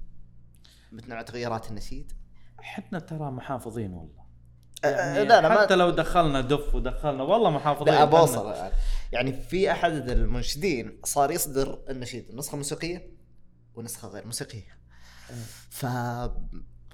مثل 0.93 1.09
نوع 1.09 1.23
تغيرات 1.23 1.71
النشيد؟ 1.71 2.13
إحنا 2.61 2.99
ترى 2.99 3.31
محافظين 3.31 3.93
والله. 3.93 4.27
أه، 4.85 4.89
يعني 4.89 5.25
لا 5.25 5.41
لا 5.41 5.61
حتى 5.63 5.77
ما 5.77 5.83
لو 5.83 5.91
دخلنا 5.91 6.41
دف 6.41 6.75
ودخلنا 6.75 7.23
والله 7.23 7.51
محافظين. 7.51 7.95
لا. 7.95 8.05
بوصل. 8.05 8.55
يعني 9.13 9.33
في 9.33 9.71
أحد 9.71 9.93
المنشدين 10.11 11.01
صار 11.05 11.31
يصدر 11.31 11.85
النشيد 11.91 12.35
نسخة 12.35 12.57
موسيقية 12.57 13.11
ونسخة 13.75 14.09
غير 14.09 14.27
موسيقية. 14.27 14.76
ف 15.71 15.87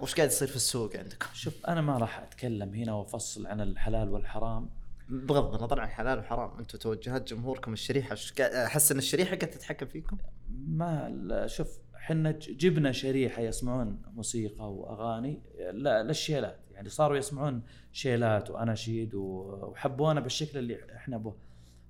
وش 0.01 0.15
قاعد 0.15 0.29
يصير 0.29 0.49
في 0.49 0.57
السوق 0.57 0.97
عندكم؟ 0.97 1.27
شوف 1.33 1.67
أنا 1.67 1.81
ما 1.81 1.99
راح 1.99 2.19
أتكلم 2.19 2.75
هنا 2.75 2.93
وأفصل 2.93 3.47
عن 3.47 3.61
الحلال 3.61 4.09
والحرام. 4.09 4.71
بغض 5.09 5.55
النظر 5.55 5.81
عن 5.81 5.89
حلال 5.89 6.19
وحرام 6.19 6.59
أنتم 6.59 6.79
توجهات 6.79 7.29
جمهوركم 7.29 7.73
الشريحة 7.73 8.17
أحس 8.41 8.93
إن 8.93 8.99
الشريحة 8.99 9.37
قاعدة 9.37 9.47
تتحكم 9.47 9.87
فيكم؟ 9.87 10.19
ما 10.51 11.09
لا، 11.09 11.47
شوف 11.47 11.79
إحنا 11.97 12.31
جبنا 12.31 12.93
شريحة 12.93 13.43
يسمعون 13.43 14.03
موسيقى 14.15 14.73
وأغاني 14.73 15.43
لا 15.73 16.03
للشيلات. 16.03 16.59
يعني 16.71 16.89
صاروا 16.89 17.17
يسمعون 17.17 17.63
شيلات 17.93 18.51
واناشيد 18.51 19.15
وحبونا 19.15 20.21
بالشكل 20.21 20.59
اللي 20.59 20.95
إحنا 20.97 21.19
به 21.19 21.35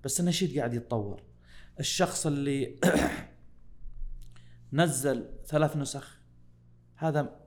بس 0.05 0.21
النشيد 0.21 0.59
قاعد 0.59 0.75
يتطور. 0.75 1.23
الشخص 1.81 2.27
اللي 2.27 2.79
نزل 4.73 5.31
ثلاث 5.47 5.77
نسخ 5.77 6.22
هذا 7.03 7.41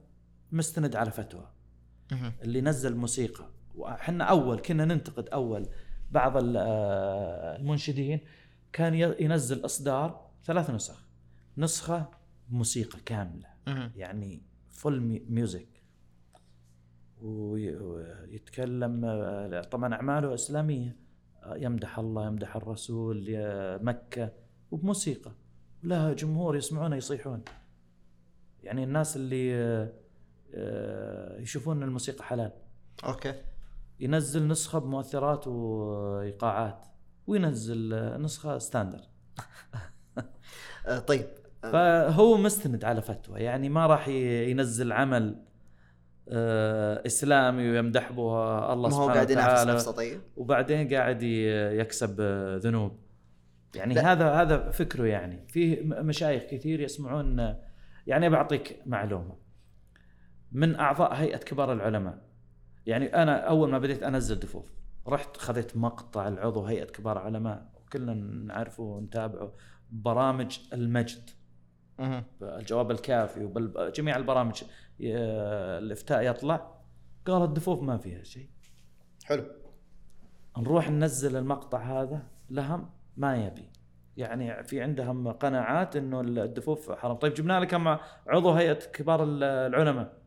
مستند 0.52 0.95
على 0.95 1.11
فتوى. 1.11 1.52
اللي 2.41 2.61
نزل 2.61 2.95
موسيقى. 2.95 3.45
وحنا 3.76 4.23
أول 4.23 4.60
كنا 4.60 4.86
ننتقد 4.86 5.30
أول 5.30 5.69
بعض 6.11 6.34
آه، 6.57 7.56
المنشدين 7.56 8.19
كان 8.73 8.94
ينزل 8.94 9.65
إصدار 9.65 10.30
ثلاث 10.45 10.69
نسخ. 10.69 11.07
نسخة 11.57 12.11
موسيقى 12.49 12.99
كاملة. 13.06 13.48
يعني 13.95 14.41
full 14.69 14.99
music 15.30 15.68
وي- 17.22 17.76
ويتكلم 17.76 19.06
آه، 19.06 19.61
طبعا 19.61 19.94
أعماله 19.94 20.34
إسلامية. 20.34 20.98
آه، 21.44 21.56
يمدح 21.57 21.99
الله 21.99 22.27
يمدح 22.27 22.56
الرسول 22.56 23.30
يا 23.30 23.77
مكة. 23.77 24.32
وبموسيقى. 24.72 25.32
لها 25.84 26.14
جمهور 26.14 26.56
يسمعونه 26.57 26.95
يصيحون. 26.95 27.44
يعني 28.66 28.84
الناس 28.84 29.16
اللي 29.16 29.56
آه، 30.56 31.40
يشوفون 31.40 31.84
الموسيقى 31.84 32.24
حلال. 32.24 32.52
okay. 33.06 33.34
ينزل 34.00 34.48
نسخة 34.48 34.80
بمؤثرات 34.80 35.48
وإيقاعات 35.48 36.86
وينزل 37.28 37.94
آه، 37.94 38.18
نسخة 38.18 38.58
ستاندرد 38.58 39.02
آه 40.88 41.00
طيب. 41.00 41.26
فهو 41.64 42.38
مستند 42.38 42.86
على 42.86 43.02
فتوى 43.02 43.40
يعني 43.40 43.70
ما 43.70 43.86
راح 43.88 44.08
ينزل 44.08 44.92
عمل 44.92 45.36
إسلامي 47.06 47.70
ويمدح 47.72 48.12
به 48.12 48.74
الله 48.74 48.90
ما 48.90 48.96
هو 48.96 49.02
سبحانه 49.02 49.14
قاعد 49.14 49.30
ينافس 49.30 49.52
وتعالى. 49.52 49.74
نفسه 49.74 49.92
طيب. 49.92 50.22
وبعدين 50.38 50.94
قاعد 50.94 51.24
يكسب 51.24 52.22
ذنوب. 52.64 53.00
يعني 53.76 53.94
لا. 53.94 54.12
هذا 54.12 54.32
هذا 54.34 54.72
فكره 54.72 55.06
يعني. 55.06 55.48
في 55.48 55.76
م- 55.82 56.06
مشايخ 56.06 56.44
كثير 56.44 56.80
يسمعون 56.82 57.56
يعني 58.07 58.30
بعطيك 58.30 58.82
معلومة. 58.86 59.38
من 60.52 60.76
أعضاء 60.76 61.14
هيئة 61.14 61.38
كبار 61.38 61.73
العلماء 61.73 62.22
يعني 62.86 63.06
أنا 63.06 63.38
أول 63.48 63.69
ما 63.72 63.80
بديت 63.80 64.03
أنزل 64.03 64.40
دفوف 64.40 64.73
رحت 65.07 65.38
خذيت 65.38 65.77
مقطع 65.77 66.27
العضو 66.27 66.65
هيئة 66.65 66.86
كبار 66.86 67.18
العلماء 67.18 67.72
وكلنا 67.76 68.14
نعرفه 68.14 68.84
ونتابعه 68.84 69.53
برامج 69.91 70.60
المجد. 70.73 71.30
الجواب 72.41 72.91
الكافي 72.91 73.45
وجميع 73.45 74.15
البرامج 74.18 74.64
ي- 74.99 75.15
الإفتاء 75.77 76.22
يطلع. 76.30 76.76
قال 77.26 77.41
الدفوف 77.44 77.82
ما 77.82 77.98
فيها 77.98 78.23
شيء. 78.23 78.49
حلو. 79.26 79.45
نروح 80.57 80.90
ننزل 80.90 81.36
المقطع 81.36 82.02
هذا 82.02 82.27
لهم 82.49 82.90
ما 83.18 83.45
يبي. 83.45 83.69
يعني 84.18 84.64
في 84.64 84.82
عندهم 84.82 85.32
قناعات 85.32 85.96
إنه 85.96 86.22
الدفوف 86.22 86.92
حرام. 86.92 87.16
طيب 87.16 87.34
جبنا 87.34 87.60
لك 87.60 87.68
كم 87.68 87.88
عضو 88.28 88.52
هيئة 88.52 88.74
كبار 88.74 89.24
ال- 89.24 89.44
العلماء. 89.44 90.18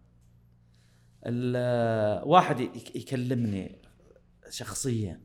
ال- 1.27 2.23
واحد 2.29 2.61
يك- 2.61 2.97
يكلمني 2.97 3.83
شخصيا 4.51 5.21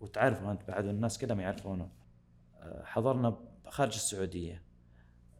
وتعرفه 0.00 0.50
أنت 0.52 0.68
بعد 0.68 0.86
الناس 0.86 1.18
كلهم 1.18 1.40
يعرفونه. 1.40 1.90
أه، 2.56 2.82
حضرنا 2.84 3.38
خارج 3.68 3.94
السعودية. 3.94 4.62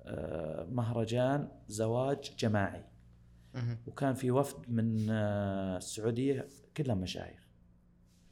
أه، 0.02 0.64
مهرجان 0.70 1.48
زواج 1.66 2.36
جماعي. 2.38 2.84
وكان 3.86 4.14
في 4.14 4.30
وفد 4.30 4.70
من 4.70 5.10
آه، 5.10 5.76
السعودية 5.76 6.48
كلهم 6.76 6.98
مشايخ. 6.98 7.48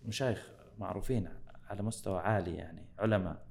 مشايخ 0.04 0.50
معروفين 0.78 1.28
على 1.68 1.82
مستوى 1.82 2.18
عالي 2.20 2.54
يعني 2.54 2.86
علماء. 2.98 3.45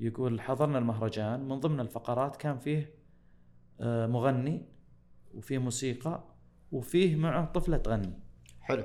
يقول 0.00 0.40
حضرنا 0.40 0.78
المهرجان 0.78 1.48
من 1.48 1.60
ضمن 1.60 1.80
الفقرات 1.80 2.36
كان 2.36 2.58
فيه 2.58 2.94
آه، 3.80 4.06
مغني 4.06 4.68
وفيه 5.34 5.58
موسيقى 5.58 6.24
وفيه 6.72 7.16
معه 7.16 7.44
طفلة 7.52 7.76
تغني 7.76 8.18
حلو 8.60 8.84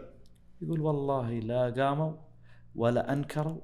يقول 0.61 0.81
والله 0.81 1.39
لا 1.39 1.69
قاموا 1.69 2.17
ولا 2.75 3.13
أنكروا 3.13 3.61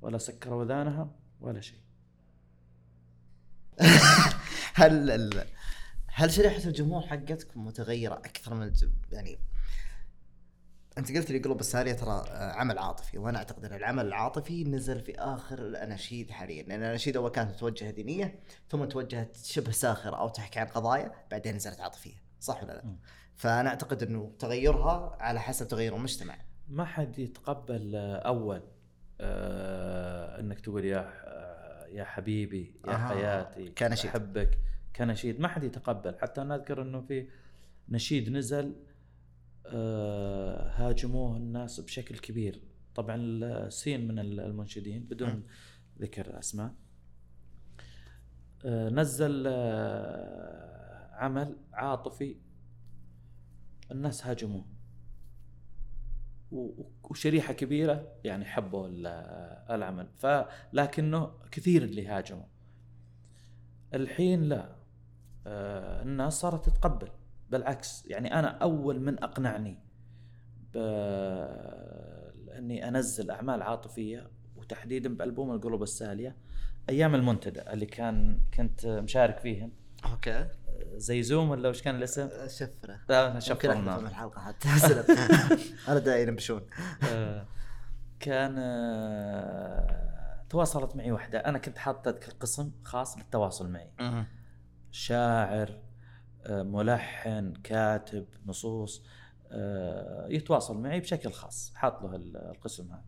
ولا 0.00 0.18
سكروا 0.18 0.64
اذانها 0.64 1.14
ولا 1.40 1.60
شيء 1.60 1.80
هل. 4.74 5.10
هل 6.12 6.30
شريحة 6.30 6.64
الجمهور 6.64 7.02
حقتكم 7.02 7.66
متغيرة 7.66 8.14
أكثر 8.14 8.54
من. 8.54 8.72
يعني 9.12 9.38
انت 11.00 11.16
قلت 11.16 11.30
لي 11.30 11.38
قلوب 11.38 11.60
السارية 11.60 11.92
ترى 11.92 12.24
آه، 12.28 12.52
عمل 12.52 12.78
عاطفي 12.78 13.18
وأنا 13.18 13.38
اعتقد 13.38 13.64
إن 13.64 13.74
العمل 13.76 14.06
العاطفي 14.06 14.64
نزل 14.64 15.00
في 15.00 15.18
آخر 15.18 15.58
الأناشيد 15.58 16.30
حاليا. 16.30 16.62
لأن 16.62 16.80
الأناشيد 16.80 17.16
أول 17.16 17.30
كانت 17.30 17.50
متوجهة 17.50 17.90
دينية 17.90 18.40
ثم 18.68 18.84
توجهت 18.84 19.36
شبه 19.36 19.70
ساخرة 19.70 20.16
أو 20.16 20.28
تحكي 20.28 20.60
عن 20.60 20.66
قضايا 20.66 21.12
بعدين 21.30 21.56
نزلت 21.56 21.80
عاطفية. 21.80 22.14
صح 22.40 22.62
ولا 22.62 22.72
لا؟ 22.72 22.96
فأنا 23.36 23.68
أعتقد 23.68 24.02
إنه 24.02 24.32
تغيرها 24.38 25.16
على 25.20 25.40
حسب 25.40 25.68
تغير 25.68 25.96
المجتمع. 25.96 26.36
ما 26.68 26.84
حد 26.84 27.18
يتقبل 27.18 27.96
آه، 27.96 28.16
أول 28.16 28.62
آه 29.20 30.40
إنك 30.40 30.60
تقول 30.60 30.84
يا 30.84 31.12
آه، 31.24 31.86
يا 31.86 32.04
حبيبي 32.04 32.74
يا 32.86 32.92
آه، 32.92 32.96
حياتي 32.96 33.68
كنشيد. 33.68 34.10
أحبك 34.10 34.58
كنشيد. 34.96 35.40
ما 35.40 35.48
حد 35.48 35.64
يتقبل. 35.64 36.18
حتى 36.18 36.42
أنا 36.42 36.54
أذكر 36.54 36.82
إنه 36.82 37.00
في 37.00 37.28
نشيد 37.88 38.30
نزل 38.30 38.76
هاجموه 40.74 41.36
الناس 41.36 41.80
بشكل 41.80 42.18
كبير. 42.18 42.62
طبعا 42.94 43.16
السين 43.16 44.08
من 44.08 44.18
المنشدين 44.18 45.02
بدون 45.04 45.28
مم. 45.30 45.42
ذكر 46.00 46.38
أسماء. 46.38 46.74
آه 48.64 48.88
نزل 48.88 49.44
آه 49.46 51.10
عمل 51.14 51.56
عاطفي. 51.72 52.36
الناس 53.90 54.26
هاجموه. 54.26 54.64
و- 56.52 56.82
وشريحة 57.02 57.52
كبيرة 57.52 58.08
يعني 58.24 58.44
حبوا 58.44 58.88
ال- 58.88 59.06
العمل. 59.74 60.08
فلكنه 60.18 61.32
كثير 61.50 61.82
اللي 61.82 62.06
هاجموا. 62.06 62.46
الحين 63.94 64.42
لا. 64.42 64.76
آه، 65.46 66.02
الناس 66.02 66.32
صارت 66.32 66.68
تتقبل. 66.68 67.08
بالعكس 67.50 68.06
يعني 68.06 68.38
أنا 68.38 68.48
أول 68.48 69.00
من 69.00 69.24
أقنعني 69.24 69.78
ب... 70.74 70.76
إني 72.58 72.88
أنزل 72.88 73.30
أعمال 73.30 73.62
عاطفية 73.62 74.30
وتحديدا 74.56 75.16
بألبوم 75.16 75.52
القلوب 75.52 75.82
السالية 75.82 76.36
أيام 76.88 77.14
المنتدى 77.14 77.60
اللي 77.60 77.86
كان 77.86 78.40
كنت 78.54 78.86
مشارك 78.86 79.38
فيهم. 79.38 79.72
أوكي. 80.04 80.48
زي 80.94 81.22
زوم 81.22 81.50
ولا 81.50 81.68
وش 81.68 81.82
كان 81.82 81.96
الاسم؟ 81.96 82.28
شفرة. 82.46 83.00
لا 83.08 83.38
شفرنا 83.38 83.90
احذف 83.90 84.02
من 84.02 84.06
الحلقة 84.06 84.40
حتى. 84.40 84.68
أنا 85.88 85.98
داعي 85.98 86.22
ينبشون. 86.22 86.66
آه، 87.02 87.46
كان 88.20 88.54
آه، 88.58 90.44
تواصلت 90.50 90.96
معي 90.96 91.12
واحدة 91.12 91.38
أنا 91.38 91.58
كنت 91.58 91.78
حاط 91.78 92.08
أذكر 92.08 92.32
قسم 92.40 92.72
خاص 92.84 93.18
للتواصل 93.18 93.70
معي. 93.70 93.90
شاعر 94.90 95.68
آه، 95.68 95.89
ملحن 96.48 97.52
كاتب 97.52 98.26
نصوص 98.46 99.04
آه، 99.52 100.26
يتواصل 100.28 100.80
معي 100.80 101.00
بشكل 101.00 101.32
خاص. 101.32 101.72
حاط 101.74 102.02
له 102.02 102.16
ال- 102.16 102.36
القسم 102.36 102.92
هذا. 102.92 103.04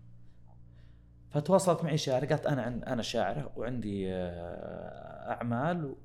فتواصلت 1.30 1.84
معي 1.84 1.96
شاعر 1.98 2.24
قالت 2.24 2.46
أنا 2.46 2.62
عن 2.62 2.82
أنا 2.82 3.02
شاعرة 3.02 3.52
وعندي 3.56 4.12
آه، 4.14 5.30
أعمال 5.32 5.84
و- 5.84 5.98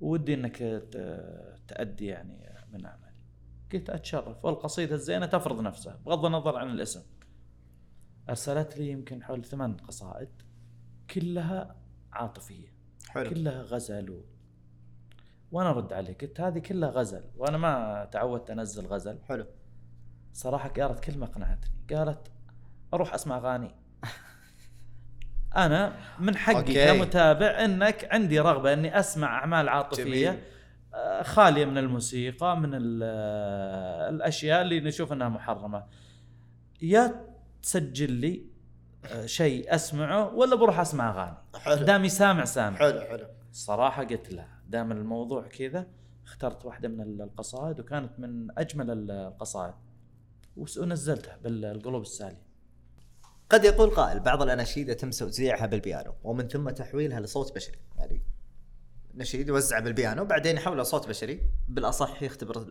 ودي 0.00 0.34
أنك 0.34 0.56
ت- 0.56 1.58
تأدي 1.68 2.06
يعني 2.06 2.54
من 2.72 2.86
أعمالي. 2.86 3.14
قلت 3.72 3.90
أتشرف 3.90 4.44
والقصيدة 4.44 4.94
الزينة 4.94 5.26
تفرض 5.26 5.60
نفسها 5.60 5.96
بغض 6.06 6.24
النظر 6.24 6.56
عن 6.56 6.70
الاسم. 6.70 7.02
أرسلت 8.28 8.78
لي 8.78 8.90
يمكن 8.90 9.22
حول 9.22 9.44
ثمان 9.44 9.76
قصائد 9.76 10.28
كلها 11.10 11.76
عاطفية. 12.12 12.68
حلو. 13.08 13.30
كلها 13.30 13.62
غزل 13.62 14.10
و... 14.10 14.24
وأنا 15.54 15.70
ارد 15.70 15.92
عليه 15.92 16.16
قلت 16.22 16.40
هذه 16.40 16.58
كلها 16.58 16.90
غزل 16.90 17.24
وأنا 17.36 17.58
ما 17.58 18.04
تعودت 18.12 18.50
انزل 18.50 18.86
غزل. 18.86 19.18
حلو. 19.28 19.46
صراحة 20.32 20.68
قالت 20.68 21.04
كلمة 21.04 21.26
اقنعتني 21.26 21.70
قالت 21.90 22.28
أروح 22.94 23.14
أسمع 23.14 23.36
أغاني. 23.36 23.74
أنا 25.56 25.96
من 26.18 26.36
حقي 26.36 26.56
أوكي. 26.56 26.98
كمتابع 26.98 27.46
إنك 27.64 28.08
عندي 28.12 28.40
رغبة 28.40 28.72
إني 28.72 28.98
أسمع 28.98 29.38
أعمال 29.38 29.68
عاطفية 29.68 30.30
جميل. 30.30 30.40
آه، 30.94 31.22
خالية 31.22 31.64
من 31.64 31.78
الموسيقى 31.78 32.56
من 32.56 33.00
آه، 33.02 34.08
الأشياء 34.08 34.62
اللي 34.62 34.80
نشوف 34.80 35.12
إنها 35.12 35.28
محرمة. 35.28 35.84
يا 36.82 37.26
تسجل 37.62 38.12
لي 38.12 38.46
آه، 39.06 39.26
شيء 39.26 39.74
أسمعه 39.74 40.34
ولا 40.34 40.56
بروح 40.56 40.80
أسمع 40.80 41.10
أغاني؟ 41.10 41.36
حلو. 41.56 41.84
دامي 41.86 42.08
سامع 42.08 42.44
سامع. 42.44 42.76
حلو 42.76 43.00
حلو. 43.00 43.26
صراحة 43.52 44.04
قلت 44.04 44.32
لا. 44.32 44.53
دام 44.68 44.92
الموضوع 44.92 45.46
كذا 45.46 45.86
اخترت 46.24 46.64
واحدة 46.64 46.88
من 46.88 47.20
القصائد 47.20 47.80
وكانت 47.80 48.18
من 48.18 48.58
أجمل 48.58 49.10
القصائد 49.10 49.74
ونزلتها 50.56 51.36
بالقلوب 51.36 52.02
السالية. 52.02 52.42
قد 53.50 53.64
يقول 53.64 53.90
قائل 53.90 54.20
بعض 54.20 54.42
الأناشيد 54.42 54.88
يتم 54.88 55.10
توزيعها 55.10 55.66
بالبيانو 55.66 56.14
ومن 56.24 56.48
ثم 56.48 56.70
تحويلها 56.70 57.20
لصوت 57.20 57.54
بشري. 57.54 57.78
يعني 57.96 58.22
نشيد 59.14 59.48
يوزع 59.48 59.78
بالبيانو 59.78 60.24
بعدين 60.24 60.56
يحوله 60.56 60.82
صوت 60.82 61.08
بشري. 61.08 61.40
بالأصح 61.68 62.22
يختبر 62.22 62.66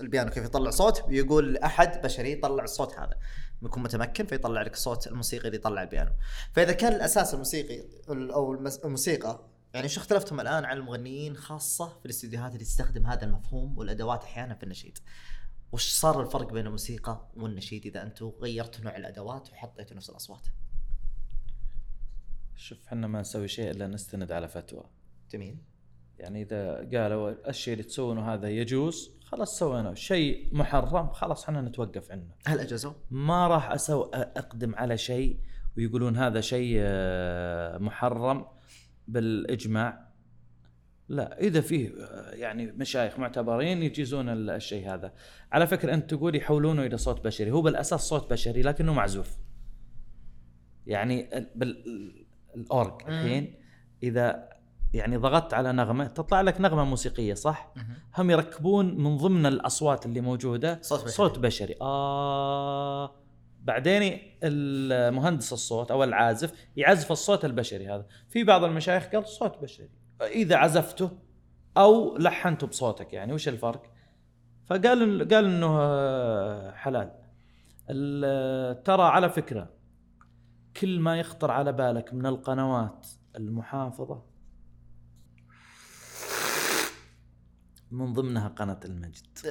البيانو 0.00 0.30
كيف 0.30 0.44
يطلع 0.44 0.70
صوت 0.70 1.04
ويقول 1.08 1.52
لاحد 1.52 2.02
بشري 2.02 2.32
يطلع 2.32 2.64
الصوت 2.64 2.98
هذا. 2.98 3.14
يكون 3.62 3.82
متمكن 3.82 4.26
فيطلع 4.26 4.62
لك 4.62 4.72
الصوت 4.72 5.06
الموسيقي 5.06 5.46
اللي 5.46 5.56
يطلع 5.56 5.82
البيانو. 5.82 6.10
فإذا 6.52 6.72
كان 6.72 6.92
الأساس 6.92 7.34
الموسيقي 7.34 7.84
أو 8.08 8.52
الموسيقى 8.84 9.55
يعني 9.76 9.88
شو 9.88 10.00
اختلفتم 10.00 10.40
الآن 10.40 10.64
عن 10.64 10.76
المغنيين 10.76 11.36
خاصة 11.36 11.88
في 11.88 12.04
الاستديوهات 12.04 12.52
اللي 12.52 12.64
تستخدم 12.64 13.06
هذا 13.06 13.24
المفهوم 13.24 13.78
والأدوات 13.78 14.22
أحيانا 14.22 14.54
في 14.54 14.62
النشيد؟ 14.62 14.98
وش 15.72 15.90
صار 15.92 16.20
الفرق 16.20 16.52
بين 16.52 16.66
الموسيقى 16.66 17.28
والنشيد 17.36 17.86
إذا 17.86 18.02
أنتم 18.02 18.32
غيرتوا 18.40 18.84
نوع 18.84 18.96
الأدوات 18.96 19.50
وحطيتوا 19.52 19.96
نفس 19.96 20.10
الأصوات؟ 20.10 20.46
شوف 22.54 22.86
إحنا 22.86 23.06
ما 23.06 23.20
نسوي 23.20 23.48
شيء 23.48 23.70
إلا 23.70 23.86
نستند 23.86 24.32
على 24.32 24.48
فتوى. 24.48 24.84
جميل. 25.30 25.58
يعني 26.18 26.42
إذا 26.42 26.76
قالوا 26.76 27.48
الشيء 27.48 27.72
اللي 27.72 27.84
تسوونه 27.84 28.34
هذا 28.34 28.48
يجوز 28.48 29.10
خلاص 29.24 29.58
سويناه. 29.58 29.94
شيء 29.94 30.48
محرم 30.52 31.12
خلاص 31.12 31.44
إحنا 31.44 31.60
نتوقف 31.60 32.10
عنه. 32.10 32.28
هل 32.46 32.60
اجازوا؟ 32.60 32.92
ما 33.10 33.48
راح 33.48 33.70
اسو 33.70 34.02
أقدم 34.02 34.74
على 34.74 34.98
شيء 34.98 35.40
ويقولون 35.76 36.16
هذا 36.16 36.40
شيء 36.40 36.76
آه، 36.78 37.78
محرم. 37.78 38.55
بالإجماع. 39.08 40.06
لا 41.08 41.40
إذا 41.40 41.60
فيه 41.60 41.88
آه، 42.00 42.30
يعني 42.30 42.66
مشايخ 42.72 43.18
معتبرين 43.18 43.82
يجيزون 43.82 44.28
ال- 44.28 44.50
الشيء 44.50 44.94
هذا. 44.94 45.12
على 45.52 45.66
فكرة 45.66 45.94
أنت 45.94 46.10
تقول 46.10 46.36
يحولونه 46.36 46.82
إلى 46.82 46.96
صوت 46.96 47.24
بشري. 47.24 47.50
هو 47.50 47.62
بالأساس 47.62 48.00
صوت 48.00 48.30
بشري 48.30 48.62
لكنه 48.62 48.92
معزوف. 48.94 49.36
يعني 50.86 51.38
ال- 51.38 51.50
بال 51.54 51.84
الأورج 52.56 53.02
مم. 53.02 53.08
الحين 53.08 53.54
إذا 54.02 54.48
يعني 54.94 55.16
ضغطت 55.16 55.54
على 55.54 55.72
نغمة 55.72 56.06
تطلع 56.06 56.40
لك 56.40 56.60
نغمة 56.60 56.84
موسيقية 56.84 57.34
صح؟ 57.34 57.74
هم 58.18 58.30
يركبون 58.30 58.96
من 59.02 59.16
ضمن 59.16 59.46
الأصوات 59.46 60.06
اللي 60.06 60.20
موجودة 60.20 60.78
صوت 60.82 60.98
بشري. 61.00 61.12
صوت 61.12 61.38
بشري. 61.38 61.74
آه. 61.80 63.25
بعدين 63.66 64.20
المهندس 64.42 65.52
الصوت 65.52 65.90
أو 65.90 66.04
العازف 66.04 66.52
يعزف 66.76 67.12
الصوت 67.12 67.44
البشري 67.44 67.88
هذا. 67.88 68.06
في 68.28 68.44
بعض 68.44 68.64
المشايخ 68.64 69.06
قال 69.06 69.28
صوت 69.28 69.58
بشري. 69.62 69.88
إذا 70.22 70.56
عزفته 70.56 71.10
أو 71.76 72.16
لحنته 72.18 72.66
بصوتك 72.66 73.12
يعني 73.12 73.32
وش 73.32 73.48
الفرق؟ 73.48 73.92
فقال 74.66 75.28
قال 75.28 75.44
إنه 75.44 75.78
آه، 75.80 76.70
حلال. 76.74 77.12
ال- 77.90 78.82
ترى 78.82 79.02
على 79.02 79.30
فكرة 79.30 79.70
كل 80.80 81.00
ما 81.00 81.16
يخطر 81.20 81.50
على 81.50 81.72
بالك 81.72 82.14
من 82.14 82.26
القنوات 82.26 83.06
المحافظة 83.36 84.22
من 87.90 88.12
ضمنها 88.12 88.48
قناة 88.48 88.80
المجد. 88.84 89.26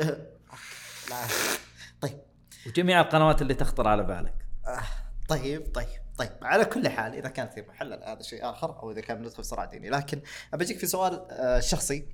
طيب. 2.02 2.20
وجميع 2.68 3.02
القنوات 3.02 3.42
اللي 3.42 3.54
تخطر 3.54 3.88
على 3.88 4.04
بالك. 4.04 4.46
آه، 4.68 4.82
طيب 5.28 5.74
طيب 5.74 5.88
طيب. 6.18 6.32
على 6.42 6.66
كل 6.66 6.90
حال 6.90 7.14
إذا 7.14 7.30
كان 7.30 7.50
في 7.50 7.62
محل 7.62 7.94
هذا 7.94 8.22
شيء 8.22 8.50
آخر 8.50 8.80
أو 8.80 8.92
إذا 8.92 9.02
كان 9.02 9.22
ندخل 9.22 9.46
صراع 9.46 9.66
ديني. 9.66 9.90
لكن 9.90 10.22
ابجيك 10.54 10.78
في 10.78 10.88
سؤال 10.88 11.28
آه، 11.32 11.60
شخصي 11.60 12.08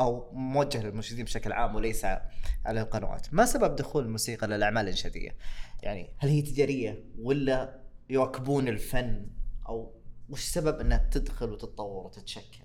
أو 0.00 0.30
موجه 0.32 0.82
للمنشدين 0.82 1.24
بشكل 1.24 1.52
عام 1.52 1.74
وليس 1.74 2.04
على 2.64 2.80
القنوات. 2.80 3.34
ما 3.34 3.44
سبب 3.46 3.76
دخول 3.76 4.04
الموسيقى 4.04 4.46
للاعمال 4.46 4.82
الإنشادية؟ 4.82 5.36
يعني 5.82 6.14
هل 6.18 6.28
هي 6.28 6.42
تجارية 6.42 7.04
ولا 7.18 7.80
يواكبون 8.10 8.68
الفن؟ 8.68 9.26
أو 9.68 9.94
وش 10.28 10.44
سبب 10.44 10.80
إنها 10.80 11.08
تدخل 11.10 11.50
وتتطور 11.52 12.06
وتتشكل؟ 12.06 12.64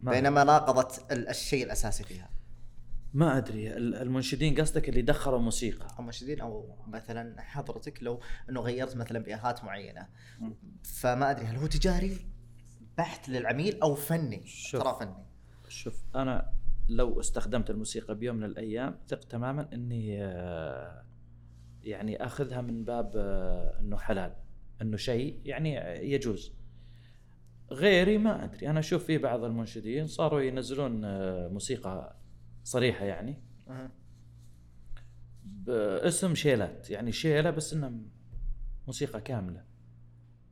ما 0.00 0.12
بينما 0.12 0.44
ناقضت 0.44 1.12
ال- 1.12 1.28
الشيء 1.28 1.64
الأساسي 1.64 2.04
فيها. 2.04 2.30
ما 3.14 3.36
أدري 3.38 3.76
ال- 3.76 3.94
المنشدين 3.94 4.60
قصدك 4.60 4.88
اللي 4.88 5.02
دخلوا 5.02 5.38
موسيقى 5.38 5.86
أو 5.98 6.02
منشدين 6.04 6.40
أو 6.40 6.76
مثلا 6.86 7.40
حضرتك 7.40 8.02
لو 8.02 8.20
إنه 8.50 8.60
غيرت 8.60 8.96
مثلا 8.96 9.18
بيئات 9.18 9.64
معينة. 9.64 10.08
فما 10.82 11.30
أدري 11.30 11.44
هل 11.46 11.56
هو 11.56 11.66
تجاري 11.66 12.18
بحت 12.98 13.28
للعميل 13.28 13.80
أو 13.82 13.94
فني. 13.94 14.44
ترى 14.72 14.96
فني 15.00 15.24
شوف 15.68 16.02
أنا 16.14 16.52
لو 16.88 17.20
استخدمت 17.20 17.70
الموسيقى 17.70 18.14
بيوم 18.14 18.36
من 18.36 18.44
الأيام 18.44 18.98
ثق 19.08 19.18
تماما 19.24 19.68
إني 19.72 20.24
آه، 20.24 21.04
يعني 21.82 22.24
أخذها 22.24 22.60
من 22.60 22.84
باب 22.84 23.12
آه، 23.16 23.80
إنه 23.80 23.96
حلال 23.96 24.34
إنه 24.82 24.96
شيء 24.96 25.40
يعني 25.44 25.74
يجوز 26.12 26.52
غيري 27.72 28.18
ما 28.18 28.44
أدري 28.44 28.70
أنا 28.70 28.80
أشوف 28.80 29.04
في 29.04 29.18
بعض 29.18 29.44
المنشدين 29.44 30.06
صاروا 30.06 30.40
ينزلون 30.40 31.04
آه، 31.04 31.48
موسيقى 31.48 32.16
صريحة 32.64 33.04
يعني. 33.04 33.42
باسم 35.44 36.34
شيلات 36.34 36.90
يعني 36.90 37.12
شيلة 37.12 37.50
بس 37.50 37.72
إنها 37.72 37.92
موسيقى 38.86 39.20
كاملة. 39.20 39.64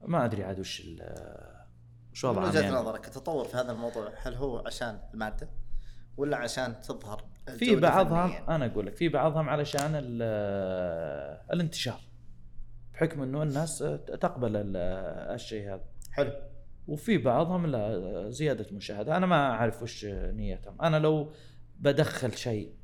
ما 0.07 0.24
أدري 0.24 0.45
عاد 0.45 0.61
وش 0.61 0.81
ال- 0.81 1.66
وش 2.12 2.24
من 2.24 2.31
وضعها 2.31 2.49
وجهة 2.49 2.61
يعني. 2.61 2.74
نظرك 2.77 3.07
التطور 3.07 3.45
في 3.45 3.57
هذا 3.57 3.73
الموضوع 3.73 4.12
هل 4.23 4.35
هو 4.35 4.59
عشان 4.66 4.99
المادة 5.15 5.49
ولا 6.16 6.37
عشان 6.37 6.81
تظهر 6.81 7.24
في 7.59 7.65
فنياً؟ 8.28 8.55
أنا 8.55 8.66
أقول 8.66 8.87
لك 8.87 8.97
في 8.97 9.09
بعضهم 9.09 9.49
علشان 9.49 9.91
ال- 9.95 10.23
الانتشار 11.53 12.01
بحكم 12.93 13.23
إنه 13.23 13.43
الناس 13.43 13.78
تقبل 14.20 14.57
ال- 14.57 14.77
الشيء 15.35 15.69
هذا. 15.74 15.85
حلو. 16.12 16.32
وفي 16.89 17.19
بعضهم 17.19 17.66
لا 17.66 18.31
زيادة 18.31 18.66
مشاهدة. 18.73 19.16
أنا 19.16 19.27
ما 19.27 19.51
أعرف 19.51 19.82
وش 19.82 20.05
نيتهم. 20.05 20.82
أنا 20.82 20.97
لو 20.97 21.32
بدخل 21.81 22.36
شيء. 22.36 22.74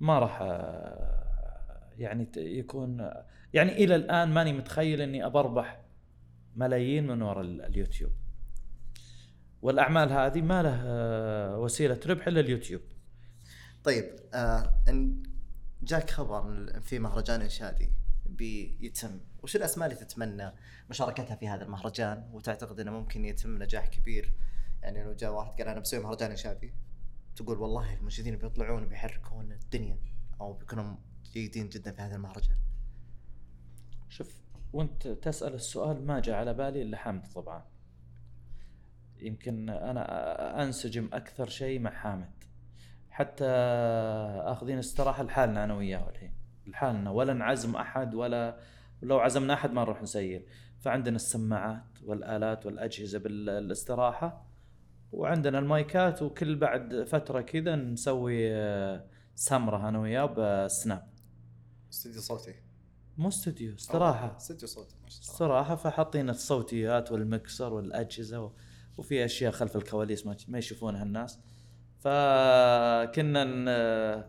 ما 0.00 0.18
راح 0.18 0.38
آه، 0.42 1.92
يعني 1.98 2.28
يكون 2.36 3.10
يعني 3.54 3.72
إلى 3.84 3.94
الآن 3.96 4.28
ماني 4.28 4.52
متخيل 4.52 5.00
إني 5.00 5.26
أبربح 5.26 5.80
ملايين 6.56 7.06
من 7.06 7.22
وراء 7.22 7.40
ال- 7.40 7.62
اليوتيوب. 7.62 8.12
والأعمال 9.62 10.12
هذه 10.12 10.40
ما 10.42 10.62
له 10.62 10.80
آه، 10.84 11.58
وسيلة 11.58 12.00
ربح 12.06 12.26
إلا 12.26 12.40
اليوتيوب. 12.40 12.82
طيب 13.84 14.04
آه 14.34 14.82
إن 14.88 15.22
جاك 15.82 16.10
خبر 16.10 16.66
في 16.80 16.98
مهرجان 16.98 17.40
انشادي 17.40 17.92
بيتم 18.26 19.20
وش 19.42 19.56
الأسماء 19.56 19.88
اللي 19.90 20.00
تتمنى 20.04 20.52
مشاركتها 20.90 21.36
في 21.36 21.48
هذا 21.48 21.64
المهرجان؟ 21.64 22.28
وتعتقد 22.32 22.80
إنه 22.80 22.90
ممكن 22.90 23.24
يتم 23.24 23.62
نجاح 23.62 23.86
كبير؟ 23.88 24.32
يعني 24.82 25.04
لو 25.04 25.12
جاء 25.12 25.32
واحد 25.32 25.58
قال 25.58 25.68
أنا 25.68 25.80
بسوي 25.80 26.00
مهرجان 26.00 26.30
انشادي 26.30 26.74
تقول 27.36 27.58
والله 27.58 27.94
المنشدين 27.94 28.36
بيطلعون 28.36 28.88
بيحركون 28.88 29.52
الدنيا 29.52 29.98
أو 30.40 30.52
بيكونوا 30.52 30.96
جيدين 31.32 31.68
جدا 31.68 31.92
في 31.92 32.02
هذا 32.02 32.16
المهرجان. 32.16 32.56
شوف 34.08 34.42
وأنت 34.72 35.08
تسأل 35.08 35.54
السؤال 35.54 36.06
ما 36.06 36.20
جاء 36.20 36.36
على 36.36 36.54
بالي 36.54 36.82
إلا 36.82 36.96
حامد 36.96 37.28
طبعا. 37.34 37.64
يمكن 39.18 39.70
أنا 39.70 40.62
أنسجم 40.62 41.08
أكثر 41.12 41.48
شيء 41.48 41.80
مع 41.80 41.90
حامد. 41.90 42.44
حتى 43.10 43.44
أخذين 44.44 44.78
استراحة 44.78 45.22
لحالنا 45.22 45.64
أنا 45.64 45.74
وياه 45.74 46.08
الحين. 46.08 46.34
لحالنا 46.66 47.10
ولا 47.10 47.32
نعزم 47.32 47.76
أحد 47.76 48.14
ولا 48.14 48.60
لو 49.02 49.18
عزمنا 49.18 49.54
أحد 49.54 49.72
ما 49.72 49.82
نروح 49.82 50.02
نسير. 50.02 50.46
فعندنا 50.80 51.16
السماعات 51.16 52.02
والآلات 52.02 52.66
والأجهزة 52.66 53.18
بالإستراحة. 53.18 54.51
وعندنا 55.12 55.58
المايكات 55.58 56.22
وكل 56.22 56.56
بعد 56.56 57.04
فترة 57.08 57.40
كذا 57.40 57.76
نسوي 57.76 58.52
آه، 58.52 59.04
سمرة 59.34 59.88
أنا 59.88 59.98
وياه 59.98 60.24
بسناب. 60.66 61.08
استوديو 61.92 62.20
صوتي. 62.20 62.54
مو 63.18 63.28
استوديو 63.28 63.74
استراحة. 63.74 64.36
استوديو 64.36 64.68
صوتي. 64.68 64.94
صراحة 65.08 65.74
فحاطين 65.74 66.30
الصوتيات 66.30 67.12
والمكسر 67.12 67.72
والأجهزة 67.72 68.40
و... 68.40 68.52
وفي 68.98 69.24
أشياء 69.24 69.52
خلف 69.52 69.76
الكواليس 69.76 70.26
ما, 70.26 70.36
ما 70.48 70.58
يشوفونها 70.58 71.02
الناس. 71.02 71.38
فكنا 72.00 73.44
ن... 73.44 74.24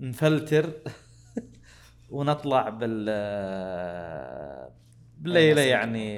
نفلتر 0.00 0.72
ونطلع 2.10 2.68
بال 2.68 3.04
بليلة 5.18 5.60
يعني 5.60 6.14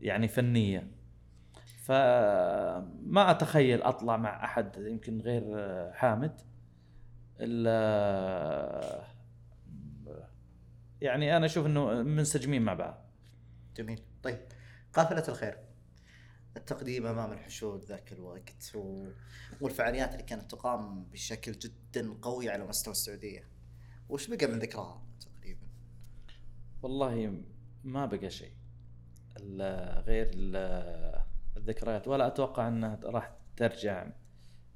يعني 0.00 0.28
فنية. 0.28 0.91
فما 1.82 3.30
أتخيل 3.30 3.82
أطلع 3.82 4.16
مع 4.16 4.44
أحد 4.44 4.76
يمكن 4.76 5.20
غير 5.20 5.42
حامد. 5.92 6.40
إلا 7.40 9.06
يعني 11.00 11.36
أنا 11.36 11.46
أشوف 11.46 11.66
إنه 11.66 12.02
منسجمين 12.02 12.62
مع 12.62 12.74
بعض. 12.74 13.10
جميل. 13.76 14.02
طيب 14.22 14.38
قافلة 14.92 15.24
الخير. 15.28 15.58
التقديم 16.56 17.06
أمام 17.06 17.32
الحشود 17.32 17.84
ذاك 17.84 18.12
الوقت 18.12 18.72
و... 18.74 19.08
والفعاليات 19.60 20.12
اللي 20.12 20.22
كانت 20.22 20.50
تقام 20.50 21.04
بشكل 21.04 21.52
جدا 21.52 22.12
قوي 22.22 22.50
على 22.50 22.64
مستوى 22.64 22.92
السعودية. 22.92 23.48
وش 24.08 24.26
بقى 24.28 24.46
من 24.46 24.58
ذكراها 24.58 25.02
تقريبا؟ 25.20 25.66
والله 26.82 27.42
ما 27.84 28.06
بقى 28.06 28.30
شيء. 28.30 28.52
غير 30.06 30.30
ال- 30.34 31.21
الذكريات 31.56 32.08
ولا 32.08 32.26
أتوقع 32.26 32.68
أنها 32.68 33.00
راح 33.04 33.32
ترجع 33.56 34.06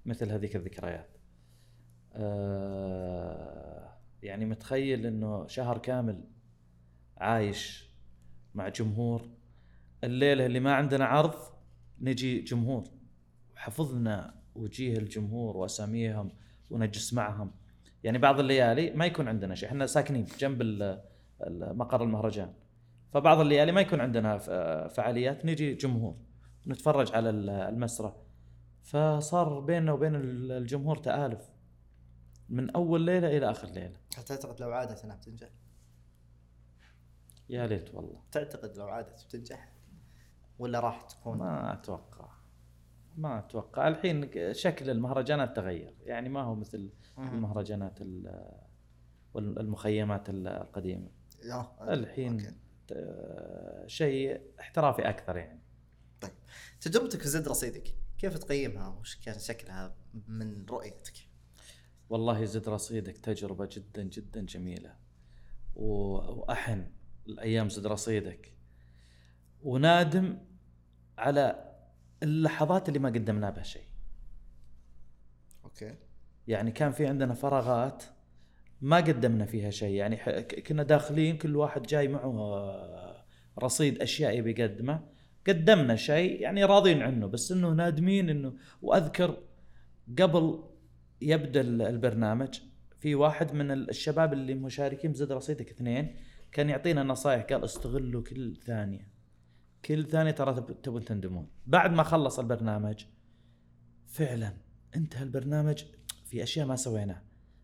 مثل 0.07 0.33
هذيك 0.33 0.57
الذكريات. 0.57 1.17
آه، 2.13 3.97
يعني 4.23 4.47
متخيل 4.47 5.07
إنه 5.07 5.47
شهر 5.47 5.79
كامل 5.79 6.25
عايش 7.17 7.91
مع 8.55 8.69
جمهور. 8.69 9.29
الليلة 10.05 10.47
اللي 10.47 10.61
ما 10.61 10.75
عندنا 10.75 11.05
عرض 11.05 11.35
نجي 12.01 12.41
جمهور. 12.41 12.85
حفظنا 13.55 14.35
وجيه 14.55 14.99
الجمهور 14.99 15.57
وأساميهم 15.57 16.31
ونجلس 16.71 17.15
معهم. 17.15 17.51
يعني 18.05 18.19
بعض 18.19 18.41
الليالي 18.41 18.91
ما 18.91 19.07
يكون 19.07 19.29
عندنا 19.29 19.55
شيء. 19.55 19.69
إحنا 19.69 19.87
ساكنين 19.87 20.27
جنب 20.39 20.63
مقر 21.51 22.03
المهرجان. 22.03 22.53
فبعض 23.13 23.41
الليالي 23.41 23.73
ما 23.73 23.81
يكون 23.81 24.01
عندنا 24.01 24.39
فعاليات 24.89 25.47
نجي 25.47 25.75
جمهور. 25.75 26.17
نتفرج 26.67 27.13
على 27.15 27.31
ال- 27.31 27.51
المسرح. 27.51 28.13
فصار 28.83 29.61
بيننا 29.61 29.93
وبين 29.93 30.15
ال- 30.15 30.53
الجمهور 30.53 30.97
تآلف. 30.97 31.51
من 32.49 32.71
أول 32.71 33.01
ليلة 33.01 33.37
إلى 33.37 33.51
آخر 33.51 33.69
ليلة. 33.69 33.97
هل 34.17 34.23
تعتقد 34.25 34.61
لو 34.61 34.73
عادت 34.73 35.05
أنها 35.05 35.17
بتنجح؟ 35.17 35.49
يا 37.49 37.67
ليت 37.67 37.95
والله. 37.95 38.21
تعتقد 38.33 38.77
لو 38.77 38.89
عادت 38.89 39.25
بتنجح؟ 39.25 39.73
ولا 40.59 40.81
راح 40.81 41.03
تكون؟ 41.03 41.39
ما 41.39 41.73
أتوقع. 41.73 42.29
ما 43.17 43.39
أتوقع. 43.39 43.89
الحين 43.89 44.31
شكل 44.55 44.91
المهرجانات 44.91 45.57
تغير. 45.57 45.95
يعني 46.03 46.29
ما 46.29 46.43
هو 46.43 46.55
مثل. 46.55 46.91
المهرجانات 47.19 48.01
ال- 48.01 48.53
والمخيمات 49.35 50.29
القديمة. 50.29 51.09
آه، 51.53 51.93
الحين 51.93 52.57
شيء 53.87 54.41
احترافي 54.61 55.09
أكثر 55.09 55.37
يعني. 55.37 55.61
طيب 56.21 56.33
تجربتك 56.81 57.21
في 57.23 57.29
زد 57.29 57.49
رصيدك 57.49 57.95
كيف 58.19 58.39
تقيمها 58.39 58.89
وش 58.89 59.17
كان 59.17 59.39
شكلها 59.39 59.97
من 60.29 60.67
رؤيتك؟ 60.71 61.13
والله 62.09 62.45
زد 62.45 62.69
رصيدك 62.69 63.17
تجربة 63.19 63.69
جدا 63.73 64.03
جدا 64.03 64.41
جميلة 64.41 64.97
و- 65.75 66.41
وأحن 66.41 66.91
الأيام 67.27 67.69
زد 67.69 67.87
رصيدك. 67.87 68.53
ونادم 69.63 70.39
على 71.19 71.73
اللحظات 72.23 72.89
اللي 72.89 72.99
ما 72.99 73.09
قدمنا 73.09 73.51
بها 73.51 73.63
شيء. 73.63 73.87
أوكي. 75.65 75.95
يعني 76.47 76.71
كان 76.73 76.93
في 76.93 77.07
عندنا 77.07 77.35
فراغات 77.35 78.05
ما 78.81 78.97
قدمنا 78.97 79.47
فيها 79.47 79.71
شيء. 79.71 79.95
يعني 79.95 80.17
كنا 80.43 80.83
داخلين 80.83 81.39
كل 81.39 81.57
واحد 81.57 81.83
جاي 81.83 82.09
معه 82.09 82.39
آه، 82.57 83.25
رصيد 83.63 84.03
أشياء 84.03 84.39
يبي 84.39 84.51
يقدمه. 84.51 85.09
قدمنا 85.49 85.97
شيء 85.97 86.41
يعني 86.41 86.65
راضين 86.65 87.03
عنه 87.03 87.27
بس 87.27 87.53
إنه 87.53 87.71
نادمين 87.71 88.31
إنه 88.31 88.53
وأذكر 88.83 89.37
قبل 90.19 90.65
يبدأ 91.23 91.61
ال- 91.61 91.83
البرنامج 91.83 92.61
في 92.99 93.15
واحد 93.15 93.55
من 93.55 93.71
ال- 93.71 93.91
الشباب 93.91 94.33
اللي 94.33 94.55
مشاركين 94.55 95.13
بزد 95.13 95.33
رصيدك 95.33 95.71
اثنين 95.71 96.17
كان 96.53 96.69
يعطينا 96.71 97.03
نصائح 97.03 97.43
قال 97.43 97.65
استغلوا 97.65 98.23
كل 98.23 98.57
ثانية. 98.57 99.09
كل 99.85 100.05
ثانية 100.05 100.31
ترى 100.31 100.55
تب- 100.55 100.83
تبون 100.83 101.05
تندمون. 101.05 101.49
بعد 101.67 101.93
ما 101.93 102.03
خلص 102.03 102.39
البرنامج 102.39 103.05
فعلا 104.07 104.53
انتهى 104.97 105.23
البرنامج 105.23 105.85
في 106.25 106.43
أشياء 106.43 106.67
ما 106.67 106.77
سويناها. 106.77 107.23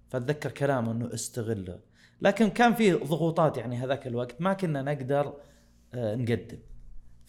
فأتذكر 0.09 0.51
كلامه 0.51 0.93
إنه 0.93 1.15
استغله. 1.15 1.81
لكن 2.21 2.49
كان 2.49 2.75
في 2.75 2.93
ضغوطات 2.93 3.57
يعني 3.57 3.77
هذاك 3.77 4.07
الوقت 4.07 4.41
ما 4.41 4.53
كنا 4.53 4.83
نقدر 4.83 5.35
آه، 5.95 6.15
نقدم. 6.17 6.59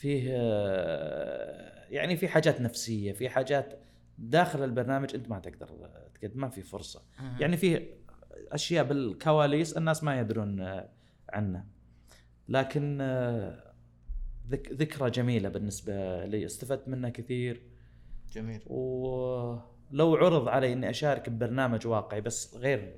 فيه 0.03 0.29
آه، 0.31 1.85
يعني 1.89 2.17
في 2.17 2.27
حاجات 2.27 2.61
نفسية 2.61 3.11
في 3.11 3.29
حاجات 3.29 3.79
داخل 4.17 4.63
البرنامج 4.63 5.15
أنت 5.15 5.29
ما 5.29 5.39
تقدر 5.39 5.69
آه، 5.69 6.09
تقدم 6.15 6.41
ما 6.41 6.49
في 6.49 6.61
فرصة. 6.61 7.01
يعني 7.39 7.57
في 7.57 7.87
أشياء 8.51 8.83
بالكواليس 8.85 9.77
الناس 9.77 10.03
ما 10.03 10.19
يدرون 10.19 10.59
آه، 10.61 10.89
عنها 11.29 11.65
لكن 12.49 12.97
آه، 13.01 13.73
ذك 14.49 14.71
ذكرى 14.71 15.09
جميلة 15.09 15.49
بالنسبة 15.49 16.25
لي 16.25 16.45
استفدت 16.45 16.87
منها 16.87 17.09
كثير. 17.09 17.63
جميل. 18.31 18.61
ولو 18.67 20.15
عرض 20.15 20.47
علي 20.47 20.73
إني 20.73 20.89
أشارك 20.89 21.29
ببرنامج 21.29 21.87
واقعي 21.87 22.21
بس 22.21 22.55
غير 22.55 22.95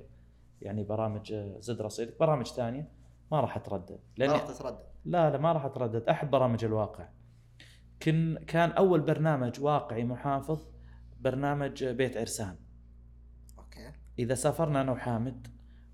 يعني 0.62 0.84
برامج 0.84 1.32
آه، 1.32 1.56
زد 1.60 1.80
رصيدك 1.80 2.18
برامج 2.20 2.46
ثانية 2.46 2.88
ما 3.32 3.40
راح 3.40 3.56
أتردد. 3.56 3.90
ما 3.92 3.98
لأني 4.16 4.32
راح 4.32 4.42
تتردد. 4.42 4.95
لا 5.06 5.30
لا 5.30 5.38
ما 5.38 5.52
راح 5.52 5.64
أتردد. 5.64 6.08
احب 6.08 6.30
برامج 6.30 6.64
الواقع. 6.64 7.08
كن 8.02 8.38
كان 8.46 8.70
أول 8.70 9.00
برنامج 9.00 9.60
واقعي 9.60 10.04
محافظ 10.04 10.68
برنامج 11.20 11.84
بيت 11.84 12.16
عرسان. 12.16 12.56
okay. 13.58 13.92
إذا 14.18 14.34
سافرنا 14.34 14.80
أنا 14.80 14.92
وحامد 14.92 15.46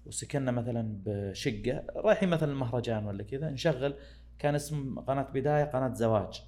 وسكننا 0.07 0.51
مثلا 0.51 1.03
بشقة 1.07 1.85
رايحين 1.97 2.29
مثلا 2.29 2.53
المهرجان 2.53 3.07
ولا 3.07 3.23
كذا 3.23 3.51
نشغل. 3.51 3.95
كان 4.39 4.55
اسم 4.55 4.99
قناة 4.99 5.23
بداية 5.23 5.65
قناة 5.65 5.95
زواج. 5.95 6.43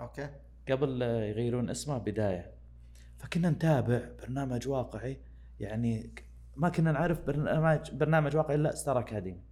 okay. 0.00 0.30
قبل 0.70 1.02
يغيرون 1.02 1.70
اسمه 1.70 1.98
بداية. 1.98 2.54
فكنا 3.18 3.50
نتابع 3.50 4.00
برنامج 4.22 4.68
واقعي. 4.68 5.20
يعني 5.60 6.14
ما 6.56 6.68
كنا 6.68 6.92
نعرف 6.92 7.20
برنامج 7.26 7.90
برنامج 7.94 8.36
واقعي 8.36 8.54
إلا 8.54 8.74
Star 8.74 8.98
Academy. 8.98 9.42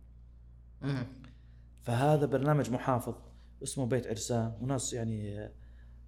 فهذا 1.84 2.26
برنامج 2.26 2.70
محافظ 2.70 3.14
اسمه 3.62 3.86
بيت 3.86 4.06
عرسان 4.06 4.52
وناس 4.60 4.92
يعني 4.92 5.50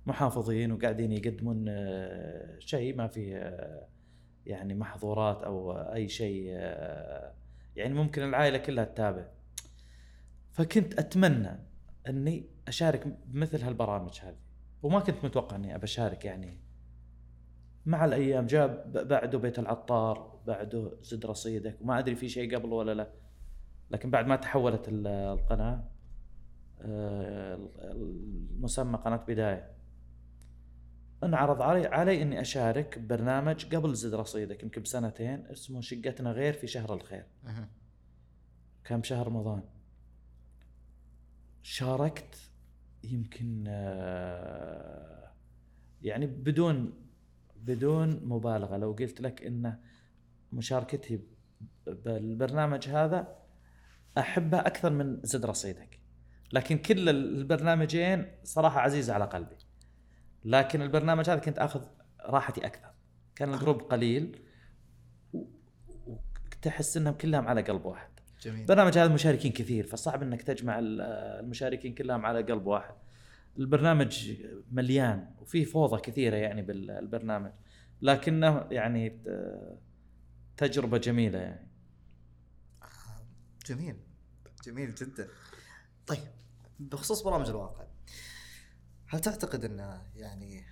محافظين 0.06 0.72
وقاعدين 0.72 1.12
يقدمون 1.12 1.64
آه، 1.68 2.58
شيء 2.58 2.96
ما 2.96 3.06
فيه 3.06 3.36
آه، 3.36 3.88
يعني 4.46 4.74
محظورات 4.74 5.42
أو 5.42 5.72
أي 5.72 6.08
شيء 6.08 6.46
آه، 6.50 7.34
يعني 7.76 7.94
ممكن 7.94 8.22
العائلة 8.22 8.58
كلها 8.58 8.84
تتابع. 8.84 9.28
فكنت 10.52 10.98
أتمنى 10.98 11.66
أني 12.08 12.50
أشارك 12.68 13.06
بمثل 13.26 13.62
هالبرامج 13.62 14.20
هذه. 14.22 14.38
وما 14.82 15.00
كنت 15.00 15.24
متوقع 15.24 15.56
أني 15.56 15.74
ابى 15.74 15.84
اشارك 15.84 16.24
يعني. 16.24 16.60
مع 17.86 18.04
الأيام 18.04 18.46
جاء 18.46 18.90
بعده 19.04 19.38
بيت 19.38 19.58
العطار 19.58 20.40
بعده 20.46 20.98
زد 21.02 21.26
رصيدك 21.26 21.78
وما 21.80 21.98
أدري 21.98 22.14
في 22.14 22.28
شيء 22.28 22.56
قبل 22.56 22.72
ولا 22.72 22.94
لا. 22.94 23.25
لكن 23.90 24.10
بعد 24.10 24.26
ما 24.26 24.36
تحولت 24.36 24.88
ال- 24.88 25.06
القناة 25.06 25.84
آه، 26.80 27.68
المسمى 27.78 28.96
قناة 28.98 29.16
بداية. 29.28 29.76
انعرض 31.24 31.62
علي 31.62 31.86
علي 31.86 32.22
إني 32.22 32.40
أشارك 32.40 32.98
ببرنامج 32.98 33.74
قبل 33.74 33.94
زد 33.94 34.14
رصيدك 34.14 34.62
يمكن 34.62 34.82
بسنتين 34.82 35.46
اسمه 35.46 35.80
شقتنا 35.80 36.30
غير 36.32 36.52
في 36.52 36.66
شهر 36.66 36.94
الخير. 36.94 37.26
مهم. 37.44 37.68
كان 38.84 39.00
بشهر 39.00 39.26
رمضان؟ 39.26 39.62
شاركت 41.62 42.50
يمكن 43.04 43.64
آه، 43.68 45.32
يعني 46.02 46.26
بدون 46.26 46.92
بدون 47.56 48.20
مبالغة. 48.28 48.76
لو 48.76 48.92
قلت 48.92 49.20
لك 49.20 49.42
إن 49.42 49.78
مشاركتي 50.52 51.20
بالبرنامج 51.86 52.88
هذا 52.88 53.45
أحبها 54.18 54.66
أكثر 54.66 54.90
من 54.90 55.20
زد 55.22 55.46
رصيدك. 55.46 56.00
لكن 56.52 56.78
كل 56.78 57.08
البرنامجين 57.08 58.26
صراحة 58.44 58.80
عزيزة 58.80 59.14
على 59.14 59.24
قلبي. 59.24 59.56
لكن 60.44 60.82
البرنامج 60.82 61.30
هذا 61.30 61.40
كنت 61.40 61.58
آخذ 61.58 61.84
راحتي 62.20 62.66
أكثر. 62.66 62.90
كان 63.36 63.54
الجروب 63.54 63.80
قليل 63.82 64.38
وتحس 66.06 66.96
إنهم 66.96 67.14
كلهم 67.14 67.48
على 67.48 67.62
قلب 67.62 67.84
واحد. 67.84 68.10
جميل. 68.42 68.66
برنامج 68.66 68.98
هذا 68.98 69.14
مشاركين 69.14 69.52
كثير 69.52 69.86
فصعب 69.86 70.22
إنك 70.22 70.42
تجمع 70.42 70.78
ال- 70.78 71.00
المشاركين 71.44 71.94
كلهم 71.94 72.26
على 72.26 72.42
قلب 72.42 72.66
واحد. 72.66 72.94
البرنامج 73.58 74.32
مليان 74.72 75.34
وفيه 75.40 75.64
فوضى 75.64 76.00
كثيرة 76.00 76.36
يعني 76.36 76.62
بالبرنامج 76.62 77.50
لكنه 78.02 78.66
يعني 78.70 79.10
ت- 79.10 79.78
تجربة 80.56 80.98
جميلة 80.98 81.38
يعني. 81.38 81.68
جميل. 83.66 83.96
جميل 84.66 84.94
جدا 84.94 85.28
طيب 86.06 86.28
بخصوص 86.78 87.22
برامج 87.22 87.48
الواقع 87.48 87.84
هل 89.08 89.20
تعتقد 89.20 89.64
أن 89.64 90.00
يعني 90.14 90.64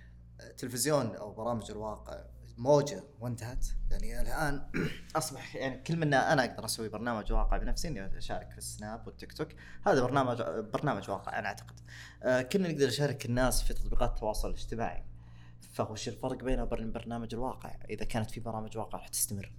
تلفزيون 0.57 1.15
أو 1.15 1.33
برامج 1.33 1.71
الواقع 1.71 2.25
موجة 2.57 3.03
وانتهت؟ 3.19 3.65
يعني 3.91 4.21
الآن 4.21 4.71
أصبح 5.15 5.55
يعني 5.55 5.83
كل 5.83 5.97
منا 5.97 6.33
أنا 6.33 6.45
أقدر 6.45 6.65
أسوي 6.65 6.89
برنامج 6.89 7.31
واقع 7.31 7.57
بنفسي 7.57 7.87
إني 7.87 8.17
أشارك 8.17 8.51
في 8.51 8.57
السناب 8.57 9.07
والتيك 9.07 9.33
توك 9.33 9.47
هذا 9.87 10.01
برنامج 10.01 10.41
برنامج 10.73 11.09
واقع 11.09 11.39
أنا 11.39 11.47
أعتقد. 11.47 11.79
آه، 12.23 12.41
كنا 12.41 12.67
نقدر 12.67 12.87
نشارك 12.87 13.25
الناس 13.25 13.63
في 13.63 13.73
تطبيقات 13.73 14.09
التواصل 14.09 14.49
الاجتماعي. 14.49 15.03
فوش 15.73 16.07
الفرق 16.07 16.43
بينه 16.43 16.63
وبين 16.63 16.91
برنامج 16.91 17.33
الواقع؟ 17.33 17.75
إذا 17.89 18.05
كانت 18.05 18.31
في 18.31 18.39
برامج 18.39 18.77
واقع 18.77 18.97
راح 18.97 19.07
تستمر. 19.07 19.51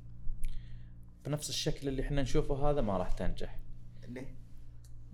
بنفس 1.24 1.48
الشكل 1.48 1.88
اللي 1.88 2.02
إحنا 2.02 2.22
نشوفه 2.22 2.70
هذا 2.70 2.80
ما 2.80 2.96
راح 2.96 3.12
تنجح 3.12 3.58
ليه؟ 4.08 4.34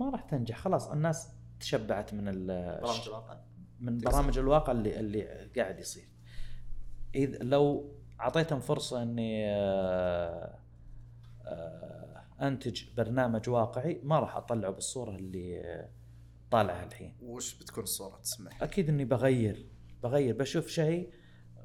ما 0.01 0.11
راح 0.11 0.21
تنجح 0.21 0.59
خلاص 0.59 0.89
الناس 0.89 1.29
تشبعت 1.61 2.15
من 2.15 2.29
ال- 2.29 2.81
برامج 2.83 3.03
الواقع. 3.07 3.41
من. 3.81 3.99
برامج 3.99 4.39
الواقع 4.39 4.73
اللي 4.73 5.01
اللي 5.01 5.51
قاعد 5.57 5.79
يصير 5.79 6.09
اذا 7.15 7.39
لو 7.39 7.93
أعطيتهم 8.21 8.61
فرصة 8.61 9.03
إني 9.03 9.47
آه، 9.51 10.59
آه، 11.47 12.23
أنتج 12.41 12.85
برنامج 12.97 13.49
واقعي 13.49 14.01
ما 14.05 14.19
راح 14.21 14.37
أطلعه 14.37 14.71
بالصورة 14.73 15.17
اللي 15.17 15.63
طالعها 16.51 16.85
الحين 16.85 17.17
وش 17.23 17.59
بتكون 17.63 17.83
الصورة 17.85 18.19
تسمح؟ 18.23 18.63
أكيد 18.63 18.89
إني 18.89 19.05
بغير 19.05 19.67
بغير 20.03 20.37
بشوف 20.37 20.67
شيء 20.69 21.11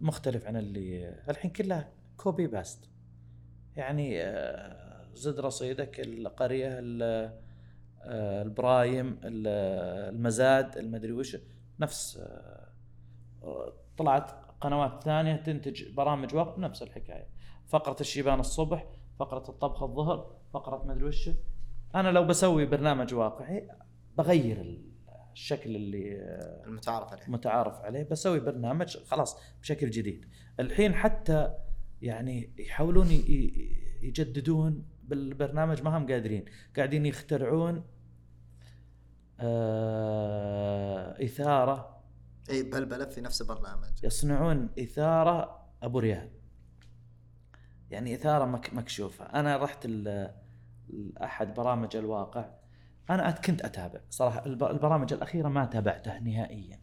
مختلف 0.01 0.45
عن 0.45 0.57
اللي 0.57 1.09
الحين 1.29 1.51
كلها 1.51 1.91
copy 2.17 2.47
paste 2.47 2.89
يعني 3.75 4.21
آه، 4.23 4.86
زد 5.18 5.39
رصيدك 5.39 5.99
القرية 5.99 6.68
ال- 6.80 7.31
آه، 8.02 8.41
ال 8.43 8.56
prime 8.56 9.19
ال- 9.23 9.48
المزاد 10.15 10.77
المدري 10.77 11.11
وش 11.11 11.38
نفس 11.80 12.18
آه، 13.44 13.73
طلعت 13.98 14.31
قنوات 14.61 15.03
ثانية 15.03 15.35
تنتج 15.35 15.91
برامج 15.94 16.35
وقت 16.35 16.60
نفس 16.60 16.81
الحكاية. 16.84 17.27
فقرة 17.68 17.95
الشيبان 18.02 18.39
الصبح 18.39 18.85
فقرة 19.19 19.44
الطبخ 19.49 19.84
الظهر 19.84 20.35
فقرة 20.53 20.84
مدري 20.85 21.03
وش. 21.03 21.30
أنا 21.95 22.10
لو 22.10 22.23
بسوي 22.23 22.65
برنامج 22.65 23.14
واقعي 23.14 23.69
بغير 24.18 24.81
الشكل 25.34 25.76
اللي 25.76 26.15
آه، 26.22 26.64
المتعارف 26.65 27.11
عليه. 27.14 27.23
متعارف 27.27 27.80
عليه. 27.81 28.03
بسوي 28.03 28.39
برنامج 28.39 28.98
خلاص 28.98 29.38
بشكل 29.61 29.89
جديد. 29.89 30.26
الحين 30.60 30.94
حتى 30.95 31.53
يعني 32.02 32.53
يحاولون 32.60 33.07
يجددون 34.02 34.85
بالبرنامج 35.07 35.81
ما 35.81 35.97
هم 35.97 36.07
قادرين. 36.11 36.45
قاعدين 36.75 37.05
يخترعون 37.05 37.84
آه 39.39 41.23
إثارة. 41.25 42.03
إي 42.49 42.63
بلبله 42.63 43.05
في 43.05 43.21
نفس 43.21 43.41
البرنامج. 43.41 44.03
يصنعون 44.03 44.69
إثارة 44.79 45.65
أبو 45.84 45.99
ريال 45.99 46.29
يعني 47.89 48.15
إثارة 48.15 48.45
مك 48.45 48.73
مكشوفة. 48.73 49.25
أنا 49.25 49.57
رحت 49.57 49.88
أحد 51.23 51.53
برامج 51.53 51.95
الواقع. 51.95 52.49
أنا 53.09 53.31
أت- 53.35 53.41
كنت 53.41 53.61
أتابع. 53.61 53.99
صراحة 54.09 54.45
الب- 54.45 54.63
البرامج 54.63 55.13
الأخيرة 55.13 55.47
ما 55.47 55.65
تابعتها 55.65 56.19
نهائيا. 56.19 56.79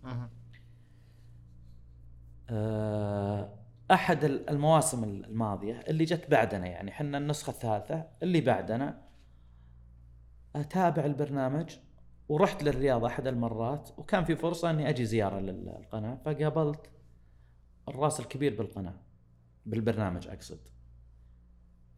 آه، 2.50 3.63
أحد 3.90 4.24
المواسم 4.24 5.04
الماضية 5.04 5.80
اللي 5.88 6.04
جت 6.04 6.30
بعدنا 6.30 6.66
يعني 6.66 6.90
إحنا 6.90 7.18
النسخة 7.18 7.50
الثالثة 7.50 8.06
اللي 8.22 8.40
بعدنا 8.40 9.02
أتابع 10.56 11.04
البرنامج 11.04 11.76
ورحت 12.28 12.62
للرياض 12.62 13.04
أحد 13.04 13.26
المرات 13.26 13.90
وكان 13.98 14.24
في 14.24 14.36
فرصة 14.36 14.70
إني 14.70 14.88
أجي 14.88 15.04
زيارة 15.04 15.40
للقناة 15.40 16.18
فقابلت 16.24 16.90
الراس 17.88 18.20
الكبير 18.20 18.56
بالقناة 18.56 19.00
بالبرنامج 19.66 20.28
أقصد. 20.28 20.60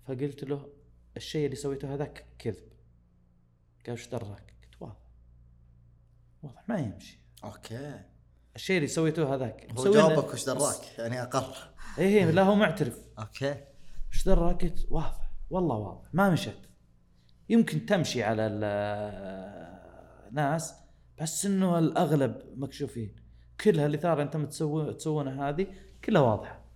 فقلت 0.04 0.44
له 0.44 0.68
الشيء 1.16 1.44
اللي 1.44 1.56
سويته 1.56 1.94
هذاك 1.94 2.26
كذب. 2.38 2.68
قال 3.86 3.96
إيش 3.96 4.08
دراك؟ 4.08 4.54
قلت 4.62 4.82
واضح. 4.82 4.96
واضح 6.42 6.68
ما 6.68 6.78
يمشي. 6.78 7.20
okay. 7.44 8.00
الشيء 8.56 8.76
اللي 8.76 8.88
سويته 8.88 9.34
هذاك. 9.34 9.72
هو 9.78 9.92
جاوبك 9.92 10.34
وش 10.34 10.44
دراك؟ 10.44 10.98
يعني 10.98 11.22
أقر. 11.22 11.56
إيه، 11.98 12.30
لا 12.30 12.42
هو 12.42 12.54
معترف. 12.54 12.98
okay. 13.18 13.54
إيش 14.12 14.24
دراك؟ 14.26 14.62
قلت 14.62 14.86
واضح. 14.90 15.30
والله 15.50 15.76
واضح. 15.76 16.08
ما 16.12 16.30
مشت 16.30 16.60
يمكن 17.48 17.86
تمشي 17.86 18.22
على 18.22 18.46
الناس 20.30 20.74
بس 21.20 21.46
إنه 21.46 21.78
الأغلب 21.78 22.42
مكشوفين. 22.56 23.16
كلها 23.60 23.86
الاثاره 23.86 24.22
أنت 24.22 24.36
متسوي 24.36 24.94
تسوونها 24.94 25.48
هذه 25.48 25.66
كلها 26.04 26.22
واضحة. 26.22 26.66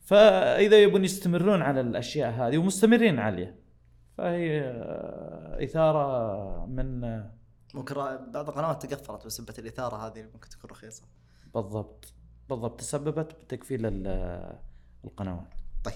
فإذا 0.00 0.82
يبون 0.82 1.04
يستمرون 1.04 1.62
على 1.62 1.80
الأشياء 1.80 2.30
هذه 2.30 2.58
ومستمرين 2.58 3.18
عليها 3.18 3.54
فهي 4.18 4.60
آه، 4.60 5.64
إثارة 5.64 6.66
من 6.66 7.04
آه، 7.04 7.32
ممكن 7.74 7.94
بعض 7.94 8.36
القنوات 8.36 8.86
تقفلت 8.86 9.26
بسبة 9.26 9.54
الإثارة 9.58 9.96
هذه 9.96 10.20
اللي 10.20 10.30
ممكن 10.34 10.48
تكون 10.48 10.70
رخيصة. 10.70 11.02
بالضبط. 11.54 12.14
بالضبط 12.48 12.80
تسببت 12.80 13.34
بتقفيل 13.44 13.86
ال- 13.86 14.58
القنوات. 15.04 15.54
طيب 15.84 15.94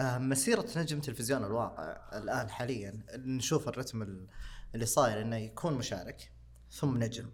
آه 0.00 0.18
مسيرة 0.18 0.66
نجم 0.76 1.00
تلفزيون 1.00 1.44
الواقع 1.44 1.96
الآن 2.18 2.50
حاليا 2.50 3.02
نشوف 3.16 3.68
الرتم 3.68 4.02
ال- 4.02 4.26
اللي 4.74 4.86
صاير 4.86 5.22
إنه 5.22 5.36
يكون 5.36 5.74
مشارك 5.74 6.32
ثم 6.70 6.98
نجم 7.04 7.30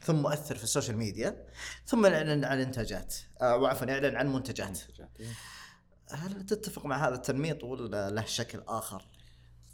ثم 0.00 0.14
مؤثر 0.14 0.56
في 0.56 0.64
السوشيال 0.64 0.96
ميديا 0.96 1.46
ثم 1.86 2.06
يعلن 2.06 2.44
عن 2.44 2.60
إنتاجات 2.60 3.14
آه 3.42 3.56
وعفوا 3.56 3.86
يعلن 3.86 4.16
عن 4.16 4.32
منتجات. 4.32 4.78
هل 6.12 6.46
تتفق 6.46 6.86
مع 6.86 7.08
هذا 7.08 7.14
التنميط 7.14 7.64
ولا 7.64 8.10
له 8.10 8.24
شكل 8.24 8.62
آخر؟ 8.68 9.02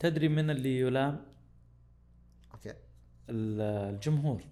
تدري 0.00 0.28
من 0.28 0.50
اللي 0.50 0.80
يلام؟ 0.80 1.26
okay. 2.54 2.70
ال- 3.30 3.60
الجمهور. 3.94 4.42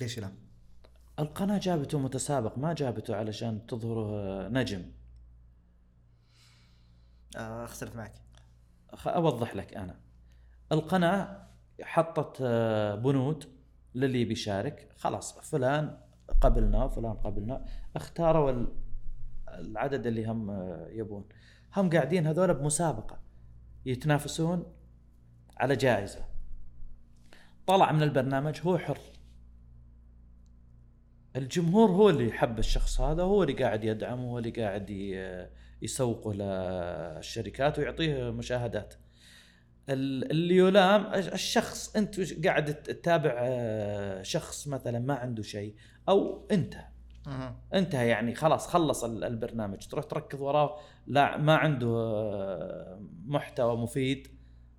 ليش 0.00 0.18
لا؟ 0.18 0.32
القناة 1.18 1.58
جابته 1.58 1.98
متسابق 1.98 2.58
ما 2.58 2.72
جابته 2.72 3.16
علشان 3.16 3.66
تظهره 3.66 4.48
نجم. 4.48 4.82
آه 7.36 7.64
أختلف 7.64 7.96
معك. 7.96 8.12
أوضح 9.06 9.56
لك 9.56 9.74
أنا. 9.74 9.96
القناة 10.72 11.46
حطت 11.82 12.38
آه، 12.42 12.94
بنود 12.94 13.44
للي 13.94 14.24
بيشارك. 14.24 14.92
خلاص 14.96 15.38
فلان 15.38 15.98
قبلنا 16.40 16.84
وفلان 16.84 17.14
قبلنا. 17.14 17.64
اختاروا 17.96 18.50
ال- 18.50 18.72
العدد 19.48 20.06
اللي 20.06 20.26
هم 20.26 20.50
آه، 20.50 20.88
يبون. 20.90 21.28
هم 21.76 21.90
قاعدين 21.90 22.26
هذول 22.26 22.54
بمسابقة. 22.54 23.18
يتنافسون 23.86 24.72
على 25.56 25.76
جائزة. 25.76 26.24
طلع 27.66 27.92
من 27.92 28.02
البرنامج 28.02 28.60
هو 28.66 28.78
حر. 28.78 28.98
الجمهور 31.36 31.90
هو 31.90 32.10
اللي 32.10 32.28
يحب 32.28 32.58
الشخص 32.58 33.00
هذا 33.00 33.22
هو 33.22 33.42
اللي 33.42 33.52
قاعد 33.64 33.84
يدعمه 33.84 34.30
هو 34.30 34.38
اللي 34.38 34.50
قاعد 34.50 34.90
يسوقه 35.82 36.32
للشركات 36.34 37.78
ويعطيه 37.78 38.30
مشاهدات. 38.30 38.94
ال- 39.88 40.30
اللي 40.30 40.56
يلام 40.56 41.06
الشخص 41.14 41.96
انت 41.96 42.44
قاعد 42.46 42.74
تتابع 42.74 43.34
آه، 43.38 44.22
شخص 44.22 44.68
مثلا 44.68 44.98
ما 44.98 45.14
عنده 45.14 45.42
شيء 45.42 45.74
أو 46.08 46.46
انت. 46.52 46.74
مهم. 47.26 47.56
انتهى 47.74 48.08
يعني 48.08 48.34
خلاص 48.34 48.66
خلص 48.68 49.04
ال- 49.04 49.24
البرنامج 49.24 49.86
تروح 49.86 50.04
تركض 50.04 50.40
وراه 50.40 50.78
لا 51.06 51.36
ما 51.36 51.56
عنده 51.56 51.86
آه، 51.88 53.00
محتوى 53.26 53.76
مفيد 53.76 54.28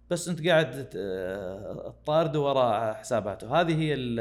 بس 0.10 0.28
انت 0.30 0.48
قاعد 0.48 0.90
آه، 0.98 1.96
تطارده 2.04 2.40
وراء 2.42 2.94
حساباته. 2.94 3.62
هذه 3.62 3.80
هي 3.82 3.94
ال 3.94 4.20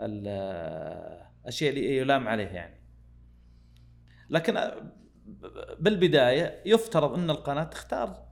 ال 0.00 1.25
اللي 1.48 1.96
يلام 1.96 2.28
عليه 2.28 2.46
يعني. 2.46 2.80
لكن 4.30 4.54
بالبداية 5.78 6.62
يفترض 6.66 7.14
إن 7.14 7.30
القناة 7.30 7.64
تختار 7.64 8.26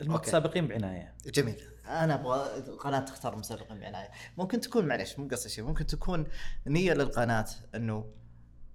المتسابقين 0.00 0.68
بعناية. 0.68 1.14
جميل. 1.26 1.62
أنا 1.86 2.14
أبغى 2.14 2.58
القناة 2.58 3.00
تختار 3.00 3.36
مسابقين 3.36 3.80
بعناية. 3.80 4.10
ممكن 4.38 4.60
تكون 4.60 4.86
معلش 4.86 5.18
مو 5.18 5.28
قصدي 5.28 5.48
شيء 5.48 5.64
ممكن 5.64 5.86
تكون 5.86 6.26
نية 6.66 6.92
للقناة 6.92 7.46
إنه 7.74 8.12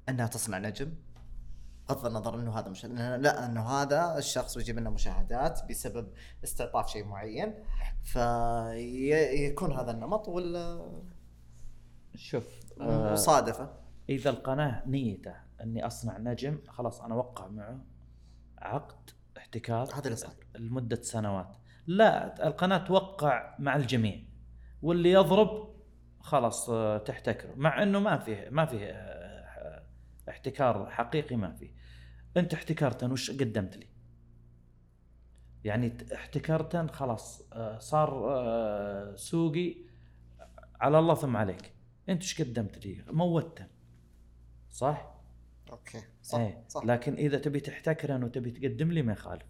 إنها 0.09 0.27
تصنع 0.27 0.57
نجم 0.57 0.93
بغض 1.89 2.05
النظر 2.05 2.39
إنه 2.39 2.59
هذا 2.59 2.69
مش 2.69 2.85
لا 2.85 3.45
إنه 3.45 3.69
هذا 3.69 4.17
الشخص 4.17 4.57
يجيب 4.57 4.79
لنا 4.79 4.89
مشاهدات 4.89 5.61
بسبب 5.69 6.13
استعطاف 6.43 6.89
شيء 6.89 7.03
معين 7.03 7.53
فيكون 8.03 9.71
هذا 9.71 9.91
النمط 9.91 10.27
ولا 10.27 10.91
شوف 12.15 12.64
مصادفة. 12.77 13.73
إذا 14.09 14.29
القناة 14.29 14.83
نيته 14.87 15.33
إني 15.61 15.85
أصنع 15.85 16.17
نجم 16.17 16.59
خلاص 16.67 17.01
أنا 17.01 17.15
أوقع 17.15 17.47
معه 17.47 17.79
عقد 18.57 19.09
احتكار 19.37 19.89
هذا 19.93 20.05
اللي 20.05 20.15
صار. 20.15 20.33
لمدة 20.55 21.01
سنوات. 21.01 21.57
لا 21.87 22.47
القناة 22.47 22.77
توقع 22.77 23.55
مع 23.59 23.75
الجميع. 23.75 24.19
واللي 24.81 25.11
يضرب 25.11 25.75
خلاص 26.19 26.69
آه، 26.69 26.97
تحتكره 26.97 27.53
مع 27.55 27.83
إنه 27.83 27.99
ما 27.99 28.17
فيه 28.17 28.49
ما 28.51 28.65
فيه 28.65 28.85
آه، 28.85 29.83
احتكار 30.29 30.89
حقيقي 30.89 31.35
ما 31.35 31.51
فيه. 31.51 31.71
أنت 32.37 32.53
احتكرتن 32.53 33.11
وش 33.11 33.31
قدمت 33.31 33.77
لي؟ 33.77 33.87
يعني 35.63 35.97
احتكرتن 36.13 36.87
خلاص 36.87 37.43
آه، 37.53 37.77
صار 37.77 38.33
آه، 38.33 39.15
سوقي 39.15 39.75
على 40.81 40.99
الله 40.99 41.15
ثم 41.15 41.37
عليك. 41.37 41.74
انت 42.09 42.21
إيش 42.21 42.41
قدمت 42.41 42.85
لي؟ 42.85 43.03
موتن 43.07 43.67
صح؟ 44.71 45.15
أوكي. 45.71 46.03
صح 46.23 46.37
إيه. 46.39 46.63
صح. 46.69 46.83
لكن 46.85 47.13
إذا 47.13 47.37
تبي 47.37 47.59
تحتكرن 47.59 48.23
وتبي 48.23 48.51
تقدم 48.51 48.91
لي 48.91 49.01
ما 49.01 49.13
يخالف. 49.13 49.45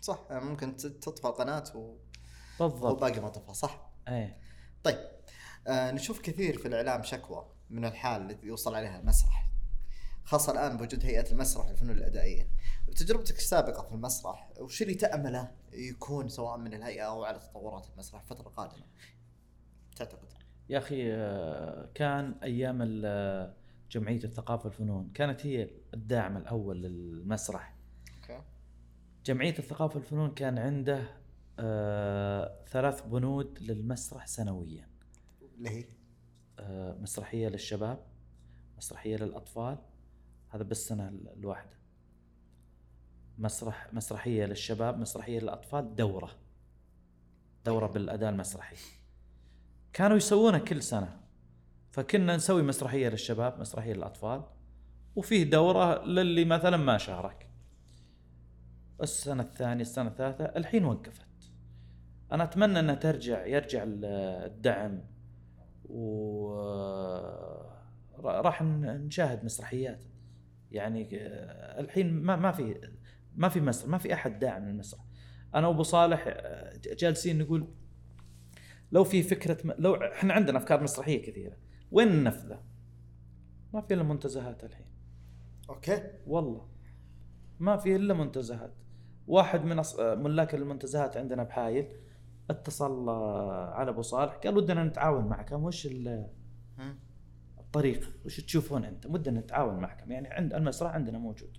صح 0.00 0.26
ممكن 0.30 0.76
ت- 0.76 0.86
تطفى 0.86 1.24
القناه 1.28 1.64
و... 1.74 1.96
بالضبط. 2.60 2.96
وباقي 2.96 3.20
ما 3.20 3.28
طفى 3.28 3.54
صح؟ 3.54 3.90
إيه. 4.08 4.38
طيب 4.84 5.08
آه 5.66 5.90
نشوف 5.90 6.20
كثير 6.20 6.58
في 6.58 6.68
الإعلام 6.68 7.02
شكوى 7.02 7.46
من 7.70 7.84
الحال 7.84 8.22
اللي 8.22 8.38
يوصل 8.46 8.74
عليها 8.74 9.00
المسرح 9.00 9.48
خاصة 10.24 10.52
الآن 10.52 10.76
بوجود 10.76 11.04
هيئة 11.04 11.32
المسرح 11.32 11.68
للفنون 11.68 11.98
الأدائية. 11.98 12.48
بتجربتك 12.88 13.36
السابقة 13.36 13.82
في 13.82 13.92
المسرح 13.94 14.48
وش 14.60 14.82
اللي 14.82 14.94
تأمله 14.94 15.52
يكون 15.72 16.28
سواء 16.28 16.58
من 16.58 16.74
الهيئة 16.74 17.02
أو 17.02 17.24
على 17.24 17.38
تطورات 17.38 17.88
المسرح 17.94 18.20
الفترة 18.22 18.48
القادمة؟ 18.48 18.84
تعتقد؟ 19.96 20.28
يا 20.68 20.78
أخي 20.78 21.12
آه، 21.12 21.88
كان 21.94 22.34
أيام 22.42 23.02
آه، 23.04 23.54
جمعية 23.90 24.24
الثقافة 24.24 24.64
والفنون 24.64 25.10
كانت 25.14 25.46
هي 25.46 25.70
الداعم 25.94 26.36
الأول 26.36 26.82
للمسرح. 26.82 27.74
جمعية 29.26 29.58
الثقافة 29.58 29.96
والفنون 29.98 30.30
كان 30.34 30.58
عنده 30.58 31.02
آه، 31.58 32.64
ثلاث 32.66 33.02
بنود 33.06 33.58
للمسرح 33.60 34.26
سنويا. 34.26 34.88
اللي 35.58 35.70
هي؟ 35.70 35.84
آه، 36.58 36.94
مسرحية 37.00 37.48
للشباب 37.48 37.98
مسرحية 38.76 39.16
للأطفال 39.16 39.78
هذا 40.48 40.62
بالسنة 40.62 41.08
ال- 41.08 41.28
الواحدة. 41.36 41.78
مسرح 43.38 43.94
مسرحية 43.94 44.44
للشباب 44.44 44.98
مسرحية 44.98 45.40
للأطفال 45.40 45.94
دورة. 45.94 46.30
دورة 47.64 47.86
بالأداء 47.86 48.30
المسرحي. 48.30 48.76
كانوا 49.98 50.16
يسوونها 50.16 50.58
كل 50.58 50.82
سنة. 50.82 51.20
فكنا 51.90 52.36
نسوي 52.36 52.62
مسرحية 52.62 53.08
للشباب 53.08 53.60
مسرحية 53.60 53.92
للأطفال 53.92 54.42
وفيه 55.16 55.50
دورة 55.50 56.04
للي 56.04 56.44
مثلا 56.44 56.76
ما 56.76 56.98
شارك. 56.98 57.48
السنة 59.02 59.42
الثانية 59.42 59.82
السنة 59.82 60.08
الثالثة 60.08 60.44
الحين 60.44 60.84
وقفت. 60.84 61.26
أنا 62.32 62.44
أتمنى 62.44 62.80
أنها 62.80 62.94
ترجع 62.94 63.46
يرجع 63.46 63.82
ال- 63.82 64.04
الدعم 64.44 65.00
و 65.84 66.48
راح 68.18 68.62
نشاهد 68.62 69.44
مسرحيات. 69.44 70.00
يعني 70.70 71.08
آه، 71.12 71.80
الحين 71.80 72.12
ما 72.22 72.36
ما 72.36 72.52
في 72.52 72.80
ما 73.36 73.48
في 73.48 73.60
مسرح 73.60 73.88
ما 73.88 73.98
في 73.98 74.14
أحد 74.14 74.38
داعم 74.38 74.68
للمسرح. 74.68 75.00
أنا 75.54 75.66
وأبو 75.66 75.82
صالح 75.82 76.24
آه، 76.26 76.72
جالسين 76.98 77.38
نقول 77.38 77.68
لو 78.92 79.04
في 79.04 79.22
فكرة 79.22 79.58
م... 79.64 79.72
لو 79.78 79.94
إحنا 79.94 80.34
عندنا 80.34 80.58
أفكار 80.58 80.82
مسرحية 80.82 81.22
كثيرة. 81.22 81.56
وين 81.90 82.08
ننفذها؟ 82.08 82.62
ما 83.74 83.80
في 83.80 83.94
إلا 83.94 84.02
منتزهات 84.02 84.64
الحين. 84.64 84.86
أوكي. 85.70 86.02
والله. 86.26 86.68
ما 87.58 87.76
في 87.76 87.96
إلا 87.96 88.14
منتزهات. 88.14 88.74
واحد 89.26 89.64
من 89.64 89.78
أص... 89.78 90.00
ملاك 90.00 90.54
المنتزهات 90.54 91.16
عندنا 91.16 91.42
بحايل 91.42 91.88
اتصل 92.50 93.08
آه، 93.08 93.70
على 93.70 93.90
أبو 93.90 94.02
صالح. 94.02 94.34
قال 94.34 94.56
ودنا 94.56 94.84
نتعاون 94.84 95.24
معكم. 95.24 95.64
وش 95.64 95.86
ال-. 95.86 96.30
الطريق؟ 97.58 98.10
وش 98.24 98.40
تشوفون 98.40 98.84
أنتم 98.84 99.14
ودنا 99.14 99.40
نتعاون 99.40 99.80
معكم. 99.80 100.12
يعني 100.12 100.28
عند 100.28 100.54
المسرح 100.54 100.92
عندنا 100.92 101.18
موجود. 101.18 101.56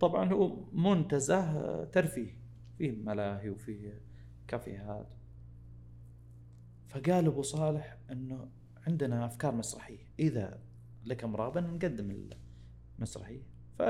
طبعا 0.00 0.32
هو 0.32 0.64
منتزه 0.72 1.38
آه، 1.38 1.84
ترفيه. 1.84 2.38
فيه 2.78 2.90
ملاهي 2.90 3.50
وفيه 3.50 4.02
كافيهات. 4.48 5.15
فقال 6.88 7.26
أبو 7.26 7.42
صالح 7.42 7.96
إنه 8.12 8.48
عندنا 8.86 9.26
أفكار 9.26 9.54
مسرحية. 9.54 10.12
إذا 10.18 10.60
لك 11.04 11.24
مرابا 11.24 11.60
نقدم 11.60 12.28
المسرحية. 12.98 13.42
ف 13.78 13.80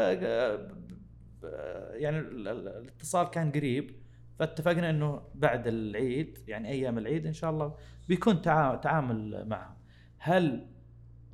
يعني 1.93 2.19
ال- 2.19 2.49
ال- 2.49 2.69
الاتصال 2.69 3.31
كان 3.31 3.53
قريب 3.53 3.91
فاتفقنا 4.39 4.91
إنه 4.91 5.23
بعد 5.35 5.67
العيد 5.67 6.39
يعني 6.49 6.69
أيام 6.69 6.99
العيد 6.99 7.27
إن 7.27 7.33
شاء 7.33 7.51
الله 7.51 7.75
بيكون 8.09 8.43
تعا- 8.43 8.77
تعامل 8.77 9.49
معهم 9.49 9.77
هل 10.19 10.67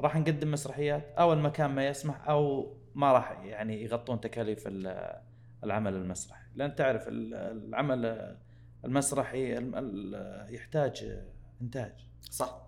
راح 0.00 0.16
نقدم 0.16 0.50
مسرحيات؟ 0.50 1.14
أو 1.18 1.32
المكان 1.32 1.70
ما 1.70 1.86
يسمح 1.86 2.28
أو 2.28 2.72
ما 2.94 3.12
راح 3.12 3.40
يعني 3.44 3.82
يغطون 3.84 4.20
تكاليف 4.20 4.64
ال- 4.66 5.20
العمل 5.64 5.94
المسرحي. 5.94 6.44
لأن 6.54 6.74
تعرف 6.74 7.08
ال- 7.08 7.34
العمل 7.34 8.36
المسرحي 8.84 9.58
الم- 9.58 9.74
ال- 9.76 10.54
يحتاج 10.54 11.22
إنتاج. 11.62 11.92
صح. 12.30 12.62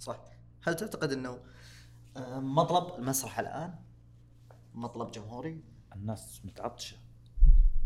صح. 0.00 0.24
هل 0.62 0.76
تعتقد 0.76 1.12
إنه 1.12 1.38
آه، 2.16 2.40
مطلب 2.40 2.98
المسرح 2.98 3.38
الآن؟ 3.38 3.74
مطلب 4.74 5.10
جمهوري؟ 5.10 5.64
الناس 5.94 6.40
متعطشة. 6.44 6.96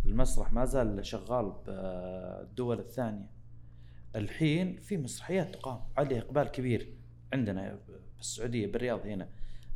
المسرح 0.07 0.53
ما 0.53 0.65
زال 0.65 1.07
شغال 1.07 1.53
بالدول 1.67 2.79
الثانية. 2.81 3.31
الحين 4.17 4.81
في 4.81 4.97
مسرحيات 4.97 5.55
تقام. 5.55 5.81
عليها 5.97 6.19
إقبال 6.21 6.49
كبير 6.49 6.95
عندنا 7.33 7.81
بالسعودية 8.17 8.67
بالرياض 8.67 9.07
هنا. 9.07 9.29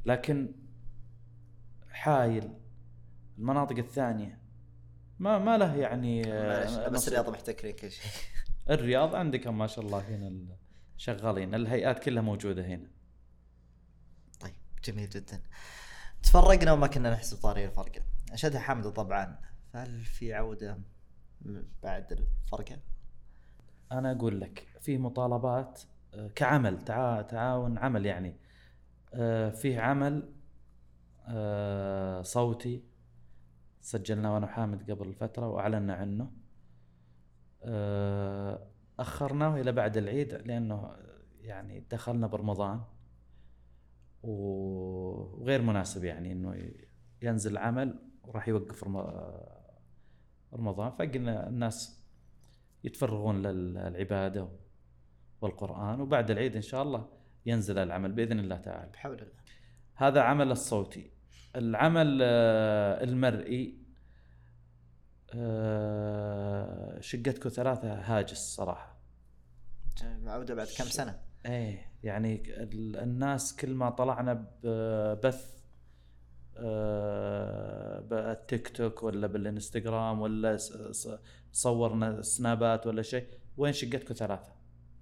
لكن 0.06 0.52
حايل 1.90 2.54
المناطق 3.38 3.76
الثانية 3.76 4.38
ما 5.18 5.38
ما 5.38 5.58
له 5.58 5.74
يعني 5.76 6.32
آه، 6.32 6.88
بس. 6.88 7.08
الرياض 7.08 7.30
محتكرين 7.30 7.74
كل 7.74 7.90
شيء. 7.90 8.10
الرياض 8.70 9.14
عندكم 9.14 9.58
ما 9.58 9.66
شاء 9.66 9.84
الله 9.84 9.98
هنا 10.16 10.28
ال- 10.28 10.56
شغالين 10.96 11.54
الهيئات 11.54 11.98
كلها 11.98 12.22
موجودة 12.22 12.66
هنا. 12.66 12.90
طيب 14.40 14.54
جميل 14.84 15.08
جدا. 15.08 15.42
تفرقنا 16.22 16.72
وما 16.72 16.86
كنا 16.86 17.12
نحسب 17.12 17.36
طاري 17.36 17.64
الفرقة. 17.64 18.00
اشهدها 18.32 18.60
حامد 18.60 18.92
طبعا. 18.92 19.38
فهل 19.72 20.04
في 20.04 20.34
عودة 20.34 20.78
بعد 21.82 22.12
الفرقة؟ 22.12 22.78
أنا 23.92 24.12
أقول 24.12 24.40
لك 24.40 24.66
في 24.80 24.98
مطالبات 24.98 25.82
آه، 26.14 26.28
كعمل 26.28 26.84
تعا 26.84 27.22
تعاون 27.22 27.78
عمل 27.78 28.06
يعني. 28.06 28.36
آه، 29.14 29.50
فيه 29.50 29.80
عمل 29.80 30.32
آه، 31.28 32.22
صوتي. 32.22 32.82
سجلناه 33.80 34.36
أنا 34.38 34.46
وحامد 34.46 34.90
قبل 34.90 35.14
فترة 35.14 35.48
واعلنا 35.48 35.94
عنه. 35.94 36.30
أخرناه 38.98 39.60
إلى 39.60 39.72
بعد 39.72 39.96
العيد 39.96 40.34
لأنه 40.34 40.96
يعني 41.40 41.84
دخلنا 41.90 42.26
برمضان 42.26 42.80
وغير 44.22 45.62
مناسب 45.62 46.04
يعني 46.04 46.32
إنه 46.32 46.70
ينزل 47.22 47.56
عمل 47.58 47.98
وراح 48.22 48.48
يوقف 48.48 48.84
رم- 48.84 49.34
رمضان. 50.54 50.90
فقلنا 50.90 51.48
الناس 51.48 52.04
يتفرغون 52.84 53.42
للعبادة 53.42 54.48
والقرآن 55.40 56.00
وبعد 56.00 56.30
العيد 56.30 56.56
إن 56.56 56.62
شاء 56.62 56.82
الله 56.82 57.08
ينزل 57.46 57.78
العمل 57.78 58.12
بإذن 58.12 58.38
الله 58.38 58.56
تعالى. 58.56 58.90
بحول 58.92 59.14
الله. 59.18 59.34
هذا 59.94 60.20
عمل 60.20 60.50
الصوتي. 60.50 61.10
العمل 61.56 62.18
آه، 62.22 63.04
المرئي 63.04 63.83
آه، 65.36 67.00
شقتكم 67.00 67.48
ثلاثة 67.48 67.94
هاجس 67.94 68.38
صراحة. 68.56 68.96
عودة 70.26 70.54
بعد 70.54 70.66
كم 70.78 70.84
سنة؟ 70.84 71.20
إيه 71.46 71.86
يعني 72.02 72.42
ال- 72.62 72.96
الناس 72.96 73.56
كل 73.56 73.74
ما 73.74 73.90
طلعنا 73.90 74.46
ببث 74.62 75.54
آه، 76.56 78.00
بالتيك 78.00 78.68
توك 78.68 79.02
ولا 79.02 79.26
بالإنستغرام 79.26 80.20
ولا 80.20 80.56
صورنا 81.52 82.22
سنابات 82.22 82.86
ولا 82.86 83.02
شيء 83.02 83.26
وين 83.56 83.72
شقتكم 83.72 84.14
ثلاثة؟ 84.14 84.52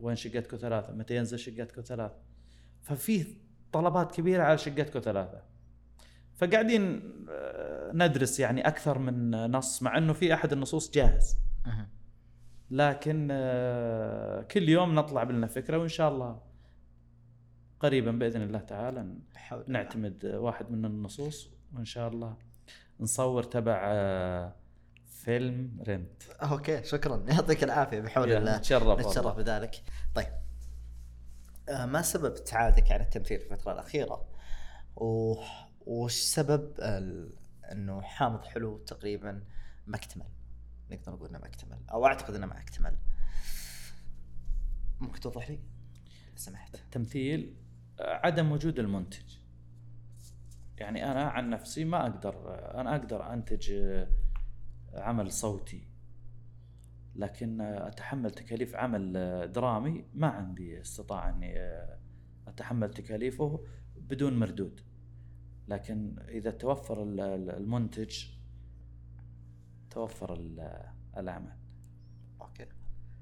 وين 0.01 0.17
شقتكم 0.17 0.57
ثلاثة؟ 0.57 0.93
متى 0.93 1.17
ينزل 1.17 1.39
شقتكم 1.39 1.83
ثلاثة؟ 1.83 2.19
ففي 2.83 3.37
طلبات 3.73 4.15
كبيرة 4.15 4.43
على 4.43 4.59
شقتكم 4.59 5.01
ثلاثة. 5.01 5.43
فقاعدين 6.37 7.03
آه، 7.31 7.91
ندرس 7.95 8.41
يعني 8.41 8.69
أكثر 8.69 8.99
من 8.99 9.31
نص 9.51 9.83
مع 9.83 9.99
أنه 9.99 10.13
في 10.13 10.35
أحد 10.35 10.53
النصوص 10.53 10.91
جاهز. 10.91 11.37
لكن 12.71 13.29
آه، 13.31 14.43
كل 14.43 14.69
يوم 14.69 14.95
نطلع 14.95 15.25
بلنا 15.25 15.47
فكرة 15.47 15.79
وإن 15.79 15.89
شاء 15.89 16.09
الله 16.09 16.41
قريبا 17.81 18.11
بإذن 18.11 18.43
الله 18.43 18.59
تعالى. 18.59 19.15
نعتمد 19.67 20.27
واحد 20.27 20.71
من 20.71 20.85
النصوص 20.85 21.51
وإن 21.75 21.85
شاء 21.85 22.09
الله 22.09 22.37
نصور 23.01 23.43
تبع 23.43 23.81
آه، 23.85 24.55
فيلم 25.07 25.83
رنت 25.89 26.23
أوكي 26.43 26.85
شكرا 26.85 27.25
يعطيك 27.29 27.65
العافية 27.65 28.01
بحول 28.01 28.33
الله 28.33 28.57
نتشرف 28.57 28.99
نتشرف. 28.99 29.37
بذلك 29.37 29.83
طيب 30.15 30.33
آه، 31.69 31.87
ما 31.87 32.03
سبب 32.03 32.25
ابتعادك 32.25 32.93
عن 32.93 33.01
التمثيل 33.01 33.41
في 33.41 33.53
الفترة 33.53 33.73
الأخيرة؟ 33.73 34.25
وش 35.87 36.15
سبب. 36.15 36.81
إنه 37.73 38.01
حامض 38.01 38.45
حلو 38.45 38.79
تقريبا 38.79 39.45
ما 39.87 39.97
اكتمل 39.97 40.27
نقدر 40.91 41.13
نقول 41.13 41.29
إنه 41.29 41.39
ما 41.39 41.47
اكتمل 41.47 41.79
أو 41.93 42.07
أعتقد 42.07 42.35
إنه 42.35 42.47
ما 42.47 42.61
اكتمل 42.61 42.97
ممكن 45.01 45.21
توضح 45.21 45.51
لي؟ 45.51 45.59
سمحت. 46.37 46.75
التمثيل 46.75 47.57
آه، 48.01 48.27
عدم 48.27 48.53
وجود 48.53 48.79
المنتج. 48.79 49.39
يعني 50.79 51.11
أنا 51.11 51.23
عن 51.23 51.51
نفسي 51.51 51.85
ما 51.85 52.03
أقدر 52.03 52.35
آه، 52.35 52.81
أنا 52.81 52.97
أقدر 52.97 53.33
أنتج 53.33 53.73
آه، 53.73 54.09
عمل 54.95 55.33
صوتي. 55.33 55.89
لكن 57.15 57.61
أتحمل 57.61 58.31
تكاليف 58.31 58.77
عمل 58.77 59.13
درامي 59.53 60.05
ما 60.15 60.27
عندي 60.27 60.81
استطاعة 60.81 61.31
إني 61.31 61.55
أتحمل 62.49 62.91
تكاليفه 62.91 63.67
بدون 63.97 64.39
مردود. 64.39 64.81
لكن 65.69 66.17
إذا 66.29 66.51
توفر 66.51 67.03
ال- 67.03 67.21
ال- 67.21 67.51
المنتج 67.51 68.25
توفر 69.91 70.35
ال- 70.35 70.91
العمل 71.17 71.53
أوكي. 72.41 72.67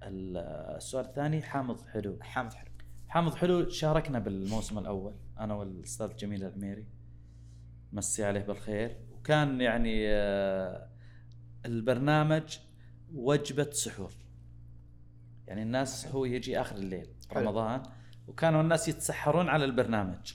ال- 0.02 0.36
السؤال 0.76 1.04
الثاني 1.04 1.42
حامض 1.42 1.86
حلو. 1.86 2.18
حامض 2.20 2.52
حلو. 2.52 2.70
حامض 3.08 3.34
حلو 3.34 3.68
شاركنا 3.68 4.18
بالموسم 4.18 4.78
الأول 4.78 5.14
أنا 5.38 5.54
والأستاذ 5.54 6.16
جميل 6.16 6.44
العميري 6.44 6.86
مسي 7.92 8.24
عليه 8.24 8.40
بالخير. 8.40 8.96
وكان 9.12 9.60
يعني 9.60 10.08
آه، 10.08 10.88
البرنامج 11.66 12.58
وجبة 13.14 13.70
سحور. 13.70 14.12
يعني 15.46 15.62
الناس 15.62 16.06
هو 16.06 16.24
يجي 16.24 16.60
آخر 16.60 16.76
الليل 16.76 17.06
حلو. 17.30 17.40
رمضان. 17.42 17.82
وكانوا 18.28 18.60
الناس 18.62 18.88
يتسحرون 18.88 19.48
على 19.48 19.64
البرنامج. 19.64 20.34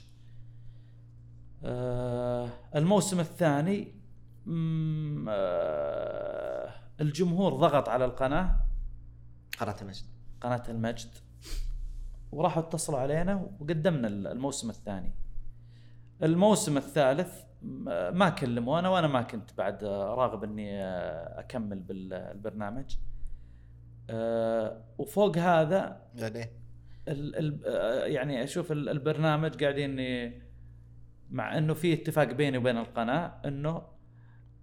الموسم 2.76 3.20
الثاني 3.20 3.94
آه، 5.28 6.70
الجمهور 7.00 7.52
ضغط 7.54 7.88
على 7.88 8.04
القناة. 8.04 8.56
قناة 9.58 9.76
المجد. 9.82 10.04
قناة 10.40 10.62
المجد. 10.68 11.08
وراحوا 12.32 12.62
اتصلوا 12.62 12.98
علينا 12.98 13.50
وقدمنا 13.60 14.08
الموسم 14.08 14.70
الثاني. 14.70 15.12
الموسم 16.22 16.76
الثالث 16.76 17.42
م- 17.62 18.18
ما 18.18 18.28
كلمونا 18.28 18.88
وأنا 18.88 19.06
ما 19.06 19.22
كنت 19.22 19.50
بعد 19.58 19.84
راغب 19.84 20.44
إني 20.44 20.84
أكمل 21.40 21.78
بالبرنامج 21.80 22.96
وفوق 24.98 25.38
هذا 25.38 26.00
يعني 26.14 26.50
آه، 27.66 28.04
يعني 28.04 28.44
أشوف 28.44 28.72
ال- 28.72 28.88
البرنامج 28.88 29.62
قاعدين 29.62 29.96
مع 31.30 31.58
إنه 31.58 31.74
في 31.74 31.92
اتفاق 31.92 32.32
بيني 32.32 32.58
وبين 32.58 32.78
القناة 32.78 33.34
إنه 33.44 33.82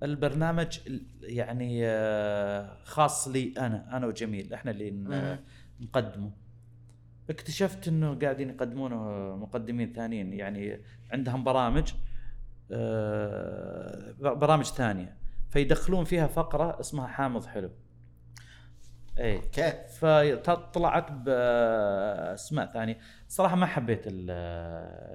البرنامج 0.03 0.80
ال- 0.88 1.06
يعني 1.22 1.80
آه، 1.88 2.77
خاص 2.84 3.27
لي 3.27 3.53
أنا 3.57 3.98
أنا 3.98 4.07
وجميل 4.07 4.53
إحنا 4.53 4.72
اللي. 4.72 5.40
نقدمه 5.81 6.31
اكتشفت 7.30 7.88
إنه 7.88 8.15
قاعدين 8.19 8.49
يقدمونه 8.49 8.95
مقدمين 9.35 9.94
ثانيين 9.94 10.34
يعني 10.34 10.80
عندهم 11.11 11.44
برامج 11.44 11.94
آه، 12.72 14.14
برامج 14.19 14.65
ثانية 14.65 15.15
فيدخلون 15.49 16.03
فيها 16.06 16.27
فقرة 16.27 16.80
اسمها 16.80 17.07
حامض 17.07 17.45
حلو 17.45 17.69
اي 19.19 19.35
أوكي. 19.35 19.72
فطلعت 20.44 21.11
باسماء 21.11 22.65
ثانية. 22.72 22.98
صراحة 23.27 23.56
ما 23.56 23.65
حبيت 23.65 24.07
ال- 24.07 24.31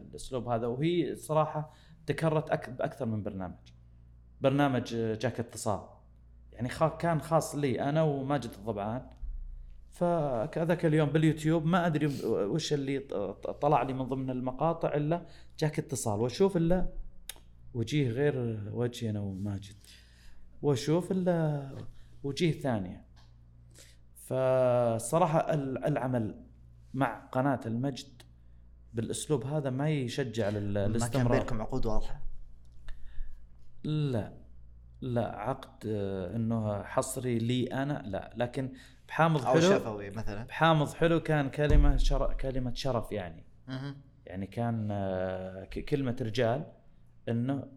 الأسلوب 0.09 0.49
هذا 0.49 0.67
وهي 0.67 1.15
صراحة 1.17 1.73
تكررت 2.07 2.51
أك- 2.51 2.71
بأكثر 2.71 3.07
من 3.07 3.23
برنامج. 3.23 3.55
برنامج 4.41 4.85
جاك 4.97 5.41
اتصال. 5.41 5.81
يعني 6.53 6.69
خا 6.69 6.89
كان 6.89 7.21
خاص 7.21 7.55
لي 7.55 7.81
أنا 7.81 8.03
وماجد 8.03 8.51
الضبعان. 8.59 9.07
فذاك 9.91 10.87
اليوم 10.87 11.09
باليوتيوب 11.09 11.67
ما 11.67 11.87
أدري 11.87 12.07
وش 12.27 12.73
اللي 12.73 12.99
ط- 12.99 13.51
طلع 13.51 13.83
لي 13.83 13.93
من 13.93 14.05
ضمن 14.05 14.31
المقاطع 14.31 14.95
إلا 14.95 15.27
جاك 15.59 15.79
اتصال. 15.79 16.21
وأشوف 16.21 16.57
إلا 16.57 16.89
وجيه 17.75 18.11
غير 18.11 18.61
وجهي 18.73 19.11
أنا 19.11 19.21
وماجد. 19.21 19.77
وأشوف 20.63 21.13
إلا 21.13 21.69
وجيه 22.25 22.53
ثانية. 22.53 23.08
ال- 24.33 25.85
العمل 25.85 26.35
مع 26.95 27.27
قناة 27.33 27.61
المجد 27.67 28.23
بالأسلوب 28.95 29.45
هذا 29.47 29.71
ما 29.71 29.91
يشجع 29.91 30.49
لل- 30.49 30.99
ما 31.01 31.09
كان 31.09 31.29
بينكم 31.29 31.61
عقود 31.63 31.87
واضحة؟ 31.87 32.21
لا 33.85 34.33
لا 35.01 35.37
عقد 35.39 35.87
آه، 35.87 36.37
إنه 36.37 36.83
حصري 36.83 37.39
لي 37.39 37.65
أنا 37.67 38.03
لا. 38.07 38.33
لكن 38.37 38.73
بحامض 39.09 39.47
أو 39.47 39.53
حلو 39.53 39.61
شفوي 39.61 40.11
مثلا. 40.11 40.45
بحامض 40.45 40.93
حلو 40.93 41.21
كان 41.21 41.51
كلمة 41.51 41.97
شر... 41.97 42.33
كلمة 42.33 42.75
شرف 42.75 43.13
يعني. 43.13 43.45
يعني 44.27 44.47
كان 44.47 44.89
آه، 44.91 45.65
ك- 45.65 45.85
كلمة 45.85 46.17
رجال 46.21 46.67
إنه 47.29 47.69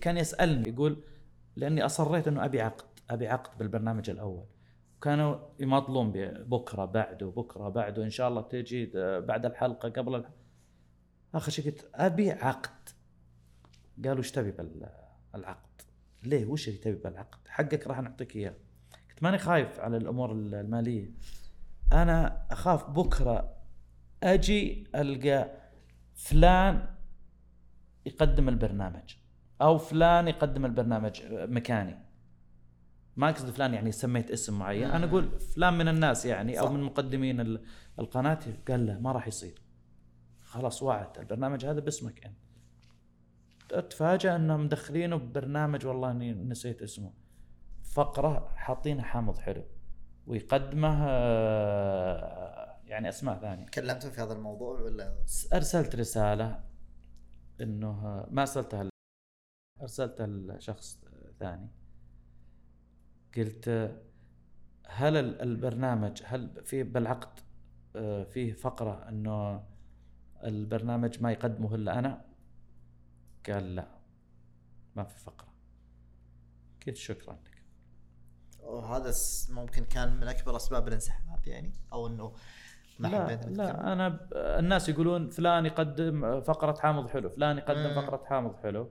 كان 0.00 0.16
يسألني 0.16 0.68
يقول 0.68 1.02
لأني 1.56 1.84
أصريت 1.84 2.28
إنه 2.28 2.44
أبي 2.44 2.60
عقد 2.60 2.84
أبي 3.10 3.28
عقد 3.28 3.58
بالبرنامج 3.58 4.10
الأول. 4.10 4.44
كانوا 5.02 5.38
يماطلون 5.60 6.12
بكرة 6.42 6.84
بعده 6.84 7.26
بكره 7.26 7.68
بعده 7.68 8.04
ان 8.04 8.10
شاء 8.10 8.28
الله 8.28 8.42
تجي 8.42 8.90
بعد 9.20 9.46
الحلقة 9.46 9.88
قبل 9.88 10.14
الحلقة. 10.14 10.34
آخر 11.34 11.50
شيء 11.50 11.64
قلت 11.64 11.90
أبي 11.94 12.30
عقد 12.30 12.88
قالوا 14.04 14.18
إيش 14.18 14.32
تبي 14.32 14.50
بالعقد؟ 15.32 15.82
ليه 16.22 16.46
وش 16.46 16.68
اللي 16.68 16.78
تبي 16.78 16.94
بالعقد؟ 16.94 17.48
حقك 17.48 17.86
راح 17.86 18.00
نعطيك 18.00 18.36
إياه. 18.36 18.54
قلت 19.10 19.22
ماني 19.22 19.38
خايف 19.38 19.80
على 19.80 19.96
الأمور 19.96 20.32
المالية. 20.32 21.10
أنا 21.92 22.46
أخاف 22.50 22.90
بكرة 22.90 23.56
أجي 24.22 24.86
ألقى 24.94 25.50
فلان 26.14 26.94
يقدم 28.06 28.48
البرنامج 28.48 29.16
أو 29.62 29.78
فلان 29.78 30.28
يقدم 30.28 30.64
البرنامج 30.64 31.22
مكاني. 31.30 32.09
ما 33.16 33.30
أقصد 33.30 33.50
فلان 33.50 33.74
يعني 33.74 33.92
سميت 33.92 34.30
اسم 34.30 34.58
معين، 34.58 34.90
أنا 34.90 35.06
أقول 35.06 35.40
فلان 35.40 35.78
من 35.78 35.88
الناس 35.88 36.26
يعني 36.26 36.60
أو 36.60 36.66
صح. 36.66 36.72
من 36.72 36.82
مقدمين 36.82 37.40
ال- 37.40 37.62
القناة 37.98 38.38
قال 38.68 38.86
له 38.86 38.98
ما 38.98 39.12
راح 39.12 39.28
يصير. 39.28 39.62
خلاص 40.40 40.82
وعد 40.82 41.18
البرنامج 41.18 41.66
هذا 41.66 41.80
باسمك 41.80 42.24
أنت. 42.26 42.36
اتفاجأ 43.72 44.36
إنهم 44.36 44.64
مدخلينه 44.64 45.16
ببرنامج 45.16 45.86
والله 45.86 46.10
إني 46.10 46.32
نسيت 46.32 46.82
اسمه. 46.82 47.12
فقرة 47.94 48.52
حاطينه 48.56 49.02
حامض 49.02 49.38
حلو 49.38 49.64
ويقدمه 50.26 51.06
يعني 52.84 53.08
أسماء 53.08 53.38
ثانية. 53.40 53.66
تكلمتوا 53.66 54.10
في 54.10 54.20
هذا 54.20 54.32
الموضوع 54.32 54.80
ولا 54.80 55.24
أرسلت 55.52 55.96
رسالة 55.96 56.64
إنه 57.60 58.26
ما 58.30 58.40
أرسلتها 58.42 58.88
أرسلتها 59.82 60.26
لشخص 60.26 61.00
ثاني 61.40 61.70
قلت 63.36 63.68
هل 64.86 65.16
ال- 65.16 65.42
البرنامج 65.42 66.22
هل 66.24 66.62
في 66.64 66.82
بالعقد 66.82 67.40
آه، 67.96 68.24
فيه 68.24 68.52
فقرة 68.52 69.08
إنه 69.08 69.64
البرنامج 70.44 71.22
ما 71.22 71.32
يقدمه 71.32 71.74
إلا 71.74 71.98
أنا 71.98 72.24
قال 73.48 73.74
لا 73.74 73.88
ما 74.96 75.04
في 75.04 75.18
فقرة 75.18 75.48
قلت 76.86 76.96
شكرا 76.96 77.32
لك 77.34 77.62
وهذا 78.60 79.12
ممكن 79.50 79.84
كان 79.84 80.16
من 80.16 80.28
أكبر 80.28 80.56
أسباب 80.56 80.88
الانسحاب 80.88 81.46
يعني 81.46 81.72
أو 81.92 82.06
إنه 82.06 82.32
ما 82.98 83.08
لا؟ 83.08 83.36
لا 83.36 83.92
أنا 83.92 84.08
ب... 84.08 84.18
الناس 84.34 84.88
يقولون 84.88 85.30
فلان 85.30 85.66
يقدم 85.66 86.40
فقرة 86.40 86.80
حامض 86.80 87.08
حلو 87.08 87.28
فلان 87.28 87.58
يقدم 87.58 87.88
مم. 87.88 87.94
فقرة 87.94 88.24
حامض 88.24 88.56
حلو 88.56 88.88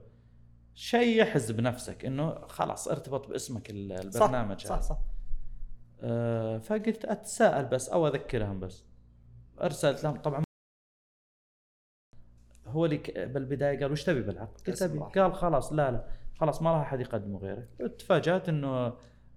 شيء 0.74 1.20
يحز 1.22 1.50
بنفسك 1.50 2.04
إنه 2.04 2.34
خلاص 2.46 2.88
ارتبط 2.88 3.28
باسمك 3.28 3.70
ال- 3.70 4.12
صح 4.12 4.22
البرنامج 4.22 4.60
صح 4.66 4.72
هذا. 4.74 4.80
صح. 4.82 4.98
آه 6.02 6.58
فقلت 6.58 7.04
أتساءل 7.04 7.64
بس 7.64 7.88
أو 7.88 8.06
أذكرهم 8.08 8.60
بس. 8.60 8.84
أرسلت 9.62 10.04
لهم 10.04 10.16
طبعا 10.16 10.44
هو 12.66 12.84
اللي 12.84 12.96
بالبداية 13.16 13.80
قال 13.80 13.92
وش 13.92 14.04
تبي 14.04 14.22
بالعقد؟ 14.22 14.60
قلت 14.66 14.82
أبي. 14.82 14.98
قال 14.98 15.34
خلاص 15.34 15.72
لا 15.72 15.90
لا. 15.90 16.04
خلاص 16.40 16.62
ما 16.62 16.72
راح 16.72 16.80
أحد 16.80 17.00
يقدمه 17.00 17.38
غيرك. 17.38 17.68
تفاجات 17.98 18.48
إنه 18.48 18.86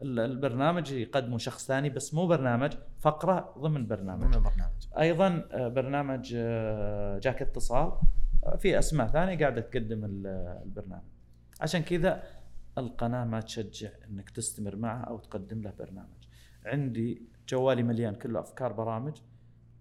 ال- 0.02 0.20
البرنامج 0.20 0.92
يقدمه 0.92 1.38
شخص 1.38 1.68
ثاني 1.68 1.90
بس 1.90 2.14
مو 2.14 2.28
برنامج 2.28 2.74
فقرة 3.00 3.54
ضمن 3.58 3.88
برنامج. 3.88 4.24
من 4.24 4.34
البرنامج. 4.34 4.88
أيضا 5.00 5.48
آه، 5.52 5.68
برنامج 5.68 6.34
آه، 6.38 7.20
جاك 7.20 7.42
اتصال. 7.42 7.92
آه، 8.46 8.56
في 8.56 8.80
أسماء 8.80 9.08
ثانية 9.08 9.40
قاعدة 9.40 9.62
تقدم 9.62 10.06
ال- 10.06 10.28
البرنامج. 10.66 11.04
عشان 11.64 11.84
كذا 11.84 12.24
القناة 12.78 13.26
ما 13.26 13.42
تشجع 13.42 13.90
إنك 14.10 14.30
تستمر 14.30 14.76
معها 14.76 15.04
أو 15.04 15.18
تقدم 15.18 15.62
له 15.62 15.72
برنامج. 15.80 16.24
عندي 16.66 17.22
جوالي 17.50 17.84
مليان 17.84 18.16
كله 18.16 18.40
أفكار 18.40 18.74
برامج 18.74 19.18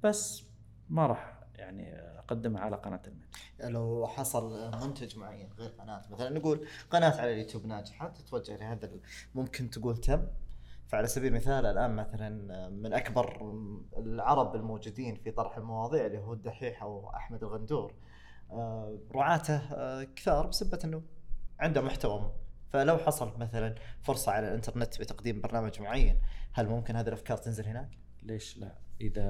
بس 0.03 0.45
ما 0.89 1.07
راح 1.07 1.41
يعني 1.55 1.95
أقدمها 1.95 2.61
على 2.61 2.77
قناة 2.77 3.03
المجد 3.07 3.73
لو 3.73 4.07
حصل 4.07 4.71
منتج 4.83 5.19
معين 5.19 5.49
غير 5.59 5.71
قناة 5.71 6.03
مثلا 6.11 6.31
نقول 6.31 6.67
قناة 6.91 7.21
على 7.21 7.33
اليوتيوب 7.33 7.67
ناجحة 7.67 8.09
تتوجه 8.09 8.57
لهذا 8.57 8.91
ممكن 9.35 9.71
تقول 9.71 9.97
تم. 9.97 10.27
فعلى 10.87 11.07
سبيل 11.07 11.33
المثال 11.33 11.67
الآن 11.67 11.97
مثلا 11.97 12.29
من 12.69 12.93
أكبر 12.93 13.53
العرب 13.97 14.55
الموجودين 14.55 15.15
في 15.15 15.31
طرح 15.31 15.57
المواضيع 15.57 16.07
اللي 16.07 16.19
هو 16.19 16.33
الدحيح 16.33 16.83
أو 16.83 17.11
أحمد 17.11 17.43
الغندور 17.43 17.95
آه، 18.51 18.99
رعاته 19.15 19.57
آه، 19.57 20.05
كثار 20.17 20.47
بسبة 20.47 20.79
إنه 20.85 21.03
عنده 21.61 21.81
محتوى 21.83 22.35
فلو 22.73 22.99
حصل 22.99 23.39
مثلا 23.39 23.75
فرصة 24.03 24.33
على 24.33 24.49
الإنترنت 24.49 25.01
بتقديم 25.01 25.41
برنامج 25.41 25.81
معين 25.81 26.21
هل 26.53 26.67
ممكن 26.69 26.97
هذه 26.97 27.09
الأفكار 27.09 27.37
تنزل 27.37 27.65
هناك؟ 27.67 27.99
ليش 28.23 28.59
لا 28.59 28.79
إذا 29.01 29.23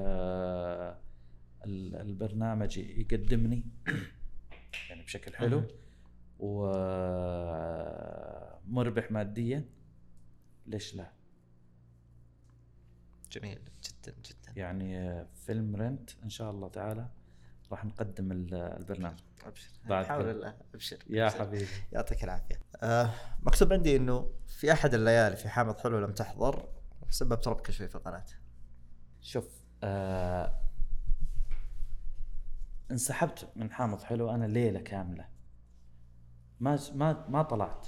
ال- 1.65 1.95
البرنامج 1.95 2.77
يقدمني 2.77 3.63
يعني 4.89 5.03
بشكل 5.03 5.35
حلو. 5.35 5.63
ومربح 8.65 9.11
ماديا 9.11 9.65
ليش 10.65 10.95
لا 10.95 11.11
جميل 13.31 13.59
جدا 13.83 14.15
جدا 14.25 14.53
يعني 14.55 15.25
فيلم 15.35 15.75
رنت 15.75 16.09
إن 16.23 16.29
شاء 16.29 16.51
الله 16.51 16.67
تعالى 16.69 17.07
راح 17.73 17.85
نقدم 17.85 18.31
ال- 18.31 18.53
البرنامج. 18.53 19.19
أبشر. 19.45 19.69
كذا. 19.87 20.31
الله 20.31 20.53
أبشر. 20.73 20.97
يا 21.09 21.25
أبشر. 21.27 21.39
حبيبي. 21.39 21.67
يعطيك 21.91 22.23
العافية. 22.23 22.59
آه 22.83 23.09
مكتوب 23.39 23.73
عندي 23.73 23.95
إنه 23.95 24.31
في 24.47 24.71
أحد 24.71 24.93
الليالي 24.93 25.35
في 25.35 25.49
حامض 25.49 25.77
حلو 25.77 25.99
لم 25.99 26.11
تحضر 26.13 26.67
بسبب 27.09 27.41
تربك 27.41 27.71
شوي 27.71 27.87
في 27.87 27.95
القناة. 27.95 28.25
شوف 29.21 29.61
آه 29.83 30.59
انسحبت 32.91 33.49
من 33.55 33.71
حامض 33.71 34.01
حلو 34.01 34.29
أنا 34.29 34.45
ليلة 34.45 34.79
كاملة. 34.79 35.25
ما 36.59 36.79
ما 36.95 37.25
ما 37.29 37.43
طلعت. 37.43 37.87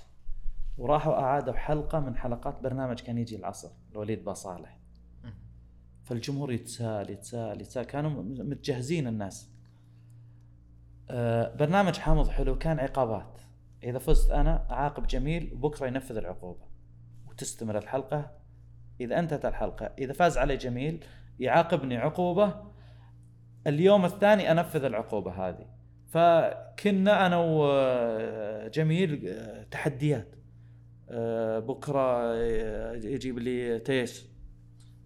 وراحوا 0.78 1.14
أعادوا 1.14 1.54
حلقة 1.54 2.00
من 2.00 2.18
حلقات 2.18 2.60
برنامج 2.60 3.00
كان 3.00 3.18
يجي 3.18 3.36
العصر 3.36 3.72
الوليد 3.92 4.24
باصالح 4.24 4.80
فالجمهور 6.04 6.52
يتساءل 6.52 7.10
يتساءل 7.10 7.62
يتساءل. 7.62 7.86
كانوا 7.86 8.24
متجهزين 8.24 9.08
الناس. 9.08 9.50
آه 11.10 11.56
برنامج 11.56 11.98
حامض 11.98 12.30
حلو 12.30 12.58
كان 12.58 12.80
عقابات. 12.80 13.42
إذا 13.84 14.00
فزت 14.00 14.32
أنا 14.32 14.68
أعاقب 14.72 15.08
جميل 15.08 15.52
وبكرة 15.54 15.88
ينفذ 15.88 16.18
العقوبة 16.18 16.66
وتستمر 17.28 17.78
الحلقة. 17.78 18.32
إذا 19.02 19.20
أنتهت 19.20 19.46
الحلقة 19.46 19.92
إذا 20.00 20.14
فاز 20.14 20.38
علي 20.38 20.58
جميل 20.58 21.04
يعاقبني 21.40 21.98
عقوبة. 21.98 22.54
اليوم 23.68 24.06
الثاني 24.06 24.52
أنفذ 24.52 24.84
العقوبة 24.84 25.32
هذه. 25.32 25.68
فكنا 26.08 27.26
أنا 27.26 27.38
وجميل 27.40 29.28
آه، 29.28 29.64
تحديات. 29.64 30.36
آه، 31.10 31.60
بكرة 31.60 32.34
آه، 32.34 32.94
يجيب 32.94 33.40
لي 33.40 33.80
تيس 33.80 34.30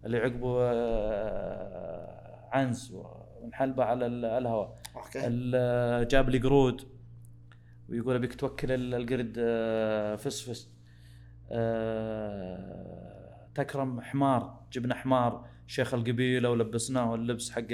اللي 0.05 0.17
عقبه 0.17 0.69
عنز 2.51 2.91
ونحلبه 2.93 3.84
على 3.84 4.05
ال- 4.05 4.26
الهواء. 4.26 4.77
okay. 4.99 5.19
ال- 5.27 6.07
جاب 6.07 6.30
لي 6.30 6.38
قرود 6.38 6.81
ويقول 7.89 8.15
أبيك 8.15 8.34
توكل 8.35 8.71
ال- 8.71 8.93
القرد 8.95 9.35
آه، 9.39 10.15
فسفس 10.15 10.69
آه، 11.51 13.47
تكرم 13.55 14.01
حمار 14.01 14.59
جبنا 14.73 14.95
حمار 14.95 15.47
شيخ 15.67 15.93
القبيلة 15.93 16.49
ولبسناه 16.49 17.15
اللبس 17.15 17.51
حق 17.51 17.67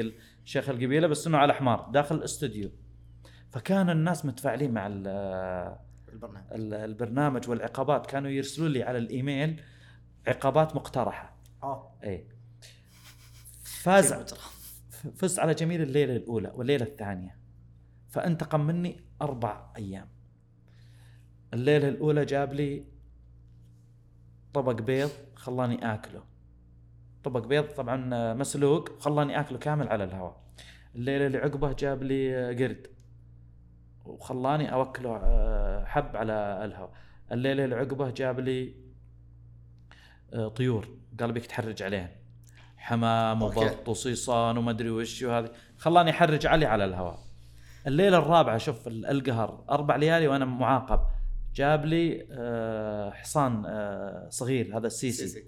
شيخ 0.46 0.70
القبيلة 0.70 1.08
بس 1.08 1.28
انه 1.28 1.38
على 1.38 1.54
حمار 1.54 1.90
داخل 1.94 2.16
الاستوديو. 2.16 2.72
فكان 3.52 3.90
الناس 3.90 4.26
متفاعلين 4.26 4.72
مع 4.74 4.88
ال- 4.88 5.78
البرنامج. 6.14 6.46
ال- 6.52 6.74
البرنامج 6.74 7.50
والعقابات. 7.50 8.06
كانوا 8.06 8.30
يرسلوا 8.32 8.70
لي 8.70 8.84
على 8.84 8.98
الإيميل 8.98 9.62
عقابات 10.28 10.76
مقترحة. 10.76 11.38
آه 11.64 11.98
اي 12.04 12.28
فاز. 13.64 14.14
فزت 15.16 15.40
على 15.40 15.54
جميل 15.54 15.82
الليلة 15.82 16.16
الأولى 16.16 16.52
والليلة 16.56 16.86
الثانية. 16.86 17.38
فانتقم 18.08 18.62
مني 18.62 19.04
أربع 19.22 19.74
أيام. 19.78 20.08
الليلة 21.54 21.90
الأولى 21.90 22.26
جاب 22.26 22.54
لي 22.54 22.86
طبق 24.54 24.82
بيض 24.82 25.10
خلاني 25.36 25.94
آكله. 25.94 26.24
طبق 27.24 27.48
بيض 27.48 27.64
طبعا 27.64 28.34
مسلوق 28.34 29.00
خلاني 29.00 29.40
آكله 29.40 29.58
كامل 29.58 29.88
على 29.88 30.04
الهواء. 30.04 30.44
الليلة 30.96 31.28
اللي 31.28 31.38
عقبه 31.38 31.74
جاب 31.74 32.04
لي 32.04 32.48
قرد 32.56 32.88
وخلاني 34.06 34.74
أوكله 34.74 35.18
آه، 35.18 35.86
حب 35.86 36.16
على 36.16 36.62
الهواء. 36.66 36.94
الليلة 37.32 37.66
اللي 37.66 37.76
عقبه 37.76 38.12
جاب 38.12 38.40
لي 38.40 38.76
آه، 40.34 40.48
طيور. 40.48 40.88
قال 41.20 41.32
بيك 41.32 41.46
تحرج 41.46 41.84
عليهن 41.84 42.10
حمام. 42.86 43.42
وبط 43.42 43.90
وصيصان 43.90 44.58
وما 44.58 44.72
أدري 44.72 44.90
وش 44.90 45.24
وهذه. 45.24 45.50
خلاني 45.78 46.10
أحرج 46.12 46.46
علي 46.48 46.66
على 46.66 46.86
الهواء. 46.86 47.20
الليلة 47.88 48.18
الرابعة 48.18 48.58
شوف 48.58 48.88
ال- 48.88 49.06
القهر 49.06 49.64
أربع 49.70 49.96
ليالي 49.96 50.28
وأنا 50.28 50.46
معاقب. 50.46 51.00
جاب 51.56 51.86
لي 51.86 52.28
آه، 52.32 53.10
حصان 53.10 53.66
آه، 53.66 54.28
صغير 54.30 54.78
هذا 54.78 54.88
السيسي. 54.88 55.28
سيسي. 55.28 55.44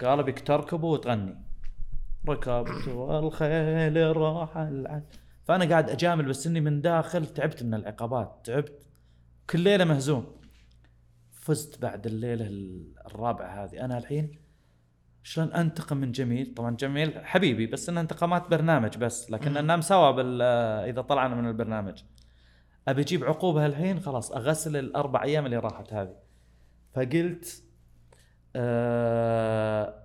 قال 0.00 0.22
بك 0.22 0.40
تركبه 0.40 0.88
وتغني. 0.88 1.34
ركبت 2.28 2.88
والخيل 2.88 4.16
راح 4.16 4.56
العد. 4.56 5.04
فأنا 5.44 5.64
قاعد 5.64 5.90
أجامل 5.90 6.24
بس 6.28 6.46
إني 6.46 6.60
من 6.60 6.80
داخل 6.80 7.26
تعبت 7.26 7.62
من 7.62 7.74
العقابات 7.74 8.40
تعبت. 8.44 8.82
كل 9.50 9.60
ليلة 9.60 9.84
مهزوم. 9.84 10.26
فزت 11.32 11.82
بعد 11.82 12.06
الليلة 12.06 12.46
ال- 12.46 12.92
الرابعة 13.06 13.64
هذه. 13.64 13.84
أنا 13.84 13.98
الحين 13.98 14.41
شلون 15.22 15.52
أنتقم 15.52 15.96
من 15.96 16.12
جميل؟ 16.12 16.54
طبعا 16.54 16.76
جميل 16.76 17.26
حبيبي 17.26 17.66
بس 17.66 17.88
انها 17.88 18.02
انتقامات 18.02 18.50
برنامج 18.50 18.96
بس 18.96 19.30
لكن 19.30 19.52
ننام 19.52 19.80
سوا 19.80 20.10
بال 20.10 20.42
إذا 20.88 21.02
طلعنا 21.02 21.34
من 21.34 21.48
البرنامج. 21.48 22.02
أبي 22.88 23.02
أجيب 23.02 23.24
عقوبة 23.24 23.66
الحين 23.66 24.00
خلاص 24.00 24.32
أغسل 24.32 24.76
الأربع 24.76 25.22
أيام 25.22 25.46
اللي 25.46 25.56
راحت 25.56 25.92
هذه. 25.92 26.14
فقلت 26.94 27.62
آه، 28.56 30.02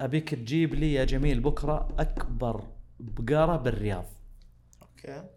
أبيك 0.00 0.34
تجيب 0.34 0.74
لي 0.74 0.94
يا 0.94 1.04
جميل 1.04 1.40
بكرة 1.40 1.88
أكبر 1.98 2.64
بقره 3.00 3.56
بالرياض. 3.56 4.06
أوكي. 4.82 5.28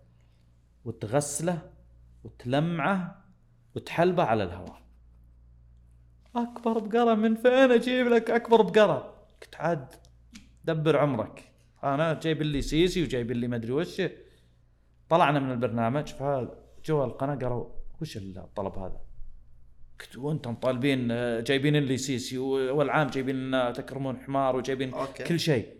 وتغسله 0.85 1.61
وتلمعه 2.23 3.23
وتحلبه 3.75 4.23
على 4.23 4.43
الهواء. 4.43 4.81
أكبر 6.35 6.79
بقره 6.79 7.13
من 7.13 7.35
فين 7.35 7.71
أجيب 7.71 8.07
لك 8.07 8.31
أكبر 8.31 8.61
بقره 8.61 9.18
قلت 9.41 9.55
عاد 9.55 9.95
دبر 10.65 10.97
عمرك 10.97 11.51
أنا 11.83 12.19
جايب 12.19 12.41
لي 12.41 12.61
سيسي 12.61 13.03
وجايب 13.03 13.31
لي 13.31 13.47
مدري 13.47 13.71
وش 13.71 14.01
طلعنا 15.09 15.39
من 15.39 15.51
البرنامج 15.51 16.07
فجوا 16.07 17.05
القناة 17.05 17.35
قالوا 17.35 17.69
وش 18.01 18.17
الطلب 18.17 18.77
هذا؟ 18.77 19.01
قلت 19.99 20.17
وأنتم 20.17 20.55
طالبين 20.55 21.07
جايبين 21.43 21.75
لي 21.75 21.97
سيسي 21.97 22.37
والعام 22.37 23.07
جايبين 23.07 23.35
لنا 23.35 23.71
تكرمون 23.71 24.17
حمار 24.17 24.55
وجايبين 24.55 24.93
okay. 24.93 25.23
كل 25.23 25.39
شيء 25.39 25.79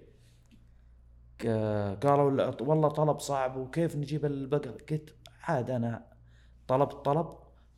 قالوا 2.03 2.61
والله 2.61 2.89
طلب 2.89 3.19
صعب 3.19 3.57
وكيف 3.57 3.95
نجيب 3.95 4.25
البقر 4.25 4.71
قلت 4.71 5.15
عاد 5.41 5.71
أنا 5.71 6.05
طلبت 6.67 6.93
طلب 6.93 7.29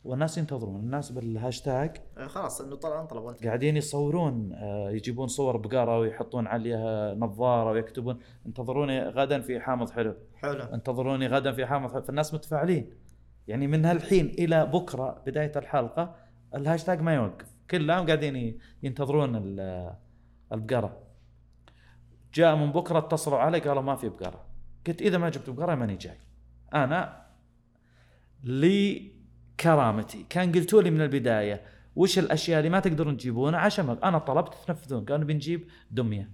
والناس 0.04 0.38
ينتظرون 0.38 0.80
الناس 0.80 1.12
بالهاشتاج 1.12 1.96
آه، 2.18 2.26
خلاص 2.26 2.60
إنه 2.60 2.76
طلع 2.76 3.00
انطلب 3.00 3.22
وانت 3.22 3.46
قاعدين 3.46 3.76
يصورون 3.76 4.52
آه، 4.52 4.90
يجيبون 4.90 5.28
صور 5.28 5.56
بقره 5.56 5.98
ويحطون 5.98 6.46
عليها 6.46 7.14
نظارة 7.14 7.70
ويكتبون. 7.70 8.18
انتظروني 8.46 9.02
غدا 9.02 9.40
في 9.40 9.60
حامض 9.60 9.90
حلو. 9.90 10.14
حلو. 10.34 10.62
انتظروني 10.62 11.26
غدا 11.26 11.52
في 11.52 11.66
حامض 11.66 11.92
حلو. 11.92 12.02
فالناس 12.02 12.34
متفاعلين. 12.34 12.90
يعني 13.48 13.66
من 13.66 13.84
هالحين 13.84 14.26
إلى 14.26 14.66
بكرة 14.66 15.22
بداية 15.26 15.52
الحلقة 15.56 16.14
الهاشتاج 16.54 17.00
ما 17.00 17.14
يوقف. 17.14 17.54
كلهم 17.70 18.06
قاعدين 18.06 18.58
ينتظرون 18.82 19.36
ال- 19.36 19.94
البقره 20.52 20.98
جاء 22.34 22.56
من 22.56 22.72
بكرة 22.72 22.98
اتصلوا 22.98 23.38
علي 23.38 23.58
قالوا 23.58 23.82
ما 23.82 23.96
في 23.96 24.08
بقره 24.08 24.44
قلت 24.86 25.02
إذا 25.02 25.18
ما 25.18 25.28
جبت 25.30 25.50
بقره 25.50 25.74
ماني 25.74 25.96
جاي. 25.96 26.16
أنا 26.74 27.22
لي 28.44 29.11
كرامتي. 29.62 30.26
كان 30.28 30.52
قلتوا 30.52 30.82
لي 30.82 30.90
من 30.90 31.00
البداية 31.00 31.62
وش 31.96 32.18
الأشياء 32.18 32.58
اللي 32.58 32.70
ما 32.70 32.80
تقدرون 32.80 33.16
تجيبونها 33.16 33.60
عشان 33.60 33.88
أنا 33.88 34.18
طلبت 34.18 34.54
تنفذون 34.66 35.04
قالوا 35.04 35.26
بنجيب 35.26 35.68
دمية. 35.90 36.30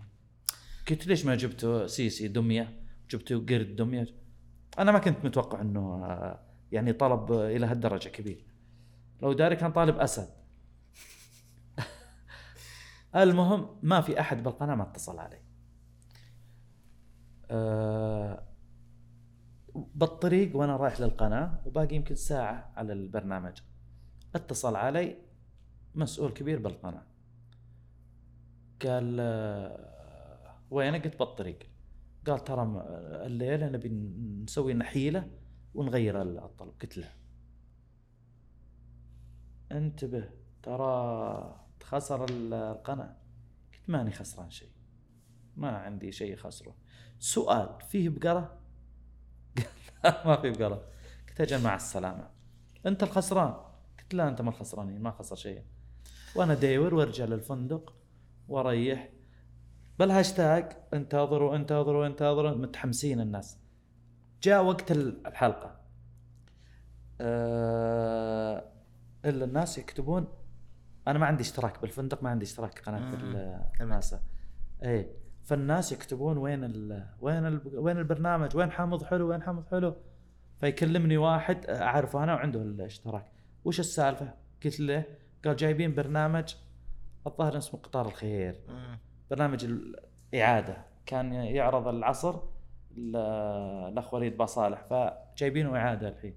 قلت 0.91 1.07
ليش 1.07 1.27
ما 1.27 1.35
جبتوا 1.35 1.87
سيسي 1.87 2.29
دمية؟ 2.29 2.81
جبتوا 3.11 3.39
قرد 3.39 3.77
دمية. 3.77 4.07
أنا 4.79 4.93
ما 4.93 4.99
كنت 4.99 5.25
متوقع 5.25 5.61
إنه 5.61 6.05
آه، 6.05 6.41
يعني 6.73 6.93
طلب 6.93 7.33
إلى 7.33 7.67
هالدرجة 7.67 8.09
كبير. 8.09 8.47
لو 9.23 9.33
داري 9.33 9.57
كان 9.57 9.73
طالب 9.73 9.97
أسد. 9.97 10.29
المهم 13.17 13.79
ما 13.83 14.01
في 14.01 14.21
أحد 14.21 14.43
بالقناة 14.43 14.75
ما 14.75 14.83
اتصل 14.83 15.19
علي. 15.19 15.41
أه 17.51 18.48
بالطريق 19.95 20.57
وأنا 20.57 20.77
رايح 20.77 21.01
للقناة 21.01 21.63
وباقي 21.67 21.97
يمكن 21.97 22.15
ساعة 22.15 22.73
على 22.77 22.93
البرنامج. 22.93 23.59
اتصل 24.35 24.77
علي 24.77 25.17
مسؤول 25.95 26.31
كبير 26.33 26.59
بالقناة. 26.59 27.03
قال 28.83 29.17
آه، 29.21 30.59
وين؟ 30.71 30.95
قلت 30.95 31.19
بالطريق. 31.19 31.59
قال 32.27 32.45
ترى 32.45 32.85
الليلة 33.27 33.69
نبي 33.69 33.89
نسوي 34.43 34.75
نحيلة 34.75 35.31
ونغير 35.75 36.23
الطلب 36.23 36.73
قلت 36.83 36.99
له. 36.99 37.09
انتبه 39.73 40.31
ترى 40.63 41.65
خسر 41.83 42.25
ال- 42.25 42.55
القناة. 42.55 43.17
قلت 43.73 43.91
ماني 43.91 44.11
خسران 44.11 44.51
شيء. 44.51 44.71
ما 45.57 45.69
عندي 45.79 46.13
شيء 46.13 46.37
خسره 46.37 46.75
سؤال 47.19 47.81
فيه 47.89 48.09
بقرة؟ 48.09 48.58
ما 50.27 50.37
في 50.41 50.51
بقره 50.51 50.83
قلت 51.29 51.41
أجل 51.41 51.63
مع 51.65 51.75
السلامة. 51.75 52.29
أنت 52.87 53.03
الخسران. 53.03 53.55
قلت 53.99 54.15
لا 54.15 54.29
أنت 54.29 54.43
ما 54.43 54.51
الخسرانين 54.51 55.03
ما 55.03 55.11
خسر 55.11 55.37
شيء. 55.37 55.63
وأنا 56.35 56.55
دايور 56.55 56.95
وأرجع 56.95 57.25
للفندق 57.25 57.95
وأريح. 58.49 59.09
بالهاشتاج 59.99 60.73
انتظروا 60.95 61.57
انتظروا 61.57 62.07
انتظروا. 62.07 62.51
متحمسين 62.51 63.21
الناس. 63.21 63.59
جاء 64.43 64.65
وقت 64.65 64.91
الحلقة. 64.93 65.81
أه 67.21 68.65
إلا 69.25 69.45
الناس 69.45 69.79
يكتبون 69.79 70.29
أنا 71.09 71.19
ما 71.19 71.27
عندي 71.27 71.43
اشتراك 71.43 71.81
بالفندق 71.83 72.23
ما 72.23 72.31
عندي 72.31 72.45
اشتراك 72.45 72.79
قناة 72.79 72.99
مم. 72.99 73.15
ال- 73.15 73.73
تمام. 73.79 73.91
ناسا 73.91 74.21
إيه. 74.83 75.11
فالناس 75.49 75.93
يكتبون 75.93 76.39
وين 76.39 76.65
ال 76.65 77.07
وين 77.21 77.47
ال 77.47 77.61
وين 77.79 77.99
البرنامج 77.99 78.57
وين 78.57 78.71
حامض 78.71 79.05
حلو 79.05 79.31
وين 79.31 79.43
حامض 79.43 79.67
حلو. 79.67 79.95
فيكلمني 80.61 81.17
واحد 81.17 81.67
أعرفه 81.67 82.25
أنا 82.25 82.35
وعنده 82.35 82.63
الاشتراك. 82.63 83.33
وش 83.65 83.81
السالفة؟ 83.81 84.35
قلت 84.65 84.81
له 84.81 85.05
قال 85.45 85.57
جايبين 85.57 85.95
برنامج 85.95 86.55
الظاهر 87.27 87.57
اسمه 87.57 87.81
قطار 87.81 88.07
الخير. 88.07 88.61
برنامج 89.31 89.65
الإعادة. 89.65 90.77
كان 91.07 91.33
يعرض 91.33 91.89
العصر 91.89 92.35
ال- 92.97 93.17
الاخ 93.93 94.15
وليد 94.15 94.37
باصالح 94.37 94.85
فجايبينه 94.85 95.77
إعادة 95.77 96.09
الحين. 96.09 96.35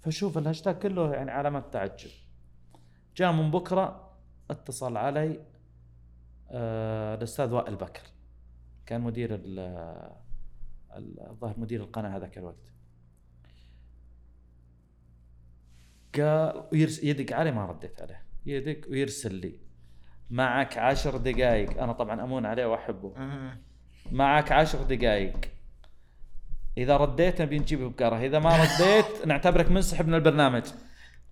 فشوف 0.00 0.38
الهاشتاج 0.38 0.74
كله 0.78 1.14
يعني 1.14 1.30
علامات 1.30 1.72
تعجب. 1.72 2.10
جاء 3.16 3.32
من 3.32 3.50
بكرة 3.50 4.10
اتصل 4.50 4.96
علي 4.96 5.40
آه، 6.50 7.14
الأستاذ 7.14 7.52
وائل 7.52 7.76
بكر. 7.76 8.02
كان 8.86 9.00
مدير 9.00 9.34
ال- 9.34 9.58
ال- 10.96 11.20
الظاهر 11.30 11.54
مدير 11.60 11.80
القناة 11.80 12.16
هذاك 12.16 12.38
الوقت. 12.38 12.72
قال 16.14 16.66
يدق 17.02 17.36
علي 17.36 17.50
ما 17.52 17.66
رديت 17.66 18.02
عليه. 18.02 18.22
يدق 18.46 18.90
ويرسل 18.90 19.34
لي 19.34 19.58
معك 20.30 20.78
عشر 20.78 21.16
دقائق 21.16 21.82
أنا 21.82 21.92
طبعا 21.92 22.22
أمون 22.24 22.46
عليه 22.46 22.66
وأحبه. 22.66 23.14
معك 24.12 24.52
عشر 24.52 24.82
دقائق 24.82 25.36
إذا 26.78 26.96
رديت 26.96 27.42
نبي 27.42 27.58
نجيب 27.58 27.80
بقرة 27.82 28.16
إذا 28.16 28.38
ما 28.38 28.50
رديت 28.50 29.06
نعتبرك 29.26 29.70
منسحب 29.70 30.06
من 30.08 30.14
البرنامج. 30.14 30.62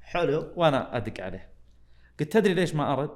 حلو. 0.01 0.53
وأنا 0.57 0.97
أدق 0.97 1.25
عليه. 1.25 1.53
قلت 2.21 2.33
تدري 2.33 2.55
ليش 2.55 2.75
ما 2.75 2.93
أرد؟ 2.93 3.11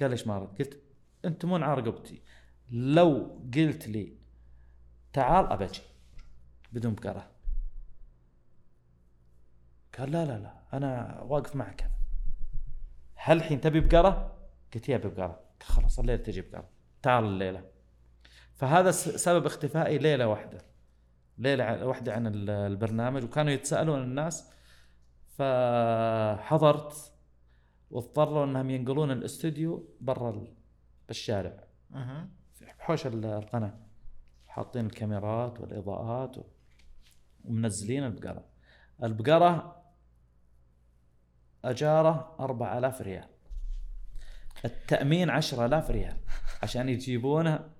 قال 0.00 0.10
ليش 0.10 0.26
ما 0.26 0.36
أرد؟ 0.36 0.58
قلت 0.58 0.82
أنت 1.24 1.44
مو 1.44 1.56
على 1.56 1.80
رقبتي 1.80 2.22
لو 2.70 3.40
قلت 3.54 3.88
لي 3.88 4.18
تعال 5.12 5.46
ابى 5.46 5.64
أجي 5.64 5.80
بدون 6.72 6.94
بقرة. 6.94 7.30
قال 9.98 10.12
لا 10.12 10.24
لا 10.24 10.38
لا 10.38 10.62
أنا 10.72 11.20
واقف 11.22 11.56
معك. 11.56 11.82
أنا 11.82 11.90
هل 13.14 13.36
الحين 13.36 13.60
تبي 13.60 13.80
بقرة؟ 13.80 14.38
قلت 14.74 14.88
يا 14.88 14.96
قال 14.96 15.36
خلاص 15.62 15.98
الليلة 15.98 16.22
تجي 16.22 16.40
بقرة. 16.40 16.68
تعال 17.02 17.24
الليلة. 17.24 17.64
فهذا 18.54 18.90
سبب 18.90 19.46
اختفائي 19.46 19.98
ليلة 19.98 20.26
واحدة. 20.26 20.58
ليلة 21.38 21.64
ع- 21.64 21.84
واحدة 21.84 22.12
عن 22.14 22.26
ال- 22.26 22.50
البرنامج. 22.50 23.24
وكانوا 23.24 23.52
يتسالون 23.52 24.02
الناس 24.02 24.50
فحضرت 25.28 27.12
واضطروا 27.90 28.44
إنهم 28.44 28.70
ينقلون 28.70 29.10
الاستوديو 29.10 29.96
برا 30.00 30.30
ال- 30.30 30.54
بالشارع. 31.08 31.64
حوش 32.80 33.06
ال- 33.06 33.24
القناة. 33.24 33.78
حاطين 34.48 34.86
الكاميرات 34.86 35.60
والإضاءات 35.60 36.36
ومنزلين 37.44 38.04
البقرة. 38.04 38.44
البقرة 39.02 39.82
أجارة 41.64 42.36
4000 42.40 43.00
ريال. 43.02 43.28
التأمين 44.64 45.30
10000 45.30 45.90
ريال 45.90 46.16
عشان 46.62 46.88
يجيبونه. 46.88 47.70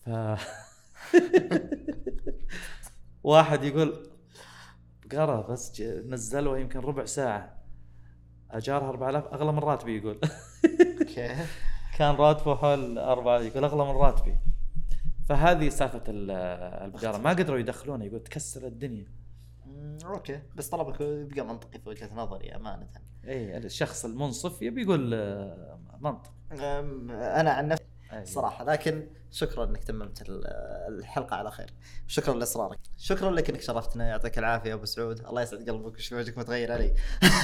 ف 0.00 0.08
واحد 3.24 3.62
يقول 3.64 4.10
بقرة 5.04 5.52
بس 5.52 5.80
نزلوها 5.80 6.58
يمكن 6.58 6.78
ربع 6.78 7.04
ساعة. 7.04 7.58
أجارها 8.50 8.88
4000 8.88 9.24
أغلى 9.26 9.52
من 9.52 9.58
راتبي 9.58 9.96
يقول. 9.98 10.20
أوكي 11.00 11.36
كان 11.98 12.14
راتبه 12.14 12.54
حول 12.54 12.98
أربعة 12.98 13.38
يقول 13.40 13.64
أغلى 13.64 13.84
من 13.92 13.98
راتبي. 13.98 14.36
فهذه 15.28 15.68
سالفة 15.68 16.02
ال- 16.08 16.30
البقرة 16.84 17.18
ما 17.18 17.30
قدروا 17.30 17.58
يدخلونه 17.58 18.04
يقول 18.04 18.20
تكسر 18.20 18.66
الدنيا. 18.66 19.06
أوكي. 20.04 20.40
بس 20.56 20.68
طلبك 20.68 21.00
يبقى 21.00 21.46
منطقي 21.46 21.78
في 21.78 21.88
وجهة 21.88 22.14
نظري 22.14 22.56
أمانة. 22.56 22.86
اي 23.24 23.56
الشخص 23.56 24.04
المنصف 24.04 24.62
يبي 24.62 24.82
يقول 24.82 25.14
آه، 25.14 25.78
منطق. 26.00 26.32
أنا 26.52 27.50
عن 27.50 27.68
نفسي 27.68 27.84
أي. 28.12 28.24
صراحة 28.24 28.64
لكن 28.64 29.06
شكرا 29.30 29.64
إنك 29.64 29.84
تممت 29.84 30.22
ال- 30.28 30.46
الحلقة 30.98 31.36
على 31.36 31.50
خير. 31.50 31.70
شكرا 32.06 32.34
لإصرارك. 32.34 32.78
شكرا 32.96 33.30
لك 33.30 33.50
إنك 33.50 33.60
شرفتنا. 33.60 34.08
يعطيك 34.08 34.38
العافية 34.38 34.70
يا 34.70 34.74
أبو 34.74 34.84
سعود. 34.84 35.26
الله 35.26 35.42
يسعد 35.42 35.70
قلبك 35.70 35.94
وش 35.94 36.12
وجهك 36.12 36.38
متغير 36.38 36.72
علي. 36.72 36.94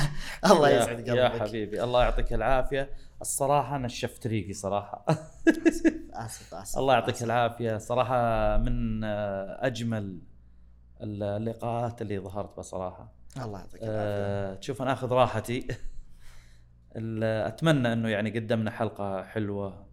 الله 0.51 0.69
يا- 0.71 0.83
يسعد 0.83 1.09
يا 1.09 1.29
قلبك 1.29 1.41
حبيبي. 1.49 1.83
الله 1.85 2.03
يعطيك 2.03 2.33
العافية. 2.33 2.91
الصراحة 3.21 3.79
نشفت 3.79 4.27
ريقي 4.27 4.53
صراحة. 4.53 5.05
آسف 6.13 6.55
آسف. 6.55 6.79
الله 6.79 6.95
يعطيك 6.95 7.15
آسف. 7.15 7.25
العافية. 7.25 7.79
صراحة 7.79 8.57
من 8.57 9.05
آه، 9.05 9.59
أجمل 9.67 10.19
اللقاءات 11.01 12.03
اللي 12.03 12.19
ظهرت 12.19 12.59
بصراحة. 12.59 13.13
الله 13.37 13.59
يعطيك 13.59 13.83
العافية. 13.83 14.55
تشوف 14.61 14.83
أنا 14.83 14.93
آخذ 14.93 15.13
راحتي. 15.13 15.69
أتمنى 17.23 17.93
إنه 17.93 18.09
يعني 18.09 18.31
قدمنا 18.31 18.71
حلقة 18.71 19.23
حلوة. 19.23 19.84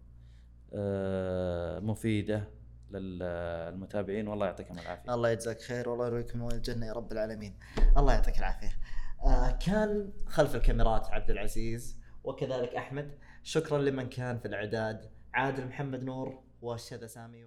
مفيدة 1.80 2.48
للمتابعين 2.90 4.28
والله 4.28 4.46
يعطيكم 4.46 4.78
العافية. 4.78 5.14
الله 5.14 5.30
يجزاك 5.30 5.60
خير 5.60 5.88
والله 5.88 6.06
يرويكم 6.06 6.48
الجنة 6.48 6.86
يا 6.86 6.92
رب 6.92 7.12
العالمين. 7.12 7.58
الله 7.96 8.12
يعطيك 8.12 8.38
العافية. 8.38 8.72
آه 9.24 9.58
كان 9.66 10.12
خلف 10.26 10.54
الكاميرات 10.54 11.06
عبد 11.10 11.30
العزيز 11.30 12.00
وكذلك 12.24 12.74
أحمد. 12.74 13.18
شكرا 13.42 13.78
لمن 13.78 14.08
كان 14.08 14.38
في 14.38 14.48
الإعداد. 14.48 15.10
عادل 15.34 15.66
محمد 15.66 16.04
نور 16.04 16.42
والشذا 16.62 17.06
سامي 17.06 17.44